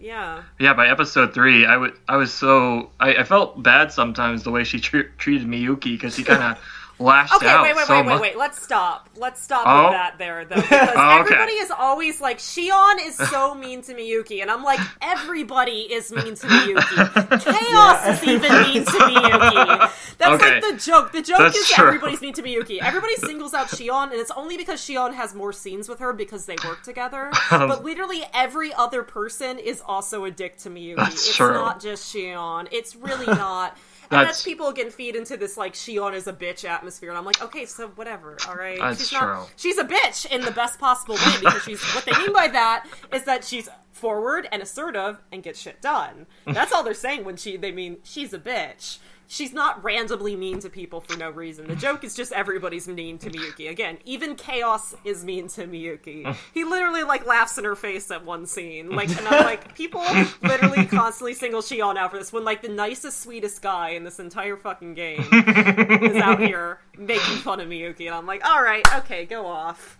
yeah. 0.00 0.42
yeah 0.58 0.74
by 0.74 0.88
episode 0.88 1.34
three, 1.34 1.66
I 1.66 1.76
would 1.76 1.92
I 2.08 2.16
was 2.16 2.32
so 2.32 2.90
I, 2.98 3.16
I 3.16 3.24
felt 3.24 3.62
bad 3.62 3.92
sometimes 3.92 4.42
the 4.42 4.50
way 4.50 4.64
she 4.64 4.80
tr- 4.80 5.12
treated 5.18 5.46
Miyuki 5.46 5.92
because 5.92 6.16
he 6.16 6.24
kind 6.24 6.42
of 6.42 6.58
lashed 7.00 7.34
Okay, 7.34 7.48
out 7.48 7.62
wait, 7.62 7.74
wait, 7.74 7.86
so 7.86 7.94
wait, 7.94 8.06
wait, 8.06 8.12
much. 8.12 8.20
wait. 8.20 8.36
Let's 8.38 8.62
stop. 8.62 9.08
Let's 9.16 9.40
stop 9.42 9.64
Oh. 9.66 9.84
with 9.84 9.92
that 9.92 10.18
there, 10.18 10.44
though, 10.44 10.56
because 10.56 10.90
Oh, 10.94 11.10
okay. 11.10 11.18
everybody 11.20 11.52
is 11.54 11.70
always 11.70 12.20
like, 12.20 12.38
Shion 12.38 12.96
is 13.04 13.16
so 13.16 13.54
mean 13.64 13.82
to 13.82 13.94
Miyuki, 13.94 14.42
and 14.42 14.50
I'm 14.50 14.62
like, 14.62 14.80
everybody 15.02 15.80
is 15.92 16.12
mean 16.12 16.34
to 16.36 16.46
Miyuki. 16.46 17.42
Chaos 17.42 18.06
is 18.22 18.28
even 18.28 18.52
mean 18.62 18.84
to 18.84 18.90
Miyuki. 18.92 19.90
That's 20.18 20.42
Okay. 20.42 20.60
like 20.60 20.62
the 20.62 20.76
joke. 20.78 21.12
The 21.12 21.22
joke 21.22 21.38
That's 21.38 21.56
is 21.56 21.68
true. 21.68 21.86
everybody's 21.88 22.20
mean 22.20 22.34
to 22.34 22.42
Miyuki. 22.42 22.78
Everybody 22.82 23.16
singles 23.16 23.54
out 23.54 23.68
Shion, 23.68 24.04
and 24.04 24.14
it's 24.20 24.30
only 24.32 24.56
because 24.56 24.80
Shion 24.80 25.14
has 25.14 25.34
more 25.34 25.52
scenes 25.52 25.88
with 25.88 25.98
her 26.00 26.12
because 26.12 26.44
they 26.46 26.56
work 26.64 26.82
together. 26.82 27.30
but 27.50 27.82
literally 27.84 28.22
every 28.34 28.72
other 28.74 29.02
person 29.02 29.58
is 29.58 29.82
also 29.86 30.24
a 30.24 30.30
dick 30.30 30.58
to 30.58 30.70
Miyuki. 30.70 30.96
That's 30.96 31.14
it's 31.28 31.36
true. 31.36 31.54
not 31.54 31.80
just 31.80 32.14
Shion. 32.14 32.68
It's 32.70 32.94
really 32.94 33.26
not. 33.26 33.76
And 34.10 34.18
that's, 34.18 34.38
That's- 34.38 34.44
people 34.44 34.72
getting 34.72 34.90
feed 34.90 35.14
into 35.14 35.36
this 35.36 35.56
like 35.56 35.74
Shion 35.74 36.14
is 36.14 36.26
a 36.26 36.32
bitch 36.32 36.64
atmosphere, 36.68 37.10
and 37.10 37.18
I'm 37.18 37.24
like, 37.24 37.40
okay, 37.42 37.64
so 37.64 37.88
whatever, 37.94 38.36
all 38.48 38.56
right. 38.56 38.78
That's 38.78 38.98
she's 39.08 39.10
true. 39.10 39.20
Not, 39.20 39.50
she's 39.56 39.78
a 39.78 39.84
bitch 39.84 40.26
in 40.26 40.40
the 40.40 40.50
best 40.50 40.80
possible 40.80 41.14
way 41.14 41.34
because 41.38 41.62
she's 41.62 41.80
what 41.94 42.04
they 42.04 42.18
mean 42.18 42.32
by 42.32 42.48
that 42.48 42.86
is 43.14 43.22
that 43.24 43.44
she's 43.44 43.68
forward 43.92 44.48
and 44.50 44.62
assertive 44.62 45.20
and 45.30 45.42
gets 45.44 45.60
shit 45.60 45.80
done. 45.80 46.26
That's 46.44 46.72
all 46.72 46.82
they're 46.82 46.94
saying 46.94 47.24
when 47.24 47.36
she 47.36 47.56
they 47.56 47.70
mean 47.70 47.98
she's 48.02 48.32
a 48.32 48.38
bitch. 48.38 48.98
She's 49.32 49.52
not 49.52 49.84
randomly 49.84 50.34
mean 50.34 50.58
to 50.58 50.68
people 50.68 51.00
for 51.00 51.16
no 51.16 51.30
reason. 51.30 51.68
The 51.68 51.76
joke 51.76 52.02
is 52.02 52.16
just 52.16 52.32
everybody's 52.32 52.88
mean 52.88 53.16
to 53.18 53.30
Miyuki. 53.30 53.70
Again, 53.70 53.98
even 54.04 54.34
Chaos 54.34 54.96
is 55.04 55.24
mean 55.24 55.46
to 55.50 55.68
Miyuki. 55.68 56.36
He 56.52 56.64
literally 56.64 57.04
like 57.04 57.24
laughs 57.24 57.56
in 57.56 57.62
her 57.62 57.76
face 57.76 58.10
at 58.10 58.24
one 58.24 58.44
scene. 58.44 58.90
Like 58.90 59.08
and 59.16 59.28
I'm 59.28 59.44
like, 59.44 59.76
people 59.76 60.02
literally 60.42 60.84
constantly 60.90 61.34
single 61.34 61.60
Shion 61.60 61.96
out 61.96 62.10
for 62.10 62.18
this 62.18 62.32
when 62.32 62.42
like 62.44 62.60
the 62.60 62.70
nicest, 62.70 63.20
sweetest 63.20 63.62
guy 63.62 63.90
in 63.90 64.02
this 64.02 64.18
entire 64.18 64.56
fucking 64.56 64.94
game 64.94 65.24
is 65.32 66.16
out 66.16 66.40
here 66.40 66.80
making 66.98 67.36
fun 67.36 67.60
of 67.60 67.68
Miyuki, 67.68 68.06
and 68.06 68.16
I'm 68.16 68.26
like, 68.26 68.44
all 68.44 68.60
right, 68.60 68.84
okay, 68.96 69.26
go 69.26 69.46
off. 69.46 69.96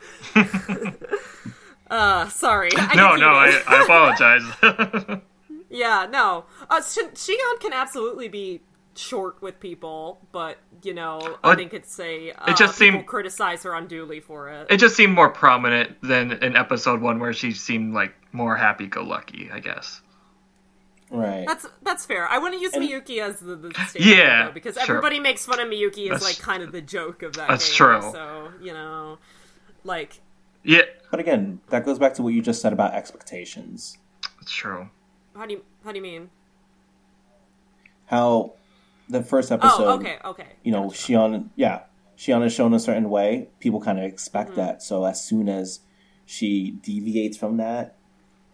uh, 1.88 2.28
sorry. 2.30 2.70
I 2.76 2.96
no, 2.96 3.14
no, 3.14 3.28
I. 3.28 3.62
I 3.68 3.82
apologize. 3.84 5.22
yeah, 5.70 6.08
no. 6.10 6.46
Uh, 6.68 6.82
Sh- 6.82 7.14
Shion 7.14 7.60
can 7.60 7.72
absolutely 7.72 8.26
be 8.26 8.62
short 8.96 9.40
with 9.40 9.60
people, 9.60 10.20
but 10.32 10.58
you 10.82 10.92
know, 10.94 11.38
I 11.44 11.54
think 11.54 11.72
it's 11.74 11.98
a 12.00 12.32
uh, 12.32 12.50
it 12.50 12.56
just 12.56 12.78
people 12.78 12.98
seemed- 12.98 13.06
criticize 13.06 13.62
her 13.62 13.74
unduly 13.74 14.20
for 14.20 14.48
it. 14.48 14.66
it 14.70 14.76
just 14.78 14.96
seemed 14.96 15.14
more 15.14 15.28
prominent 15.30 15.96
than 16.02 16.32
in 16.32 16.56
episode 16.56 17.00
one 17.00 17.18
where 17.20 17.32
she 17.32 17.52
seemed 17.52 17.94
like 17.94 18.12
more 18.32 18.56
happy-go-lucky, 18.56 19.50
I 19.52 19.60
guess. 19.60 20.02
right. 21.10 21.44
That's 21.46 21.66
that's 21.82 22.04
fair. 22.06 22.28
I 22.28 22.38
wouldn't 22.38 22.60
use 22.62 22.72
And- 22.74 22.84
Miyuki 22.88 23.20
as 23.22 23.40
the, 23.40 23.56
the 23.56 23.72
statement, 23.88 24.16
Yeah, 24.18 24.46
though, 24.46 24.52
because 24.52 24.74
sure. 24.74 24.82
everybody 24.96 25.18
makes 25.20 25.46
fun 25.46 25.60
of 25.60 25.68
Miyuki 25.68 26.04
as 26.10 26.20
That's- 26.20 26.22
like 26.22 26.38
kind 26.38 26.62
of 26.62 26.72
the 26.72 26.80
joke 26.82 27.22
of 27.22 27.32
that. 27.34 27.48
that's 27.48 27.68
game, 27.68 27.76
true. 27.76 28.00
So 28.12 28.50
you 28.60 28.72
know, 28.72 29.18
like 29.84 30.20
Yeah, 30.62 30.82
But 31.10 31.20
again, 31.20 31.60
that 31.70 31.84
goes 31.84 31.98
back 31.98 32.14
to 32.14 32.22
what 32.22 32.34
you 32.34 32.42
just 32.42 32.60
said 32.60 32.72
about 32.72 32.92
expectations. 32.94 33.98
it's 34.42 34.50
true. 34.52 34.90
how 35.36 35.46
do 35.46 35.54
you 35.54 35.62
how 35.84 35.92
do 35.92 35.96
you 35.96 36.02
mean? 36.02 36.30
How 38.06 38.54
the 39.10 39.22
first 39.22 39.50
episode, 39.52 39.84
oh, 39.84 39.94
okay, 39.98 40.18
okay. 40.24 40.46
you 40.62 40.72
know, 40.72 40.84
Gotcha. 40.88 41.12
Shion, 41.12 41.48
yeah, 41.56 41.80
Shion 42.16 42.44
is 42.44 42.52
shown 42.52 42.72
a 42.74 42.80
certain 42.80 43.10
way. 43.10 43.48
People 43.60 43.80
kind 43.80 43.98
of 43.98 44.04
expect 44.04 44.50
Mm-hmm. 44.50 44.60
that. 44.60 44.82
So 44.82 45.04
as 45.04 45.22
soon 45.22 45.48
as 45.48 45.80
she 46.26 46.70
deviates 46.82 47.36
from 47.36 47.56
that, 47.58 47.96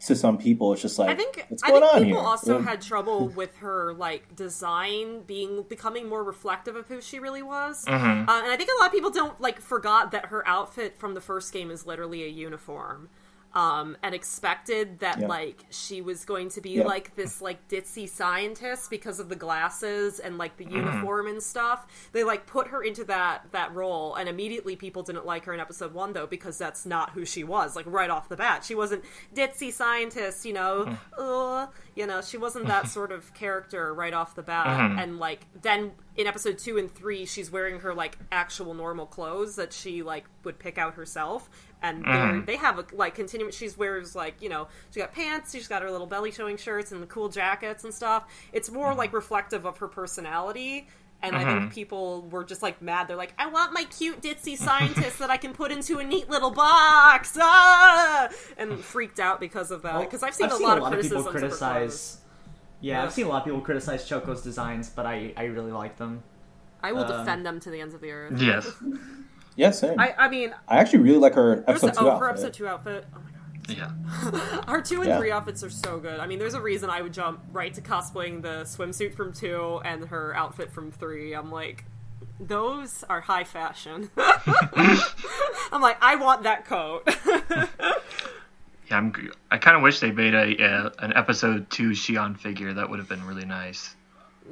to 0.07 0.15
some 0.15 0.37
people, 0.37 0.73
it's 0.75 0.83
just 0.83 0.99
like, 0.99 1.09
I 1.09 1.15
think 1.15 1.47
what's 1.49 1.63
I 1.63 1.69
going 1.71 1.81
think 1.83 1.95
on 1.95 2.03
people 2.05 2.21
here? 2.21 2.29
also 2.29 2.61
had 2.61 2.83
trouble 2.83 3.29
with 3.37 3.57
her 3.57 3.95
like 3.95 4.37
design 4.37 5.23
being 5.23 5.63
becoming 5.63 6.07
more 6.09 6.23
reflective 6.23 6.77
of 6.77 6.87
who 6.87 7.01
she 7.01 7.19
really 7.19 7.43
was, 7.43 7.85
Mm-hmm. 7.87 8.29
uh, 8.29 8.43
and 8.43 8.53
I 8.53 8.57
think 8.57 8.69
a 8.77 8.81
lot 8.83 8.87
of 8.89 8.93
people 8.93 9.11
don't 9.11 9.41
like 9.41 9.61
forgot 9.61 10.11
that 10.13 10.27
her 10.27 10.47
outfit 10.47 10.99
from 10.99 11.15
the 11.15 11.21
first 11.23 11.51
game 11.53 11.71
is 11.71 11.87
literally 11.87 12.25
a 12.25 12.29
uniform. 12.29 13.09
Um, 13.57 13.97
and 14.03 14.15
expected 14.15 14.99
that 14.99 15.19
like 15.19 15.65
she 15.71 16.03
was 16.03 16.27
going 16.27 16.51
to 16.51 16.61
be 16.61 16.85
like 16.85 17.17
this 17.17 17.41
like 17.41 17.67
ditzy 17.69 18.07
scientist 18.07 18.91
because 18.91 19.19
of 19.19 19.31
the 19.31 19.35
glasses 19.35 20.21
and 20.21 20.37
like 20.37 20.59
the 20.59 20.67
uniform 20.67 21.27
and 21.27 21.43
stuff. 21.43 21.87
They 22.13 22.23
like 22.23 22.47
put 22.47 22.69
her 22.69 22.83
into 22.83 23.03
that 23.05 23.47
that 23.53 23.75
role, 23.75 24.15
and 24.15 24.29
immediately 24.29 24.77
people 24.77 25.03
didn't 25.03 25.25
like 25.25 25.47
her 25.47 25.55
in 25.55 25.61
episode 25.61 25.95
one 25.95 26.13
though 26.13 26.27
because 26.27 26.59
that's 26.59 26.85
not 26.85 27.11
who 27.11 27.25
she 27.25 27.45
was. 27.45 27.75
Like 27.75 27.87
right 27.87 28.11
off 28.11 28.29
the 28.29 28.37
bat, 28.37 28.63
she 28.63 28.75
wasn't 28.75 29.05
ditzy 29.35 29.73
scientist, 29.73 30.45
you 30.45 30.53
know. 30.53 30.99
Uh, 31.17 31.69
you 31.95 32.07
know, 32.07 32.21
she 32.21 32.37
wasn't 32.37 32.67
that 32.67 32.89
sort 32.89 33.11
of 33.11 33.33
character 33.33 33.95
right 33.95 34.13
off 34.13 34.35
the 34.35 34.43
bat. 34.43 34.67
And 35.01 35.19
like 35.19 35.47
then 35.63 35.93
in 36.15 36.27
episode 36.27 36.59
two 36.59 36.77
and 36.77 36.95
three, 36.95 37.25
she's 37.25 37.51
wearing 37.51 37.81
her 37.81 37.95
like 37.95 38.19
actual 38.31 38.75
normal 38.75 39.07
clothes 39.07 39.57
that 39.57 39.73
she 39.73 40.03
like 40.03 40.25
would 40.45 40.59
pick 40.59 40.77
out 40.77 40.95
herself, 40.95 41.49
and 41.87 42.05
they're 42.05 42.41
they 42.43 42.57
have 42.57 42.79
a 42.79 42.85
like 42.93 43.15
continuing. 43.15 43.53
She's 43.53 43.77
wears 43.79 44.15
like 44.15 44.41
you 44.43 44.49
know 44.49 44.69
she 44.91 45.01
got 45.01 45.13
pants, 45.13 45.53
she's 45.53 45.69
got 45.69 45.83
her 45.83 45.91
little 45.91 46.07
belly 46.07 46.31
showing 46.33 46.57
shirts 46.57 46.93
and 46.93 47.03
the 47.03 47.07
cool 47.07 47.29
jackets 47.29 47.85
and 47.85 47.93
stuff. 47.95 48.25
It's 48.53 48.71
more 48.71 48.95
like 48.95 49.13
reflective 49.13 49.65
of 49.65 49.79
her 49.79 49.89
personality. 49.89 50.89
And 51.23 51.35
I 51.35 51.45
think 51.45 51.73
people 51.73 52.29
were 52.31 52.45
just 52.45 52.63
like 52.63 52.83
mad. 52.83 53.09
They're 53.09 53.17
like, 53.17 53.33
"I 53.39 53.47
want 53.47 53.73
my 53.73 53.85
cute 53.85 54.21
ditzy 54.21 54.57
scientist 54.57 55.19
that 55.19 55.31
I 55.31 55.39
can 55.39 55.55
put 55.55 55.73
into 55.73 55.99
a 55.99 56.05
neat 56.05 56.29
little 56.29 56.51
box," 56.51 57.37
ah! 57.41 58.29
and 58.59 58.79
freaked 58.79 59.19
out 59.19 59.41
because 59.41 59.71
of 59.71 59.81
that. 59.83 59.99
Because 60.01 60.23
I've 60.23 60.35
seen, 60.35 60.51
a, 60.51 60.57
lot 60.57 60.77
of 60.77 60.85
criticisms 60.85 61.11
people 61.11 61.19
of 61.19 61.25
clothes. 61.33 61.41
criticize. 61.59 62.19
Yeah, 62.83 62.99
Yeah. 62.99 63.05
I've 63.05 63.13
seen 63.15 63.25
a 63.25 63.29
lot 63.31 63.39
of 63.39 63.45
people 63.47 63.63
criticize 63.63 64.07
Choco's 64.07 64.43
designs, 64.43 64.91
but 64.91 65.07
I, 65.07 65.33
I 65.39 65.45
really 65.45 65.73
like 65.73 65.97
them. 65.97 66.23
I 66.83 66.93
will 66.93 67.05
Um, 67.11 67.25
defend 67.25 67.47
them 67.47 67.61
to 67.61 67.71
the 67.71 67.81
ends 67.81 67.95
of 67.95 68.03
the 68.03 68.11
earth. 68.11 68.39
Yes. 68.41 68.71
Yeah, 69.57 69.71
same. 69.71 69.99
I, 69.99 70.15
I, 70.19 70.29
mean, 70.29 70.55
I 70.69 70.79
actually 70.79 71.01
really 71.01 71.19
like 71.19 71.35
her 71.35 71.65
there's 71.67 71.83
episode 71.83 71.99
two 72.01 72.07
oh, 72.07 72.11
outfit. 72.11 72.21
her 72.21 72.31
episode 72.31 72.53
two 72.55 72.69
outfit. 72.69 73.07
Oh 73.15 73.19
my 73.19 73.31
god. 73.31 73.33
Yeah. 73.69 74.61
Our 74.69 74.83
two 74.83 75.01
and 75.01 75.09
Yeah. 75.09 75.19
three 75.19 75.31
outfits 75.33 75.65
are 75.65 75.71
so 75.71 75.99
good. 75.99 76.21
I 76.21 76.27
mean, 76.27 76.39
there's 76.39 76.55
a 76.55 76.61
reason 76.61 76.91
I 76.91 77.03
would 77.03 77.13
jump 77.13 77.41
right 77.53 77.73
to 77.75 77.81
cosplaying 77.81 78.43
the 78.43 78.63
swimsuit 78.65 79.15
from 79.15 79.33
two 79.33 79.81
and 79.85 80.05
her 80.09 80.37
outfit 80.37 80.71
from 80.73 80.93
three. 80.93 81.33
I'm 81.35 81.51
like, 81.51 81.85
those 82.39 83.03
are 83.09 83.23
high 83.23 83.45
fashion. 83.45 84.11
I'm 85.73 85.81
like, 85.81 85.97
I 86.03 86.17
want 86.17 86.43
that 86.45 86.67
coat. 86.67 87.09
Yeah, 88.89 88.99
I'm, 88.99 89.13
g- 89.13 89.31
I 89.51 89.59
kind 89.59 89.77
of 89.77 89.83
wish 89.83 89.99
they 89.99 90.13
made 90.13 90.33
a, 90.33 90.63
a 90.63 90.93
an 91.01 91.13
episode 91.17 91.69
two 91.71 91.91
Shion 91.91 92.39
figure. 92.39 92.73
That 92.73 92.89
would 92.89 93.01
have 93.01 93.09
been 93.09 93.27
really 93.27 93.45
nice. 93.45 93.96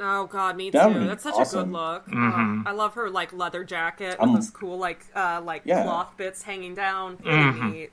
Oh 0.00 0.26
god, 0.26 0.56
me 0.56 0.70
That 0.70 0.92
too. 0.92 1.06
That's 1.06 1.22
such 1.22 1.46
a 1.46 1.50
good 1.50 1.70
look. 1.72 2.06
Mhm. 2.06 2.66
Uh, 2.66 2.68
I 2.68 2.72
love 2.72 2.94
her 2.94 3.08
like 3.10 3.32
leather 3.32 3.62
jacket 3.64 4.16
Um, 4.18 4.32
with 4.32 4.42
those 4.42 4.50
cool 4.50 4.78
like 4.78 5.06
uh 5.14 5.40
like 5.44 5.62
Yeah. 5.64 5.84
cloth 5.84 6.16
bits 6.16 6.42
hanging 6.42 6.74
down. 6.74 7.18
Really 7.24 7.52
Mhm. 7.52 7.72
neat. 7.72 7.92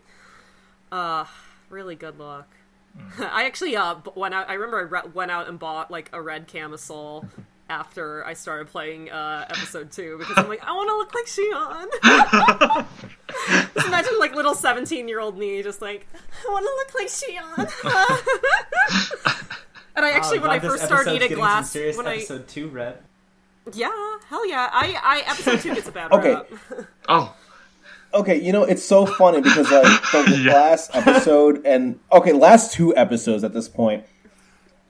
Uh, 0.91 1.25
really 1.69 1.95
good 1.95 2.17
look. 2.19 2.47
I 3.19 3.45
actually 3.45 3.75
uh 3.77 3.93
b- 3.95 4.11
went 4.15 4.33
out. 4.33 4.49
I 4.49 4.53
remember 4.53 4.79
I 4.79 4.81
re- 4.81 5.09
went 5.13 5.31
out 5.31 5.47
and 5.47 5.57
bought 5.57 5.89
like 5.91 6.09
a 6.13 6.21
red 6.21 6.47
camisole 6.47 7.25
after 7.69 8.25
I 8.25 8.33
started 8.33 8.67
playing 8.67 9.09
uh 9.09 9.45
episode 9.49 9.91
two 9.93 10.17
because 10.17 10.37
I'm 10.37 10.49
like 10.49 10.61
I 10.65 10.73
want 10.73 10.89
to 10.89 10.97
look 10.97 11.15
like 11.15 11.27
Shion. 11.27 11.87
just 13.73 13.87
imagine 13.87 14.19
like 14.19 14.35
little 14.35 14.53
17 14.55 15.07
year 15.07 15.21
old 15.21 15.37
me 15.37 15.63
just 15.63 15.81
like 15.81 16.05
I 16.45 16.49
want 16.51 16.65
to 16.65 16.71
look 16.75 16.93
like 16.95 17.07
Shion. 17.07 17.69
and 19.95 20.05
I 20.05 20.11
actually 20.11 20.39
Uh, 20.39 20.41
when 20.43 20.51
I 20.51 20.59
first 20.59 20.85
started 20.85 21.13
eating 21.15 21.37
glass 21.37 21.71
serious 21.71 21.97
when 21.97 22.07
I 22.07 22.15
episode 22.17 22.47
two 22.47 22.67
rep. 22.69 23.03
yeah 23.73 23.89
hell 24.29 24.47
yeah 24.47 24.69
I 24.71 24.97
I 25.03 25.19
episode 25.31 25.59
two 25.61 25.73
gets 25.75 25.87
a 25.87 25.91
bad 25.91 26.11
Okay. 26.17 26.33
rap. 26.33 26.47
Oh, 27.09 27.35
Okay, 28.13 28.41
you 28.41 28.51
know 28.51 28.63
it's 28.65 28.83
so 28.83 29.05
funny 29.05 29.39
because 29.41 29.71
like 29.71 30.01
the 30.11 30.37
Yeah. 30.45 30.53
last 30.53 30.91
episode 30.93 31.61
and 31.65 31.97
okay, 32.11 32.33
last 32.33 32.73
two 32.73 32.95
episodes 32.97 33.43
at 33.45 33.53
this 33.53 33.69
point, 33.69 34.03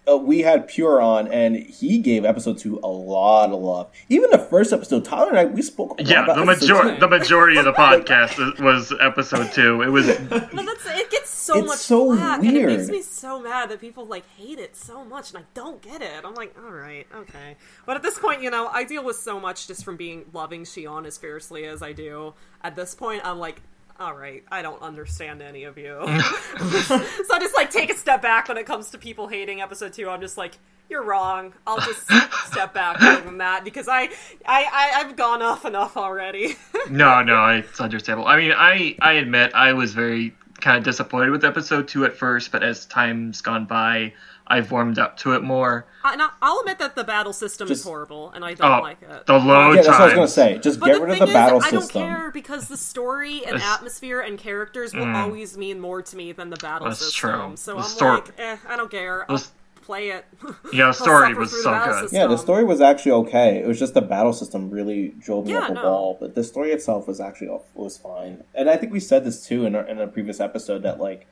uh, 0.10 0.18
we 0.18 0.40
had 0.40 0.68
Pure 0.68 1.02
on 1.02 1.28
and 1.28 1.56
he 1.56 2.00
gave 2.00 2.26
episode 2.26 2.58
two 2.58 2.80
a 2.84 2.88
lot 2.88 3.52
of 3.52 3.60
love. 3.62 3.92
Even 4.10 4.32
the 4.32 4.40
first 4.40 4.74
episode, 4.74 5.06
Tyler 5.06 5.30
and 5.30 5.38
I 5.38 5.46
we 5.46 5.62
spoke. 5.62 6.00
A 6.00 6.04
lot 6.04 6.10
yeah. 6.10 6.24
about 6.24 6.36
The 6.38 6.52
episode 6.52 6.74
major 6.74 6.94
two. 6.96 7.00
the 7.00 7.08
majority 7.08 7.58
of 7.58 7.66
the 7.66 7.74
podcast 7.86 8.60
was 8.64 8.94
episode 9.00 9.52
two. 9.52 9.82
It 9.82 9.90
was 9.90 10.08
No, 10.30 10.38
that's 10.66 10.86
it. 10.88 11.12
Gets 11.12 11.30
so 11.30 11.60
It's 11.60 11.68
much 11.68 11.78
so 11.80 12.16
flack, 12.16 12.44
and 12.44 12.58
it 12.58 12.66
makes 12.66 12.90
me 12.90 13.02
so 13.02 13.42
mad 13.42 13.70
that 13.70 13.80
people 13.80 14.06
like 14.06 14.28
hate 14.38 14.60
it 14.60 14.76
so 14.76 15.04
much, 15.06 15.34
and 15.34 15.40
I 15.40 15.46
don't 15.54 15.82
get 15.82 16.02
it. 16.02 16.24
I'm 16.24 16.34
like, 16.36 16.56
all 16.64 16.72
right, 16.72 17.06
okay, 17.16 17.56
but 17.86 17.96
at 17.96 18.04
this 18.04 18.18
point, 18.18 18.42
you 18.42 18.50
know, 18.50 18.68
I 18.68 18.84
deal 18.84 19.04
with 19.04 19.18
so 19.18 19.40
much 19.40 19.68
just 19.68 19.84
from 19.84 19.98
being 19.98 20.26
loving 20.34 20.64
Shion 20.64 21.06
as 21.06 21.18
fiercely 21.18 21.66
as 21.66 21.82
I 21.82 21.92
do. 21.94 22.34
At 22.64 22.76
this 22.76 22.96
point, 22.96 23.22
I'm 23.26 23.38
like. 23.40 23.62
All 24.02 24.16
right, 24.16 24.44
I 24.52 24.64
don't 24.64 24.82
understand 24.82 25.44
any 25.44 25.66
of 25.66 25.78
you. 25.78 25.94
so 26.08 26.96
I 27.32 27.38
just 27.40 27.56
like 27.56 27.70
take 27.70 27.92
a 27.92 27.96
step 27.96 28.20
back 28.20 28.48
when 28.48 28.58
it 28.58 28.66
comes 28.66 28.90
to 28.90 28.98
people 28.98 29.28
hating 29.28 29.62
episode 29.62 29.94
two. 29.94 30.10
I'm 30.10 30.22
just 30.22 30.40
like, 30.40 30.58
you're 30.90 31.04
wrong. 31.04 31.54
I'll 31.68 31.78
just 31.78 32.12
step 32.48 32.74
back 32.74 32.98
from 33.22 33.38
that 33.38 33.64
because 33.64 33.88
I, 33.88 34.06
I, 34.44 34.66
I 34.74 34.92
I've 34.96 35.16
gone 35.16 35.44
off 35.44 35.66
enough 35.66 35.98
already. 35.98 36.56
no, 36.90 37.22
no. 37.22 37.46
It's 37.50 37.80
understandable. 37.80 38.28
I 38.28 38.38
mean, 38.38 38.54
I 38.58 38.96
I 39.00 39.14
admit 39.14 39.54
I 39.54 39.74
was 39.74 39.94
very 39.94 40.34
kind 40.62 40.80
of 40.80 40.84
disappointed 40.84 41.30
with 41.30 41.46
episode 41.46 41.88
two 41.88 42.04
at 42.04 42.18
first, 42.18 42.52
but 42.52 42.64
as 42.64 42.88
time's 42.88 43.42
gone 43.42 43.66
by, 43.66 44.14
I've 44.52 44.72
warmed 44.72 45.00
up 45.00 45.18
to 45.20 45.34
it 45.34 45.42
more. 45.44 45.86
and 46.04 46.22
I- 46.22 46.30
I'll 46.42 46.60
admit 46.60 46.80
that 46.80 46.96
the 46.96 47.04
battle 47.04 47.32
system 47.34 47.72
is 47.72 47.84
horrible, 47.84 48.32
and 48.36 48.44
I 48.44 48.54
don't 48.56 48.72
Oh, 48.72 48.82
like 48.82 49.02
it. 49.02 49.26
the 49.28 49.34
load 49.40 49.76
yeah, 49.76 49.82
that's 49.84 49.88
what 49.88 50.02
I 50.02 50.06
was 50.06 50.14
gonna 50.14 50.28
say. 50.28 50.58
Just 50.58 50.80
But 50.80 50.88
get 50.88 51.02
rid 51.02 51.12
of 51.12 51.18
thing 51.20 51.28
the 51.28 51.34
battle 51.34 51.60
is, 51.60 51.66
I 51.66 51.72
don't 51.72 51.82
system. 51.84 52.02
care 52.04 52.32
because 52.32 52.68
the 52.68 52.78
story 52.78 53.44
and 53.46 53.56
That's- 53.58 53.74
atmosphere 53.76 54.20
and 54.20 54.38
characters 54.38 54.94
will 54.94 55.06
Mm. 55.06 55.16
always 55.16 55.58
mean 55.58 55.80
more 55.80 56.02
to 56.02 56.16
me 56.18 56.32
than 56.32 56.50
the 56.50 56.58
battle 56.58 56.88
That's 56.88 57.00
system. 57.00 57.30
true. 57.32 57.52
So 57.56 57.74
The 57.74 57.78
I'm 57.80 57.84
stor- 57.86 58.14
like, 58.16 58.34
eh, 58.40 58.58
I 58.68 58.76
don't 58.76 58.92
care. 58.92 59.26
I'll 59.30 59.38
The- 59.38 59.48
play 59.86 60.10
it. 60.10 60.26
Yeah, 60.74 60.88
the 60.88 60.92
story 61.04 61.34
was 61.34 61.52
so 61.64 61.72
good. 61.86 62.00
system. 62.02 62.10
Yeah, 62.20 62.28
the 62.28 62.38
story 62.38 62.64
was 62.64 62.82
actually 62.82 63.12
okay. 63.14 63.58
It 63.60 63.68
was 63.68 63.80
just 63.80 63.94
the 63.94 64.02
battle 64.02 64.32
system 64.34 64.70
really 64.70 65.10
drove 65.20 65.46
me 65.48 65.54
Yeah, 65.54 65.60
up 65.66 65.70
a 65.70 65.74
no. 65.74 65.84
wall. 65.84 66.18
But 66.20 66.36
the 66.36 66.44
story 66.44 66.72
itself 66.72 67.08
was 67.08 67.20
actually 67.20 67.50
was 67.74 67.98
fine. 67.98 68.44
And 68.56 68.70
I 68.70 68.76
think 68.78 68.92
we 68.94 69.00
said 69.00 69.24
this 69.26 69.46
too 69.46 69.66
in, 69.66 69.76
our, 69.76 69.84
in 69.88 70.00
a 70.00 70.08
previous 70.08 70.40
episode 70.40 70.84
that 70.84 71.00
like 71.00 71.28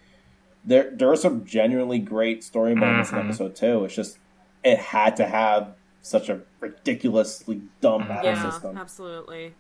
there 0.65 0.91
there 0.95 1.09
are 1.11 1.15
some 1.15 1.45
genuinely 1.45 1.99
great 1.99 2.43
story 2.43 2.75
moments 2.75 3.11
Mhm. 3.11 3.19
in 3.21 3.25
episode 3.27 3.55
two. 3.55 3.85
It's 3.85 3.95
just 3.95 4.17
it 4.63 4.77
had 4.77 5.15
to 5.17 5.25
have 5.25 5.73
such 6.01 6.29
a 6.29 6.41
ridiculously 6.59 7.61
dumb 7.81 8.07
battle 8.07 8.31
yeah, 8.31 8.49
system. 8.49 8.77
absolutely. 8.77 9.53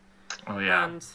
Oh 0.47 0.59
yeah. 0.59 0.85
And 0.85 1.05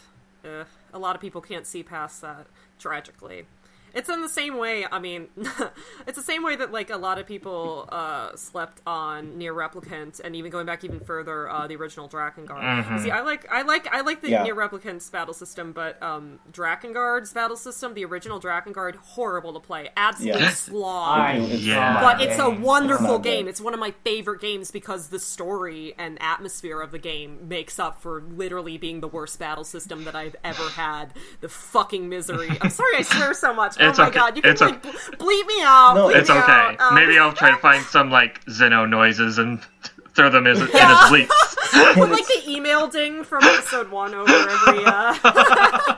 uh, 0.44 0.64
a 0.92 0.98
lot 0.98 1.14
of 1.14 1.20
people 1.20 1.40
can't 1.40 1.66
see 1.66 1.82
past 1.82 2.20
that, 2.22 2.46
tragically. 2.78 3.46
It's 3.94 4.08
in 4.08 4.20
the 4.22 4.28
same 4.28 4.56
way. 4.58 4.84
I 4.90 4.98
mean, 4.98 5.28
it's 6.06 6.16
the 6.16 6.22
same 6.22 6.42
way 6.42 6.56
that 6.56 6.72
like 6.72 6.90
a 6.90 6.96
lot 6.96 7.18
of 7.18 7.26
people 7.26 7.88
uh, 7.92 8.34
slept 8.36 8.80
on 8.86 9.38
NieR 9.38 9.54
Replicant, 9.54 10.20
and 10.24 10.34
even 10.34 10.50
going 10.50 10.66
back 10.66 10.82
even 10.84 11.00
further, 11.00 11.48
uh, 11.48 11.66
the 11.66 11.76
original 11.76 12.08
Drakengard. 12.08 12.84
Mhm. 12.84 13.00
See, 13.02 13.10
I 13.10 13.20
like, 13.20 13.46
I 13.50 13.62
like, 13.62 13.86
I 13.94 14.00
like 14.00 14.20
the 14.20 14.30
Yeah. 14.30 14.44
NieR 14.44 14.54
Replicant's 14.56 15.08
battle 15.10 15.32
system, 15.34 15.72
but 15.72 16.02
um, 16.02 16.40
Drakengard's 16.52 17.32
battle 17.32 17.56
system, 17.56 17.94
the 17.94 18.04
original 18.04 18.40
Drakengard, 18.40 18.96
horrible 18.96 19.52
to 19.54 19.60
play, 19.60 19.90
absolute 19.96 20.40
Yeah. 20.40 20.50
slog. 20.50 21.18
I 21.20 21.32
It's 21.34 21.62
Yeah. 21.62 22.00
But 22.00 22.20
it's 22.20 22.38
a 22.38 22.50
wonderful 22.50 23.06
not 23.06 23.22
good. 23.22 23.30
game. 23.30 23.48
It's 23.48 23.60
one 23.60 23.74
of 23.74 23.80
my 23.80 23.92
favorite 24.04 24.40
games 24.40 24.70
because 24.70 25.08
the 25.08 25.18
story 25.20 25.94
and 25.98 26.20
atmosphere 26.20 26.80
of 26.80 26.90
the 26.90 26.98
game 26.98 27.48
makes 27.48 27.78
up 27.78 28.00
for 28.02 28.22
literally 28.22 28.76
being 28.78 29.00
the 29.00 29.08
worst 29.08 29.38
battle 29.38 29.64
system 29.64 30.04
that 30.04 30.16
I've 30.16 30.34
ever 30.42 30.68
had. 30.70 31.12
The 31.40 31.48
fucking 31.48 32.08
misery. 32.08 32.50
I'm 32.60 32.70
sorry 32.70 32.96
I 32.98 33.02
swear 33.02 33.34
so 33.34 33.54
much. 33.54 33.76
It's 33.88 33.98
oh 33.98 34.02
my 34.02 34.08
okay. 34.08 34.18
god, 34.18 34.36
you 34.36 34.42
can 34.42 34.50
It's 34.52 34.60
like 34.60 34.82
ble- 34.82 34.92
bleep 34.92 35.46
me 35.46 35.62
out. 35.62 35.94
No, 35.94 36.06
bleep 36.08 36.16
It's 36.16 36.28
me 36.28 36.36
okay. 36.36 36.52
out. 36.52 36.80
Um, 36.80 36.94
Maybe 36.94 37.18
I'll 37.18 37.32
try 37.32 37.50
to 37.50 37.56
find 37.56 37.84
some 37.84 38.10
like 38.10 38.44
Xeno 38.46 38.88
noises 38.88 39.38
and 39.38 39.60
throw 40.14 40.30
them 40.30 40.46
as, 40.46 40.60
in 40.60 40.68
as 40.68 40.70
bleeps. 41.10 41.28
Put 41.94 42.10
like 42.10 42.26
the 42.26 42.42
email 42.48 42.86
ding 42.88 43.24
from 43.24 43.42
episode 43.44 43.90
one 43.90 44.14
over 44.14 44.30
every. 44.32 44.84
uh... 44.84 45.14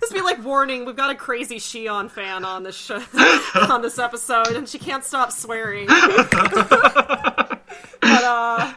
Just 0.00 0.12
be 0.14 0.20
like, 0.20 0.42
warning: 0.44 0.84
we've 0.84 0.96
got 0.96 1.10
a 1.10 1.14
crazy 1.14 1.56
Shion 1.56 2.08
fan 2.10 2.44
on 2.44 2.62
this 2.62 2.76
show, 2.76 3.02
on 3.68 3.82
this 3.82 3.98
episode, 3.98 4.48
and 4.48 4.68
she 4.68 4.78
can't 4.78 5.04
stop 5.04 5.32
swearing. 5.32 5.86
but 5.88 7.60
uh, 8.02 8.72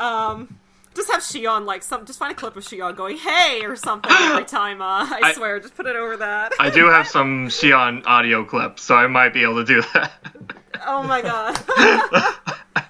um, 0.00 0.58
just 0.94 1.10
have 1.10 1.20
Shion 1.22 1.64
like 1.64 1.82
some. 1.82 2.04
Just 2.06 2.18
find 2.18 2.32
a 2.32 2.34
clip 2.34 2.56
of 2.56 2.64
Shion 2.64 2.96
going 2.96 3.16
"Hey" 3.16 3.64
or 3.64 3.76
something 3.76 4.10
every 4.12 4.44
time. 4.60 4.80
Uh, 4.82 4.84
I, 5.08 5.20
I- 5.24 5.32
swear, 5.34 5.58
just 5.60 5.74
put 5.74 5.86
it 5.86 5.96
over 5.96 6.16
that. 6.18 6.52
I 6.60 6.70
do 6.70 6.86
have 6.86 7.06
some 7.08 7.48
Shion 7.48 8.04
audio 8.06 8.44
clips, 8.44 8.82
so 8.82 8.94
I 8.94 9.06
might 9.06 9.32
be 9.32 9.42
able 9.42 9.56
to 9.56 9.64
do 9.64 9.82
that. 9.94 10.12
oh 10.86 11.02
my 11.02 11.20
god. 11.30 11.56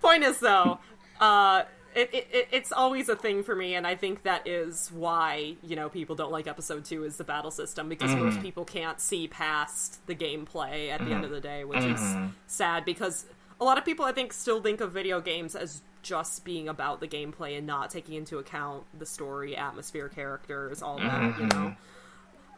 Point 0.00 0.22
is 0.22 0.38
though, 0.38 0.78
uh, 1.20 1.62
it, 1.94 2.10
it, 2.12 2.28
it- 2.32 2.48
it's 2.52 2.70
always 2.72 3.08
a 3.08 3.16
thing 3.16 3.42
for 3.42 3.56
me, 3.56 3.74
and 3.74 3.86
I 3.86 3.96
think 3.96 4.22
that 4.22 4.46
is 4.46 4.90
why 4.92 5.56
you 5.62 5.74
know 5.74 5.88
people 5.88 6.14
don't 6.14 6.30
like 6.30 6.46
episode 6.46 6.84
two 6.84 7.04
is 7.04 7.16
the 7.16 7.24
battle 7.24 7.50
system 7.50 7.88
because 7.88 8.14
most 8.14 8.40
people 8.40 8.64
can't 8.64 9.00
see 9.00 9.26
past 9.26 10.06
the 10.06 10.14
gameplay 10.14 10.90
at 10.90 11.04
the 11.04 11.10
end 11.12 11.24
of 11.24 11.30
the 11.30 11.40
day, 11.40 11.64
which 11.64 11.82
is 11.84 12.00
sad 12.46 12.84
because 12.84 13.24
a 13.60 13.64
lot 13.64 13.78
of 13.78 13.84
people 13.84 14.04
I 14.04 14.12
think 14.12 14.32
still 14.32 14.60
think 14.60 14.80
of 14.80 14.92
video 14.92 15.20
games 15.20 15.56
as 15.56 15.82
just 16.06 16.44
being 16.44 16.68
about 16.68 17.00
the 17.00 17.08
gameplay 17.08 17.58
and 17.58 17.66
not 17.66 17.90
taking 17.90 18.14
into 18.14 18.38
account 18.38 18.84
the 18.96 19.06
story, 19.06 19.56
atmosphere, 19.56 20.08
characters, 20.08 20.82
all 20.82 20.98
that. 20.98 21.38
You 21.38 21.46
know. 21.46 21.76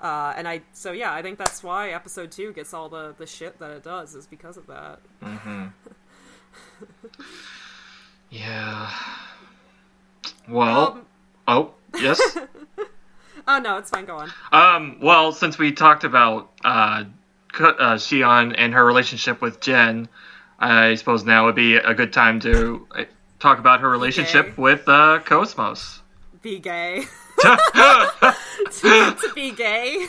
Uh, 0.00 0.32
and 0.36 0.46
I 0.46 0.62
so 0.72 0.92
yeah, 0.92 1.12
I 1.12 1.22
think 1.22 1.38
that's 1.38 1.62
why 1.62 1.90
episode 1.90 2.30
two 2.30 2.52
gets 2.52 2.74
all 2.74 2.88
the 2.88 3.14
the 3.16 3.26
shit 3.26 3.58
that 3.58 3.70
it 3.70 3.82
does 3.82 4.14
is 4.14 4.26
because 4.26 4.56
of 4.56 4.66
that. 4.66 5.00
Yeah. 8.30 8.90
Well. 10.48 10.92
Um, 10.92 11.06
oh 11.46 11.74
yes. 11.98 12.20
oh 13.46 13.58
no, 13.62 13.78
it's 13.78 13.90
fine. 13.90 14.04
Go 14.04 14.16
on. 14.16 14.30
Um, 14.52 14.98
well, 15.00 15.32
since 15.32 15.58
we 15.58 15.72
talked 15.72 16.04
about 16.04 16.50
uh, 16.64 17.04
uh, 17.58 17.94
Shion 17.94 18.54
and 18.56 18.74
her 18.74 18.84
relationship 18.84 19.40
with 19.40 19.60
Jin, 19.60 20.08
I 20.58 20.96
suppose 20.96 21.24
now 21.24 21.46
would 21.46 21.54
be 21.54 21.76
a 21.76 21.94
good 21.94 22.12
time 22.12 22.40
to 22.40 22.86
talk 23.38 23.58
about 23.58 23.80
her 23.80 23.88
relationship 23.88 24.56
with 24.58 24.88
uh, 24.88 25.20
Cosmos. 25.24 26.02
Be 26.42 26.58
gay. 26.58 27.04
to, 27.42 28.34
to 28.80 29.32
be 29.34 29.50
gay. 29.52 30.06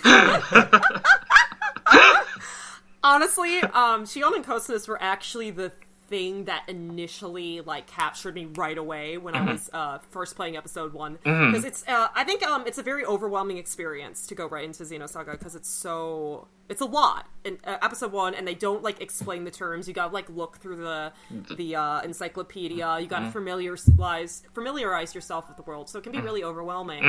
Honestly, 3.03 3.59
um, 3.61 4.05
Shion 4.05 4.35
and 4.35 4.45
Cosmos 4.45 4.87
were 4.87 5.01
actually 5.01 5.51
the 5.51 5.71
thing 6.09 6.45
that 6.45 6.63
initially 6.67 7.61
like 7.61 7.87
captured 7.87 8.35
me 8.35 8.45
right 8.45 8.77
away 8.77 9.17
when 9.17 9.35
I 9.35 9.51
was 9.51 9.69
uh, 9.73 9.99
first 10.09 10.35
playing 10.35 10.57
episode 10.57 10.93
one. 10.93 11.19
Because 11.23 11.63
it's 11.65 11.87
uh, 11.87 12.07
I 12.15 12.23
think 12.23 12.43
um, 12.43 12.65
it's 12.67 12.77
a 12.77 12.83
very 12.83 13.05
overwhelming 13.05 13.57
experience 13.57 14.27
to 14.27 14.35
go 14.35 14.47
right 14.47 14.65
into 14.65 14.83
Xenosaga 14.83 15.31
because 15.31 15.55
it's 15.55 15.69
so 15.69 16.47
it's 16.67 16.81
a 16.81 16.85
lot 16.85 17.27
in 17.43 17.57
uh, 17.63 17.77
episode 17.81 18.11
one 18.11 18.33
and 18.35 18.47
they 18.47 18.53
don't 18.55 18.83
like 18.83 19.01
explain 19.01 19.43
the 19.43 19.51
terms. 19.51 19.87
You 19.87 19.93
gotta 19.93 20.13
like 20.13 20.29
look 20.29 20.57
through 20.57 20.77
the 20.77 21.13
the 21.55 21.75
uh, 21.75 22.01
encyclopedia. 22.01 22.99
You 22.99 23.07
gotta 23.07 23.25
familiarize 23.31 24.43
familiarize 24.53 25.15
yourself 25.15 25.47
with 25.47 25.57
the 25.57 25.63
world. 25.63 25.89
So 25.89 25.99
it 25.99 26.03
can 26.03 26.11
be 26.11 26.19
really 26.21 26.43
overwhelming. 26.43 27.03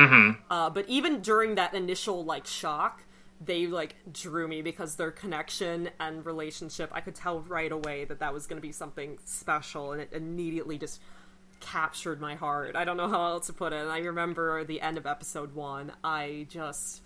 Uh, 0.51 0.70
but 0.70 0.89
even 0.89 1.20
during 1.20 1.55
that 1.56 1.74
initial 1.74 2.24
like 2.24 2.47
shock 2.47 3.05
they 3.41 3.67
like 3.67 3.97
drew 4.12 4.47
me 4.47 4.62
because 4.62 4.97
their 4.97 5.11
connection 5.11 5.89
and 5.99 6.27
relationship 6.27 6.91
i 6.93 7.01
could 7.01 7.15
tell 7.15 7.41
right 7.41 7.73
away 7.73 8.05
that 8.05 8.21
that 8.21 8.35
was 8.35 8.47
going 8.47 8.59
to 8.59 8.67
be 8.67 8.73
something 8.73 9.19
special 9.25 9.93
and 9.93 10.03
it 10.03 10.12
immediately 10.12 10.77
just 10.79 11.01
captured 11.61 12.21
my 12.21 12.35
heart. 12.35 12.75
I 12.75 12.85
don't 12.87 12.97
know 12.97 13.09
how 13.09 13.33
else 13.33 13.47
to 13.49 13.53
put 13.53 13.73
it. 13.73 13.81
And 13.81 13.91
i 13.91 13.99
remember 13.99 14.65
the 14.65 14.81
end 14.81 14.97
of 14.99 15.07
episode 15.07 15.55
one 15.55 15.93
i 16.03 16.47
just 16.49 17.03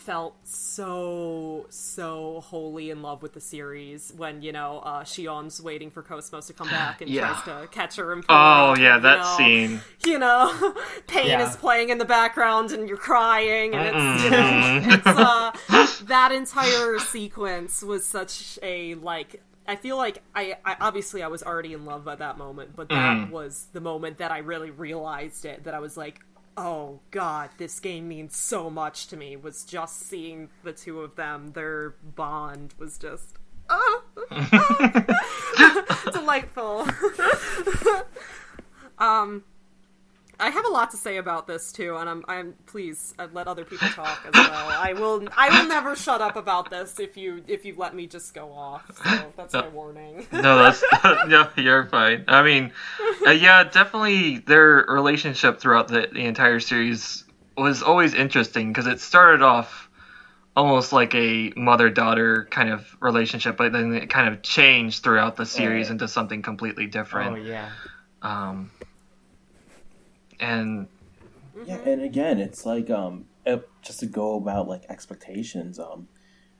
felt 0.00 0.36
so 0.48 1.66
so 1.70 2.40
wholly 2.40 2.90
in 2.90 3.02
love 3.02 3.22
with 3.22 3.34
the 3.34 3.40
series 3.40 4.12
when 4.16 4.42
you 4.42 4.52
know 4.52 4.78
uh 4.80 5.04
Shion's 5.04 5.60
waiting 5.60 5.90
for 5.90 6.02
Cosmos 6.02 6.46
to 6.48 6.52
come 6.54 6.68
back 6.70 7.00
and 7.00 7.12
Yeah. 7.12 7.14
tries 7.14 7.42
to 7.42 7.68
catch 7.70 7.96
her 7.96 8.12
in 8.12 8.22
pool, 8.22 8.56
Oh 8.56 8.76
yeah, 8.78 8.98
you 8.98 9.00
that 9.00 9.10
know 9.10 9.50
scene. 9.50 9.84
you 10.04 10.18
know, 10.18 10.74
pain 11.06 11.40
Yeah. 11.40 11.40
is 11.40 11.56
playing 11.56 11.90
in 11.90 11.98
the 11.98 12.04
background 12.04 12.72
and 12.72 12.88
you're 12.88 12.96
crying, 12.98 13.74
and 13.74 13.86
it's 13.86 14.14
you 14.14 14.30
know, 14.30 14.72
it's 14.82 15.14
uh, 15.14 15.52
that 16.00 16.32
entire 16.32 16.98
sequence 16.98 17.82
was 17.82 18.06
such 18.06 18.58
a 18.62 18.94
like. 18.96 19.42
I 19.68 19.76
feel 19.76 19.96
like 19.96 20.22
I, 20.34 20.56
I 20.64 20.76
obviously 20.80 21.22
I 21.22 21.28
was 21.28 21.42
already 21.44 21.74
in 21.74 21.84
love 21.84 22.08
at 22.08 22.18
that 22.18 22.38
moment, 22.38 22.74
but 22.74 22.92
that 22.92 23.22
Mm-hmm. 23.22 23.30
was 23.30 23.68
the 23.72 23.80
moment 23.80 24.18
that 24.18 24.32
I 24.32 24.38
really 24.38 24.70
realized 24.70 25.44
it. 25.44 25.64
That 25.64 25.74
I 25.74 25.78
was 25.78 25.96
like, 25.96 26.20
oh 26.60 27.00
god, 27.10 27.48
this 27.56 27.80
game 27.80 28.06
means 28.06 28.36
so 28.36 28.68
much 28.68 29.06
to 29.08 29.16
me. 29.16 29.34
Was 29.36 29.64
just 29.64 30.00
seeing 30.00 30.50
the 30.62 30.72
two 30.72 31.00
of 31.00 31.16
them, 31.16 31.52
their 31.52 31.94
bond 32.02 32.74
was 32.78 32.98
just. 32.98 33.36
Oh, 33.70 34.02
delightful. 36.12 36.86
um, 38.98 39.44
I 40.40 40.48
have 40.50 40.64
a 40.64 40.68
lot 40.70 40.90
to 40.92 40.96
say 40.96 41.18
about 41.18 41.46
this 41.46 41.70
too, 41.70 41.96
and 41.96 42.08
I'm 42.08 42.24
I'm 42.26 42.54
please 42.66 43.14
uh, 43.18 43.28
let 43.32 43.46
other 43.46 43.64
people 43.64 43.88
talk 43.88 44.20
as 44.26 44.32
well. 44.34 44.68
I 44.68 44.94
will 44.94 45.28
I 45.36 45.48
will 45.50 45.68
never 45.68 45.94
shut 45.94 46.20
up 46.20 46.36
about 46.36 46.70
this 46.70 46.98
if 46.98 47.16
you 47.16 47.44
if 47.46 47.64
you 47.64 47.74
let 47.76 47.94
me 47.94 48.06
just 48.06 48.34
go 48.34 48.52
off. 48.52 48.90
So 49.04 49.32
that's 49.36 49.52
my 49.54 49.68
warning. 49.68 50.26
No, 50.32 50.56
that's 50.56 50.82
no, 51.28 51.48
you're 51.56 51.86
fine. 51.86 52.24
I 52.26 52.42
mean, 52.42 52.72
uh, 53.26 53.30
yeah, 53.30 53.64
definitely 53.64 54.38
their 54.38 54.84
relationship 54.88 55.60
throughout 55.60 55.88
the, 55.88 56.08
the 56.12 56.24
entire 56.24 56.60
series 56.60 57.24
was 57.56 57.82
always 57.82 58.14
interesting 58.14 58.72
because 58.72 58.86
it 58.86 59.00
started 59.00 59.42
off 59.42 59.88
almost 60.56 60.92
like 60.92 61.14
a 61.14 61.52
mother-daughter 61.56 62.48
kind 62.50 62.70
of 62.70 62.96
relationship, 63.00 63.56
but 63.56 63.72
then 63.72 63.94
it 63.94 64.08
kind 64.10 64.28
of 64.32 64.42
changed 64.42 65.02
throughout 65.02 65.36
the 65.36 65.46
series 65.46 65.86
Right. 65.86 65.92
into 65.92 66.08
something 66.08 66.42
completely 66.42 66.86
different. 66.86 67.32
Oh 67.32 67.36
yeah. 67.36 67.70
Um, 68.22 68.70
and 70.40 70.88
Yeah, 71.66 71.76
and 71.84 72.02
again, 72.02 72.38
it's 72.38 72.64
like 72.66 72.90
um, 72.90 73.26
uh, 73.46 73.58
just 73.82 74.00
to 74.00 74.06
go 74.06 74.36
about 74.36 74.68
like 74.68 74.82
expectations, 74.88 75.78
um, 75.78 76.08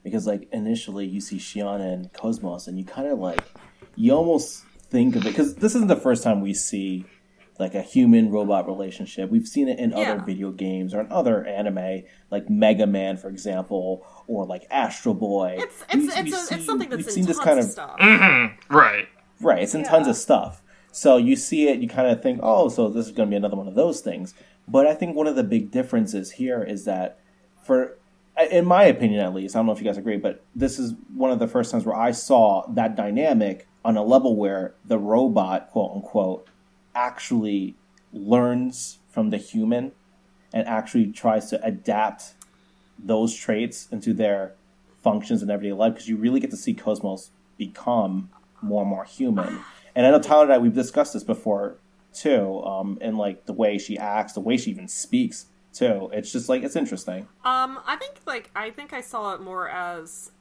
because 0.05 0.27
like 0.27 0.49
initially 0.53 1.07
you 1.07 1.21
see 1.21 1.37
Shion 1.39 1.81
and 1.81 2.13
Cosmos, 2.13 2.67
and 2.67 2.79
you 2.79 2.85
kind 2.85 3.09
of 3.09 3.19
like 3.19 3.43
you 3.97 4.13
almost 4.13 4.65
think 4.91 5.17
of 5.17 5.23
it 5.25 5.29
because 5.31 5.55
this 5.57 5.75
isn't 5.75 5.89
the 5.89 5.97
first 5.97 6.23
time 6.23 6.41
we 6.41 6.53
see 6.55 7.05
like 7.59 7.75
a 7.75 7.83
human 7.83 8.31
robot 8.31 8.67
relationship. 8.67 9.29
We've 9.31 9.47
seen 9.47 9.69
it 9.69 9.79
in 9.79 9.93
other 9.93 10.23
video 10.25 10.51
games 10.51 10.95
or 10.95 11.01
in 11.03 11.13
other 11.13 11.45
anime, 11.45 12.03
like 12.31 12.49
Mega 12.49 12.87
Man, 12.87 13.19
for 13.19 13.29
example, 13.29 14.07
or 14.27 14.47
like 14.47 14.67
Astro 14.71 15.13
Boy. 15.15 15.57
It's 15.59 15.85
it's 15.91 15.95
We- 15.95 16.09
it's, 16.09 16.17
we've 16.25 16.33
a, 16.33 16.37
seen- 16.37 16.59
it's 16.59 16.67
something 16.67 16.89
that's 16.89 16.97
we've 16.99 17.07
in 17.09 17.13
seen 17.13 17.25
tons 17.27 17.37
this 17.37 17.45
kind 17.45 17.59
of 17.59 17.65
of 17.67 17.71
stuff. 17.71 17.97
right, 18.71 19.09
Right, 19.43 19.63
it's 19.63 19.75
in 19.75 19.85
tons 19.85 20.07
of 20.09 20.17
stuff. 20.17 20.63
So 20.93 21.17
you 21.17 21.37
see 21.37 21.69
it, 21.69 21.81
you 21.81 21.89
kind 21.89 22.09
of 22.09 22.23
think, 22.23 22.41
oh, 22.43 22.69
so 22.69 22.89
this 22.89 23.07
is 23.07 23.13
going 23.13 23.29
to 23.29 23.31
be 23.31 23.37
another 23.37 23.57
one 23.57 23.69
of 23.69 23.75
those 23.75 24.01
things. 24.01 24.35
But 24.67 24.87
I 24.87 24.95
think 24.95 25.17
one 25.17 25.27
of 25.27 25.37
the 25.37 25.45
big 25.45 25.71
differences 25.71 26.33
here 26.33 26.63
is 26.63 26.85
that, 26.85 27.19
for, 27.63 27.97
in 28.51 28.65
my 28.67 28.85
opinion 28.85 29.21
at 29.21 29.35
least, 29.35 29.55
I 29.55 29.59
don't 29.59 29.67
know 29.67 29.73
if 29.73 29.79
you 29.79 29.85
guys 29.85 29.99
agree, 29.99 30.17
but 30.17 30.43
this 30.55 30.79
is 30.79 30.95
one 31.15 31.31
of 31.31 31.39
the 31.39 31.49
first 31.49 31.71
times 31.71 31.85
where 31.85 31.97
I 31.97 32.11
saw 32.11 32.67
that 32.69 32.97
dynamic 32.97 33.67
on 33.85 33.97
a 33.97 34.03
level 34.03 34.37
where 34.37 34.75
the 34.85 34.99
robot, 34.99 35.71
quote 35.71 35.93
unquote, 35.95 36.47
actually 36.95 37.77
learns 38.13 38.99
from 39.11 39.31
the 39.31 39.39
human 39.39 39.93
and 40.53 40.67
actually 40.67 41.13
tries 41.13 41.51
to 41.51 41.65
adapt 41.65 42.35
those 42.99 43.35
traits 43.35 43.89
into 43.91 44.13
their 44.13 44.53
functions 45.03 45.43
in 45.43 45.51
everyday 45.51 45.73
life 45.73 45.95
because 45.95 46.09
you 46.09 46.17
really 46.17 46.41
get 46.41 46.51
to 46.51 46.57
see 46.57 46.75
Cosmos 46.75 47.31
become 47.57 48.31
more 48.61 48.83
and 48.83 48.91
more 48.91 49.05
human. 49.05 49.61
And 50.01 50.07
I 50.07 50.13
know 50.13 50.19
Tyler 50.19 50.45
and 50.45 50.53
I 50.55 50.57
we've 50.57 50.73
discussed 50.73 51.13
this 51.13 51.25
before 51.25 51.77
too, 52.15 52.63
um, 52.63 52.97
and 53.03 53.19
like 53.19 53.45
the 53.45 53.53
way 53.53 53.77
she 53.77 53.99
acts, 53.99 54.33
the 54.33 54.41
way 54.41 54.57
she 54.57 54.71
even 54.71 54.89
speaks 54.89 55.45
too. 55.75 56.09
It's 56.15 56.33
just 56.33 56.49
like 56.49 56.63
it's 56.63 56.75
interesting. 56.75 57.29
Um, 57.45 57.79
I 57.85 57.97
think 57.97 58.15
like 58.27 58.51
I 58.57 58.71
think 58.71 58.95
I 58.95 59.03
saw 59.03 59.35
it 59.35 59.43
more 59.43 59.69
as 59.69 60.33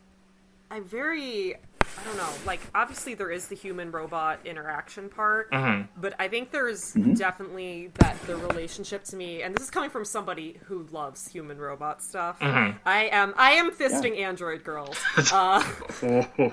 I 0.72 0.80
very 0.80 1.56
I 1.56 2.03
don't 2.06 2.15
know, 2.15 2.30
like 2.45 2.61
obviously 2.73 3.15
there 3.15 3.31
is 3.31 3.49
the 3.49 3.56
human 3.56 3.91
robot 3.91 4.40
interaction 4.45 5.10
part, 5.10 5.49
but 5.98 6.14
I 6.19 6.30
think 6.30 6.52
there's 6.52 6.94
definitely 6.94 7.91
that 7.95 8.15
the 8.27 8.38
relationship 8.38 9.03
to 9.06 9.18
me, 9.18 9.41
and 9.41 9.53
this 9.53 9.64
is 9.65 9.69
coming 9.69 9.90
from 9.90 10.06
somebody 10.06 10.57
who 10.68 10.88
loves 10.91 11.27
human 11.27 11.57
robot 11.57 12.02
stuff. 12.02 12.38
I 12.41 13.10
am 13.11 13.34
I 13.36 13.52
am 13.52 13.72
fisting 13.72 14.19
android 14.19 14.64
girls. 14.64 14.95
Uh, 15.34 15.61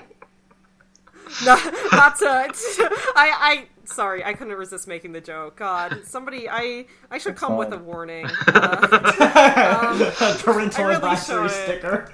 not, 1.45 1.73
not 1.91 2.17
to 2.19 2.25
I 2.27 2.47
I 3.15 3.67
sorry 3.85 4.23
I 4.23 4.33
couldn't 4.33 4.55
resist 4.55 4.87
making 4.87 5.11
the 5.11 5.21
joke. 5.21 5.57
God, 5.57 6.01
somebody 6.05 6.49
I 6.49 6.85
I 7.09 7.17
should 7.17 7.35
come 7.35 7.57
with 7.57 7.71
a 7.73 7.77
warning. 7.77 8.27
Uh, 8.47 10.35
Parental 10.39 10.85
I 10.85 10.87
really 10.87 10.95
advisory 10.95 11.49
sticker. 11.49 12.11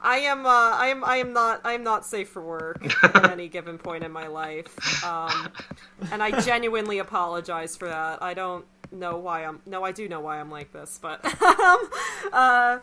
I 0.00 0.18
am 0.18 0.44
uh, 0.46 0.48
I 0.48 0.88
am 0.88 1.04
I 1.04 1.16
am 1.16 1.32
not 1.32 1.60
I 1.64 1.72
am 1.72 1.82
not 1.82 2.04
safe 2.04 2.28
for 2.28 2.42
work 2.42 2.84
at 3.04 3.30
any 3.30 3.48
given 3.48 3.78
point 3.78 4.04
in 4.04 4.12
my 4.12 4.26
life, 4.26 5.04
um, 5.04 5.50
and 6.12 6.22
I 6.22 6.40
genuinely 6.40 6.98
apologize 6.98 7.76
for 7.76 7.88
that. 7.88 8.22
I 8.22 8.34
don't 8.34 8.64
know 8.92 9.16
why 9.16 9.44
I'm 9.44 9.60
no 9.66 9.84
I 9.84 9.92
do 9.92 10.08
know 10.08 10.20
why 10.20 10.40
I'm 10.40 10.50
like 10.50 10.72
this, 10.72 10.98
but 11.00 11.24
um, 11.42 11.78
uh, 12.32 12.78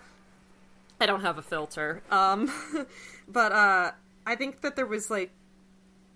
I 0.99 1.05
don't 1.05 1.21
have 1.21 1.37
a 1.37 1.41
filter. 1.41 2.01
Um, 2.11 2.51
but 3.27 3.51
uh, 3.51 3.91
I 4.25 4.35
think 4.35 4.61
that 4.61 4.75
there 4.75 4.85
was 4.85 5.09
like 5.09 5.31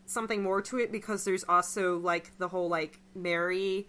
something 0.05 0.43
more 0.43 0.61
to 0.61 0.77
it 0.77 0.91
because 0.91 1.25
there's 1.25 1.43
also 1.43 1.97
like 1.97 2.37
the 2.37 2.47
whole 2.47 2.69
like 2.69 2.99
Mary. 3.15 3.87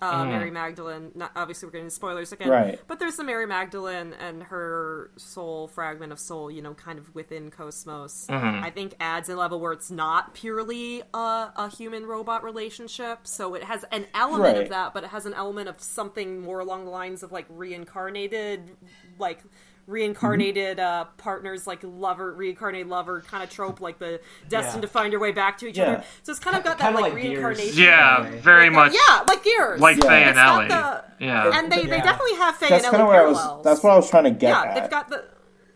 Uh, 0.00 0.26
Mary 0.26 0.50
Magdalene. 0.50 1.12
Not, 1.14 1.30
obviously, 1.34 1.66
we're 1.66 1.72
getting 1.72 1.88
spoilers 1.88 2.30
again. 2.30 2.50
Right. 2.50 2.78
But 2.88 2.98
there's 2.98 3.16
the 3.16 3.24
Mary 3.24 3.46
Magdalene 3.46 4.12
and 4.20 4.42
her 4.42 5.10
soul 5.16 5.66
fragment 5.68 6.12
of 6.12 6.18
soul, 6.18 6.50
you 6.50 6.60
know, 6.60 6.74
kind 6.74 6.98
of 6.98 7.14
within 7.14 7.50
Cosmos. 7.50 8.26
I 8.28 8.68
think 8.70 8.96
adds 9.00 9.30
a 9.30 9.36
level 9.36 9.60
where 9.60 9.72
it's 9.72 9.90
not 9.90 10.34
purely 10.34 11.00
a, 11.14 11.52
a 11.56 11.70
human 11.74 12.04
robot 12.04 12.44
relationship. 12.44 13.20
So 13.26 13.54
it 13.54 13.62
has 13.64 13.84
an 13.92 14.06
element 14.12 14.56
Right. 14.56 14.62
of 14.64 14.68
that, 14.70 14.92
but 14.92 15.04
it 15.04 15.10
has 15.10 15.24
an 15.24 15.32
element 15.32 15.70
of 15.70 15.80
something 15.80 16.40
more 16.42 16.58
along 16.60 16.84
the 16.84 16.90
lines 16.90 17.22
of 17.22 17.32
like 17.32 17.46
reincarnated, 17.48 18.76
like 19.18 19.42
reincarnated 19.86 20.80
uh, 20.80 21.04
partners, 21.18 21.66
like 21.66 21.80
lover, 21.82 22.32
reincarnated 22.34 22.88
lover 22.88 23.20
kind 23.22 23.42
of 23.42 23.50
trope, 23.50 23.80
like 23.80 23.98
the 23.98 24.20
destined 24.48 24.76
Yeah. 24.76 24.80
to 24.82 24.88
find 24.88 25.12
your 25.12 25.20
way 25.20 25.32
back 25.32 25.58
to 25.58 25.66
each 25.66 25.76
Yeah. 25.78 25.84
other. 25.84 26.04
So 26.22 26.30
it's 26.32 26.40
kind 26.40 26.56
of 26.56 26.64
got 26.64 26.78
that 26.78 26.84
Kinda 26.86 27.00
like, 27.00 27.12
like 27.14 27.22
reincarnation. 27.22 27.82
Yeah, 27.82 28.30
very 28.40 28.70
Like, 28.70 28.72
much 28.72 28.94
Yeah, 28.94 29.24
like 29.28 29.44
Gears. 29.44 29.80
like 29.80 29.96
Yeah. 30.02 30.08
Fei 30.08 30.22
and 30.22 30.30
It's 30.30 30.38
Elly. 30.38 30.68
the- 30.68 31.04
Yeah. 31.20 31.50
and 31.58 31.70
they, 31.72 31.84
they 31.86 31.96
Yeah. 31.98 32.02
definitely 32.02 32.34
have 32.36 32.56
Fei 32.56 32.68
That's 32.68 32.84
and 32.84 32.90
kind 32.92 33.02
of 33.02 33.08
Elly 33.08 33.16
where 33.16 33.26
I 33.26 33.28
was. 33.28 33.38
parallels. 33.38 33.64
That's 33.64 33.82
what 33.82 33.92
I 33.92 33.96
was 33.96 34.10
trying 34.10 34.24
to 34.24 34.30
get 34.30 34.48
yeah, 34.50 34.62
at. 34.62 34.74
they've 34.74 34.90
got 34.90 35.08
the 35.10 35.24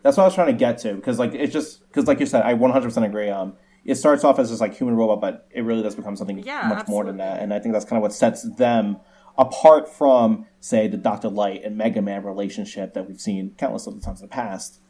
That's 0.02 0.16
what 0.16 0.22
I 0.24 0.26
was 0.26 0.34
trying 0.34 0.46
to 0.46 0.52
get 0.54 0.78
to 0.78 0.94
because 0.94 1.18
like 1.18 1.34
it's 1.34 1.52
just 1.52 1.86
because 1.88 2.06
like 2.06 2.20
you 2.20 2.26
said, 2.26 2.42
I 2.44 2.54
100% 2.54 3.04
agree. 3.04 3.28
Um, 3.30 3.54
it 3.84 3.96
starts 3.96 4.22
off 4.24 4.38
as 4.38 4.48
just 4.48 4.60
like 4.60 4.74
human 4.74 4.96
robot, 4.96 5.20
but 5.20 5.46
it 5.50 5.62
really 5.62 5.82
does 5.82 5.94
become 5.94 6.14
something 6.16 6.38
Yeah, 6.38 6.68
much 6.68 6.86
more 6.88 7.04
than 7.04 7.16
that. 7.18 7.40
And 7.40 7.52
I 7.52 7.58
think 7.58 7.72
that's 7.72 7.84
kind 7.84 7.96
of 7.98 8.02
what 8.02 8.12
sets 8.12 8.42
them 8.42 8.98
apart 9.38 9.88
from, 9.88 10.46
say, 10.60 10.88
the 10.88 10.96
Doctor 10.96 11.28
Light 11.28 11.62
and 11.64 11.78
Mega 11.78 12.02
Man 12.02 12.24
relationship 12.24 12.92
that 12.94 13.06
we've 13.08 13.20
seen 13.20 13.54
countless 13.56 13.86
other 13.86 14.00
times 14.00 14.20
in 14.20 14.26
the 14.26 14.32
past. 14.32 14.80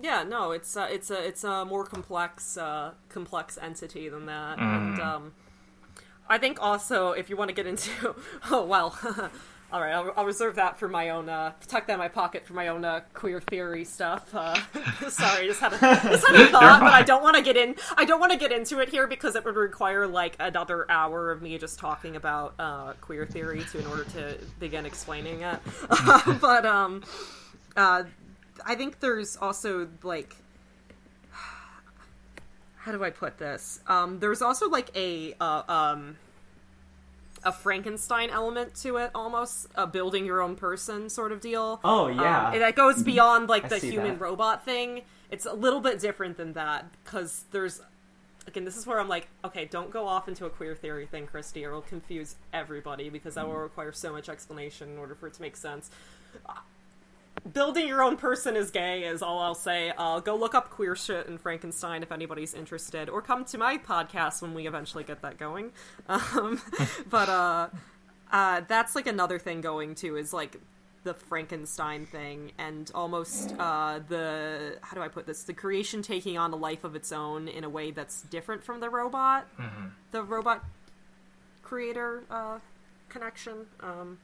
Yeah, 0.00 0.22
no, 0.22 0.52
it's 0.52 0.76
uh, 0.76 0.88
it's 0.90 1.10
a 1.10 1.26
it's 1.26 1.42
a 1.42 1.64
more 1.64 1.84
complex 1.84 2.56
uh, 2.56 2.92
complex 3.08 3.58
entity 3.60 4.08
than 4.08 4.26
that, 4.26 4.58
and 4.58 5.00
um, 5.00 5.32
I 6.28 6.36
think 6.36 6.58
also 6.60 7.12
if 7.12 7.30
you 7.30 7.36
want 7.36 7.48
to 7.48 7.54
get 7.54 7.66
into 7.66 8.14
oh 8.50 8.64
well, 8.64 8.98
all 9.72 9.80
right, 9.80 9.92
I'll, 9.92 10.12
I'll 10.16 10.24
reserve 10.24 10.54
that 10.56 10.78
for 10.78 10.88
my 10.88 11.10
own 11.10 11.28
uh, 11.28 11.52
tuck 11.66 11.88
that 11.88 11.94
in 11.94 11.98
my 11.98 12.06
pocket 12.06 12.46
for 12.46 12.54
my 12.54 12.68
own 12.68 12.84
uh, 12.84 13.00
queer 13.14 13.40
theory 13.40 13.84
stuff. 13.84 14.32
Uh, 14.32 14.54
sorry, 15.08 15.48
just 15.48 15.60
had 15.60 15.72
a 15.72 15.78
just 15.78 16.26
had 16.26 16.36
a 16.36 16.46
thought, 16.50 16.80
but 16.80 16.92
I 16.92 17.02
don't 17.02 17.22
want 17.22 17.36
to 17.36 17.42
get 17.42 17.56
in. 17.56 17.74
I 17.96 18.04
don't 18.04 18.20
want 18.20 18.30
to 18.30 18.38
get 18.38 18.52
into 18.52 18.78
it 18.78 18.88
here 18.88 19.08
because 19.08 19.34
it 19.34 19.44
would 19.44 19.56
require 19.56 20.06
like 20.06 20.36
another 20.38 20.88
hour 20.88 21.32
of 21.32 21.42
me 21.42 21.58
just 21.58 21.80
talking 21.80 22.14
about 22.14 22.54
uh, 22.60 22.92
queer 23.00 23.26
theory 23.26 23.64
to 23.72 23.78
in 23.80 23.86
order 23.86 24.04
to 24.04 24.38
begin 24.60 24.86
explaining 24.86 25.42
it. 25.42 25.58
but 26.40 26.64
um, 26.64 27.02
uh, 27.76 28.04
I 28.64 28.74
think 28.76 29.00
there's 29.00 29.36
also 29.36 29.88
like 30.04 30.36
how 32.76 32.92
do 32.92 33.02
I 33.02 33.10
put 33.10 33.38
this? 33.38 33.80
Um, 33.88 34.20
there's 34.20 34.42
also 34.42 34.68
like 34.68 34.96
a 34.96 35.34
uh, 35.40 35.62
um, 35.68 36.16
a 37.46 37.52
Frankenstein 37.52 38.28
element 38.28 38.74
to 38.74 38.96
it, 38.96 39.12
almost 39.14 39.68
a 39.76 39.86
building 39.86 40.26
your 40.26 40.42
own 40.42 40.56
person 40.56 41.08
sort 41.08 41.30
of 41.30 41.40
deal. 41.40 41.80
Oh, 41.84 42.08
yeah. 42.08 42.48
um, 42.48 42.54
and 42.54 42.62
that 42.62 42.74
goes 42.74 43.02
beyond 43.02 43.48
like 43.48 43.66
I 43.66 43.68
the 43.68 43.78
human 43.78 44.14
that. 44.14 44.20
robot 44.20 44.64
thing. 44.64 45.02
It's 45.30 45.46
a 45.46 45.54
little 45.54 45.80
bit 45.80 46.00
different 46.00 46.36
than 46.36 46.54
that 46.54 46.86
because 47.04 47.44
there's 47.52 47.80
again, 48.46 48.64
this 48.64 48.76
is 48.76 48.86
where 48.86 49.00
I'm 49.00 49.08
like, 49.08 49.28
okay, 49.44 49.64
don't 49.64 49.90
go 49.90 50.06
off 50.06 50.28
into 50.28 50.44
a 50.44 50.50
queer 50.50 50.74
theory 50.74 51.06
thing, 51.06 51.26
Christy, 51.26 51.64
or 51.64 51.70
it'll 51.70 51.82
confuse 51.82 52.36
everybody 52.52 53.08
because 53.08 53.34
that 53.34 53.46
will 53.46 53.56
require 53.56 53.92
so 53.92 54.12
much 54.12 54.28
explanation 54.28 54.90
in 54.90 54.98
order 54.98 55.14
for 55.14 55.28
it 55.28 55.34
to 55.34 55.42
make 55.42 55.56
sense. 55.56 55.90
Building 57.52 57.86
your 57.86 58.02
own 58.02 58.16
person 58.16 58.56
is 58.56 58.70
gay 58.70 59.04
is 59.04 59.22
all 59.22 59.38
I'll 59.40 59.54
say. 59.54 59.92
Uh, 59.96 60.20
go 60.20 60.34
look 60.36 60.54
up 60.54 60.70
queer 60.70 60.96
shit 60.96 61.28
and 61.28 61.40
Frankenstein 61.40 62.02
if 62.02 62.10
anybody's 62.10 62.54
interested, 62.54 63.08
or 63.08 63.22
come 63.22 63.44
to 63.46 63.58
my 63.58 63.78
podcast 63.78 64.42
when 64.42 64.54
we 64.54 64.66
eventually 64.66 65.04
get 65.04 65.22
that 65.22 65.38
going. 65.38 65.72
Um, 66.08 66.60
but 67.10 67.28
uh, 67.28 67.68
uh, 68.32 68.62
that's 68.68 68.94
like 68.94 69.06
another 69.06 69.38
thing 69.38 69.60
going 69.60 69.94
too 69.94 70.16
is 70.16 70.32
like 70.32 70.56
the 71.04 71.14
Frankenstein 71.14 72.04
thing 72.06 72.52
and 72.58 72.90
almost 72.94 73.54
uh, 73.58 74.00
the 74.08 74.78
how 74.82 74.96
do 74.96 75.02
I 75.02 75.08
put 75.08 75.26
this 75.26 75.44
the 75.44 75.54
creation 75.54 76.02
taking 76.02 76.36
on 76.36 76.52
a 76.52 76.56
life 76.56 76.82
of 76.84 76.96
its 76.96 77.12
own 77.12 77.46
in 77.48 77.62
a 77.64 77.68
way 77.68 77.92
that's 77.92 78.22
different 78.22 78.64
from 78.64 78.80
the 78.80 78.90
robot 78.90 79.46
the 80.10 80.22
robot 80.22 80.64
creator 81.62 82.24
uh, 82.30 82.58
connection 83.08 83.66
um, 83.80 84.18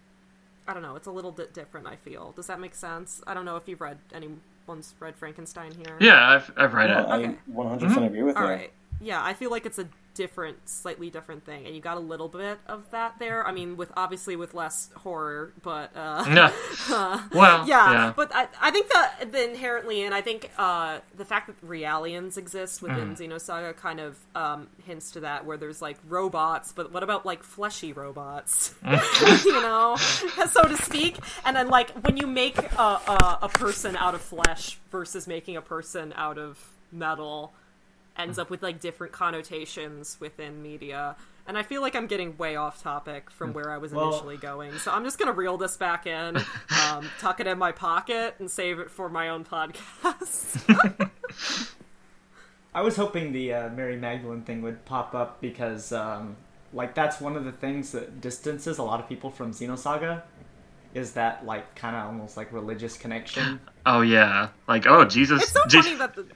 I 0.66 0.72
don't 0.74 0.82
know 0.82 0.96
it's 0.96 1.06
a 1.06 1.10
little 1.12 1.32
bit 1.32 1.52
different 1.54 1.86
I 1.86 1.96
feel 1.96 2.32
does 2.32 2.46
that 2.46 2.60
make 2.60 2.74
sense 2.74 3.20
I 3.26 3.34
don't 3.34 3.44
know 3.44 3.56
if 3.56 3.68
you've 3.68 3.80
read 3.80 3.98
anyone's 4.12 4.94
read 5.00 5.16
Frankenstein 5.16 5.72
here 5.74 5.96
Yeah, 6.00 6.28
I've 6.30 6.52
I've 6.56 6.74
read 6.74 6.90
No, 6.90 7.00
it. 7.00 7.08
I 7.08 7.50
100% 7.50 7.80
mm-hmm. 7.80 8.02
agree 8.04 8.22
with 8.22 8.36
all 8.36 8.44
you. 8.44 8.48
right. 8.48 8.72
Yeah, 9.00 9.22
I 9.24 9.34
feel 9.34 9.50
like 9.50 9.66
it's 9.66 9.78
a 9.78 9.88
different, 10.14 10.68
slightly 10.68 11.10
different 11.10 11.44
thing, 11.44 11.66
and 11.66 11.74
you 11.74 11.80
got 11.80 11.96
a 11.96 12.00
little 12.00 12.28
bit 12.28 12.58
of 12.66 12.90
that 12.90 13.18
there. 13.18 13.46
I 13.46 13.52
mean, 13.52 13.76
with 13.76 13.92
obviously 13.96 14.36
with 14.36 14.54
less 14.54 14.90
horror, 14.96 15.52
but 15.62 15.94
uh, 15.96 16.24
No. 16.28 16.52
well, 17.32 17.66
yeah, 17.66 17.92
yeah. 17.92 18.12
But 18.14 18.34
I, 18.34 18.48
I 18.60 18.70
think 18.70 18.90
that 18.92 19.32
the 19.32 19.50
inherently, 19.50 20.02
and 20.02 20.14
I 20.14 20.20
think 20.20 20.50
uh, 20.58 20.98
the 21.16 21.24
fact 21.24 21.46
that 21.48 21.66
realians 21.66 22.36
exist 22.36 22.82
within 22.82 23.14
Xenosaga 23.16 23.76
kind 23.76 24.00
of 24.00 24.18
um, 24.34 24.68
hints 24.84 25.10
to 25.12 25.20
that, 25.20 25.44
where 25.44 25.56
there's 25.56 25.82
like 25.82 25.98
robots, 26.08 26.72
but 26.72 26.92
what 26.92 27.02
about 27.02 27.24
like 27.26 27.42
fleshy 27.42 27.92
robots? 27.92 28.74
you 29.44 29.62
know, 29.62 29.96
so 29.96 30.62
to 30.62 30.76
speak. 30.76 31.18
And 31.44 31.56
then 31.56 31.68
like 31.68 31.90
when 32.04 32.16
you 32.16 32.26
make 32.26 32.58
a, 32.58 32.82
a, 32.82 33.38
a 33.42 33.48
person 33.48 33.96
out 33.96 34.14
of 34.14 34.20
flesh 34.20 34.78
versus 34.90 35.26
making 35.26 35.56
a 35.56 35.62
person 35.62 36.12
out 36.16 36.38
of 36.38 36.58
metal 36.90 37.54
ends 38.16 38.38
up 38.38 38.50
with 38.50 38.62
like 38.62 38.80
different 38.80 39.12
connotations 39.12 40.16
within 40.20 40.62
media. 40.62 41.16
And 41.46 41.58
I 41.58 41.62
feel 41.64 41.80
like 41.82 41.96
I'm 41.96 42.06
getting 42.06 42.36
way 42.36 42.54
off 42.56 42.82
topic 42.82 43.30
from 43.30 43.52
where 43.52 43.70
I 43.70 43.78
was 43.78 43.92
Well- 43.92 44.10
initially 44.10 44.36
going. 44.36 44.78
So 44.78 44.92
I'm 44.92 45.02
just 45.04 45.18
gonna 45.18 45.32
reel 45.32 45.56
this 45.56 45.76
back 45.76 46.06
in, 46.06 46.36
um, 46.36 47.10
tuck 47.20 47.40
it 47.40 47.46
in 47.46 47.58
my 47.58 47.72
pocket, 47.72 48.36
and 48.38 48.50
save 48.50 48.78
it 48.78 48.90
for 48.90 49.08
my 49.08 49.28
own 49.28 49.44
podcast. 49.44 50.60
I 52.74 52.80
was 52.80 52.96
hoping 52.96 53.32
the 53.32 53.52
uh, 53.52 53.68
Mary 53.70 53.96
Magdalene 53.96 54.42
thing 54.42 54.62
would 54.62 54.84
pop 54.84 55.14
up 55.14 55.40
because, 55.40 55.92
um, 55.92 56.36
like, 56.72 56.94
that's 56.94 57.20
one 57.20 57.36
of 57.36 57.44
the 57.44 57.52
things 57.52 57.92
that 57.92 58.20
distances 58.22 58.78
a 58.78 58.82
lot 58.82 58.98
of 58.98 59.08
people 59.08 59.28
from 59.30 59.50
Xenosaga. 59.52 60.22
Is 60.94 61.12
that 61.14 61.44
like 61.46 61.74
kind 61.74 61.96
of 61.96 62.04
almost 62.04 62.36
like 62.36 62.52
religious 62.52 62.98
connection? 62.98 63.60
Oh 63.86 64.02
yeah. 64.02 64.48
Like 64.68 64.86
oh 64.86 65.06
Jesus. 65.06 65.42
it's 65.42 65.52
so 65.52 65.62
Je- 65.66 65.80
funny 65.80 65.94
that 65.96 66.14
the, 66.14 66.26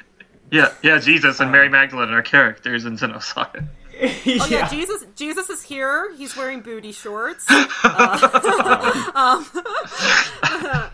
yeah 0.50 0.72
yeah 0.82 0.98
Jesus 0.98 1.40
and 1.40 1.50
Mary 1.52 1.68
Magdalene 1.68 2.10
are 2.10 2.22
characters 2.22 2.84
in 2.84 2.96
Xenosaga. 2.96 3.64
oh 4.02 4.46
yeah. 4.50 4.68
Jesus 4.68 5.04
Jesus 5.14 5.48
is 5.50 5.62
here. 5.62 6.12
He's 6.16 6.36
wearing 6.36 6.60
booty 6.60 6.92
shorts. 6.92 7.44
Uh, 7.88 9.10
um, 9.14 9.46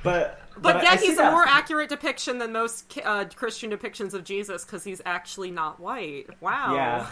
but 0.02 0.40
But, 0.60 0.76
I- 0.76 0.82
yet 0.82 0.92
I 0.92 0.96
he's 1.00 1.14
a 1.14 1.22
that- 1.22 1.32
more 1.32 1.44
accurate 1.46 1.88
depiction 1.88 2.38
than 2.38 2.52
most 2.52 2.98
uh, 3.04 3.24
Christian 3.34 3.70
depictions 3.70 4.14
of 4.14 4.24
Jesus 4.24 4.64
because 4.64 4.84
he's 4.84 5.00
actually 5.04 5.50
not 5.50 5.80
white. 5.80 6.26
Wow. 6.40 6.74
Yeah. 6.74 7.10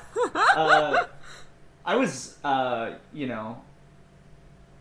uh, 0.57 1.05
I 1.85 1.97
was, 1.97 2.37
uh, 2.45 2.95
you 3.13 3.27
know, 3.27 3.61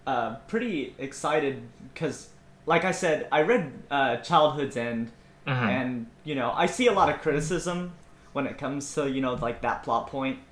uh, 0.06 0.36
pretty 0.48 0.94
excited 1.00 1.64
because, 1.94 2.30
like 2.66 2.84
I 2.86 2.92
said, 2.92 3.28
I 3.32 3.42
read 3.44 3.72
uh, 3.90 4.18
Childhood's 4.18 4.76
End, 4.78 5.12
and 5.54 6.08
you 6.24 6.36
know, 6.36 6.52
I 6.56 6.66
see 6.68 6.88
a 6.88 6.92
lot 6.94 7.10
of 7.10 7.22
criticism 7.22 7.94
when 8.34 8.46
it 8.48 8.58
comes 8.58 8.94
to 8.96 9.10
you 9.10 9.22
know 9.22 9.34
like 9.34 9.62
that 9.62 9.84
plot 9.84 10.08
point. 10.08 10.38
point, 10.38 10.46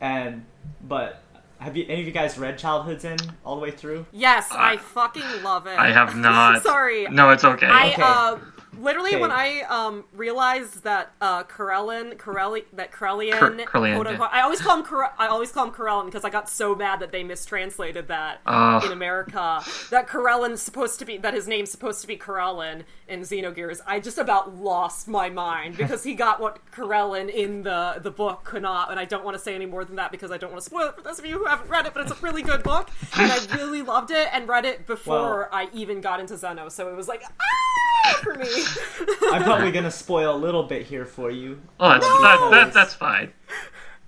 and 0.00 0.44
but. 0.82 1.22
Have 1.58 1.76
you 1.76 1.86
any 1.88 2.00
of 2.00 2.06
you 2.08 2.12
guys 2.12 2.36
read 2.38 2.58
Childhood's 2.58 3.04
End 3.04 3.32
all 3.46 3.54
the 3.54 3.62
way 3.62 3.70
through? 3.70 4.04
Yes, 4.10 4.48
I 4.50 4.78
fucking 4.78 5.44
love 5.44 5.68
it. 5.68 5.78
I 5.78 5.92
have 5.92 6.16
not. 6.28 6.60
Sorry. 6.64 7.06
No, 7.06 7.30
it's 7.30 7.44
okay. 7.44 7.68
I 7.68 7.92
Okay. 7.92 8.02
uh, 8.02 8.36
literally 8.78 9.10
Okay. 9.12 9.20
when 9.20 9.30
I 9.30 9.60
um 9.68 10.04
realized 10.14 10.82
that 10.84 11.12
uh 11.20 11.44
Karellen, 11.44 12.16
Corelli, 12.18 12.64
that 12.72 12.90
Corellian, 12.92 13.38
Cor- 13.38 13.50
Corellian, 13.50 13.94
quote 13.96 14.06
unquote, 14.06 14.30
I 14.32 14.40
always 14.42 14.60
call 14.60 14.76
him 14.78 14.84
Cor- 14.84 15.12
I 15.18 15.26
always 15.26 15.52
call 15.52 15.66
him 15.66 15.72
Karellen 15.72 16.06
because 16.06 16.24
I 16.24 16.30
got 16.30 16.48
so 16.48 16.74
mad 16.74 17.00
that 17.00 17.12
they 17.12 17.22
mistranslated 17.22 18.08
that 18.08 18.40
Ugh. 18.46 18.84
in 18.84 18.92
America. 18.92 19.62
That 19.90 20.08
Karellen's 20.08 20.62
supposed 20.62 20.98
to 21.00 21.04
be 21.04 21.18
that 21.18 21.34
his 21.34 21.46
name's 21.46 21.70
supposed 21.70 22.00
to 22.02 22.06
be 22.06 22.16
Karellen 22.16 22.84
in 23.08 23.20
Xenogears. 23.20 23.80
I 23.86 24.00
just 24.00 24.16
about 24.18 24.56
lost 24.56 25.06
my 25.08 25.28
mind 25.28 25.76
because 25.76 26.02
he 26.04 26.14
got 26.14 26.40
what 26.40 26.58
Corellin 26.72 27.28
in 27.28 27.62
the 27.62 27.96
the 28.02 28.10
book 28.10 28.44
could 28.44 28.62
not, 28.62 28.90
and 28.90 28.98
I 28.98 29.04
don't 29.04 29.24
want 29.24 29.36
to 29.36 29.42
say 29.42 29.54
any 29.54 29.66
more 29.66 29.84
than 29.84 29.96
that 29.96 30.10
because 30.10 30.30
I 30.30 30.38
don't 30.38 30.50
want 30.50 30.62
to 30.62 30.66
spoil 30.70 30.88
it 30.88 30.94
for 30.96 31.02
those 31.02 31.18
of 31.18 31.26
you 31.26 31.38
who 31.38 31.44
haven't 31.44 31.68
read 31.68 31.86
it. 31.86 31.92
But 31.94 32.02
it's 32.04 32.12
a 32.12 32.22
really 32.22 32.42
good 32.42 32.62
book, 32.62 32.88
and 33.16 33.30
I 33.30 33.38
really 33.56 33.82
loved 33.82 34.10
it 34.10 34.28
and 34.32 34.48
read 34.48 34.64
it 34.64 34.86
before 34.86 35.48
I 35.52 35.68
even 35.74 36.00
got 36.00 36.20
into 36.20 36.34
Xeno. 36.34 36.70
So 36.72 36.88
it 36.88 36.96
was 36.96 37.08
like 37.08 37.22
ah 37.24 38.12
for 38.22 38.34
me. 38.34 38.46
I'm 39.32 39.42
probably 39.42 39.72
gonna 39.72 39.90
spoil 39.90 40.34
a 40.34 40.38
little 40.38 40.64
bit 40.64 40.86
here 40.86 41.04
for 41.06 41.30
you. 41.30 41.60
oh, 41.80 41.88
that's 41.90 42.06
that, 42.06 42.48
that, 42.50 42.72
that's 42.74 42.94
fine. 42.94 43.32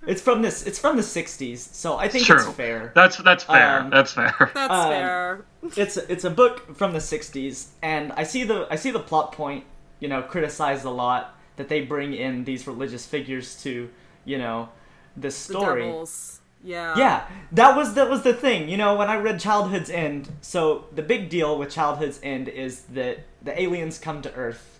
It's 0.07 0.21
from 0.21 0.41
this. 0.43 0.67
It's 0.67 0.77
from 0.77 0.97
the 0.97 1.01
'60s, 1.01 1.57
so 1.57 1.97
I 1.97 2.07
think 2.07 2.25
True. 2.25 2.35
it's 2.35 2.49
fair. 2.49 2.91
That's 2.93 3.17
that's 3.17 3.43
fair. 3.43 3.79
Um, 3.79 3.89
that's 3.89 4.13
fair. 4.13 4.51
That's 4.53 4.71
Um, 4.73 4.89
fair. 4.91 5.45
it's 5.77 5.97
it's 5.97 6.23
a 6.23 6.29
book 6.29 6.75
from 6.77 6.93
the 6.93 6.99
60s 6.99 7.69
and 7.81 8.11
i 8.13 8.21
see 8.23 8.43
the 8.43 8.67
i 8.69 8.75
see 8.75 8.91
the 8.91 8.99
plot 8.99 9.31
point 9.31 9.63
you 9.99 10.07
know 10.07 10.21
criticized 10.21 10.85
a 10.85 10.89
lot 10.91 11.35
that 11.55 11.69
they 11.69 11.81
bring 11.81 12.13
in 12.13 12.43
these 12.43 12.67
religious 12.67 13.07
figures 13.07 13.59
to 13.63 13.89
you 14.25 14.37
know 14.37 14.69
this 15.17 15.47
The 15.47 15.53
story 15.55 15.81
devils. 15.85 16.39
Yeah. 16.63 16.93
yeah 16.95 17.27
that 17.51 17.75
was 17.75 17.95
that 17.95 18.07
was 18.11 18.21
the 18.21 18.33
thing 18.33 18.69
you 18.69 18.77
know 18.77 18.93
when 18.95 19.09
i 19.09 19.17
read 19.17 19.39
childhood's 19.39 19.89
end 19.89 20.29
so 20.41 20.85
the 20.93 21.01
big 21.01 21.29
deal 21.29 21.57
with 21.57 21.71
childhood's 21.71 22.19
end 22.21 22.47
is 22.47 22.81
that 22.93 23.19
the 23.45 23.53
aliens 23.61 23.97
come 23.97 24.21
to 24.21 24.33
earth 24.35 24.79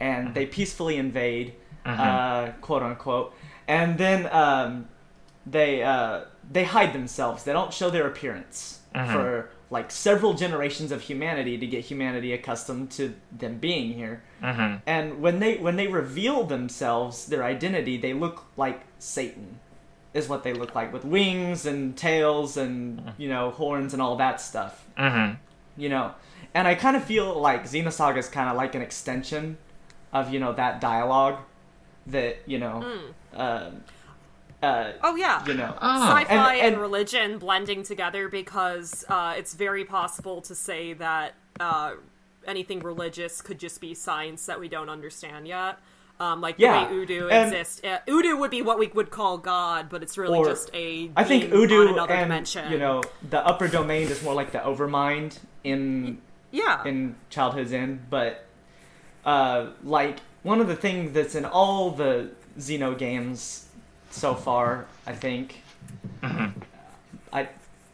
and 0.00 0.34
they 0.34 0.46
peacefully 0.46 0.96
invade 0.96 1.54
uh, 1.84 2.50
quote 2.60 2.82
unquote 2.82 3.32
and 3.68 3.96
then 3.98 4.28
um, 4.32 4.88
they 5.46 5.82
uh, 5.82 6.22
they 6.50 6.64
hide 6.64 6.92
themselves 6.92 7.44
they 7.44 7.52
don't 7.52 7.72
show 7.72 7.88
their 7.90 8.06
appearance 8.08 8.80
for 9.12 9.50
like 9.70 9.90
several 9.90 10.32
generations 10.34 10.90
of 10.92 11.02
humanity 11.02 11.58
to 11.58 11.66
get 11.66 11.84
humanity 11.84 12.32
accustomed 12.32 12.90
to 12.92 13.12
them 13.36 13.58
being 13.58 13.92
here. 13.92 14.22
Mhm. 14.42 14.80
And 14.86 15.20
when 15.20 15.40
they 15.40 15.56
when 15.58 15.76
they 15.76 15.88
reveal 15.88 16.44
themselves, 16.44 17.26
their 17.26 17.44
identity, 17.44 17.96
they 17.98 18.14
look 18.14 18.44
like 18.56 18.80
Satan, 18.98 19.58
is 20.14 20.28
what 20.28 20.44
they 20.44 20.52
look 20.54 20.74
like 20.74 20.92
with 20.92 21.04
wings 21.04 21.66
and 21.66 21.96
tails 21.96 22.56
and 22.56 23.12
you 23.18 23.28
know 23.28 23.50
horns 23.50 23.92
and 23.92 24.00
all 24.00 24.16
that 24.16 24.40
stuff. 24.40 24.86
Mhm. 24.96 25.36
You 25.76 25.88
know, 25.90 26.14
and 26.56 26.66
I 26.66 26.74
kind 26.74 26.96
of 26.96 27.04
feel 27.04 27.38
like 27.48 27.64
Xenosaga 27.64 28.18
is 28.18 28.28
kind 28.28 28.48
of 28.50 28.56
like 28.56 28.74
an 28.74 28.82
extension 28.82 29.58
of 30.12 30.32
you 30.32 30.40
know 30.40 30.52
that 30.54 30.80
dialogue 30.80 31.38
that 32.06 32.38
you 32.46 32.58
know. 32.58 32.76
Um, 33.34 33.82
uh, 34.62 34.92
Oh 35.04 35.14
yeah. 35.16 35.44
you 35.46 35.54
know, 35.54 35.76
Oh. 35.80 36.02
Sci-fi 36.08 36.22
and, 36.22 36.56
And- 36.58 36.66
and- 36.74 36.80
religion 36.80 37.38
blending 37.38 37.82
together 37.82 38.28
because 38.28 39.04
uh, 39.08 39.34
it's 39.36 39.54
very 39.54 39.84
possible 39.84 40.40
to 40.42 40.54
say 40.54 40.94
that 40.94 41.34
uh, 41.60 41.92
anything 42.46 42.80
religious 42.80 43.42
could 43.42 43.58
just 43.58 43.80
be 43.80 43.92
science 43.94 44.46
that 44.46 44.58
we 44.58 44.68
don't 44.68 44.88
understand 44.88 45.46
yet. 45.46 45.78
Um, 46.18 46.40
like 46.40 46.54
Yeah, 46.58 46.86
the 46.86 46.94
way 46.94 47.00
U-DO 47.00 47.28
and- 47.28 47.52
exists. 47.54 47.82
Uh, 47.84 47.98
U-DO 48.06 48.36
would 48.38 48.50
be 48.50 48.62
what 48.62 48.78
we 48.78 48.86
would 48.88 49.10
call 49.10 49.36
God, 49.36 49.88
but 49.90 50.02
it's 50.02 50.16
really 50.16 50.38
Or- 50.38 50.46
just 50.46 50.70
a. 50.72 51.10
I 51.14 51.24
think 51.24 51.42
being 51.50 51.52
on 51.52 51.60
U-DO 51.60 51.92
another 51.92 52.14
and 52.14 52.24
dimension. 52.24 52.72
you 52.72 52.78
know 52.78 53.02
the 53.28 53.46
upper 53.46 53.68
domain 53.68 54.08
is 54.08 54.22
more 54.22 54.32
like 54.32 54.50
the 54.52 54.60
overmind 54.60 55.38
in 55.64 56.18
Yeah. 56.50 56.84
in 56.84 57.16
Childhood's 57.30 57.72
End, 57.72 58.06
but 58.10 58.44
uh, 59.24 59.70
like 59.82 60.18
one 60.42 60.60
of 60.60 60.68
the 60.68 60.76
things 60.76 61.12
that's 61.12 61.34
in 61.34 61.44
all 61.44 61.90
the 61.90 62.30
Xeno 62.58 62.96
games 62.96 63.66
so 64.10 64.34
far, 64.34 64.86
I 65.06 65.12
think. 65.12 65.62
I 67.32 67.48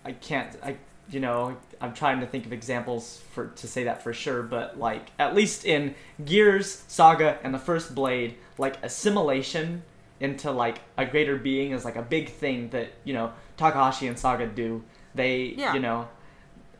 I 0.04 0.12
can't 0.12 0.56
I 0.62 0.76
you 1.10 1.20
know 1.20 1.56
I'm 1.80 1.92
trying 1.94 2.20
to 2.20 2.26
think 2.26 2.46
of 2.46 2.52
examples 2.52 3.22
for 3.32 3.48
to 3.48 3.66
say 3.66 3.84
that 3.84 4.02
for 4.02 4.12
sure, 4.12 4.42
but 4.42 4.78
like 4.78 5.10
at 5.18 5.34
least 5.34 5.64
in 5.64 5.94
Gears, 6.24 6.84
Saga, 6.88 7.38
and 7.42 7.52
the 7.52 7.58
first 7.58 7.94
Blade, 7.94 8.36
like 8.58 8.82
assimilation 8.84 9.82
into 10.20 10.50
like 10.50 10.78
a 10.96 11.04
greater 11.04 11.36
being 11.36 11.72
is 11.72 11.84
like 11.84 11.96
a 11.96 12.02
big 12.02 12.28
thing 12.30 12.68
that 12.70 12.88
you 13.04 13.12
know 13.14 13.32
Takahashi 13.56 14.06
and 14.06 14.18
Saga 14.18 14.46
do. 14.46 14.82
They 15.14 15.54
Yeah. 15.56 15.74
you 15.74 15.80
know 15.80 16.08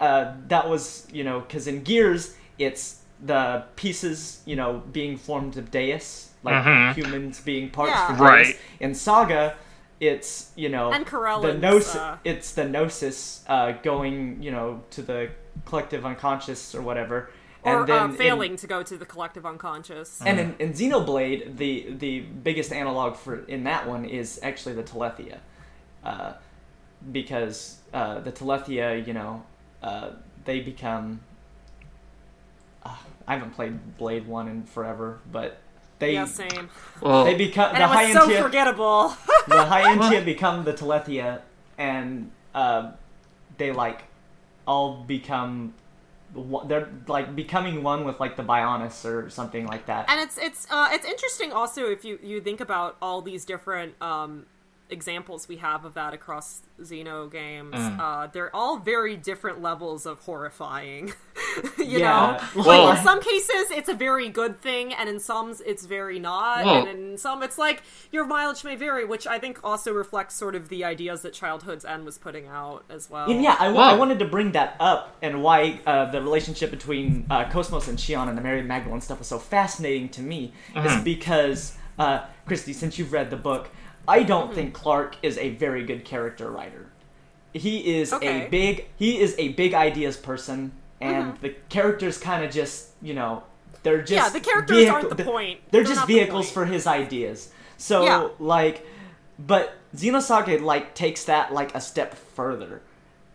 uh, 0.06 0.32
that 0.48 0.64
was 0.72 1.06
you 1.18 1.24
know 1.28 1.38
because 1.40 1.64
in 1.72 1.78
Gears 1.88 2.22
it's 2.58 2.84
the 3.32 3.62
pieces 3.76 4.18
you 4.50 4.56
know 4.60 4.70
being 4.98 5.16
formed 5.16 5.54
of 5.56 5.70
Deus, 5.70 6.06
like 6.42 6.62
Mhm. 6.64 6.94
humans 6.98 7.40
being 7.50 7.70
parts 7.70 7.92
Yeah. 7.92 8.06
for 8.08 8.12
Deus. 8.14 8.20
Right. 8.20 8.54
In 8.80 8.94
Saga, 8.94 9.54
it's 10.00 10.50
you 10.62 10.68
know 10.74 10.86
And 10.92 11.06
the 11.06 11.10
Corellians, 11.10 11.60
gnosis. 11.60 11.96
uh, 11.96 12.16
It's 12.32 12.48
the 12.58 12.64
gnosis 12.64 13.18
uh, 13.54 13.72
going 13.90 14.42
you 14.42 14.50
know 14.56 14.68
to 14.94 15.00
the 15.10 15.20
collective 15.68 16.02
unconscious 16.12 16.74
or 16.74 16.82
whatever, 16.88 17.16
or 17.62 17.72
and 17.80 17.86
then 17.88 18.02
uh, 18.02 18.04
in- 18.06 18.16
failing 18.24 18.54
to 18.62 18.66
go 18.66 18.82
to 18.90 18.94
the 19.02 19.06
collective 19.14 19.44
unconscious. 19.46 20.08
and 20.28 20.36
in, 20.42 20.48
in 20.58 20.68
Xenoblade, 20.78 21.40
the 21.62 21.72
the 22.04 22.14
biggest 22.48 22.70
analog 22.82 23.10
for 23.22 23.34
in 23.54 23.60
that 23.70 23.82
one 23.94 24.04
is 24.20 24.40
actually 24.42 24.74
the 24.80 24.86
Telethia, 24.92 25.38
uh, 26.10 26.32
because 27.12 27.58
uh, 27.94 28.20
the 28.20 28.32
Telethia, 28.32 29.06
you 29.06 29.12
know, 29.14 29.42
uh, 29.82 30.10
they 30.44 30.60
become. 30.60 31.20
Uh, 32.84 32.96
I 33.26 33.34
haven't 33.34 33.52
played 33.52 33.96
Blade 33.98 34.26
One 34.26 34.48
in 34.48 34.64
forever, 34.64 35.20
but 35.30 35.58
they 35.98 36.14
yeah, 36.14 36.24
same. 36.24 36.68
Well, 37.00 37.24
they 37.24 37.34
become 37.34 37.68
And 37.74 37.78
the 37.78 37.84
it 37.84 37.88
was 37.88 37.96
high 37.96 38.12
so 38.12 38.42
forgettable. 38.42 39.08
the 39.48 39.64
High 39.72 39.94
Entia 39.94 40.24
become 40.24 40.64
the 40.64 40.72
Telethia, 40.72 41.42
and 41.78 42.30
uh, 42.54 42.92
they 43.58 43.72
like 43.72 44.04
all 44.66 45.02
become. 45.04 45.74
They're 46.66 46.88
like 47.08 47.36
becoming 47.36 47.82
one 47.82 48.04
with 48.04 48.18
like 48.18 48.36
the 48.36 48.42
Bionis 48.42 49.04
or 49.04 49.28
something 49.28 49.66
like 49.66 49.84
that. 49.86 50.08
and 50.08 50.18
it's 50.18 50.38
it's 50.38 50.66
uh, 50.70 50.88
it's 50.90 51.04
interesting 51.04 51.52
also 51.52 51.86
if 51.90 52.04
you 52.06 52.18
you 52.22 52.40
think 52.40 52.60
about 52.60 52.96
all 53.02 53.20
these 53.20 53.44
different 53.44 54.00
um, 54.00 54.46
examples 54.92 55.48
we 55.48 55.56
have 55.56 55.84
of 55.84 55.94
that 55.94 56.14
across 56.14 56.60
Xeno 56.80 57.30
games. 57.30 57.74
Uh, 57.74 58.28
they're 58.32 58.54
all 58.54 58.78
very 58.78 59.16
different 59.16 59.62
levels 59.62 60.04
of 60.06 60.18
horrifying. 60.20 61.12
you 61.78 61.98
Yeah. 61.98 62.38
know, 62.54 62.62
Well- 62.62 62.84
like 62.86 62.98
in 62.98 63.04
some 63.04 63.20
cases 63.20 63.70
it's 63.70 63.88
a 63.88 63.94
very 63.94 64.28
good 64.28 64.58
thing, 64.60 64.92
and 64.92 65.08
in 65.08 65.18
some 65.20 65.54
it's 65.66 65.86
very 65.86 66.18
not, 66.18 66.64
Well- 66.64 66.86
and 66.86 66.88
in 66.88 67.18
some 67.18 67.42
it's 67.42 67.58
like 67.58 67.82
your 68.10 68.24
mileage 68.26 68.62
may 68.64 68.76
vary, 68.76 69.04
which 69.04 69.26
I 69.26 69.38
think 69.38 69.58
also 69.64 69.92
reflects 69.92 70.34
sort 70.34 70.54
of 70.54 70.68
the 70.68 70.84
ideas 70.84 71.22
that 71.22 71.32
Childhood's 71.32 71.84
End 71.84 72.04
was 72.04 72.18
putting 72.18 72.46
out 72.46 72.84
as 72.90 73.08
well. 73.10 73.30
And 73.30 73.42
yeah, 73.42 73.56
I, 73.58 73.68
wa- 73.70 73.80
Wow. 73.82 73.90
I 73.90 73.94
wanted 73.96 74.18
to 74.20 74.24
bring 74.26 74.52
that 74.52 74.76
up 74.78 75.16
and 75.22 75.42
why 75.42 75.80
uh, 75.86 76.10
the 76.10 76.20
relationship 76.20 76.70
between 76.70 77.26
uh, 77.30 77.48
Cosmos 77.50 77.88
and 77.88 77.98
Shion 77.98 78.28
and 78.28 78.36
the 78.36 78.42
Mary 78.42 78.62
Magdalene 78.62 79.00
stuff 79.00 79.18
was 79.18 79.28
so 79.28 79.38
fascinating 79.38 80.08
to 80.10 80.20
me 80.22 80.52
is 80.76 81.02
because, 81.02 81.76
uh, 81.98 82.24
Christy, 82.46 82.72
since 82.72 82.98
you've 82.98 83.12
read 83.12 83.30
the 83.30 83.36
book, 83.36 83.70
I 84.06 84.22
don't 84.22 84.46
mm-hmm. 84.46 84.54
think 84.54 84.74
Clarke 84.74 85.16
is 85.22 85.38
a 85.38 85.50
very 85.50 85.84
good 85.84 86.04
character 86.04 86.50
writer. 86.50 86.86
He 87.52 87.98
is 88.00 88.12
Okay. 88.12 88.46
a 88.46 88.48
big 88.48 88.86
he 88.96 89.20
is 89.20 89.34
a 89.38 89.48
big 89.48 89.74
ideas 89.74 90.16
person, 90.16 90.72
and 91.00 91.34
mm-hmm. 91.34 91.42
the 91.42 91.50
characters 91.68 92.18
kind 92.18 92.44
of 92.44 92.50
just 92.50 92.90
you 93.02 93.14
know 93.14 93.42
they're 93.82 93.98
just 93.98 94.12
Yeah, 94.12 94.28
the 94.28 94.40
characters 94.40 94.88
aren't 94.88 95.16
the 95.16 95.24
point. 95.24 95.60
They're, 95.70 95.84
They're 95.84 95.94
just 95.94 96.06
vehicles 96.06 96.50
for 96.50 96.64
his 96.64 96.86
ideas. 96.86 97.52
So 97.76 98.04
Yeah. 98.04 98.28
like, 98.38 98.86
but 99.38 99.74
Xenosaga 99.94 100.60
like 100.62 100.94
takes 100.94 101.24
that 101.24 101.52
like 101.52 101.74
a 101.74 101.80
step 101.80 102.14
further. 102.14 102.82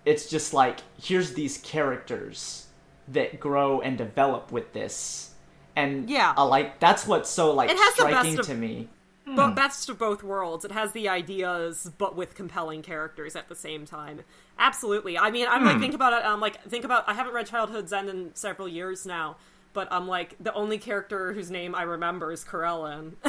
It's 0.06 0.30
just 0.30 0.54
like 0.54 0.80
here's 1.02 1.34
these 1.34 1.58
characters 1.58 2.68
that 3.10 3.40
grow 3.40 3.82
and 3.82 3.98
develop 3.98 4.52
with 4.52 4.74
this, 4.74 5.32
and 5.76 6.10
Yeah. 6.10 6.34
I 6.36 6.44
like 6.44 6.80
that's 6.80 7.06
what's 7.06 7.30
so 7.30 7.54
like 7.54 7.70
It 7.70 7.78
has 7.78 7.96
the 7.96 8.04
best 8.06 8.16
striking 8.16 8.40
of- 8.40 8.46
to 8.48 8.56
me. 8.56 8.90
But 9.36 9.50
hmm. 9.50 9.56
best 9.56 9.90
of 9.90 9.98
both 10.00 10.24
worlds. 10.24 10.64
It 10.64 10.72
has 10.72 10.94
the 10.94 11.10
ideas, 11.10 11.92
but 11.98 12.16
with 12.16 12.34
compelling 12.34 12.82
characters 12.82 13.36
at 13.36 13.50
the 13.50 13.56
same 13.56 13.86
time. 13.86 14.22
Absolutely. 14.58 15.18
I 15.18 15.32
mean, 15.32 15.48
I'm 15.50 15.66
like 15.66 15.76
hmm. 15.76 15.82
think 15.82 15.94
about 15.94 16.14
it. 16.14 16.26
I'm 16.26 16.40
like 16.40 16.64
think 16.64 16.86
about. 16.86 17.04
I 17.08 17.14
haven't 17.14 17.34
read 17.34 17.48
Childhood's 17.48 17.92
End 17.92 18.10
in 18.10 18.34
several 18.36 18.68
years 18.68 19.06
now, 19.06 19.36
but 19.74 19.88
I'm 19.92 20.08
like 20.08 20.36
the 20.40 20.54
only 20.54 20.78
character 20.78 21.34
whose 21.34 21.52
name 21.52 21.76
I 21.76 21.84
remember 21.84 22.32
is 22.32 22.46
Karellen. 22.46 23.14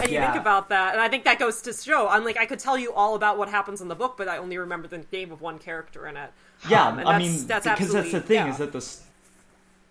and 0.00 0.08
you 0.10 0.14
Yeah. 0.16 0.32
think 0.32 0.40
about 0.40 0.68
that, 0.70 0.94
and 0.94 1.00
I 1.02 1.08
think 1.08 1.24
that 1.24 1.38
goes 1.38 1.60
to 1.62 1.72
show. 1.72 2.08
I'm 2.08 2.24
like, 2.24 2.38
I 2.38 2.46
could 2.46 2.58
tell 2.58 2.78
you 2.78 2.92
all 2.92 3.14
about 3.14 3.36
what 3.38 3.48
happens 3.48 3.80
in 3.80 3.88
the 3.88 3.94
book, 3.94 4.16
but 4.16 4.28
I 4.28 4.38
only 4.38 4.56
remember 4.58 4.88
the 4.88 5.04
name 5.12 5.30
of 5.30 5.40
one 5.40 5.58
character 5.58 6.06
in 6.06 6.16
it. 6.16 6.30
Yeah, 6.68 6.88
Um, 6.88 6.98
I 7.00 7.04
that's- 7.04 7.20
mean 7.20 7.46
that's 7.46 7.66
because 7.68 7.92
that's 7.92 8.12
the 8.12 8.20
thing 8.20 8.46
yeah. 8.46 8.50
is 8.50 8.58
that 8.58 8.72
the 8.72 8.96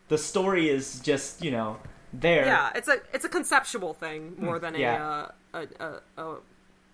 the 0.09 0.17
story 0.17 0.69
is 0.69 0.99
just 0.99 1.43
you 1.43 1.51
know 1.51 1.77
there. 2.13 2.45
Yeah, 2.45 2.71
it's 2.75 2.87
a 2.87 2.97
it's 3.13 3.25
a 3.25 3.29
conceptual 3.29 3.93
thing 3.93 4.35
more 4.37 4.59
than 4.59 4.75
a, 4.75 4.79
yeah. 4.79 5.07
uh, 5.53 5.65
a, 5.79 5.83
a, 6.17 6.23
a 6.23 6.37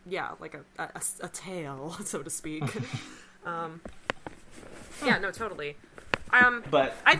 yeah 0.08 0.32
like 0.40 0.54
a, 0.56 0.64
a 0.82 1.02
a 1.22 1.28
tale 1.30 1.96
so 2.06 2.22
to 2.24 2.30
speak. 2.30 2.64
um, 3.46 3.82
yeah, 5.06 5.18
no, 5.20 5.32
totally. 5.32 5.76
Um, 6.32 6.64
But 6.72 6.96
I 7.06 7.20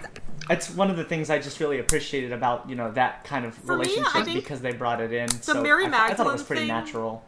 it's 0.50 0.70
one 0.72 0.90
of 0.90 0.98
the 0.98 1.04
things 1.04 1.30
I 1.30 1.38
just 1.40 1.60
really 1.60 1.80
appreciated 1.80 2.32
about 2.32 2.68
you 2.70 2.76
know 2.76 2.92
that 2.94 3.24
kind 3.26 3.46
of 3.46 3.54
For 3.56 3.78
me, 3.78 3.86
relationship 3.86 4.34
because 4.34 4.62
they 4.62 4.74
brought 4.74 5.02
it 5.02 5.14
in. 5.14 5.30
so 5.30 5.62
Mary 5.62 5.86
I, 5.86 5.90
th- 5.90 5.94
I 5.94 5.98
thought 6.00 6.06
it 6.06 6.10
Magdalene 6.10 6.34
was 6.34 6.44
pretty 6.44 6.60
thing- 6.62 6.68
natural. 6.70 7.24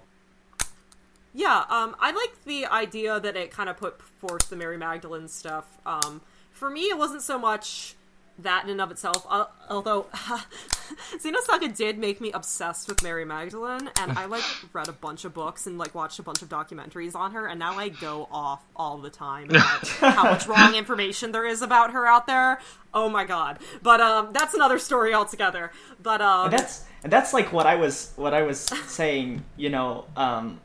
yeah, 1.33 1.63
um, 1.69 1.95
I 1.99 2.11
like 2.11 2.43
the 2.45 2.65
idea 2.65 3.19
that 3.19 3.35
it 3.35 3.51
kind 3.51 3.69
of 3.69 3.77
put 3.77 4.01
forth 4.01 4.49
the 4.49 4.55
Mary 4.55 4.77
Magdalene 4.77 5.27
stuff. 5.27 5.65
Um, 5.85 6.21
for 6.51 6.69
me, 6.69 6.83
it 6.83 6.97
wasn't 6.97 7.21
so 7.21 7.37
much 7.37 7.95
that 8.39 8.65
in 8.65 8.71
and 8.71 8.81
of 8.81 8.91
itself. 8.91 9.25
Uh, 9.29 9.45
although 9.69 10.03
Xenosaga 11.17 11.75
did 11.75 11.97
make 11.97 12.19
me 12.19 12.31
obsessed 12.31 12.87
with 12.87 13.01
Mary 13.01 13.25
Magdalene, 13.25 13.89
and 13.99 14.17
I 14.17 14.25
like 14.25 14.43
read 14.73 14.87
a 14.87 14.93
bunch 14.93 15.25
of 15.25 15.33
books 15.33 15.67
and 15.67 15.77
like 15.77 15.95
watched 15.95 16.19
a 16.19 16.23
bunch 16.23 16.41
of 16.41 16.49
documentaries 16.49 17.15
on 17.15 17.31
her, 17.31 17.47
and 17.47 17.59
now 17.59 17.77
I 17.77 17.89
go 17.89 18.27
off 18.31 18.63
all 18.75 18.97
the 18.97 19.09
time 19.09 19.49
about 19.49 19.87
how 19.87 20.23
much 20.23 20.47
wrong 20.47 20.75
information 20.75 21.31
there 21.31 21.45
is 21.45 21.61
about 21.61 21.91
her 21.91 22.05
out 22.05 22.27
there. 22.27 22.59
Oh 22.93 23.09
my 23.09 23.25
god! 23.25 23.59
But 23.81 24.01
um, 24.01 24.29
that's 24.33 24.53
another 24.53 24.79
story 24.79 25.13
altogether. 25.13 25.71
But 26.01 26.21
um, 26.21 26.45
And 26.45 26.53
that's 26.53 26.85
and 27.03 27.11
that's 27.11 27.33
like 27.33 27.53
what 27.53 27.65
I 27.65 27.75
was 27.75 28.13
what 28.15 28.33
I 28.33 28.41
was 28.41 28.59
saying. 28.59 29.43
You 29.57 29.69
know, 29.69 30.05
um, 30.15 30.59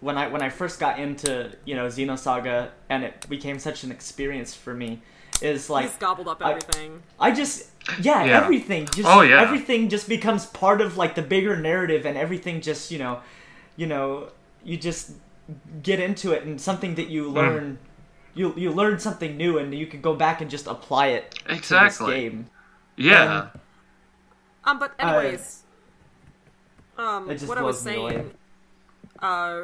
when 0.00 0.16
I 0.16 0.28
when 0.28 0.42
I 0.42 0.48
first 0.48 0.80
got 0.80 0.98
into 0.98 1.52
you 1.64 1.74
know 1.76 1.86
Xenosaga 1.86 2.70
and 2.88 3.04
it 3.04 3.28
became 3.28 3.58
such 3.58 3.84
an 3.84 3.92
experience 3.92 4.54
for 4.54 4.74
me, 4.74 5.02
is 5.42 5.70
like 5.70 5.86
he's 5.86 5.96
gobbled 5.96 6.28
up 6.28 6.42
everything. 6.44 7.02
I 7.18 7.30
just 7.30 7.70
yeah, 8.00 8.24
Yeah. 8.24 8.36
everything 8.42 8.86
just 8.86 9.08
Oh, 9.08 9.22
yeah. 9.22 9.40
everything 9.40 9.88
just 9.88 10.08
becomes 10.08 10.46
part 10.46 10.80
of 10.80 10.96
like 10.96 11.14
the 11.14 11.22
bigger 11.22 11.56
narrative 11.56 12.04
and 12.06 12.16
everything 12.18 12.60
just 12.60 12.90
you 12.90 12.98
know 12.98 13.20
you 13.76 13.86
know 13.86 14.28
you 14.62 14.76
just 14.76 15.12
get 15.82 15.98
into 15.98 16.32
it 16.32 16.44
and 16.44 16.60
something 16.60 16.94
that 16.96 17.08
you 17.08 17.28
learn 17.28 17.78
you 18.34 18.54
you 18.56 18.70
learn 18.70 18.98
something 18.98 19.36
new 19.36 19.58
and 19.58 19.74
you 19.74 19.86
can 19.86 20.00
go 20.00 20.14
back 20.14 20.40
and 20.40 20.50
just 20.50 20.66
apply 20.66 21.06
it 21.08 21.30
to 21.46 21.54
Exactly. 21.54 22.06
this 22.12 22.20
game. 22.22 22.46
yeah. 22.96 23.48
Um, 24.64 24.78
but 24.78 24.92
anyways, 24.98 25.62
um, 26.98 27.30
It 27.30 27.36
just 27.36 27.48
what 27.48 27.56
I 27.58 27.62
was 27.62 27.82
blows 27.82 27.96
me 27.96 28.08
saying, 28.10 28.30
uh, 29.20 29.60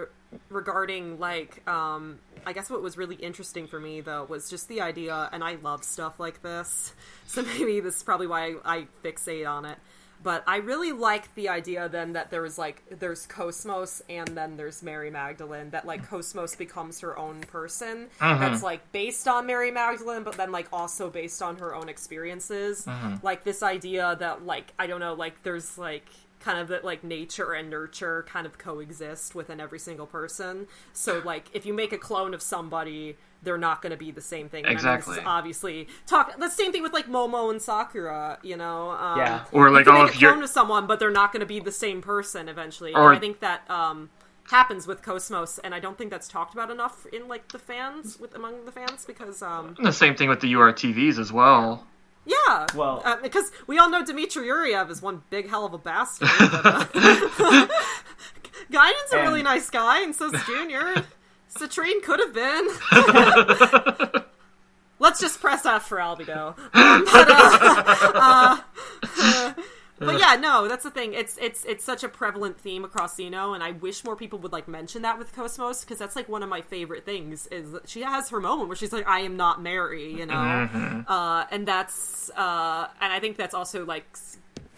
regarding 0.48 1.19
like 1.19 1.66
um 1.69 2.19
I 2.47 2.53
guess 2.53 2.70
what 2.70 2.82
was 2.82 2.97
really 2.97 3.16
interesting 3.16 3.66
for 3.66 3.81
me 3.81 4.01
though 4.01 4.24
was 4.24 4.48
just 4.48 4.69
the 4.69 4.81
idea 4.81 5.28
and 5.32 5.43
I 5.43 5.57
love 5.57 5.85
stuff 5.85 6.20
like 6.20 6.43
this. 6.43 6.93
So 7.28 7.43
maybe 7.43 7.81
this 7.81 7.97
is 7.97 8.03
probably 8.05 8.28
why 8.28 8.55
I, 8.65 8.77
I 8.77 8.86
fixate 9.05 9.51
on 9.51 9.65
it. 9.65 9.78
But 10.23 10.44
I 10.47 10.59
really 10.59 10.93
like 10.93 11.35
the 11.35 11.48
idea 11.48 11.89
then 11.89 12.12
that 12.12 12.31
there 12.31 12.40
was 12.40 12.57
like 12.57 12.82
there's 13.01 13.27
Cosmos 13.27 14.01
and 14.09 14.28
then 14.28 14.57
there's 14.57 14.81
Mary 14.82 15.11
Magdalene 15.11 15.70
that 15.70 15.86
like 15.86 16.09
Cosmos 16.09 16.55
becomes 16.55 17.01
her 17.01 17.19
own 17.19 17.40
person 17.43 18.07
that's 18.39 18.62
like 18.62 18.93
based 18.93 19.27
on 19.28 19.47
Mary 19.47 19.70
Magdalene 19.73 20.23
but 20.23 20.36
then 20.36 20.53
like 20.53 20.69
also 20.73 21.11
based 21.11 21.43
on 21.43 21.57
her 21.57 21.74
own 21.74 21.89
experiences. 21.89 22.86
Like 23.23 23.43
this 23.44 23.62
idea 23.62 24.16
that 24.20 24.47
like 24.47 24.73
I 24.78 24.86
don't 24.86 25.01
know 25.01 25.15
like 25.15 25.43
there's 25.43 25.77
like 25.77 26.09
kind 26.47 26.59
of 26.60 26.68
that 26.68 26.85
like 26.85 27.02
nature 27.02 27.52
and 27.52 27.68
nurture 27.68 28.24
kind 28.28 28.47
of 28.47 28.56
coexist 28.56 29.35
within 29.35 29.59
every 29.60 29.81
single 29.81 30.06
person. 30.06 30.68
So 30.93 31.20
like 31.24 31.51
if 31.52 31.66
you 31.66 31.74
make 31.74 31.93
a 31.93 31.98
clone 31.98 32.32
of 32.35 32.40
somebody, 32.40 33.16
they're 33.43 33.59
not 33.59 33.82
going 33.82 33.90
to 33.90 33.97
be 33.97 34.12
the 34.12 34.20
same 34.20 34.48
thing. 34.48 34.64
And 34.64 34.78
I 34.78 34.81
mean, 34.82 34.94
Exactly. 34.97 35.18
obviously, 35.27 35.89
talk 36.06 36.39
the 36.39 36.48
same 36.48 36.70
thing 36.70 36.85
with 36.85 36.93
like 36.93 37.06
Momo 37.09 37.51
and 37.51 37.60
Sakura. 37.60 38.39
You 38.43 38.56
know, 38.56 38.90
um, 38.93 39.18
Yeah. 39.18 39.44
Or, 39.51 39.70
like, 39.70 39.89
all 39.89 40.05
make 40.05 40.14
of 40.14 40.20
your- 40.20 40.31
clone 40.32 40.44
of 40.44 40.51
someone, 40.51 40.86
but 40.86 41.01
they're 41.01 41.10
not 41.10 41.32
going 41.32 41.40
to 41.40 41.47
be 41.47 41.59
the 41.60 41.73
same 41.73 42.01
person 42.01 42.48
eventually. 42.48 42.94
Or- 42.94 43.12
I 43.12 43.18
think 43.18 43.40
that 43.40 43.68
um, 43.70 44.10
happens 44.51 44.86
with 44.86 45.02
Cosmos, 45.02 45.59
and 45.59 45.74
I 45.74 45.81
don't 45.81 45.98
think 45.98 46.10
that's 46.10 46.28
talked 46.28 46.55
about 46.55 46.70
enough 46.70 47.06
in 47.12 47.27
like 47.28 47.48
the 47.48 47.59
fans 47.59 48.18
with 48.20 48.35
among 48.36 48.64
the 48.64 48.73
fans 48.73 49.05
because 49.05 49.43
um, 49.43 49.77
the 49.82 49.93
same 49.93 50.14
thing 50.14 50.28
with 50.28 50.40
the 50.40 50.52
URTVs 50.52 51.18
as 51.18 51.32
well. 51.32 51.86
Yeah, 52.27 52.66
Well- 52.74 53.01
uh, 53.05 53.16
because 53.23 53.51
we 53.66 53.78
all 53.78 53.89
know 53.89 54.05
Dmitry 54.05 54.48
Yuriev 54.48 54.90
is 54.90 55.01
one 55.01 55.23
big 55.31 55.48
hell 55.48 55.65
of 55.65 55.73
a 55.73 55.78
bastard. 55.78 56.28
But, 56.39 56.66
uh, 56.66 56.85
a 59.12 59.23
really 59.23 59.43
nice 59.43 59.70
guy, 59.70 60.03
and 60.03 60.15
so's 60.15 60.35
Junior. 60.44 61.07
Citrine 61.57 62.03
could 62.03 62.20
have 62.20 62.35
been. 62.35 62.69
Let's 64.98 65.20
just 65.20 65.40
press 65.40 65.65
F 65.66 65.86
for 65.86 65.98
Albedo. 65.98 66.57
Um, 66.74 67.05
but, 67.05 67.31
uh, 67.31 68.15
uh, 69.15 69.53
but 69.98 70.18
yeah, 70.18 70.36
no, 70.36 70.68
that's 70.68 70.85
the 70.85 70.90
thing. 70.90 71.14
It's 71.14 71.39
it's 71.39 71.64
it's 71.64 71.85
such 71.85 72.05
a 72.05 72.09
prevalent 72.09 72.60
theme 72.60 72.85
across 72.85 73.16
Xeno, 73.16 73.55
and 73.55 73.62
I 73.62 73.73
wish 73.73 74.05
more 74.05 74.16
people 74.16 74.39
would 74.40 74.52
like 74.52 74.68
mention 74.68 75.02
that 75.02 75.18
with 75.18 75.35
Cosmos 75.35 75.82
because 75.82 75.98
that's 75.98 76.16
like 76.16 76.28
one 76.28 76.43
of 76.43 76.48
my 76.48 76.60
favorite 76.60 77.05
things. 77.05 77.47
Is 77.48 77.73
that 77.73 77.89
she 77.89 78.02
has 78.02 78.28
her 78.31 78.40
moment 78.40 78.68
where 78.68 78.77
she's 78.77 78.93
like, 78.93 79.09
"I 79.09 79.20
am 79.20 79.36
not 79.36 79.62
Mary," 79.62 80.12
you 80.12 80.27
know, 80.27 80.35
uh, 81.09 81.47
and 81.51 81.66
that's 81.66 82.31
uh, 82.31 82.89
and 83.01 83.12
I 83.12 83.20
think 83.20 83.36
that's 83.36 83.55
also 83.55 83.85
like 83.85 84.06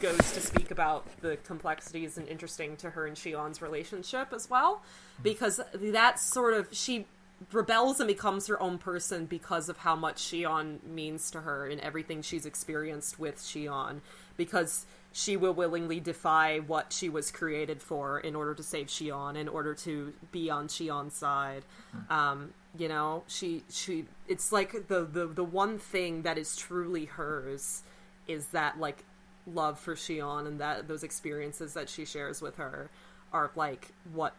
goes 0.01 0.33
to 0.33 0.41
speak 0.41 0.71
about 0.71 1.05
the 1.21 1.37
complexities 1.39 2.19
and 2.19 2.29
interesting 2.29 2.77
to 2.77 2.91
her 2.91 3.07
and 3.07 3.17
Shion's 3.17 3.61
relationship 3.61 4.33
as 4.33 4.49
well, 4.49 4.83
because 5.23 5.61
that 5.75 6.21
sort 6.21 6.55
of 6.55 6.69
she 6.71 7.07
rebels 7.53 8.01
and 8.01 8.09
becomes 8.09 8.47
her 8.49 8.61
own 8.61 8.79
person 8.79 9.27
because 9.27 9.69
of 9.69 9.79
how 9.79 9.95
much 9.95 10.17
Shion 10.17 10.83
means 10.85 11.31
to 11.31 11.41
her 11.41 11.67
and 11.67 11.81
everything 11.81 12.23
she's 12.23 12.47
experienced 12.47 13.19
with 13.19 13.39
Shion, 13.39 14.01
because 14.37 14.87
she 15.19 15.37
will 15.37 15.53
willingly 15.53 15.99
defy 15.99 16.61
what 16.61 16.93
she 16.93 17.09
was 17.09 17.33
created 17.33 17.83
for 17.83 18.21
in 18.21 18.37
order 18.37 18.55
to 18.55 18.63
save 18.63 18.87
Shion, 18.87 19.35
in 19.35 19.49
order 19.49 19.75
to 19.75 20.13
be 20.31 20.49
on 20.49 20.69
Shion's 20.69 21.17
side. 21.17 21.65
Um, 22.09 22.55
you 22.79 22.87
know, 22.87 23.25
she 23.27 23.65
she 23.69 24.05
it's 24.29 24.53
like 24.53 24.87
the, 24.87 25.05
the 25.05 25.27
the 25.27 25.43
one 25.43 25.77
thing 25.77 26.23
that 26.23 26.39
is 26.39 26.55
truly 26.55 27.07
hers 27.07 27.83
is 28.29 28.47
that 28.49 28.79
like 28.79 29.03
love 29.45 29.81
for 29.81 29.97
Shion 29.97 30.47
and 30.47 30.61
that 30.61 30.87
those 30.87 31.03
experiences 31.03 31.75
that 31.75 31.89
she 31.89 32.05
shares 32.05 32.41
with 32.41 32.55
her 32.55 32.89
are 33.33 33.51
like 33.57 33.89
what 34.13 34.37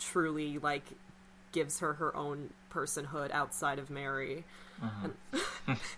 truly 0.00 0.58
like 0.58 0.94
gives 1.52 1.78
her 1.78 1.92
her 1.92 2.14
own 2.16 2.50
personhood 2.72 3.30
outside 3.30 3.78
of 3.78 3.88
Mary. 3.88 4.44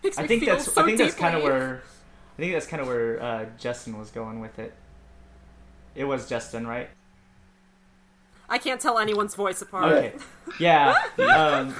Makes 0.05 0.19
I 0.19 0.27
think 0.27 0.45
that's 0.45 0.71
so 0.71 0.83
I 0.83 0.85
think 0.85 0.99
that's 0.99 1.15
kind 1.15 1.35
of 1.35 1.43
where 1.43 1.83
think 2.41 2.53
that's 2.53 2.67
kind 2.67 2.81
of 2.83 2.89
where 2.89 3.23
uh, 3.23 3.47
Justin 3.59 3.99
was 3.99 4.11
going 4.11 4.41
with 4.41 4.59
it. 4.59 4.75
It 5.95 6.05
was 6.05 6.29
Justin, 6.29 6.67
right? 6.67 6.89
I 8.49 8.59
can't 8.59 8.81
tell 8.81 8.99
anyone's 8.99 9.35
voice 9.35 9.63
apart. 9.63 9.93
Okay. 9.93 10.13
Yeah. 10.59 11.01
Um, 11.19 11.73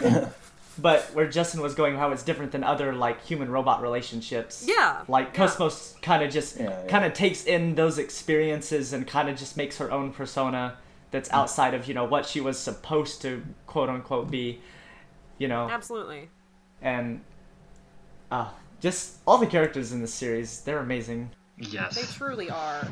but 0.79 1.03
where 1.13 1.29
Justin 1.29 1.61
was 1.61 1.75
going, 1.75 1.97
how 1.97 2.13
it's 2.13 2.23
different 2.23 2.53
than 2.53 2.63
other 2.63 2.93
like 2.95 3.25
human 3.27 3.51
robot 3.51 3.83
relationships. 3.83 4.65
Yeah, 4.67 5.03
Like 5.09 5.29
yeah. 5.29 5.33
Cosmos 5.35 5.97
kind 6.03 6.23
of 6.23 6.31
just 6.31 6.57
Yeah, 6.59 6.71
yeah. 6.71 6.87
kind 6.87 7.05
of 7.05 7.13
takes 7.13 7.45
in 7.45 7.75
those 7.75 7.99
experiences 7.99 8.93
and 8.93 9.07
kind 9.07 9.29
of 9.29 9.37
just 9.37 9.57
makes 9.57 9.79
her 9.79 9.91
own 9.91 10.13
persona 10.13 10.77
that's 11.11 11.29
outside 11.33 11.75
of 11.75 11.89
you 11.89 11.95
know 11.95 12.05
what 12.05 12.25
she 12.27 12.41
was 12.41 12.57
supposed 12.59 13.21
to 13.23 13.43
quote 13.67 13.89
unquote 13.89 14.31
be. 14.31 14.61
You 15.39 15.49
know, 15.49 15.69
Absolutely. 15.69 16.29
and 16.81 17.23
uh, 18.31 18.51
just 18.81 19.19
all 19.27 19.39
the 19.39 19.47
characters 19.47 19.93
in 19.93 20.01
this 20.01 20.13
series, 20.13 20.61
they're 20.63 20.79
amazing. 20.79 21.31
Yes. 21.59 21.95
They 21.95 22.03
truly 22.03 22.51
are. 22.51 22.89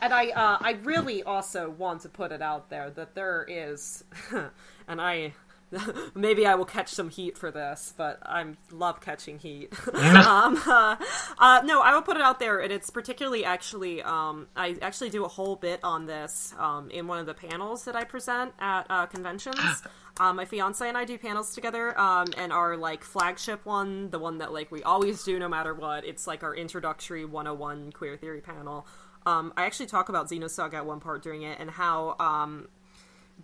And 0.00 0.12
I, 0.12 0.28
uh, 0.30 0.58
I 0.60 0.78
really 0.82 1.22
also 1.22 1.70
want 1.70 2.02
to 2.02 2.08
put 2.08 2.32
it 2.32 2.42
out 2.42 2.70
there 2.70 2.90
that 2.90 3.14
there 3.14 3.46
is, 3.48 4.04
and 4.88 5.00
I, 5.00 5.34
maybe 6.14 6.46
I 6.46 6.54
will 6.54 6.64
catch 6.64 6.88
some 6.88 7.08
heat 7.08 7.38
for 7.38 7.50
this, 7.50 7.94
but 7.96 8.18
I 8.24 8.44
love 8.70 9.00
catching 9.00 9.38
heat. 9.38 9.72
um, 9.94 10.60
uh, 10.66 10.96
uh, 11.38 11.62
no, 11.64 11.80
I 11.80 11.94
will 11.94 12.02
put 12.02 12.16
it 12.16 12.22
out 12.22 12.40
there, 12.40 12.60
and 12.60 12.72
it's 12.72 12.90
particularly 12.90 13.44
actually, 13.44 14.02
um, 14.02 14.48
I 14.56 14.76
actually 14.82 15.10
do 15.10 15.24
a 15.24 15.28
whole 15.28 15.56
bit 15.56 15.80
on 15.82 16.06
this 16.06 16.54
um, 16.58 16.90
in 16.90 17.06
one 17.06 17.18
of 17.18 17.26
the 17.26 17.34
panels 17.34 17.84
that 17.84 17.96
I 17.96 18.04
present 18.04 18.52
at 18.58 18.86
uh, 18.90 19.06
conventions. 19.06 19.56
Um, 20.20 20.36
my 20.36 20.44
fiance 20.44 20.86
and 20.86 20.96
I 20.96 21.04
do 21.04 21.16
panels 21.16 21.54
together, 21.54 21.98
um, 21.98 22.26
and 22.36 22.52
our 22.52 22.76
like 22.76 23.02
flagship 23.02 23.64
one, 23.64 24.10
the 24.10 24.18
one 24.18 24.38
that 24.38 24.52
like 24.52 24.70
we 24.70 24.82
always 24.82 25.24
do 25.24 25.38
no 25.38 25.48
matter 25.48 25.72
what, 25.72 26.04
it's 26.04 26.26
like 26.26 26.42
our 26.42 26.54
introductory 26.54 27.24
101 27.24 27.92
queer 27.92 28.16
theory 28.16 28.42
panel. 28.42 28.86
Um, 29.24 29.52
I 29.56 29.64
actually 29.64 29.86
talk 29.86 30.08
about 30.08 30.28
Xenosaga 30.28 30.74
at 30.74 30.86
one 30.86 31.00
part 31.00 31.22
during 31.22 31.42
it 31.42 31.58
and 31.60 31.70
how 31.70 32.16
um, 32.18 32.68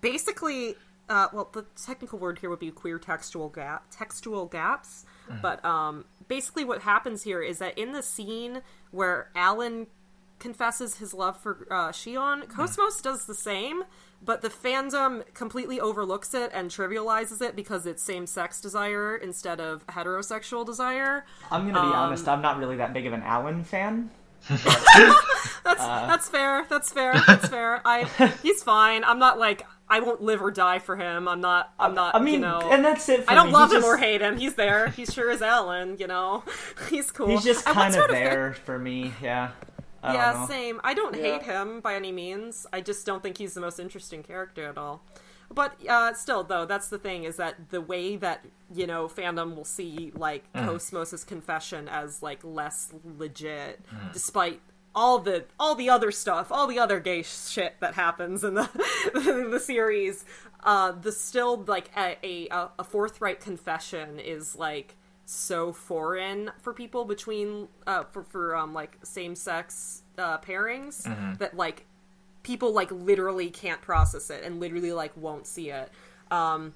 basically, 0.00 0.74
uh, 1.08 1.28
well, 1.32 1.48
the 1.52 1.64
technical 1.82 2.18
word 2.18 2.40
here 2.40 2.50
would 2.50 2.58
be 2.58 2.70
queer 2.70 2.98
textual 2.98 3.48
gap, 3.48 3.84
textual 3.90 4.46
gaps. 4.46 5.06
But 5.42 5.64
um, 5.64 6.04
basically, 6.26 6.64
what 6.64 6.82
happens 6.82 7.22
here 7.22 7.42
is 7.42 7.58
that 7.58 7.78
in 7.78 7.92
the 7.92 8.02
scene 8.02 8.62
where 8.90 9.30
Allen 9.34 9.86
confesses 10.38 10.96
his 10.98 11.12
love 11.14 11.38
for 11.38 11.66
uh, 11.70 11.90
Shion, 11.90 12.48
Cosmos 12.48 13.00
does 13.00 13.26
the 13.26 13.34
same, 13.34 13.82
but 14.22 14.42
the 14.42 14.48
fandom 14.50 15.22
completely 15.34 15.80
overlooks 15.80 16.34
it 16.34 16.50
and 16.52 16.70
trivializes 16.70 17.40
it 17.40 17.54
because 17.56 17.86
it's 17.86 18.02
same-sex 18.02 18.60
desire 18.60 19.16
instead 19.16 19.60
of 19.60 19.86
heterosexual 19.86 20.66
desire. 20.66 21.24
I'm 21.50 21.62
gonna 21.68 21.80
be 21.80 21.86
Um, 21.86 21.92
honest, 21.92 22.28
I'm 22.28 22.42
not 22.42 22.58
really 22.58 22.76
that 22.76 22.92
big 22.92 23.06
of 23.06 23.12
an 23.12 23.22
Allen 23.22 23.64
fan. 23.64 24.10
That's 24.48 25.80
that's 25.84 26.28
fair. 26.28 26.64
That's 26.68 26.90
fair. 26.92 27.14
That's 27.26 27.48
fair. 27.48 27.82
I 27.84 28.04
he's 28.42 28.62
fine. 28.62 29.04
I'm 29.04 29.18
not 29.18 29.38
like 29.38 29.66
I 29.90 30.00
won't 30.00 30.22
live 30.22 30.40
or 30.42 30.50
die 30.50 30.78
for 30.78 30.96
him. 30.96 31.28
I'm 31.28 31.40
not. 31.40 31.72
I'm 31.78 31.94
not. 31.94 32.14
I 32.14 32.20
mean, 32.20 32.34
you 32.34 32.40
know, 32.40 32.60
and 32.70 32.84
that's 32.84 33.08
it. 33.08 33.24
For 33.24 33.30
I 33.30 33.34
don't 33.34 33.48
me. 33.48 33.52
love 33.52 33.70
He's 33.70 33.78
him 33.78 33.84
or 33.84 33.96
hate 33.96 34.20
him. 34.20 34.38
He's 34.38 34.54
there. 34.54 34.88
He 34.90 35.04
sure 35.04 35.30
is 35.30 35.42
Allen. 35.42 35.96
You 35.98 36.06
know, 36.06 36.44
he's 36.90 37.10
cool. 37.10 37.28
He's 37.28 37.44
just 37.44 37.64
kind 37.66 37.92
of 37.94 38.00
wrote 38.00 38.10
a 38.10 38.12
fan- 38.14 38.24
there 38.24 38.52
for 38.54 38.78
me. 38.78 39.12
Yeah. 39.22 39.50
I 40.02 40.14
yeah, 40.14 40.32
don't 40.32 40.40
know. 40.42 40.46
same. 40.48 40.80
I 40.84 40.94
don't 40.94 41.16
Yeah. 41.16 41.22
hate 41.38 41.42
him 41.42 41.80
by 41.80 41.94
any 41.94 42.12
means. 42.12 42.66
I 42.72 42.80
just 42.80 43.04
don't 43.06 43.22
think 43.22 43.38
he's 43.38 43.54
the 43.54 43.60
most 43.60 43.78
interesting 43.80 44.22
character 44.22 44.68
at 44.68 44.78
all. 44.78 45.02
But 45.50 45.74
uh, 45.88 46.12
still, 46.12 46.44
though, 46.44 46.66
that's 46.66 46.88
the 46.88 46.98
thing 46.98 47.24
is 47.24 47.36
that 47.36 47.70
the 47.70 47.80
way 47.80 48.16
that 48.16 48.44
you 48.74 48.86
know 48.86 49.08
fandom 49.08 49.56
will 49.56 49.64
see 49.64 50.12
like 50.14 50.44
Cosmos's 50.52 51.24
confession 51.24 51.88
as 51.88 52.22
like 52.22 52.40
less 52.44 52.92
legit, 53.02 53.80
despite 54.12 54.60
all 54.94 55.18
the 55.18 55.46
all 55.58 55.74
the 55.74 55.88
other 55.88 56.10
stuff, 56.10 56.52
all 56.52 56.66
the 56.66 56.78
other 56.78 57.00
gay 57.00 57.22
shit 57.22 57.76
that 57.80 57.94
happens 57.94 58.44
in 58.44 58.54
the 58.54 58.68
the 59.50 59.58
series. 59.58 60.24
Uh, 60.62 60.92
the 60.92 61.12
still 61.12 61.56
like 61.64 61.90
a, 61.96 62.18
a 62.22 62.68
a 62.78 62.84
forthright 62.84 63.40
confession 63.40 64.18
is 64.20 64.54
like 64.54 64.96
so 65.30 65.74
foreign 65.74 66.50
for 66.62 66.72
people 66.72 67.04
between 67.04 67.68
uh 67.86 68.02
for 68.04 68.24
for 68.24 68.56
um 68.56 68.72
like 68.72 68.96
same 69.02 69.34
sex 69.34 70.02
uh 70.16 70.38
pairings 70.38 71.04
that 71.38 71.54
like 71.54 71.84
people 72.42 72.72
like 72.72 72.90
literally 72.90 73.50
can't 73.50 73.82
process 73.82 74.30
it 74.30 74.42
and 74.42 74.58
literally 74.58 74.90
like 74.92 75.14
won't 75.16 75.46
see 75.46 75.70
it. 75.70 75.90
Um 76.30 76.72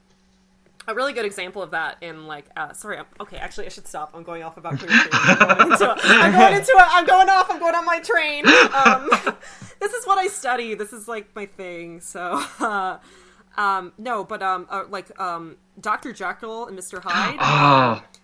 a 0.86 0.94
really 0.94 1.12
good 1.14 1.24
example 1.24 1.62
of 1.62 1.70
that 1.70 1.96
in 2.02 2.26
like 2.26 2.44
uh 2.54 2.74
sorry 2.74 2.98
I'm, 2.98 3.06
okay 3.20 3.38
actually 3.38 3.66
i 3.66 3.68
should 3.70 3.86
stop. 3.86 4.10
I'm 4.14 4.22
going 4.22 4.42
off 4.42 4.58
about 4.58 4.78
queer 4.78 4.90
theory. 4.90 5.08
I'm 5.12 5.38
going 5.38 5.72
into 5.72 5.84
it 5.84 5.98
i'm 6.04 6.32
going 6.32 6.54
into 6.58 6.72
it 6.72 6.88
i'm 6.90 7.06
going 7.06 7.28
off 7.30 7.50
i'm 7.50 7.58
going 7.58 7.74
on 7.74 7.86
my 7.86 8.00
train. 8.00 8.46
Um 8.46 9.34
this 9.80 9.94
is 9.94 10.04
what 10.06 10.18
i 10.18 10.26
study. 10.26 10.74
This 10.74 10.92
is 10.92 11.08
like 11.08 11.34
my 11.34 11.46
thing. 11.46 12.00
So 12.00 12.20
uh 12.60 12.98
um 13.56 13.92
no 13.96 14.24
but 14.24 14.42
um 14.42 14.66
uh, 14.68 14.84
like 14.90 15.18
um 15.18 15.56
dr 15.80 16.12
jekyll 16.12 16.66
and 16.66 16.78
mr 16.78 17.00
hyde. 17.02 17.38
Oh, 17.40 18.02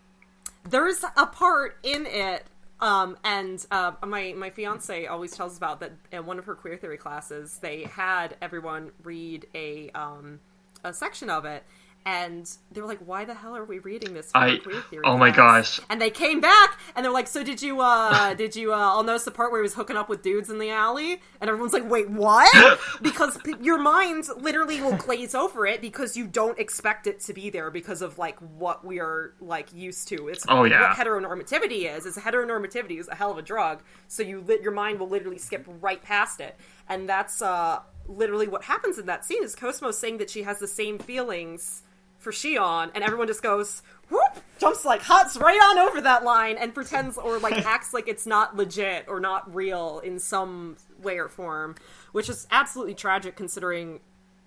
there's 0.70 1.05
a 1.16 1.27
part 1.27 1.78
in 1.82 2.07
it 2.07 2.45
um, 2.81 3.16
and 3.24 3.66
uh, 3.70 3.93
my 4.07 4.35
my 4.36 4.51
fiance 4.51 5.07
always 5.07 5.32
tells 5.32 5.53
us 5.53 5.59
about 5.59 5.81
that 5.81 5.93
in 6.12 6.27
one 6.27 6.39
of 6.39 6.45
her 6.45 6.55
queer 6.55 6.77
theory 6.77 6.99
classes 6.99 7.59
they 7.59 7.85
had 7.85 8.36
everyone 8.40 8.93
read 9.03 9.47
a 9.55 9.90
um, 9.90 10.40
a 10.85 10.93
section 10.93 11.31
of 11.31 11.45
it, 11.45 11.65
and 12.09 12.48
they 12.72 12.80
were 12.80 12.86
like, 12.86 13.01
"Why 13.01 13.24
the 13.24 13.35
hell 13.35 13.55
are 13.56 13.64
we 13.64 13.78
reading 13.80 14.14
this?" 14.14 14.30
I- 14.35 14.56
queer 14.56 14.80
theory 14.90 15.02
oh 15.05 15.16
my 15.18 15.30
class?" 15.30 15.78
gosh. 15.78 15.86
And 15.90 16.01
they 16.01 16.10
came 16.10 16.40
back 16.40 16.78
and 16.94 17.05
they're 17.05 17.12
like, 17.12 17.26
"So 17.26 17.43
did 17.43 17.60
you? 17.62 17.80
uh 17.80 18.35
Did 18.43 18.56
you? 18.56 18.72
uh 18.72 18.76
I'll 18.76 19.02
notice 19.02 19.24
the 19.24 19.30
part 19.30 19.51
where 19.52 19.60
he 19.60 19.62
was 19.62 19.74
hooking 19.74 19.97
up 19.97 20.09
with 20.09 20.22
dudes 20.22 20.48
in 20.51 20.59
the 20.59 20.70
alley." 20.70 21.20
And 21.40 21.51
everyone's 21.51 21.72
like, 21.72 21.89
"Wait, 21.90 22.09
what?" 22.10 22.78
because 23.02 23.36
p- 23.39 23.55
your 23.60 23.78
mind 23.78 24.24
literally 24.39 24.80
will 24.80 24.97
glaze 24.97 25.35
over 25.35 25.66
it 25.66 25.80
because 25.80 26.16
you 26.16 26.26
don't 26.26 26.59
expect 26.59 27.06
it 27.06 27.20
to 27.20 27.32
be 27.35 27.51
there 27.51 27.70
because 27.70 28.01
of 28.02 28.18
like 28.18 28.39
what 28.40 28.85
we 28.85 29.01
are 29.01 29.35
like 29.40 29.72
used 29.74 30.09
to. 30.09 30.28
It's 30.28 30.44
Oh, 30.48 30.64
yeah. 30.64 30.89
what 30.89 30.97
heteronormativity 30.97 31.94
is. 31.97 32.06
Is 32.06 32.16
heteronormativity 32.16 32.98
is 32.98 33.09
a 33.09 33.14
hell 33.14 33.30
of 33.32 33.39
a 33.39 33.43
drug. 33.43 33.82
So 34.09 34.22
you 34.22 34.40
lit 34.40 34.62
your 34.62 34.72
mind 34.72 34.98
will 35.01 35.09
literally 35.09 35.39
skip 35.39 35.66
right 35.80 36.02
past 36.02 36.40
it, 36.40 36.56
and 36.89 37.09
that's 37.09 37.43
uh 37.43 37.80
literally 38.06 38.48
what 38.48 38.64
happens 38.64 38.98
in 38.98 39.05
that 39.06 39.24
scene. 39.26 39.43
Is 39.44 39.55
Cosmo 39.55 39.90
saying 39.90 40.16
that 40.18 40.30
she 40.30 40.43
has 40.44 40.59
the 40.59 40.68
same 40.68 40.98
feelings 40.98 41.82
for 42.19 42.32
Shion, 42.32 42.90
and 42.95 43.05
everyone 43.05 43.27
just 43.27 43.43
goes 43.43 43.82
whoop, 44.11 44.43
jumps 44.59 44.85
like 44.85 45.03
hots 45.03 45.36
right 45.36 45.59
on 45.70 45.78
over 45.78 46.01
that 46.01 46.24
line 46.24 46.57
and 46.57 46.74
pretends 46.74 47.16
or 47.16 47.39
like 47.39 47.55
acts 47.66 47.95
like 47.95 48.09
it's 48.09 48.27
not 48.27 48.57
legit 48.57 49.05
or 49.09 49.20
not 49.20 49.55
real 49.55 50.01
in 50.01 50.19
some 50.19 50.77
way 51.03 51.19
or 51.19 51.28
form, 51.28 51.77
which 52.12 52.28
is 52.28 52.47
absolutely 52.51 52.95
tragic 52.95 53.36
considering 53.36 54.01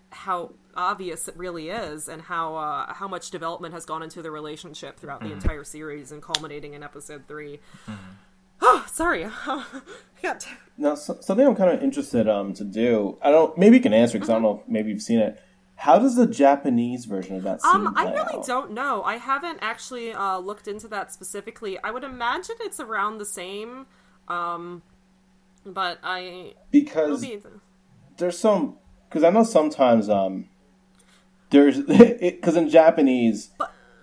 how 0.09 0.51
obvious 0.75 1.27
it 1.27 1.37
really 1.37 1.69
is 1.69 2.09
and 2.09 2.23
how 2.23 2.55
uh, 2.55 2.93
how 2.93 3.07
much 3.07 3.31
development 3.31 3.73
has 3.73 3.85
gone 3.85 4.03
into 4.03 4.21
the 4.21 4.31
relationship 4.31 4.99
throughout 4.99 5.21
the 5.21 5.31
entire 5.31 5.63
series 5.63 6.11
and 6.11 6.21
culminating 6.21 6.73
in 6.73 6.83
episode 6.83 7.23
3 7.27 7.59
Oh, 8.63 8.85
sorry. 8.91 9.25
I 9.47 9.63
got 10.21 10.45
Now, 10.77 10.93
so, 10.93 11.17
something 11.21 11.45
I'm 11.47 11.55
kind 11.55 11.71
of 11.71 11.81
interested 11.81 12.27
um 12.29 12.53
to 12.53 12.63
do. 12.63 13.17
I 13.21 13.31
don't. 13.31 13.57
Maybe 13.57 13.77
you 13.77 13.81
can 13.81 13.93
answer 13.93 14.17
because 14.17 14.29
I 14.29 14.33
don't 14.33 14.43
know. 14.43 14.61
if 14.63 14.69
Maybe 14.71 14.91
you've 14.91 15.01
seen 15.01 15.19
it. 15.19 15.41
How 15.81 15.97
does 15.97 16.15
the 16.15 16.27
Japanese 16.27 17.05
version 17.05 17.37
of 17.37 17.41
that 17.43 17.65
Um, 17.65 17.95
I 17.97 18.03
really 18.03 18.35
out? 18.37 18.45
don't 18.45 18.69
know. 18.71 19.01
I 19.01 19.17
haven't 19.17 19.57
actually 19.63 20.13
uh, 20.13 20.37
looked 20.37 20.67
into 20.67 20.87
that 20.89 21.11
specifically. 21.11 21.79
I 21.83 21.89
would 21.89 22.03
imagine 22.03 22.57
it's 22.59 22.79
around 22.79 23.17
the 23.17 23.25
same, 23.25 23.87
um, 24.27 24.83
but 25.65 25.97
I 26.03 26.53
because 26.69 27.21
be 27.21 27.39
there's 28.17 28.37
some 28.37 28.77
because 29.09 29.23
I 29.23 29.31
know 29.31 29.43
sometimes 29.43 30.07
um 30.07 30.49
there's 31.49 31.79
because 32.19 32.55
in 32.55 32.69
Japanese 32.69 33.49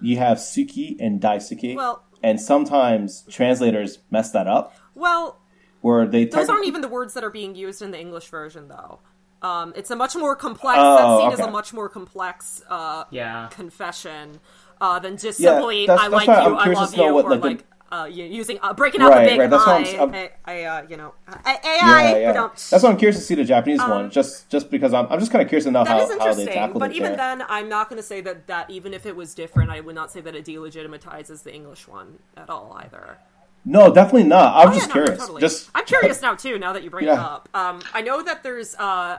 you 0.01 0.17
have 0.19 0.39
suki 0.39 0.97
and 0.99 1.21
daisuki, 1.21 1.77
Well- 1.77 2.03
and 2.25 2.41
sometimes 2.41 3.23
translators 3.31 4.01
mess 4.11 4.33
that 4.33 4.49
up 4.49 4.75
well. 4.97 5.39
where 5.81 6.09
they 6.09 6.25
Those 6.25 6.49
aren't 6.49 6.67
even 6.67 6.81
the 6.81 6.89
words 6.89 7.15
that 7.15 7.23
are 7.23 7.31
being 7.31 7.55
used 7.55 7.83
in 7.83 7.93
the 7.93 8.01
English 8.01 8.29
version, 8.31 8.67
though. 8.67 8.99
Um, 9.43 9.73
it's 9.77 9.91
a 9.91 9.97
much 9.97 10.17
more 10.17 10.35
complex. 10.35 10.79
Oh, 10.81 10.97
that 10.97 11.21
scene 11.23 11.33
is 11.33 11.47
a 11.49 11.51
much 11.51 11.73
more 11.73 11.89
complex 11.89 12.63
uh, 12.69 13.05
Yeah. 13.11 13.49
confession 13.51 14.41
uh, 14.81 14.99
than 14.99 15.17
just 15.17 15.39
Yeah, 15.41 15.55
simply 15.55 15.87
that's- 15.87 16.07
"I 16.07 16.09
that's 16.11 16.27
like 16.27 16.27
you, 16.27 16.57
I'm 16.57 16.57
I 16.71 16.73
love 16.73 16.95
you," 16.97 17.15
what, 17.15 17.25
or 17.25 17.31
like, 17.31 17.41
the- 17.41 17.47
like 17.49 17.65
uh, 17.91 18.05
you 18.05 18.25
using 18.25 18.59
uh, 18.63 18.75
breaking 18.75 19.01
out 19.01 19.11
Right, 19.11 19.25
the 19.25 19.31
big 19.31 19.39
right, 19.41 19.51
that's 19.51 19.67
I, 19.67 19.77
I'm- 19.77 20.13
I'm- 20.15 20.29
I, 20.45 20.53
I, 20.53 20.65
uh, 20.65 20.83
you 20.91 20.97
know, 20.99 21.15
I, 21.27 21.59
AI. 21.65 22.19
yeah. 22.21 22.33
but, 22.33 22.39
um, 22.39 22.51
That's 22.71 22.83
why 22.83 22.91
I'm 22.91 22.97
curious 22.99 23.17
to 23.17 23.23
see 23.23 23.35
the 23.35 23.45
Japanese 23.45 23.81
one, 23.81 24.11
just 24.11 24.49
just 24.51 24.71
because 24.71 24.93
I'm 24.93 25.07
I'm 25.09 25.19
just 25.21 25.31
kind 25.33 25.41
of 25.43 25.49
curious 25.49 25.65
to 25.65 25.71
know 25.71 25.85
That 25.85 25.91
how, 25.97 26.03
is 26.03 26.11
how 26.11 26.19
they 26.19 26.25
interesting, 26.31 26.55
tackled 26.55 26.81
but 26.81 26.91
it 26.91 26.97
even 26.97 27.13
there. 27.17 27.37
then, 27.37 27.45
I'm 27.49 27.69
not 27.69 27.89
going 27.89 27.97
to 27.97 28.07
say 28.07 28.21
that 28.23 28.47
that 28.49 28.69
even 28.71 28.93
if 28.93 29.07
it 29.07 29.17
was 29.17 29.35
different, 29.35 29.71
I 29.71 29.81
would 29.81 29.95
not 29.95 30.11
say 30.13 30.21
that 30.21 30.35
it 30.35 30.45
delegitimizes 30.45 31.45
the 31.45 31.55
English 31.55 31.89
one 31.89 32.19
at 32.37 32.51
all 32.51 32.77
either. 32.79 33.19
No, 33.65 33.93
definitely 33.93 34.25
not. 34.25 34.55
I'm 34.55 34.69
Oh, 34.69 34.73
just 34.75 34.89
yeah, 34.89 34.95
no, 34.95 35.01
no, 35.01 35.05
curious. 35.07 35.21
totally. 35.21 35.41
Just 35.41 35.71
I'm 35.75 35.85
curious 35.85 36.21
now 36.23 36.35
too. 36.35 36.59
Now 36.59 36.73
that 36.75 36.83
you 36.83 36.91
bring 36.91 37.07
it 37.07 37.11
up, 37.11 37.49
um, 37.55 37.81
I 37.95 38.03
know 38.03 38.23
that 38.23 38.43
there's. 38.43 38.75
Uh, 38.77 39.19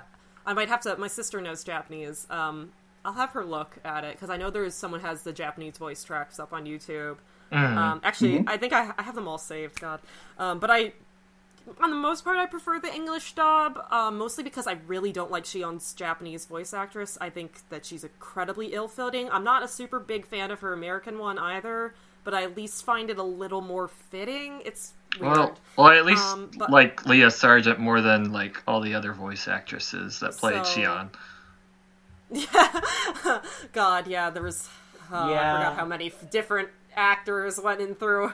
I 0.50 0.54
might 0.54 0.68
have 0.70 0.82
to. 0.82 0.98
My 0.98 1.08
sister 1.08 1.40
knows 1.42 1.64
Japanese. 1.64 2.26
Um, 2.30 2.72
I'll 3.06 3.14
have 3.14 3.30
her 3.32 3.46
look 3.46 3.78
at 3.86 4.04
it 4.04 4.14
because 4.16 4.32
I 4.32 4.38
know 4.38 4.50
there's 4.50 4.74
someone 4.74 5.02
has 5.02 5.22
the 5.22 5.32
Japanese 5.32 5.78
voice 5.78 6.04
tracks 6.04 6.40
up 6.40 6.52
on 6.52 6.66
YouTube. 6.66 7.18
Um, 7.52 8.02
actually, 8.04 8.40
Mm-hmm. 8.40 8.50
I 8.50 8.58
think 8.58 8.74
I, 8.74 8.92
I 8.98 9.04
have 9.04 9.16
them 9.16 9.28
all 9.28 9.38
saved. 9.38 9.80
God, 9.80 10.00
um, 10.40 10.60
but 10.60 10.72
I. 10.72 10.94
On 11.82 11.92
the 11.92 11.96
most 11.96 12.24
part, 12.24 12.38
I 12.38 12.48
prefer 12.48 12.80
the 12.80 12.92
English 12.92 13.34
dub, 13.34 13.78
um, 13.92 14.18
mostly 14.18 14.44
because 14.44 14.66
I 14.66 14.78
really 14.88 15.12
don't 15.12 15.30
like 15.30 15.44
Shion's 15.44 15.94
Japanese 15.94 16.48
voice 16.48 16.74
actress. 16.74 17.16
I 17.22 17.30
think 17.30 17.60
that 17.70 17.86
she's 17.86 18.04
incredibly 18.04 18.74
ill-fitting. 18.74 19.30
I'm 19.30 19.44
not 19.44 19.62
a 19.62 19.68
super 19.68 20.00
big 20.00 20.26
fan 20.26 20.50
of 20.50 20.62
her 20.62 20.74
American 20.74 21.20
one 21.20 21.38
either, 21.38 21.94
but 22.24 22.34
I 22.34 22.42
at 22.42 22.58
least 22.58 22.84
find 22.84 23.12
it 23.12 23.20
a 23.20 23.24
little 23.24 23.62
more 23.62 23.88
fitting. 23.88 24.64
It's 24.66 24.94
weird. 25.20 25.32
Well, 25.38 25.58
well, 25.78 25.88
at 25.92 26.06
least 26.06 26.26
Um, 26.26 26.52
but- 26.58 26.70
like 26.70 27.06
Lia 27.06 27.32
Sargent 27.32 27.80
more 27.80 28.02
than 28.02 28.32
like 28.34 28.62
all 28.68 28.82
the 28.82 28.94
other 28.96 29.14
voice 29.14 29.48
actresses 29.48 30.20
that 30.20 30.34
played 30.38 30.66
So- 30.66 30.80
Yeah, 30.80 31.08
God, 33.74 34.08
yeah, 34.08 34.30
there 34.30 34.44
was. 34.44 34.70
Uh, 35.12 35.16
I 35.16 35.32
Yeah. 35.32 35.58
forgot 35.58 35.76
how 35.80 35.86
many 35.86 36.14
different 36.30 36.70
actors 36.96 37.60
went 37.60 37.82
in 37.82 37.96
through. 37.96 38.32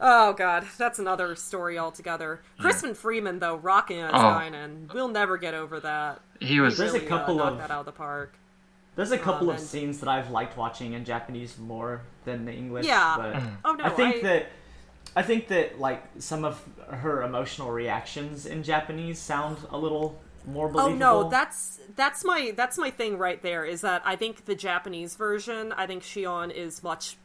Oh 0.00 0.32
God, 0.32 0.64
that's 0.76 0.98
another 0.98 1.34
story 1.36 1.78
altogether. 1.78 2.40
Crispin 2.60 2.94
Freeman, 2.94 3.38
though, 3.38 3.56
rocking 3.56 4.00
as 4.00 4.10
Oh. 4.14 4.18
Guinan, 4.18 4.92
we'll 4.92 5.08
never 5.08 5.36
get 5.36 5.54
over 5.54 5.78
that. 5.80 6.20
He 6.40 6.60
was. 6.60 6.76
There's 6.78 6.94
a 6.94 7.00
couple 7.00 7.40
uh, 7.42 7.50
of- 7.50 7.58
that 7.58 7.70
out 7.70 7.80
of 7.80 7.86
the 7.86 7.92
park. 7.92 8.34
There's 8.96 9.12
a 9.12 9.18
couple 9.18 9.48
of 9.50 9.56
and- 9.58 9.64
scenes 9.64 10.00
that 10.00 10.08
I've 10.08 10.30
liked 10.30 10.56
watching 10.56 10.94
in 10.94 11.04
Japanese 11.04 11.56
more 11.58 12.02
than 12.24 12.44
the 12.44 12.52
English. 12.52 12.86
Yeah. 12.86 13.14
But 13.16 13.42
Oh 13.64 13.74
no, 13.74 13.84
I 13.84 13.90
think 13.90 14.16
I- 14.16 14.20
that 14.22 14.46
I 15.18 15.22
think 15.22 15.48
that 15.48 15.80
like 15.80 16.04
some 16.20 16.44
of 16.44 16.62
her 16.90 17.24
emotional 17.24 17.72
reactions 17.72 18.46
in 18.46 18.62
Japanese 18.62 19.18
sound 19.18 19.58
a 19.68 19.76
little 19.76 20.16
more 20.46 20.68
believable. 20.68 20.94
Oh 20.94 21.22
no, 21.24 21.28
that's 21.28 21.80
that's 21.96 22.24
my 22.24 22.52
that's 22.56 22.78
my 22.78 22.92
thing 22.92 23.18
right 23.18 23.42
there. 23.42 23.64
Is 23.64 23.80
that 23.80 24.02
I 24.04 24.14
think 24.14 24.44
the 24.44 24.54
Japanese 24.54 25.16
version, 25.16 25.72
I 25.72 25.88
think 25.88 26.04
Shion 26.04 26.52
is 26.52 26.84
much 26.84 27.16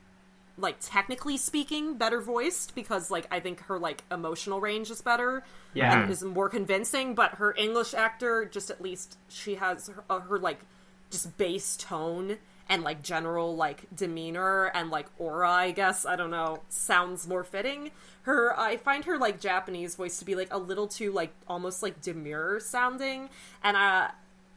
like 0.58 0.78
technically 0.80 1.38
speaking 1.38 1.96
better 1.96 2.20
voiced 2.20 2.74
because 2.74 3.12
like 3.12 3.28
I 3.30 3.40
think 3.40 3.60
her 3.66 3.78
like 3.78 4.02
emotional 4.10 4.60
range 4.60 4.90
is 4.90 5.04
better. 5.04 5.44
Yeah. 5.76 6.02
and 6.02 6.12
is 6.12 6.24
more 6.24 6.50
convincing. 6.50 7.14
But 7.14 7.36
her 7.36 7.54
English 7.56 7.94
actor, 7.94 8.44
just 8.46 8.72
at 8.72 8.82
least 8.82 9.20
she 9.30 9.54
has 9.54 9.90
her, 9.90 10.04
uh, 10.10 10.20
her 10.22 10.40
like 10.40 10.62
just 11.12 11.38
bass 11.38 11.78
tone 11.78 12.40
and 12.70 12.84
like 12.84 13.04
general 13.04 13.56
like 13.56 13.86
demeanor 13.96 14.66
and 14.74 14.90
like 14.90 15.08
aura. 15.18 15.50
I 15.52 15.72
guess 15.72 16.06
I 16.06 16.16
don't 16.16 16.32
know 16.32 16.62
sounds 16.70 17.28
more 17.28 17.44
fitting. 17.44 17.92
Her 18.24 18.58
I 18.58 18.78
find 18.78 19.06
her 19.06 19.18
like 19.18 19.40
Japanese 19.40 19.96
voice 19.96 20.18
to 20.20 20.26
be 20.26 20.36
like 20.36 20.48
a 20.52 20.58
little 20.58 20.88
too 20.88 21.12
like 21.12 21.34
almost 21.48 21.84
like 21.84 22.02
demure 22.02 22.60
sounding, 22.60 23.30
and 23.64 23.76
uh, 23.78 24.08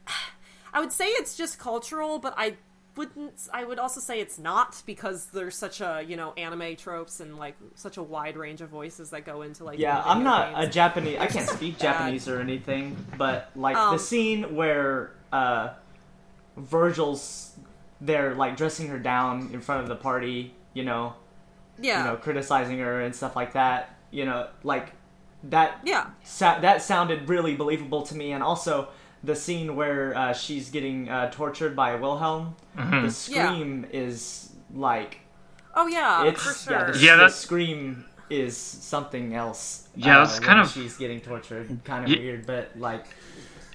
I 0.73 0.79
would 0.79 0.91
say 0.91 1.07
it's 1.07 1.35
just 1.35 1.59
cultural, 1.59 2.19
but 2.19 2.33
I 2.37 2.55
wouldn't 2.95 3.47
I 3.53 3.63
would 3.63 3.77
also 3.77 3.99
say 3.99 4.19
it's 4.19 4.39
not 4.39 4.81
because 4.85 5.27
there's 5.27 5.55
such 5.55 5.81
a 5.81 6.03
you 6.05 6.15
know 6.15 6.33
anime 6.35 6.75
tropes 6.75 7.19
and 7.19 7.37
like 7.37 7.55
such 7.75 7.97
a 7.97 8.03
wide 8.03 8.35
range 8.35 8.61
of 8.61 8.69
voices 8.69 9.11
that 9.11 9.23
go 9.25 9.43
into 9.43 9.63
like 9.63 9.79
Yeah, 9.79 10.01
I'm 10.03 10.23
not 10.23 10.63
a. 10.63 10.67
Japanese. 10.67 11.19
I 11.19 11.27
can't 11.27 11.47
speak 11.47 11.77
Japanese 11.79 12.27
or 12.27 12.39
anything, 12.39 12.97
but 13.17 13.51
like 13.55 13.77
Um, 13.77 13.93
the 13.93 13.99
scene 13.99 14.55
where 14.55 15.11
uh, 15.31 15.69
Virgil's 16.57 17.51
they're 18.01 18.35
like 18.35 18.55
dressing 18.57 18.87
her 18.89 18.99
down 18.99 19.49
in 19.53 19.61
front 19.61 19.81
of 19.83 19.87
the 19.89 19.95
party, 19.95 20.53
you 20.73 20.83
know, 20.83 21.13
yeah 21.79 21.99
you 21.99 22.11
know, 22.11 22.15
criticizing 22.17 22.79
her 22.79 23.01
and 23.01 23.15
stuff 23.15 23.35
like 23.35 23.53
that. 23.53 23.95
You 24.11 24.25
know, 24.25 24.47
like 24.63 24.93
that. 25.43 25.79
yeah 25.83 26.07
sa- 26.23 26.59
that 26.59 26.81
sounded 26.81 27.27
really 27.29 27.55
believable 27.55 28.01
to 28.03 28.15
me, 28.15 28.31
and 28.31 28.41
also 28.43 28.89
the 29.23 29.35
scene 29.35 29.75
where 29.75 30.15
uh, 30.15 30.33
she's 30.33 30.69
getting 30.69 31.09
uh, 31.09 31.29
tortured 31.31 31.75
by 31.75 31.95
Wilhelm. 31.95 32.55
The 32.75 33.09
scream 33.09 33.85
is 33.91 34.51
like 34.73 35.19
oh 35.75 35.87
yeah 35.87 36.23
it's 36.25 36.41
for 36.41 36.71
yeah, 36.71 36.85
sure 36.85 36.93
the, 36.93 36.99
Yeah, 36.99 37.15
the 37.17 37.23
that- 37.23 37.31
scream 37.31 38.05
is 38.29 38.57
something 38.57 39.33
else. 39.35 39.87
Yeah, 39.95 40.19
uh, 40.21 40.25
that's 40.25 40.39
kind 40.39 40.59
of- 40.59 40.69
she's 40.69 40.97
getting 40.97 41.21
tortured. 41.21 41.79
Kind 41.83 42.03
of 42.05 42.09
Ye- 42.11 42.19
weird, 42.19 42.45
but 42.45 42.71
like 42.77 43.05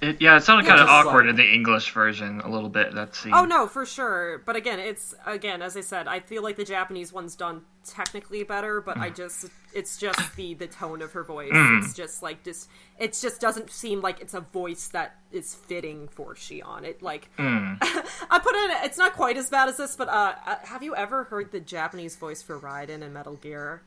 It, 0.03 0.21
yeah, 0.21 0.37
it 0.37 0.43
sounded 0.43 0.65
Yeah, 0.65 0.71
kind 0.77 0.83
of 0.83 0.89
awkward 0.89 1.27
like- 1.27 1.31
in 1.31 1.37
the 1.37 1.47
English 1.55 1.93
version 1.93 2.41
a 2.41 2.49
little 2.51 2.69
bit. 2.69 2.93
That 2.95 3.15
scene. 3.15 3.33
Oh 3.33 3.45
no, 3.45 3.69
for 3.69 3.87
sure. 3.87 4.43
But 4.45 4.57
again, 4.57 4.81
it's 4.81 5.15
again 5.25 5.63
as 5.63 5.77
I 5.77 5.81
said, 5.81 6.09
I 6.09 6.19
feel 6.19 6.43
like 6.43 6.57
the 6.57 6.65
Japanese 6.65 7.13
one's 7.13 7.37
done 7.37 7.63
technically 7.87 8.43
better, 8.43 8.81
but 8.81 8.97
I 8.99 9.11
just 9.11 9.47
it's 9.73 9.97
just 9.97 10.35
the 10.37 10.55
the 10.55 10.67
tone 10.67 11.03
of 11.03 11.13
her 11.13 11.23
voice. 11.23 11.51
It's 11.53 11.95
just 11.95 12.21
like 12.23 12.43
just 12.43 12.69
it 12.99 13.17
just 13.21 13.41
doesn't 13.41 13.71
seem 13.71 14.01
like 14.01 14.21
it's 14.21 14.35
a 14.35 14.41
voice 14.41 14.89
that 14.89 15.15
is 15.31 15.55
fitting 15.55 16.09
for 16.09 16.35
Shion. 16.35 16.83
It 16.83 17.01
like 17.01 17.31
I 17.39 18.41
put 18.43 18.55
it. 18.57 18.85
It's 18.85 18.99
not 18.99 19.15
quite 19.15 19.37
as 19.37 19.51
bad 19.51 19.69
as 19.69 19.77
this, 19.77 19.95
but 19.95 20.09
uh, 20.09 20.35
uh, 20.45 20.57
have 20.65 20.83
you 20.83 20.97
ever 20.97 21.25
heard 21.25 21.53
the 21.53 21.61
Japanese 21.61 22.17
voice 22.17 22.43
for 22.43 22.59
Raiden 22.59 23.03
in 23.03 23.13
Metal 23.13 23.37
Gear? 23.37 23.83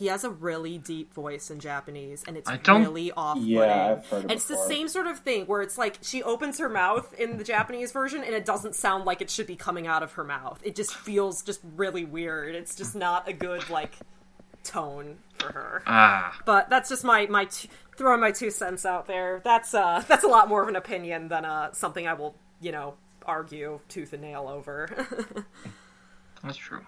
He 0.00 0.06
has 0.06 0.24
a 0.24 0.30
really 0.30 0.78
deep 0.78 1.12
voice 1.12 1.50
in 1.50 1.60
Japanese, 1.60 2.24
and 2.26 2.34
it's 2.38 2.48
really 2.66 3.12
off-putting. 3.12 3.46
Yeah, 3.50 3.96
I've 3.98 4.06
heard 4.06 4.20
it 4.20 4.22
And 4.22 4.32
it's 4.32 4.46
the 4.48 4.56
same 4.56 4.88
sort 4.88 5.06
of 5.06 5.18
thing 5.18 5.44
where 5.44 5.60
it's 5.60 5.76
like 5.76 5.98
she 6.00 6.22
opens 6.22 6.58
her 6.58 6.70
mouth 6.70 7.12
in 7.20 7.36
the 7.36 7.44
Japanese 7.44 7.92
version, 7.92 8.24
and 8.24 8.34
it 8.34 8.46
doesn't 8.46 8.74
sound 8.74 9.04
like 9.04 9.20
it 9.20 9.28
should 9.28 9.46
be 9.46 9.56
coming 9.56 9.86
out 9.86 10.02
of 10.02 10.12
her 10.12 10.24
mouth. 10.24 10.58
It 10.64 10.74
just 10.74 10.94
feels 10.94 11.42
just 11.42 11.60
really 11.76 12.06
weird. 12.06 12.54
It's 12.54 12.74
just 12.74 12.96
not 12.96 13.28
a 13.28 13.34
good 13.34 13.68
like 13.68 13.92
tone 14.64 15.18
for 15.38 15.52
her. 15.52 15.82
Ah, 15.86 16.34
But 16.46 16.70
that's 16.70 16.88
just 16.88 17.04
my 17.04 17.26
my 17.26 17.44
t- 17.44 17.68
throwing 17.94 18.20
my 18.22 18.30
two 18.30 18.50
cents 18.50 18.86
out 18.86 19.06
there. 19.06 19.42
That's 19.44 19.74
uh 19.74 20.02
that's 20.08 20.24
a 20.24 20.28
lot 20.28 20.48
more 20.48 20.62
of 20.62 20.68
an 20.68 20.76
opinion 20.76 21.28
than 21.28 21.44
uh 21.44 21.72
something 21.72 22.06
I 22.08 22.14
will 22.14 22.34
you 22.58 22.72
know 22.72 22.94
argue 23.26 23.80
tooth 23.90 24.14
and 24.14 24.22
nail 24.22 24.48
over. 24.48 24.88
That's 26.42 26.56
true. 26.56 26.86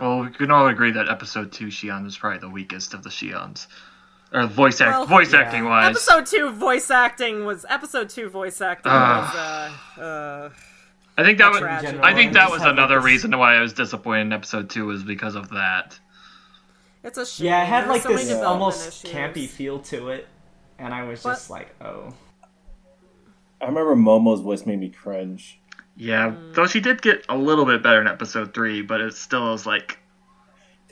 Well, 0.00 0.20
we 0.20 0.30
can 0.30 0.50
all 0.50 0.66
agree 0.68 0.90
that 0.92 1.08
episode 1.08 1.52
two 1.52 1.66
Shion 1.66 2.04
was 2.04 2.16
probably 2.18 2.38
the 2.38 2.50
weakest 2.50 2.92
of 2.94 3.02
the 3.02 3.08
Shions, 3.10 3.66
or 4.32 4.46
voice 4.46 4.80
act 4.80 4.90
Well, 4.90 5.06
voice 5.06 5.32
yeah. 5.32 5.40
acting 5.40 5.64
wise. 5.64 5.90
episode 5.90 6.26
two 6.26 6.50
voice 6.50 6.90
acting 6.90 7.44
was 7.44 7.64
episode 7.68 8.08
two 8.10 8.28
voice 8.28 8.60
acting 8.60 8.92
Ah. 8.94 9.72
was 9.96 9.98
uh, 9.98 10.02
uh 10.02 10.50
I 11.18 11.24
think 11.24 11.38
that 11.38 11.50
was. 11.50 11.60
Tragedy. 11.60 11.98
I 12.02 12.12
think 12.12 12.34
that 12.34 12.50
was 12.50 12.60
another 12.62 12.96
this- 12.96 13.04
reason 13.06 13.36
why 13.38 13.54
I 13.56 13.60
was 13.62 13.72
disappointed 13.72 14.22
in 14.22 14.32
episode 14.34 14.68
two 14.68 14.84
was 14.86 15.02
because 15.02 15.34
of 15.34 15.48
that. 15.50 15.98
it's 17.02 17.16
a 17.16 17.24
shame. 17.24 17.46
Yeah, 17.46 17.62
it 17.62 17.66
had 17.66 17.88
like 17.88 18.02
so 18.02 18.08
this 18.10 18.22
development 18.28 18.50
almost 18.52 19.04
issues. 19.04 19.16
campy 19.16 19.48
feel 19.48 19.78
to 19.78 20.10
it, 20.10 20.28
and 20.78 20.92
I 20.92 21.04
was 21.04 21.22
But- 21.22 21.30
just 21.30 21.48
like, 21.50 21.74
oh. 21.82 22.12
I 23.62 23.64
remember 23.64 23.96
Momo's 23.96 24.40
voice 24.42 24.66
made 24.66 24.78
me 24.78 24.90
cringe. 24.90 25.58
Yeah, 25.96 26.30
Mm. 26.30 26.54
though 26.54 26.66
she 26.66 26.80
did 26.80 27.00
get 27.02 27.24
a 27.28 27.36
little 27.36 27.64
bit 27.64 27.82
better 27.82 28.00
in 28.00 28.06
episode 28.06 28.52
three, 28.54 28.82
but 28.82 29.00
it 29.00 29.14
still 29.14 29.50
was 29.52 29.66
like, 29.66 29.98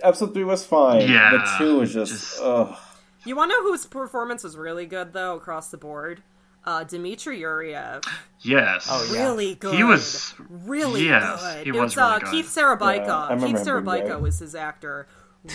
Episode 0.02 0.34
three 0.34 0.44
was 0.44 0.64
fine. 0.66 1.02
Yeah, 1.08 1.30
but 1.30 1.58
two 1.58 1.78
was 1.78 1.92
just, 1.94 2.12
just- 2.12 2.40
ugh. 2.42 2.76
You 3.24 3.36
want 3.36 3.50
to 3.52 3.56
know 3.56 3.62
whose 3.62 3.86
performance 3.86 4.42
was 4.44 4.56
really 4.56 4.84
good 4.86 5.12
though 5.14 5.36
across 5.36 5.68
the 5.70 5.78
board? 5.78 6.22
Uh, 6.66 6.82
Dmitry 6.84 7.40
Yuriev, 7.40 8.04
yes. 8.40 8.88
Oh, 8.90 9.10
yeah. 9.12 9.22
really 9.22 9.54
good. 9.54 9.74
He 9.74 9.84
was 9.84 10.34
really 10.48 11.04
yes, 11.06 11.40
good. 11.42 11.62
he 11.64 11.68
it 11.68 11.72
was 11.72 11.82
was 11.82 11.96
really 11.96 12.08
uh, 12.10 12.18
good. 12.20 12.30
Keith 12.30 12.46
Szarabajka. 12.46 13.06
Yeah, 13.06 13.28
Keith 13.36 13.44
him 13.44 13.52
being 13.52 13.66
Szarabajka 13.66 14.06
great. 14.06 14.20
was 14.20 14.38
his 14.38 14.54
actor. 14.54 15.06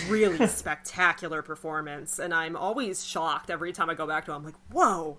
Really 0.08 0.46
spectacular 0.48 1.42
performance, 1.42 2.20
and 2.20 2.32
I'm 2.34 2.56
always 2.56 3.04
shocked 3.04 3.50
every 3.50 3.74
time 3.74 3.90
I 3.90 3.96
go 3.96 4.06
back 4.06 4.26
to. 4.26 4.32
him. 4.32 4.38
I'm 4.38 4.44
like, 4.46 4.56
whoa. 4.72 5.18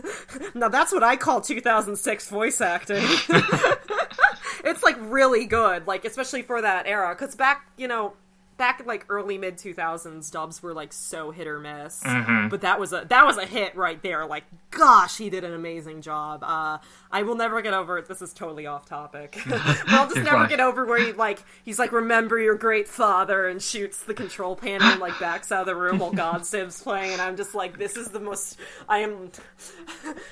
now 0.54 0.68
that's 0.68 0.92
what 0.92 1.02
I 1.02 1.16
call 1.16 1.40
2006 1.40 2.28
voice 2.28 2.60
acting. 2.60 3.02
it's 4.64 4.82
like 4.82 4.96
really 5.00 5.46
good, 5.46 5.86
like 5.86 6.04
especially 6.04 6.42
for 6.42 6.60
that 6.62 6.86
era. 6.86 7.14
Because 7.14 7.34
back, 7.34 7.66
you 7.76 7.88
know, 7.88 8.14
back 8.62 8.78
in 8.78 8.86
like 8.86 9.04
early 9.08 9.38
mid 9.38 9.56
2000s, 9.56 10.30
dubs 10.30 10.62
were 10.62 10.72
like 10.72 10.92
so 10.92 11.32
hit 11.32 11.48
or 11.48 11.58
miss. 11.58 12.00
Mm-hmm. 12.04 12.46
But 12.46 12.60
that 12.60 12.78
was 12.78 12.92
a 12.92 13.04
that 13.08 13.26
was 13.26 13.36
a 13.36 13.44
hit 13.44 13.74
right 13.74 14.00
there. 14.04 14.24
Like, 14.24 14.44
gosh, 14.70 15.18
he 15.18 15.30
did 15.30 15.42
an 15.42 15.52
amazing 15.52 16.00
job. 16.00 16.44
Uh, 16.44 16.78
I 17.10 17.24
will 17.24 17.34
never 17.34 17.60
get 17.60 17.74
over 17.74 17.98
it. 17.98 18.06
This 18.06 18.22
is 18.22 18.32
totally 18.32 18.68
off 18.68 18.86
topic, 18.86 19.36
but 19.48 19.60
I'll 19.88 20.06
just 20.06 20.22
never 20.22 20.36
fine. 20.36 20.48
get 20.48 20.60
over 20.60 20.86
where 20.86 21.04
he 21.04 21.10
like 21.10 21.42
he's 21.64 21.80
like, 21.80 21.90
remember 21.90 22.38
your 22.38 22.54
great 22.54 22.86
father, 22.86 23.48
and 23.48 23.60
shoots 23.60 24.04
the 24.04 24.14
control 24.14 24.54
panel 24.54 24.86
and 24.86 25.00
like 25.00 25.18
backs 25.18 25.50
out 25.50 25.62
of 25.62 25.66
the 25.66 25.74
room 25.74 25.98
while 25.98 26.12
God 26.12 26.46
Sib's 26.52 26.80
playing, 26.80 27.14
and 27.14 27.20
I'm 27.20 27.36
just 27.36 27.56
like, 27.56 27.78
this 27.78 27.96
is 27.96 28.10
the 28.10 28.20
most. 28.20 28.60
I 28.88 28.98
am. 28.98 29.32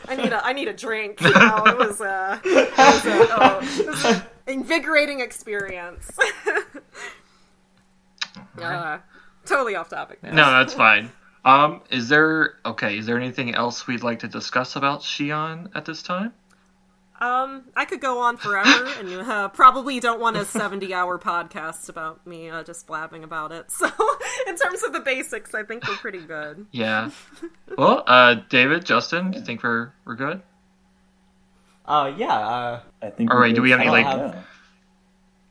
I 0.07 0.15
need 0.15 0.33
a 0.33 0.47
I 0.47 0.53
need 0.53 0.69
a 0.69 0.73
drink. 0.73 1.21
You 1.21 1.33
know, 1.33 1.65
it 1.67 1.77
was 1.77 2.01
uh, 2.01 2.39
it 2.45 2.79
was 2.79 3.07
a, 3.07 3.27
oh, 3.29 3.59
it 3.61 3.87
was 3.89 4.05
an 4.05 4.23
invigorating 4.47 5.19
experience. 5.19 6.17
uh, 8.61 8.99
totally 9.45 9.75
off 9.75 9.89
topic 9.89 10.23
now. 10.23 10.33
No, 10.33 10.51
that's 10.53 10.75
fine. 10.87 11.11
Um, 11.45 11.81
is 11.91 12.09
there 12.09 12.55
okay? 12.65 12.99
Is 12.99 13.07
there 13.07 13.17
anything 13.17 13.55
else 13.55 13.87
we'd 13.87 14.03
like 14.03 14.21
to 14.21 14.29
discuss 14.29 14.77
about 14.77 15.01
Shion 15.01 15.71
at 15.75 15.85
this 15.85 16.03
time? 16.03 16.33
Um, 17.21 17.65
I 17.77 17.85
could 17.85 18.01
go 18.01 18.21
on 18.21 18.37
forever, 18.39 18.87
and 18.99 19.11
you 19.11 19.21
uh, 19.21 19.49
probably 19.49 20.01
don't 20.01 20.21
want 20.21 20.37
a 20.37 20.45
seventy-hour 20.45 21.19
podcast 21.19 21.89
about 21.89 22.27
me 22.27 22.49
uh, 22.51 22.63
just 22.63 22.87
blabbing 22.87 23.25
about 23.25 23.53
it. 23.53 23.67
So, 23.71 23.89
in 24.47 24.57
terms 24.57 24.83
of 24.83 24.93
the 24.93 25.01
basics, 25.01 25.55
I 25.55 25.63
think 25.63 25.87
we're 25.87 25.97
pretty 25.97 26.21
good. 26.21 26.67
Yeah. 26.73 27.11
well, 27.77 28.05
uh, 28.07 28.37
David, 28.49 28.85
Justin, 28.85 29.31
do 29.33 29.39
you 29.39 29.45
think 29.45 29.63
we're 29.63 29.93
we're 30.05 30.15
good? 30.17 30.43
Uh, 31.85 32.13
yeah, 32.17 32.27
uh, 32.39 32.81
I 33.03 33.11
think. 33.11 33.31
All 33.31 33.39
right, 33.39 33.55
do 33.55 33.63
we 33.63 33.71
have 33.71 33.81
any, 33.81 33.91
like- 33.91 34.05
fine, 34.05 34.19
yeah. 34.19 34.43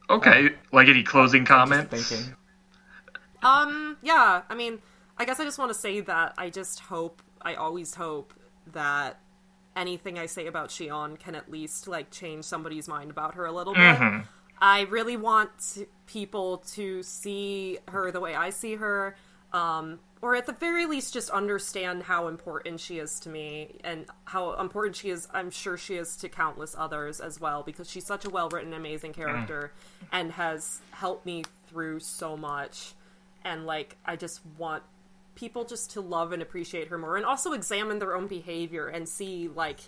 Okay. 0.10 0.49
Like 0.72 0.88
any 0.88 1.03
closing 1.03 1.45
just 1.45 1.51
comments? 1.51 2.14
Um, 3.44 3.98
yeah, 4.02 4.41
I 4.49 4.56
mean, 4.56 4.80
I 5.18 5.26
guess 5.26 5.40
I 5.40 5.44
just 5.45 5.57
want 5.60 5.72
to 5.72 5.78
say 5.78 6.02
that 6.02 6.34
I 6.38 6.49
just 6.49 6.80
hope, 6.82 7.22
I 7.41 7.56
always 7.56 7.95
hope 7.95 8.34
that 8.74 9.20
anything 9.76 10.18
I 10.20 10.26
say 10.26 10.48
about 10.48 10.70
Shion 10.70 11.18
can 11.20 11.36
at 11.36 11.49
least 11.49 11.88
like 11.88 12.11
change 12.11 12.45
somebody's 12.45 12.88
mind 12.88 13.11
about 13.11 13.36
her 13.36 13.45
a 13.45 13.52
little 13.52 13.74
bit. 13.74 13.82
Mhm. 13.98 14.26
I 14.61 14.82
really 14.82 15.16
want 15.16 15.52
to- 15.76 15.88
people 16.06 16.57
to 16.74 17.02
see 17.03 17.78
her 17.88 18.11
the 18.11 18.20
way 18.20 18.36
I 18.36 18.49
see 18.49 18.76
her, 18.76 19.16
um, 19.53 19.99
or 20.22 20.36
at 20.36 20.45
the 20.48 20.52
very 20.52 20.86
least, 20.86 21.14
just 21.14 21.30
understand 21.30 22.03
how 22.03 22.28
important 22.28 22.80
she 22.82 22.99
is 22.99 23.20
to 23.22 23.30
me 23.30 23.80
and 23.86 24.06
how 24.26 24.53
important 24.60 24.98
she 24.98 25.11
is. 25.11 25.28
I'm 25.34 25.49
sure 25.49 25.78
she 25.78 25.95
is 25.95 26.18
to 26.18 26.28
countless 26.30 26.76
others 26.78 27.22
as 27.22 27.40
well 27.40 27.64
because 27.64 27.90
she's 27.90 28.06
such 28.06 28.26
a 28.26 28.30
well 28.30 28.49
written, 28.49 28.74
amazing 28.74 29.14
character 29.14 29.72
and 30.11 30.34
has 30.34 30.82
helped 30.91 31.26
me 31.26 31.45
through 31.68 31.99
so 32.02 32.36
much. 32.36 32.94
And 33.44 33.66
like, 33.66 33.98
I 34.06 34.16
just 34.16 34.41
want 34.57 34.84
people 35.36 35.64
just 35.64 35.91
to 35.91 36.02
love 36.02 36.32
and 36.32 36.41
appreciate 36.41 36.90
her 36.90 36.98
more 36.98 37.16
and 37.16 37.26
also 37.26 37.53
examine 37.53 37.99
their 37.99 38.14
own 38.14 38.28
behavior 38.28 38.90
and 38.90 39.07
see 39.07 39.48
like 39.48 39.80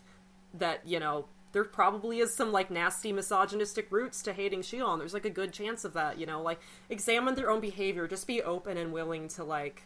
that 0.54 0.80
you 0.88 0.98
know 0.98 1.26
there 1.52 1.64
probably 1.64 2.20
is 2.20 2.34
some 2.34 2.52
like 2.52 2.72
nasty 2.72 3.12
misogynistic 3.12 3.92
roots 3.92 4.22
to 4.24 4.34
hating 4.34 4.62
Shion. 4.62 5.00
There's 5.00 5.14
like 5.14 5.26
a 5.26 5.30
good 5.30 5.52
chance 5.52 5.84
of 5.84 5.94
that, 5.94 6.18
you 6.18 6.26
know, 6.26 6.42
like 6.42 6.60
examine 6.90 7.36
their 7.36 7.50
own 7.50 7.60
behavior, 7.60 8.08
just 8.08 8.28
be 8.28 8.42
open 8.42 8.78
and 8.78 8.94
willing 8.94 9.28
to 9.30 9.44
like 9.44 9.84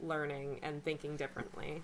learning 0.00 0.60
and 0.62 0.84
thinking 0.84 1.16
differently. 1.16 1.82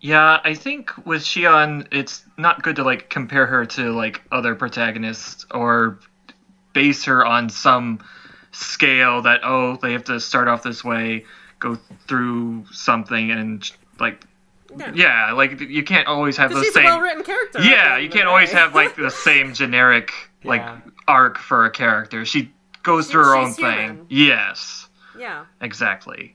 Yeah, 0.00 0.40
I 0.42 0.54
think 0.54 1.06
with 1.06 1.22
Shion, 1.22 1.86
it's 1.92 2.24
not 2.36 2.62
good 2.62 2.76
to 2.76 2.82
like 2.82 3.08
compare 3.08 3.46
her 3.46 3.66
to 3.66 3.92
like 3.92 4.22
other 4.32 4.54
protagonists 4.54 5.46
or 5.50 6.00
base 6.72 7.04
her 7.04 7.24
on 7.24 7.50
some 7.50 8.00
scale 8.52 9.22
that 9.22 9.40
oh 9.44 9.76
they 9.82 9.92
have 9.92 10.04
to 10.04 10.20
start 10.20 10.46
off 10.48 10.62
this 10.62 10.84
way, 10.84 11.24
go 11.58 11.76
through 12.06 12.64
something, 12.70 13.30
and 13.30 13.68
like 13.98 14.24
yeah, 14.94 15.32
like 15.32 15.60
you 15.60 15.82
can't 15.82 16.06
always 16.08 16.36
have 16.38 16.48
the 16.50 16.54
Because 16.56 16.64
she's 16.66 16.74
same. 16.74 16.86
a 16.86 16.88
well-written 16.88 17.24
character. 17.24 17.60
yeah, 17.62 17.98
you 17.98 18.08
can't 18.08 18.26
always 18.28 18.50
have 18.52 18.74
like 18.74 18.96
the 18.96 19.10
same 19.28 19.52
generic 19.52 20.12
like 20.44 20.60
Yeah. 20.62 20.78
arc 21.08 21.38
for 21.38 21.66
a 21.66 21.70
character. 21.70 22.24
She 22.24 22.50
goes 22.82 23.08
through 23.08 23.24
her 23.24 23.36
own 23.36 23.48
she's 23.48 23.56
thing. 23.56 24.06
Yes, 24.08 24.88
yeah, 25.18 25.44
exactly. 25.60 26.34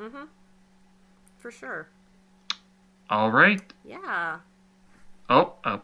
Mhm. 0.00 0.26
For 1.38 1.50
sure. 1.50 1.88
All 3.10 3.30
right. 3.30 3.60
Yeah, 3.84 4.38
Oh, 5.28 5.52
oh, 5.64 5.80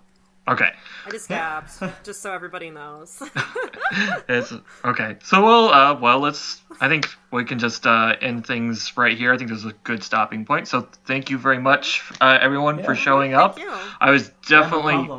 okay. 0.49 0.71
I 1.07 1.11
just 1.11 1.29
gabbed, 1.29 1.71
just 2.05 2.21
so 2.23 2.33
everybody 2.33 2.71
knows. 2.71 3.23
It's 4.29 4.53
okay. 4.85 5.17
So 5.25 5.43
we'll 5.43 5.71
uh 5.71 5.99
well 5.99 6.21
let's 6.21 6.61
I 6.81 6.89
think 6.89 7.09
we 7.33 7.45
can 7.45 7.59
just 7.59 7.87
uh 7.87 8.17
end 8.21 8.47
things 8.47 8.97
right 8.97 9.17
here. 9.17 9.33
I 9.33 9.39
think 9.39 9.51
this 9.51 9.61
is 9.61 9.65
a 9.67 9.73
good 9.85 10.03
stopping 10.03 10.45
point. 10.45 10.69
So 10.69 10.89
thank 11.07 11.31
you 11.31 11.39
very 11.39 11.59
much 11.59 12.03
uh, 12.21 12.39
everyone 12.41 12.83
for 12.83 12.93
Yeah. 12.93 13.01
showing 13.01 13.35
up. 13.35 13.59
you. 13.59 13.71
I 14.01 14.11
was 14.11 14.31
Yeah, 14.51 14.61
no 14.61 14.61
definitely 14.61 15.11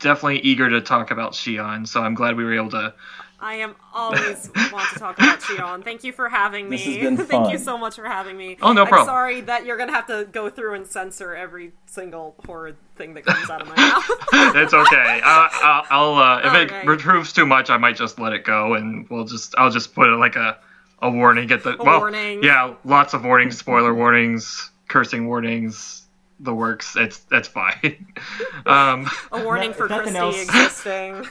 definitely 0.00 0.40
eager 0.40 0.70
to 0.70 0.80
talk 0.80 1.10
about 1.10 1.32
Shion, 1.32 1.86
so 1.86 2.02
I'm 2.02 2.14
glad 2.14 2.36
we 2.36 2.44
were 2.44 2.54
able 2.54 2.70
to 2.70 2.94
I 3.40 3.54
am 3.54 3.76
always 3.94 4.50
want 4.72 4.88
to 4.92 4.98
talk 4.98 5.16
about 5.18 5.40
Shion. 5.40 5.84
Thank 5.84 6.02
you 6.02 6.12
for 6.12 6.28
having 6.28 6.68
me. 6.68 6.76
This 6.76 6.86
has 6.86 6.96
been 6.96 7.16
Thank 7.26 7.52
you 7.52 7.58
so 7.58 7.78
much 7.78 7.94
for 7.94 8.04
having 8.04 8.36
me. 8.36 8.56
Oh, 8.60 8.72
no 8.72 8.82
I'm 8.82 8.88
problem. 8.88 9.06
sorry 9.06 9.40
that 9.42 9.64
you're 9.64 9.76
gonna 9.76 9.92
have 9.92 10.06
to 10.08 10.26
go 10.32 10.50
through 10.50 10.74
and 10.74 10.86
censor 10.86 11.36
every 11.36 11.72
single 11.86 12.34
horrid 12.46 12.76
thing 12.96 13.14
that 13.14 13.24
comes 13.24 13.48
out 13.48 13.62
of 13.62 13.68
my 13.68 13.76
mouth. 13.76 14.04
It's 14.56 14.74
okay. 14.74 15.20
uh, 15.24 15.48
I'll, 15.52 15.84
I'll 15.90 16.14
uh, 16.16 16.38
if 16.40 16.54
it 16.54 16.72
Alright. 16.72 16.98
proves 17.00 17.32
too 17.32 17.46
much, 17.46 17.70
I 17.70 17.76
might 17.76 17.96
just 17.96 18.18
let 18.18 18.32
it 18.32 18.44
go, 18.44 18.74
and 18.74 19.08
we'll 19.08 19.24
just 19.24 19.54
I'll 19.56 19.70
just 19.70 19.94
put 19.94 20.08
it 20.08 20.16
like 20.16 20.34
a 20.36 20.58
a 21.00 21.08
warning. 21.10 21.46
Get 21.46 21.62
the 21.62 21.80
A 21.80 21.82
well, 21.84 22.00
warning. 22.00 22.42
yeah, 22.42 22.74
lots 22.84 23.14
of 23.14 23.24
warnings, 23.24 23.56
spoiler 23.56 23.94
warnings, 23.94 24.70
cursing 24.88 25.28
warnings, 25.28 26.07
the 26.40 26.54
works. 26.54 26.96
It's 26.96 27.18
that's 27.30 27.48
fine. 27.48 28.06
um, 28.66 29.08
A 29.32 29.42
warning 29.44 29.70
No- 29.70 29.76
for 29.76 29.88
nothing 29.88 30.14
Christy 30.14 30.18
else. 30.18 30.42
existing. 30.42 31.26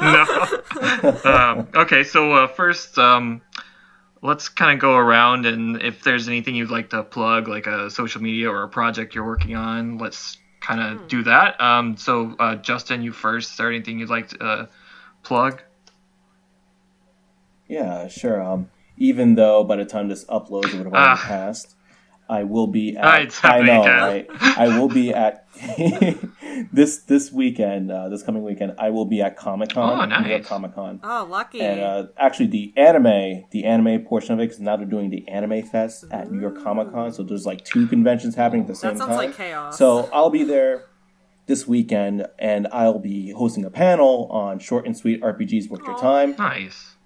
no. 0.00 1.20
um, 1.24 1.68
okay, 1.74 2.02
so 2.04 2.32
uh, 2.32 2.46
first, 2.46 2.96
um, 2.98 3.42
let's 4.22 4.48
kind 4.48 4.72
of 4.72 4.80
go 4.80 4.96
around, 4.96 5.44
and 5.46 5.82
if 5.82 6.02
there's 6.02 6.26
anything 6.28 6.54
you'd 6.54 6.70
like 6.70 6.90
to 6.90 7.02
plug, 7.02 7.48
like 7.48 7.66
a 7.66 7.90
social 7.90 8.22
media 8.22 8.50
or 8.50 8.62
a 8.62 8.68
project 8.68 9.14
you're 9.14 9.26
working 9.26 9.54
on, 9.56 9.98
let's 9.98 10.38
kind 10.60 10.80
of 10.80 11.00
Hmm. 11.02 11.06
do 11.08 11.22
that. 11.24 11.60
Um, 11.60 11.96
so, 11.96 12.34
uh, 12.40 12.56
Justin, 12.56 13.02
you 13.02 13.12
first. 13.12 13.52
Is 13.52 13.56
there 13.58 13.68
anything 13.70 13.98
you'd 14.00 14.08
like 14.10 14.28
to 14.30 14.42
uh, 14.44 14.66
plug? 15.22 15.62
Yeah, 17.68 18.08
sure. 18.08 18.40
Um, 18.42 18.70
even 18.96 19.34
though 19.34 19.62
by 19.64 19.76
the 19.76 19.84
time 19.84 20.08
this 20.08 20.24
uploads, 20.26 20.66
it 20.72 20.76
would 20.76 20.86
have 20.86 20.94
already 20.94 21.20
Ah. 21.20 21.24
passed. 21.26 21.75
I 22.28 22.42
will 22.42 22.66
be 22.66 22.96
at. 22.96 23.22
it's 23.22 23.44
I 23.44 23.60
know, 23.60 23.82
right? 23.84 24.26
I 24.40 24.78
will 24.78 24.88
be 24.88 25.12
at 25.14 25.46
this 26.72 26.98
this 27.02 27.30
weekend. 27.30 27.90
Uh, 27.90 28.08
this 28.08 28.22
coming 28.22 28.42
weekend, 28.42 28.74
I 28.78 28.90
will 28.90 29.04
be 29.04 29.22
at 29.22 29.36
Comic 29.36 29.70
Con. 29.70 30.12
Oh, 30.12 30.20
New 30.20 30.28
York 30.28 30.42
nice. 30.42 30.48
Comic 30.48 30.74
Con. 30.74 31.00
Oh, 31.04 31.26
lucky. 31.30 31.60
And 31.60 31.80
uh, 31.80 32.06
actually, 32.18 32.46
the 32.46 32.72
anime, 32.76 33.44
the 33.50 33.64
anime 33.64 34.04
portion 34.04 34.34
of 34.34 34.40
it, 34.40 34.44
because 34.44 34.60
now 34.60 34.76
they're 34.76 34.86
doing 34.86 35.10
the 35.10 35.26
Anime 35.28 35.62
Fest 35.62 36.04
at 36.10 36.30
New 36.30 36.40
York 36.40 36.62
Comic 36.62 36.90
Con. 36.90 37.12
So 37.12 37.22
there's 37.22 37.46
like 37.46 37.64
two 37.64 37.86
conventions 37.86 38.34
happening 38.34 38.62
at 38.62 38.68
the 38.68 38.74
same 38.74 38.90
time. 38.90 38.98
that 38.98 39.04
sounds 39.04 39.16
time. 39.18 39.26
like 39.28 39.36
chaos. 39.36 39.78
So 39.78 40.08
I'll 40.12 40.30
be 40.30 40.42
there. 40.44 40.86
this 41.46 41.64
weekend, 41.68 42.26
and 42.40 42.66
I'll 42.72 42.98
be 42.98 43.30
hosting 43.30 43.64
a 43.64 43.70
panel 43.70 44.26
on 44.32 44.58
short 44.58 44.84
and 44.84 44.96
sweet 44.96 45.22
RPGs 45.22 45.70
worth 45.70 45.86
your 45.86 45.96
time. 45.96 46.34
Nice. 46.36 46.96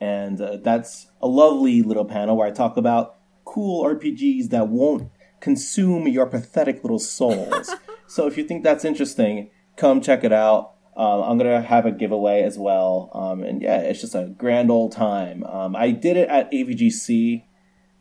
And 0.00 0.40
uh, 0.40 0.56
that's 0.62 1.08
a 1.20 1.28
lovely 1.28 1.82
little 1.82 2.06
panel 2.06 2.36
where 2.38 2.46
I 2.48 2.52
talk 2.52 2.78
about 2.78 3.15
cool 3.46 3.82
RPGs 3.84 4.50
that 4.50 4.68
won't 4.68 5.10
consume 5.40 6.06
your 6.08 6.26
pathetic 6.26 6.84
little 6.84 6.98
souls. 6.98 7.74
so 8.06 8.26
if 8.26 8.36
you 8.36 8.44
think 8.44 8.62
that's 8.62 8.84
interesting, 8.84 9.50
come 9.76 10.02
check 10.02 10.24
it 10.24 10.32
out. 10.32 10.74
Um, 10.96 11.22
I'm 11.22 11.38
gonna 11.38 11.60
have 11.60 11.84
a 11.84 11.92
giveaway 11.92 12.42
as 12.42 12.58
well, 12.58 13.10
um, 13.12 13.42
and 13.42 13.60
yeah, 13.60 13.80
it's 13.80 14.00
just 14.00 14.14
a 14.14 14.24
grand 14.36 14.70
old 14.70 14.92
time. 14.92 15.44
Um, 15.44 15.76
I 15.76 15.90
did 15.90 16.16
it 16.16 16.28
at 16.28 16.50
AVGC, 16.50 17.44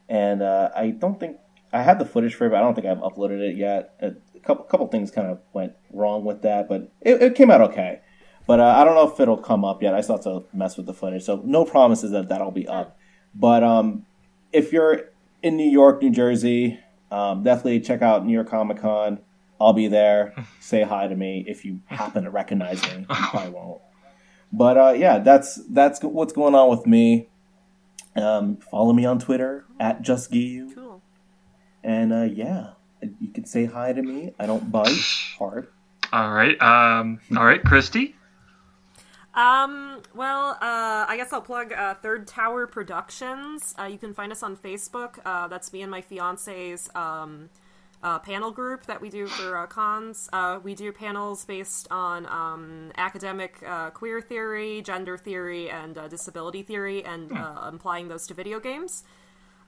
and 0.07 0.41
uh, 0.41 0.69
I 0.73 0.91
don't 0.91 1.19
think 1.19 1.37
I 1.73 1.81
had 1.81 1.99
the 1.99 2.05
footage 2.05 2.35
for 2.35 2.47
it, 2.47 2.51
but 2.51 2.57
I 2.57 2.61
don't 2.61 2.73
think 2.73 2.87
I've 2.87 2.99
uploaded 2.99 3.41
it 3.41 3.57
yet. 3.57 3.95
A 4.01 4.13
couple 4.39 4.63
couple 4.63 4.87
things 4.87 5.11
kind 5.11 5.27
of 5.27 5.39
went 5.51 5.73
wrong 5.91 6.23
with 6.23 6.41
that, 6.43 6.69
but 6.69 6.89
it, 7.01 7.21
it 7.21 7.35
came 7.35 7.51
out 7.51 7.59
okay. 7.61 7.99
But 8.47 8.61
uh, 8.61 8.75
I 8.77 8.85
don't 8.85 8.95
know 8.95 9.11
if 9.11 9.19
it'll 9.19 9.37
come 9.37 9.65
up 9.65 9.83
yet. 9.83 9.93
I 9.93 9.99
still 9.99 10.15
have 10.15 10.23
to 10.23 10.45
mess 10.53 10.77
with 10.77 10.85
the 10.85 10.93
footage, 10.93 11.23
so 11.23 11.41
no 11.43 11.65
promises 11.65 12.11
that 12.11 12.29
that'll 12.29 12.51
be 12.51 12.67
up. 12.67 12.97
But 13.33 13.61
um, 13.61 14.05
if 14.53 14.71
you're 14.71 15.09
in 15.45 15.55
New 15.57 15.69
York, 15.69 16.01
New 16.01 16.09
Jersey, 16.09 16.79
um, 17.11 17.43
definitely 17.43 17.79
check 17.79 18.01
out 18.01 18.25
New 18.25 18.33
York 18.33 18.49
Comic 18.49 18.79
Con. 18.79 19.19
I'll 19.61 19.73
be 19.73 19.87
there. 19.87 20.33
Say 20.59 20.81
hi 20.81 21.07
to 21.07 21.15
me 21.15 21.45
if 21.47 21.63
you 21.63 21.81
happen 21.85 22.23
to 22.23 22.31
recognize 22.31 22.81
me. 22.81 23.01
You 23.01 23.05
probably 23.09 23.51
won't. 23.51 23.81
But 24.51 24.77
uh, 24.77 24.93
yeah, 24.97 25.19
that's 25.19 25.55
that's 25.69 26.01
what's 26.01 26.33
going 26.33 26.55
on 26.55 26.69
with 26.69 26.87
me. 26.87 27.29
Um, 28.15 28.57
follow 28.57 28.91
me 28.91 29.05
on 29.05 29.19
Twitter 29.19 29.65
at 29.79 30.01
JustGiyu. 30.01 30.73
Cool. 30.73 31.01
And 31.83 32.11
uh, 32.11 32.23
yeah, 32.23 32.71
you 33.19 33.31
can 33.31 33.45
say 33.45 33.65
hi 33.65 33.93
to 33.93 34.01
me. 34.01 34.33
I 34.39 34.47
don't 34.47 34.71
bite 34.71 34.97
hard. 35.37 35.67
All 36.11 36.31
right. 36.31 36.59
Um. 36.59 37.19
All 37.37 37.45
right, 37.45 37.63
Christy. 37.63 38.15
Um, 39.35 39.94
well, 40.15 40.51
uh, 40.61 41.05
I 41.07 41.15
guess 41.17 41.33
I'll 41.33 41.41
plug 41.41 41.73
uh, 41.73 41.93
Third 41.95 42.27
Tower 42.27 42.67
Productions. 42.67 43.75
Uh, 43.77 43.83
you 43.83 43.97
can 43.97 44.13
find 44.13 44.31
us 44.31 44.41
on 44.43 44.55
Facebook. 44.55 45.19
Uh, 45.25 45.47
that's 45.47 45.73
me 45.73 45.81
and 45.81 45.91
my 45.91 46.01
fiance's 46.01 46.89
um, 46.95 47.49
uh, 48.01 48.19
panel 48.19 48.51
group 48.51 48.85
that 48.85 49.01
we 49.01 49.09
do 49.09 49.27
for 49.27 49.57
uh, 49.57 49.67
cons. 49.67 50.29
Uh, 50.31 50.59
we 50.63 50.75
do 50.75 50.91
panels 50.91 51.43
based 51.43 51.87
on 51.91 52.25
um, 52.27 52.91
academic 52.97 53.61
uh, 53.67 53.89
queer 53.89 54.21
theory, 54.21 54.81
gender 54.81 55.17
theory, 55.17 55.69
and 55.69 55.97
uh, 55.97 56.07
disability 56.07 56.63
theory, 56.63 57.03
and 57.03 57.31
uh, 57.31 57.61
applying 57.63 58.07
those 58.07 58.27
to 58.27 58.33
video 58.33 58.59
games. 58.59 59.03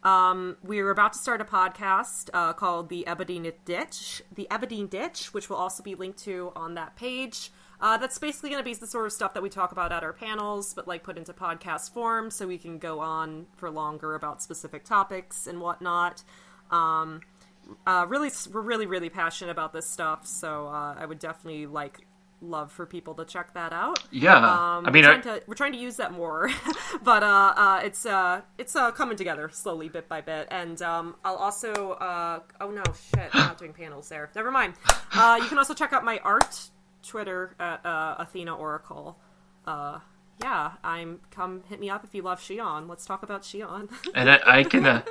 Um, 0.03 0.57
we're 0.63 0.91
about 0.91 1.13
to 1.13 1.19
start 1.19 1.41
a 1.41 1.45
podcast 1.45 2.29
uh, 2.33 2.53
called 2.53 2.89
the 2.89 3.05
Ebony 3.07 3.51
Ditch, 3.65 4.21
the 4.33 4.47
Ebony 4.51 4.85
Ditch, 4.85 5.33
which 5.33 5.49
will 5.49 5.57
also 5.57 5.81
be 5.81 5.95
linked 5.95 6.19
to 6.19 6.51
on 6.55 6.75
that 6.75 6.95
page. 6.95 7.51
Uh, 7.79 7.97
that's 7.97 8.17
basically 8.17 8.49
going 8.49 8.59
to 8.59 8.65
be 8.65 8.73
the 8.73 8.87
sort 8.87 9.05
of 9.05 9.13
stuff 9.13 9.33
that 9.35 9.43
we 9.43 9.49
talk 9.49 9.71
about 9.71 9.91
at 9.91 10.03
our 10.03 10.13
panels, 10.13 10.73
but 10.73 10.87
like 10.87 11.03
put 11.03 11.17
into 11.17 11.31
podcast 11.31 11.93
form, 11.93 12.31
so 12.31 12.47
we 12.47 12.57
can 12.57 12.79
go 12.79 12.99
on 12.99 13.45
for 13.55 13.69
longer 13.69 14.15
about 14.15 14.41
specific 14.41 14.83
topics 14.83 15.45
and 15.45 15.61
whatnot. 15.61 16.23
Um, 16.71 17.21
uh, 17.85 18.05
really, 18.07 18.31
we're 18.51 18.61
really, 18.61 18.87
really 18.87 19.09
passionate 19.09 19.51
about 19.51 19.73
this 19.73 19.87
stuff, 19.87 20.25
so 20.25 20.67
uh, 20.67 20.95
I 20.97 21.05
would 21.05 21.19
definitely 21.19 21.67
like 21.67 21.99
love 22.41 22.71
for 22.71 22.85
people 22.85 23.13
to 23.15 23.25
check 23.25 23.53
that 23.53 23.73
out. 23.73 23.99
Yeah. 24.11 24.37
Um, 24.37 24.85
I 24.85 24.91
mean, 24.91 25.03
we're, 25.03 25.11
I, 25.11 25.17
trying 25.17 25.39
to, 25.39 25.43
we're 25.47 25.55
trying 25.55 25.73
to 25.73 25.79
use 25.79 25.97
that 25.97 26.13
more, 26.13 26.49
but 27.03 27.23
uh, 27.23 27.53
uh, 27.55 27.81
it's 27.83 28.05
uh, 28.05 28.41
it's 28.57 28.75
uh, 28.75 28.91
coming 28.91 29.17
together 29.17 29.49
slowly, 29.51 29.89
bit 29.89 30.07
by 30.07 30.21
bit. 30.21 30.47
And 30.49 30.81
um, 30.81 31.15
I'll 31.23 31.35
also 31.35 31.91
uh, 31.93 32.39
oh 32.61 32.71
no, 32.71 32.83
shit, 33.13 33.29
I'm 33.33 33.47
not 33.47 33.57
doing 33.57 33.73
panels 33.73 34.09
there. 34.09 34.31
Never 34.35 34.51
mind. 34.51 34.73
Uh, 35.13 35.39
you 35.41 35.47
can 35.47 35.57
also 35.57 35.73
check 35.73 35.93
out 35.93 36.03
my 36.03 36.19
art 36.23 36.69
Twitter 37.03 37.55
at 37.59 37.85
uh, 37.85 38.15
Athena 38.19 38.55
Oracle. 38.55 39.17
Uh, 39.65 39.99
yeah, 40.41 40.73
I'm 40.83 41.19
come 41.31 41.63
hit 41.67 41.79
me 41.79 41.89
up 41.89 42.03
if 42.03 42.13
you 42.13 42.21
love 42.21 42.39
Shion. 42.39 42.87
Let's 42.87 43.05
talk 43.05 43.23
about 43.23 43.41
Shion. 43.41 43.89
and 44.15 44.29
I, 44.29 44.39
I 44.45 44.63
can 44.63 44.85
uh, 44.85 45.01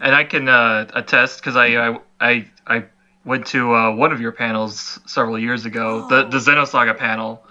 and 0.00 0.14
I 0.14 0.24
can 0.24 0.48
uh, 0.48 0.86
attest 0.94 1.40
because 1.40 1.56
I, 1.56 1.66
I 1.76 1.98
I 2.20 2.48
I 2.66 2.84
went 3.24 3.46
to 3.48 3.74
uh, 3.74 3.94
one 3.94 4.12
of 4.12 4.20
your 4.20 4.32
panels 4.32 5.00
several 5.06 5.38
years 5.38 5.64
ago, 5.64 6.06
the 6.08 6.24
the 6.24 6.38
Xenosaga 6.38 6.96
panel. 6.98 7.42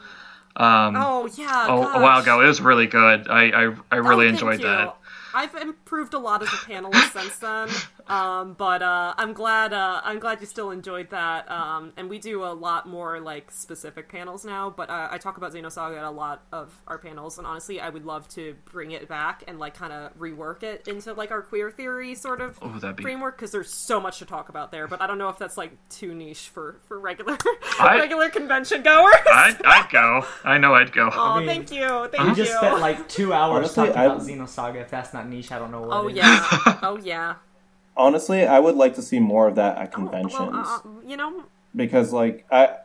Um, 0.56 0.96
oh 0.96 1.28
yeah, 1.36 1.68
a, 1.68 1.72
a 1.72 2.02
while 2.02 2.22
ago, 2.22 2.42
it 2.42 2.46
was 2.48 2.62
really 2.62 2.86
good. 2.86 3.28
I 3.28 3.50
I, 3.70 3.76
I 3.92 3.96
really 3.96 4.28
Oh, 4.28 4.30
enjoyed 4.30 4.60
you. 4.60 4.68
that. 4.68 4.96
I've 5.34 5.56
improved 5.56 6.14
a 6.14 6.20
lot 6.20 6.44
as 6.44 6.50
a 6.50 6.52
panelist 6.52 7.12
since 7.14 7.38
then, 7.38 7.70
um, 8.08 8.54
but 8.54 8.82
uh, 8.82 9.14
I'm 9.18 9.34
glad 9.34 9.74
uh, 9.74 10.02
I'm 10.04 10.20
glad 10.20 10.42
you 10.42 10.48
still 10.48 10.72
enjoyed 10.72 11.10
that. 11.12 11.50
Um, 11.50 11.94
and 11.98 12.10
we 12.10 12.20
do 12.20 12.44
a 12.44 12.54
lot 12.54 12.88
more 12.88 13.20
like 13.20 13.50
specific 13.52 14.10
panels 14.10 14.44
now. 14.46 14.70
But 14.70 14.90
uh, 14.90 15.08
I 15.12 15.18
talk 15.18 15.38
about 15.38 15.54
Xenosaga 15.54 15.98
at 15.98 16.04
a 16.04 16.10
lot 16.12 16.44
of 16.52 16.74
our 16.88 16.98
panels, 16.98 17.38
and 17.38 17.48
honestly, 17.48 17.80
I 17.80 17.90
would 17.90 18.06
love 18.06 18.28
to 18.30 18.56
bring 18.66 18.92
it 18.92 19.08
back 19.08 19.44
and 19.48 19.60
like 19.60 19.74
kind 19.76 19.94
of 19.94 20.18
rework 20.18 20.64
it 20.64 20.88
into 20.88 21.14
like 21.14 21.32
our 21.32 21.42
queer 21.42 21.72
theory 21.72 22.16
sort 22.16 22.42
of 22.42 22.58
Oh, 22.62 22.70
be- 22.94 23.02
framework 23.04 23.38
because 23.38 23.52
there's 23.52 23.74
so 23.74 24.00
much 24.00 24.20
to 24.20 24.26
talk 24.26 24.50
about 24.50 24.72
there. 24.72 24.88
But 24.88 25.02
I 25.02 25.08
don't 25.08 25.18
know 25.18 25.30
if 25.30 25.38
that's 25.38 25.58
like 25.58 25.72
too 25.90 26.14
niche 26.14 26.50
for 26.54 26.78
for 26.88 27.00
regular 27.00 27.38
I- 27.80 27.98
regular 28.00 28.30
convention 28.30 28.84
goers. 28.84 29.14
I'd, 29.32 29.62
I'd 29.66 29.90
go. 29.92 30.26
I 30.44 30.58
know 30.58 30.74
I'd 30.76 30.92
go. 30.92 31.10
oh, 31.14 31.38
mean, 31.40 31.48
thank 31.48 31.72
you, 31.72 32.08
thank 32.12 32.24
We 32.24 32.30
you. 32.30 32.36
just 32.36 32.58
spent 32.58 32.80
like 32.80 33.08
two 33.08 33.34
hours 33.34 33.78
Honestly, 33.78 33.86
talking 33.88 34.02
I- 34.02 34.06
about 34.06 34.22
Xenosaga. 34.22 34.82
If 34.82 34.90
that's 34.90 35.14
not 35.14 35.28
niche, 35.30 35.52
I 35.52 35.60
don't 35.60 35.72
know 35.72 35.82
what. 35.82 35.98
oh 35.98 36.08
is. 36.10 36.16
yeah, 36.18 36.80
oh 36.84 36.98
yeah. 37.02 37.36
Honestly, 37.96 38.46
I 38.46 38.60
would 38.60 38.76
like 38.76 38.96
to 38.96 39.02
see 39.02 39.20
more 39.20 39.48
of 39.48 39.56
that 39.56 39.78
at 39.78 39.90
Oh, 39.90 39.96
conventions. 39.96 40.34
Well, 40.34 40.82
uh, 40.86 41.08
you 41.08 41.18
know, 41.18 41.44
because 41.76 42.12
like 42.12 42.46
I 42.52 42.78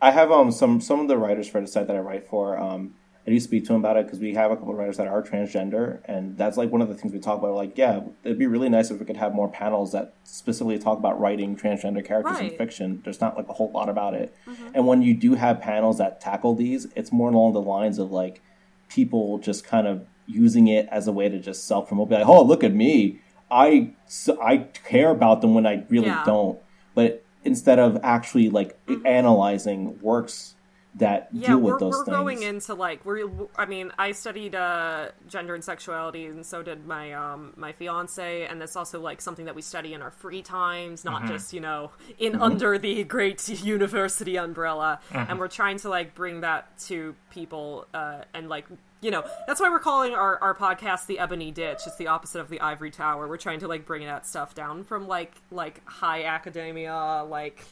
I 0.00 0.10
have 0.10 0.30
um 0.30 0.50
some 0.52 0.80
some 0.80 1.00
of 1.00 1.08
the 1.08 1.16
writers 1.18 1.48
for 1.48 1.60
the 1.60 1.66
site 1.66 1.86
that 1.88 1.96
I 1.96 2.00
write 2.00 2.26
for 2.26 2.58
um 2.58 2.94
I 3.26 3.30
do 3.30 3.40
speak 3.40 3.64
to 3.64 3.68
them 3.72 3.80
about 3.80 3.96
it 3.96 4.04
because 4.04 4.20
we 4.20 4.34
have 4.34 4.50
a 4.50 4.56
couple 4.56 4.72
of 4.72 4.76
writers 4.76 4.98
that 4.98 5.06
are 5.08 5.22
transgender 5.22 6.00
and 6.04 6.36
that's 6.36 6.58
like 6.58 6.70
one 6.70 6.82
of 6.82 6.88
the 6.88 6.94
things 6.94 7.12
we 7.12 7.20
talk 7.20 7.38
about. 7.38 7.54
Like 7.54 7.76
yeah 7.78 8.00
it'd 8.22 8.38
be 8.38 8.46
really 8.46 8.68
nice 8.68 8.90
if 8.90 9.00
we 9.00 9.06
could 9.06 9.16
have 9.16 9.34
more 9.34 9.48
panels 9.48 9.92
that 9.92 10.14
specifically 10.24 10.78
talk 10.78 10.98
about 10.98 11.18
writing 11.18 11.56
transgender 11.56 12.04
characters 12.04 12.38
in 12.38 12.56
fiction. 12.58 13.00
There's 13.02 13.20
not 13.20 13.36
like 13.36 13.48
a 13.48 13.54
whole 13.54 13.72
lot 13.72 13.88
about 13.88 14.14
it. 14.14 14.36
And 14.74 14.86
when 14.86 15.00
you 15.02 15.14
do 15.14 15.34
have 15.34 15.60
panels 15.60 15.98
that 15.98 16.20
tackle 16.20 16.54
these 16.54 16.86
it's 16.94 17.10
more 17.12 17.30
along 17.30 17.54
the 17.54 17.62
lines 17.62 17.98
of 17.98 18.10
like 18.12 18.42
people 18.88 19.38
just 19.38 19.64
kind 19.66 19.86
of 19.86 20.06
using 20.26 20.68
it 20.68 20.86
as 20.90 21.06
a 21.08 21.12
way 21.12 21.28
to 21.28 21.38
just 21.38 21.66
self 21.66 21.88
promote 21.88 22.08
be 22.10 22.14
like 22.16 22.26
oh 22.26 22.42
look 22.42 22.62
at 22.62 22.74
me 22.74 23.20
I 23.54 23.94
I 24.42 24.58
care 24.84 25.10
about 25.10 25.40
them 25.40 25.54
when 25.54 25.66
I 25.66 25.84
really 25.88 26.06
Yeah. 26.06 26.24
don't 26.26 26.58
but 26.94 27.24
instead 27.44 27.78
of 27.78 27.98
actually 28.02 28.50
like 28.50 28.76
analyzing 29.04 29.98
works 30.00 30.54
that 30.96 31.28
yeah, 31.32 31.48
deal 31.48 31.58
we're, 31.58 31.72
with 31.72 31.80
those 31.80 31.92
we're 31.94 32.04
things. 32.04 32.16
going 32.16 32.42
into 32.42 32.74
like 32.74 33.04
we're. 33.04 33.28
I 33.56 33.66
mean, 33.66 33.90
I 33.98 34.12
studied 34.12 34.54
uh, 34.54 35.08
gender 35.26 35.54
and 35.56 35.64
sexuality, 35.64 36.26
and 36.26 36.46
so 36.46 36.62
did 36.62 36.86
my 36.86 37.12
um, 37.12 37.52
my 37.56 37.72
fiance, 37.72 38.46
and 38.46 38.60
that's 38.60 38.76
also 38.76 39.00
like 39.00 39.20
something 39.20 39.46
that 39.46 39.56
we 39.56 39.62
study 39.62 39.92
in 39.92 40.02
our 40.02 40.12
free 40.12 40.42
times, 40.42 41.04
not 41.04 41.26
just 41.26 41.52
you 41.52 41.60
know 41.60 41.90
in 42.18 42.36
under 42.36 42.78
the 42.78 43.02
great 43.04 43.48
university 43.64 44.36
umbrella. 44.36 45.00
And 45.10 45.38
we're 45.40 45.48
trying 45.48 45.78
to 45.78 45.88
like 45.88 46.14
bring 46.14 46.42
that 46.42 46.78
to 46.86 47.16
people, 47.30 47.86
uh, 47.92 48.22
and 48.32 48.48
like 48.48 48.66
you 49.04 49.10
know 49.10 49.22
that's 49.46 49.60
why 49.60 49.68
we're 49.68 49.80
calling 49.80 50.14
our 50.14 50.38
our 50.38 50.54
podcast 50.54 51.04
the 51.04 51.18
Ebony 51.18 51.50
Ditch. 51.50 51.80
It's 51.86 51.96
the 51.96 52.06
opposite 52.06 52.40
of 52.40 52.48
the 52.48 52.58
Ivory 52.60 52.90
Tower. 52.90 53.28
We're 53.28 53.36
trying 53.36 53.60
to 53.60 53.68
like 53.68 53.84
bring 53.84 54.06
that 54.06 54.26
stuff 54.26 54.54
down 54.54 54.82
from 54.82 55.06
like 55.06 55.34
like 55.50 55.86
high 55.86 56.24
academia 56.24 57.22
like 57.28 57.62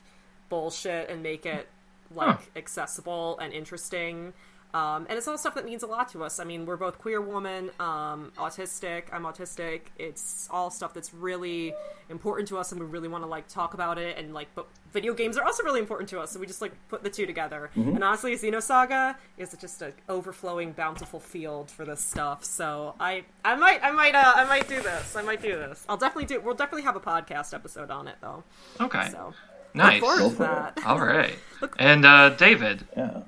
bullshit 0.51 1.09
and 1.09 1.23
make 1.23 1.47
it 1.47 1.67
like 2.15 2.51
accessible 2.55 3.39
and 3.39 3.55
interesting. 3.55 4.35
Um, 4.75 5.07
and 5.11 5.19
it's 5.19 5.29
all 5.29 5.37
stuff 5.37 5.55
that 5.57 5.65
means 5.67 5.83
a 5.83 5.87
lot 5.87 6.09
to 6.13 6.25
us. 6.25 6.41
I 6.41 6.45
mean, 6.45 6.65
we're 6.65 6.77
both 6.79 6.99
queer 6.99 7.21
women, 7.21 7.71
um, 7.79 8.33
autistic. 8.39 9.05
I'm 9.13 9.25
autistic. 9.25 9.83
It's 9.99 10.49
all 10.51 10.71
stuff 10.71 10.95
that's 10.95 11.13
really 11.13 11.75
important 12.09 12.49
to 12.49 12.59
us, 12.59 12.73
and 12.73 12.81
we 12.81 12.87
really 12.87 13.09
want 13.09 13.23
to 13.25 13.29
like 13.29 13.49
talk 13.49 13.75
about 13.75 13.99
it. 13.99 14.17
And 14.17 14.33
like, 14.33 14.49
but 14.55 14.67
video 14.93 15.13
games 15.13 15.37
are 15.37 15.45
also 15.45 15.63
really 15.63 15.81
important 15.81 16.09
to 16.11 16.21
us, 16.21 16.31
so 16.31 16.41
we 16.41 16.47
just 16.47 16.63
like 16.63 16.73
put 16.89 17.03
the 17.03 17.11
two 17.11 17.27
together. 17.27 17.71
And 17.75 18.03
honestly, 18.03 18.35
Xenosaga 18.35 19.17
is 19.37 19.55
just 19.61 19.83
an 19.83 19.93
overflowing, 20.09 20.73
bountiful 20.73 21.21
field 21.21 21.71
for 21.71 21.85
this 21.85 22.01
stuff. 22.03 22.43
So 22.45 22.95
I, 22.99 23.25
I 23.45 23.55
might, 23.57 23.83
I 23.83 23.91
might, 23.91 24.15
uh, 24.15 24.33
I 24.37 24.45
might 24.45 24.69
do 24.69 24.81
this. 24.83 25.17
I 25.17 25.23
might 25.23 25.43
do 25.43 25.55
this. 25.57 25.85
I'll 25.89 25.97
definitely 25.99 26.27
do. 26.27 26.41
We'll 26.41 26.55
definitely 26.55 26.83
have 26.85 26.97
a 26.97 27.01
podcast 27.01 27.53
episode 27.53 27.91
on 27.91 28.09
it, 28.09 28.17
though. 28.23 28.43
Okay. 28.81 29.09
So 29.11 29.35
Nice. 29.75 30.01
look 30.03 30.17
forward 30.19 30.33
to 30.33 30.39
that. 30.39 30.79
All 30.87 31.01
right. 31.01 31.37
And 31.79 32.05
uh, 32.05 32.31
David. 32.31 32.87
yeah. 32.97 33.23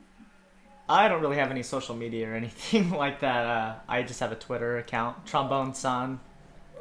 I 0.89 1.09
don't 1.09 1.23
really 1.23 1.37
have 1.37 1.51
any 1.51 1.63
social 1.63 1.95
media 1.95 2.29
or 2.31 2.35
anything 2.35 2.91
like 3.05 3.21
that. 3.21 3.47
Uh, 3.47 3.75
I 3.89 4.03
just 4.03 4.21
have 4.21 4.33
a 4.33 4.37
Twitter 4.37 4.79
account, 4.79 5.25
Trombone 5.27 5.75
Son. 5.75 6.21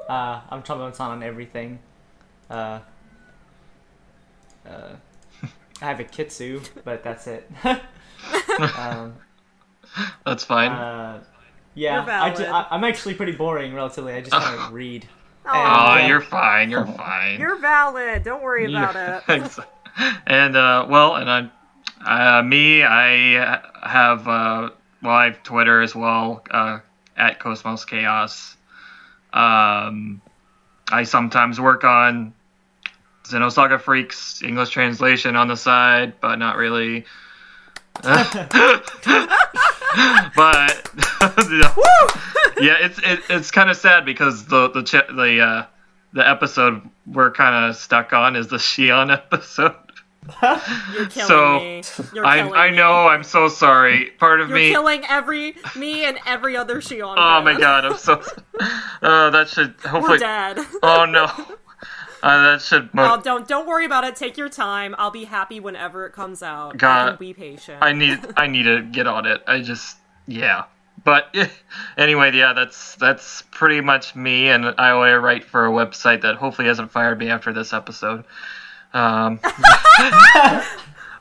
Uh, 0.10 0.42
I'm 0.50 0.62
Trombone 0.64 0.94
Son 0.94 1.12
on 1.12 1.24
everything. 1.24 1.80
Uh, 2.50 2.80
uh, 4.68 4.90
I 5.82 5.86
have 5.86 6.00
a 6.00 6.04
Kitsu, 6.04 6.62
but 6.84 7.04
that's 7.04 7.28
it. 7.28 7.50
um, 8.78 9.16
That's 10.26 10.44
fine. 10.44 10.72
uh, 10.72 11.24
yeah, 11.76 12.06
I 12.24 12.34
ju- 12.34 12.46
I- 12.46 12.68
I'm 12.72 12.84
actually 12.84 13.16
pretty 13.16 13.32
boring, 13.34 13.74
relatively. 13.74 14.14
I 14.14 14.22
just 14.22 14.32
kind 14.34 14.60
of 14.60 14.72
read. 14.74 15.08
oh, 15.46 15.50
and, 15.54 16.04
uh, 16.04 16.08
you're 16.08 16.22
fine. 16.22 16.70
You're 16.70 16.86
fine. 16.86 17.40
You're 17.40 17.58
valid. 17.58 18.24
Don't 18.24 18.44
worry 18.44 18.66
about 18.72 18.96
Yeah. 18.96 19.22
it. 19.28 19.60
and 20.28 20.56
uh, 20.56 20.86
well, 20.90 21.16
and 21.16 21.30
I'm 21.30 21.52
Uh, 22.06 22.42
me, 22.44 22.84
I 22.84 23.62
have 23.82 24.28
uh, 24.28 24.70
well, 25.02 25.14
I 25.14 25.26
have 25.26 25.44
Twitter 25.44 25.82
as 25.82 25.96
well 25.96 26.44
uh, 26.52 26.80
at 27.16 27.40
Cosmos 27.40 27.86
Chaos. 27.86 28.58
Um, 29.32 30.22
I 30.92 31.04
sometimes 31.04 31.60
work 31.60 31.84
on 31.84 32.34
Xenosaga 33.24 33.80
Freaks 33.80 34.44
English 34.44 34.70
translation 34.70 35.36
on 35.36 35.48
the 35.48 35.56
side, 35.56 36.14
but 36.20 36.38
not 36.38 36.58
really. 36.58 37.06
but 38.04 38.14
yeah, 42.60 42.76
it's 42.80 43.00
it, 43.00 43.20
it's 43.30 43.52
kind 43.52 43.70
of 43.70 43.78
sad 43.78 44.06
because 44.06 44.46
the 44.46 44.70
the 44.70 44.84
ch- 44.84 45.16
the 45.16 45.42
uh, 45.42 45.66
the 46.12 46.28
episode 46.28 46.82
we're 47.06 47.32
kind 47.32 47.70
of 47.70 47.76
stuck 47.76 48.14
on 48.14 48.36
is 48.36 48.48
the 48.48 48.58
Shion 48.58 49.12
episode. 49.12 49.76
You're 50.94 51.06
killing 51.08 51.28
So, 51.28 51.60
me. 51.60 51.84
You're 52.14 52.26
I 52.26 52.38
killing 52.38 52.54
I 52.54 52.70
me. 52.72 52.78
know 52.78 53.08
I'm 53.08 53.24
so 53.24 53.48
sorry. 53.50 54.12
Part 54.20 54.40
of 54.42 54.50
You're 54.50 54.58
me. 54.58 54.70
killing 54.72 55.04
every 55.10 55.56
me 55.76 56.06
and 56.06 56.18
every 56.26 56.56
other 56.56 56.78
Shion. 56.82 57.16
Oh 57.18 57.42
my 57.42 57.58
god, 57.60 57.86
I'm 57.86 57.98
so. 57.98 58.22
Uh, 59.02 59.30
that 59.32 59.48
should 59.50 59.76
hopefully. 59.82 60.14
We're 60.14 60.18
dead. 60.20 60.60
Oh 60.82 61.06
no. 61.06 61.26
Uh, 62.24 62.52
that 62.52 62.62
should. 62.62 62.94
Mo- 62.94 63.16
Oh, 63.18 63.22
don't 63.22 63.48
don't 63.48 63.68
worry 63.68 63.86
about 63.86 64.06
it. 64.06 64.16
Take 64.16 64.38
your 64.38 64.48
time. 64.50 64.96
I'll 64.98 65.12
be 65.12 65.26
happy 65.26 65.60
whenever 65.60 66.06
it 66.06 66.14
comes 66.14 66.42
out. 66.42 66.78
God. 66.78 67.20
be 67.20 67.34
patient. 67.34 67.80
I 67.82 67.92
need 67.92 68.20
I 68.38 68.48
need 68.48 68.64
to 68.64 68.82
get 68.82 69.08
on 69.08 69.26
it. 69.26 69.44
I 69.46 69.60
just 69.62 69.98
yeah. 70.26 70.64
But 71.04 71.36
anyway, 71.98 72.32
yeah, 72.34 72.54
that's 72.54 72.96
that's 72.96 73.42
pretty 73.52 73.82
much 73.82 74.16
me, 74.16 74.48
and 74.48 74.74
I 74.78 75.16
write 75.16 75.44
for 75.44 75.66
a 75.66 75.70
website 75.70 76.22
that 76.22 76.36
hopefully 76.36 76.70
hasn't 76.70 76.92
fired 76.92 77.20
me 77.20 77.30
after 77.30 77.52
this 77.52 77.74
episode. 77.74 78.24
Um, 78.94 79.40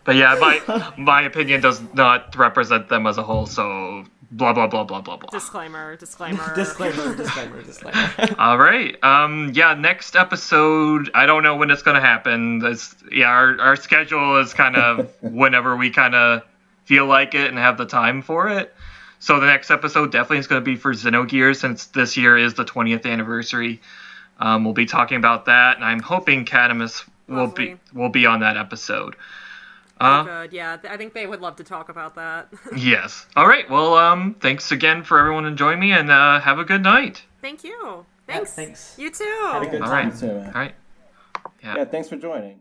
but 0.05 0.17
yeah, 0.17 0.37
my 0.41 0.93
my 0.99 1.23
opinion 1.23 1.61
does 1.61 1.81
not 1.95 2.37
represent 2.37 2.89
them 2.89 3.07
as 3.07 3.19
a 3.19 3.23
whole. 3.23 3.47
So 3.47 4.05
blah 4.31 4.53
blah 4.53 4.67
blah 4.67 4.85
blah 4.85 5.01
blah 5.01 5.17
blah. 5.17 5.31
disclaimer. 5.31 5.97
Disclaimer. 5.97 6.53
disclaimer, 6.55 7.17
disclaimer, 7.17 7.63
disclaimer. 7.63 8.11
All 8.39 8.59
right. 8.59 9.03
Um. 9.03 9.53
Yeah. 9.55 9.75
Next 9.75 10.17
episode. 10.17 11.11
I 11.15 11.27
don't 11.27 11.43
know 11.43 11.57
when 11.57 11.71
it's 11.71 11.83
gonna 11.83 12.01
happen. 12.01 12.59
This. 12.59 12.95
Yeah. 13.11 13.29
Our 13.29 13.61
our 13.61 13.77
schedule 13.77 14.39
is 14.39 14.55
kind 14.55 14.77
of 14.77 15.11
whenever 15.23 15.77
we 15.77 15.91
kind 15.91 16.15
of 16.15 16.43
feel 16.85 17.07
like 17.07 17.35
it 17.35 17.49
and 17.49 17.59
have 17.59 17.79
the 17.79 17.87
time 17.87 18.23
for 18.23 18.49
it. 18.49 18.75
So 19.23 19.39
the 19.39 19.47
next 19.47 19.71
episode 19.71 20.11
definitely 20.11 20.39
is 20.39 20.49
going 20.49 20.61
to 20.61 20.65
be 20.65 20.75
for 20.75 20.93
Xenogears 20.93 21.61
since 21.61 21.87
this 21.87 22.17
year 22.17 22.37
is 22.37 22.55
the 22.55 22.65
20th 22.65 23.07
anniversary. 23.07 23.81
Um, 24.41 24.65
we'll 24.65 24.75
be 24.75 24.85
talking 24.85 25.17
about 25.17 25.45
that, 25.45 25.77
and 25.77 25.85
I'm 25.85 26.01
hoping 26.01 26.45
Catamus 27.29 27.37
will 27.37 27.47
be 27.49 27.77
we'll 27.93 28.09
be 28.09 28.27
on 28.27 28.41
that 28.41 28.57
episode. 28.57 29.17
Oh, 30.01 30.07
Uh, 30.07 30.23
good. 30.25 30.53
Yeah, 30.53 30.77
th- 30.77 30.93
I 30.93 30.97
think 30.97 31.13
they 31.15 31.27
would 31.27 31.41
love 31.41 31.57
to 31.57 31.65
talk 31.65 31.89
about 31.89 32.15
that. 32.17 32.49
yes. 32.77 33.27
All 33.37 33.47
right. 33.47 33.69
Well, 33.71 33.95
um, 33.95 34.35
thanks 34.41 34.73
again 34.73 35.05
for 35.05 35.19
everyone 35.19 35.45
to 35.45 35.53
join 35.53 35.79
me, 35.79 35.93
and 35.93 36.11
uh, 36.11 36.41
have 36.41 36.59
a 36.59 36.65
good 36.65 36.83
night. 36.83 37.23
Thank 37.41 37.63
you. 37.63 38.05
Thanks. 38.27 38.55
thanks. 38.55 38.95
You 38.99 39.11
too. 39.11 39.25
Had 39.53 39.63
a 39.63 39.67
good 39.67 39.83
All 39.83 39.89
time. 39.89 40.09
right. 40.11 40.19
too, 40.19 40.27
man. 40.27 40.47
All 40.47 40.53
right. 40.53 40.75
Yeah. 41.63 41.77
Yeah, 41.77 41.85
thanks 41.85 42.09
for 42.09 42.17
joining. 42.17 42.61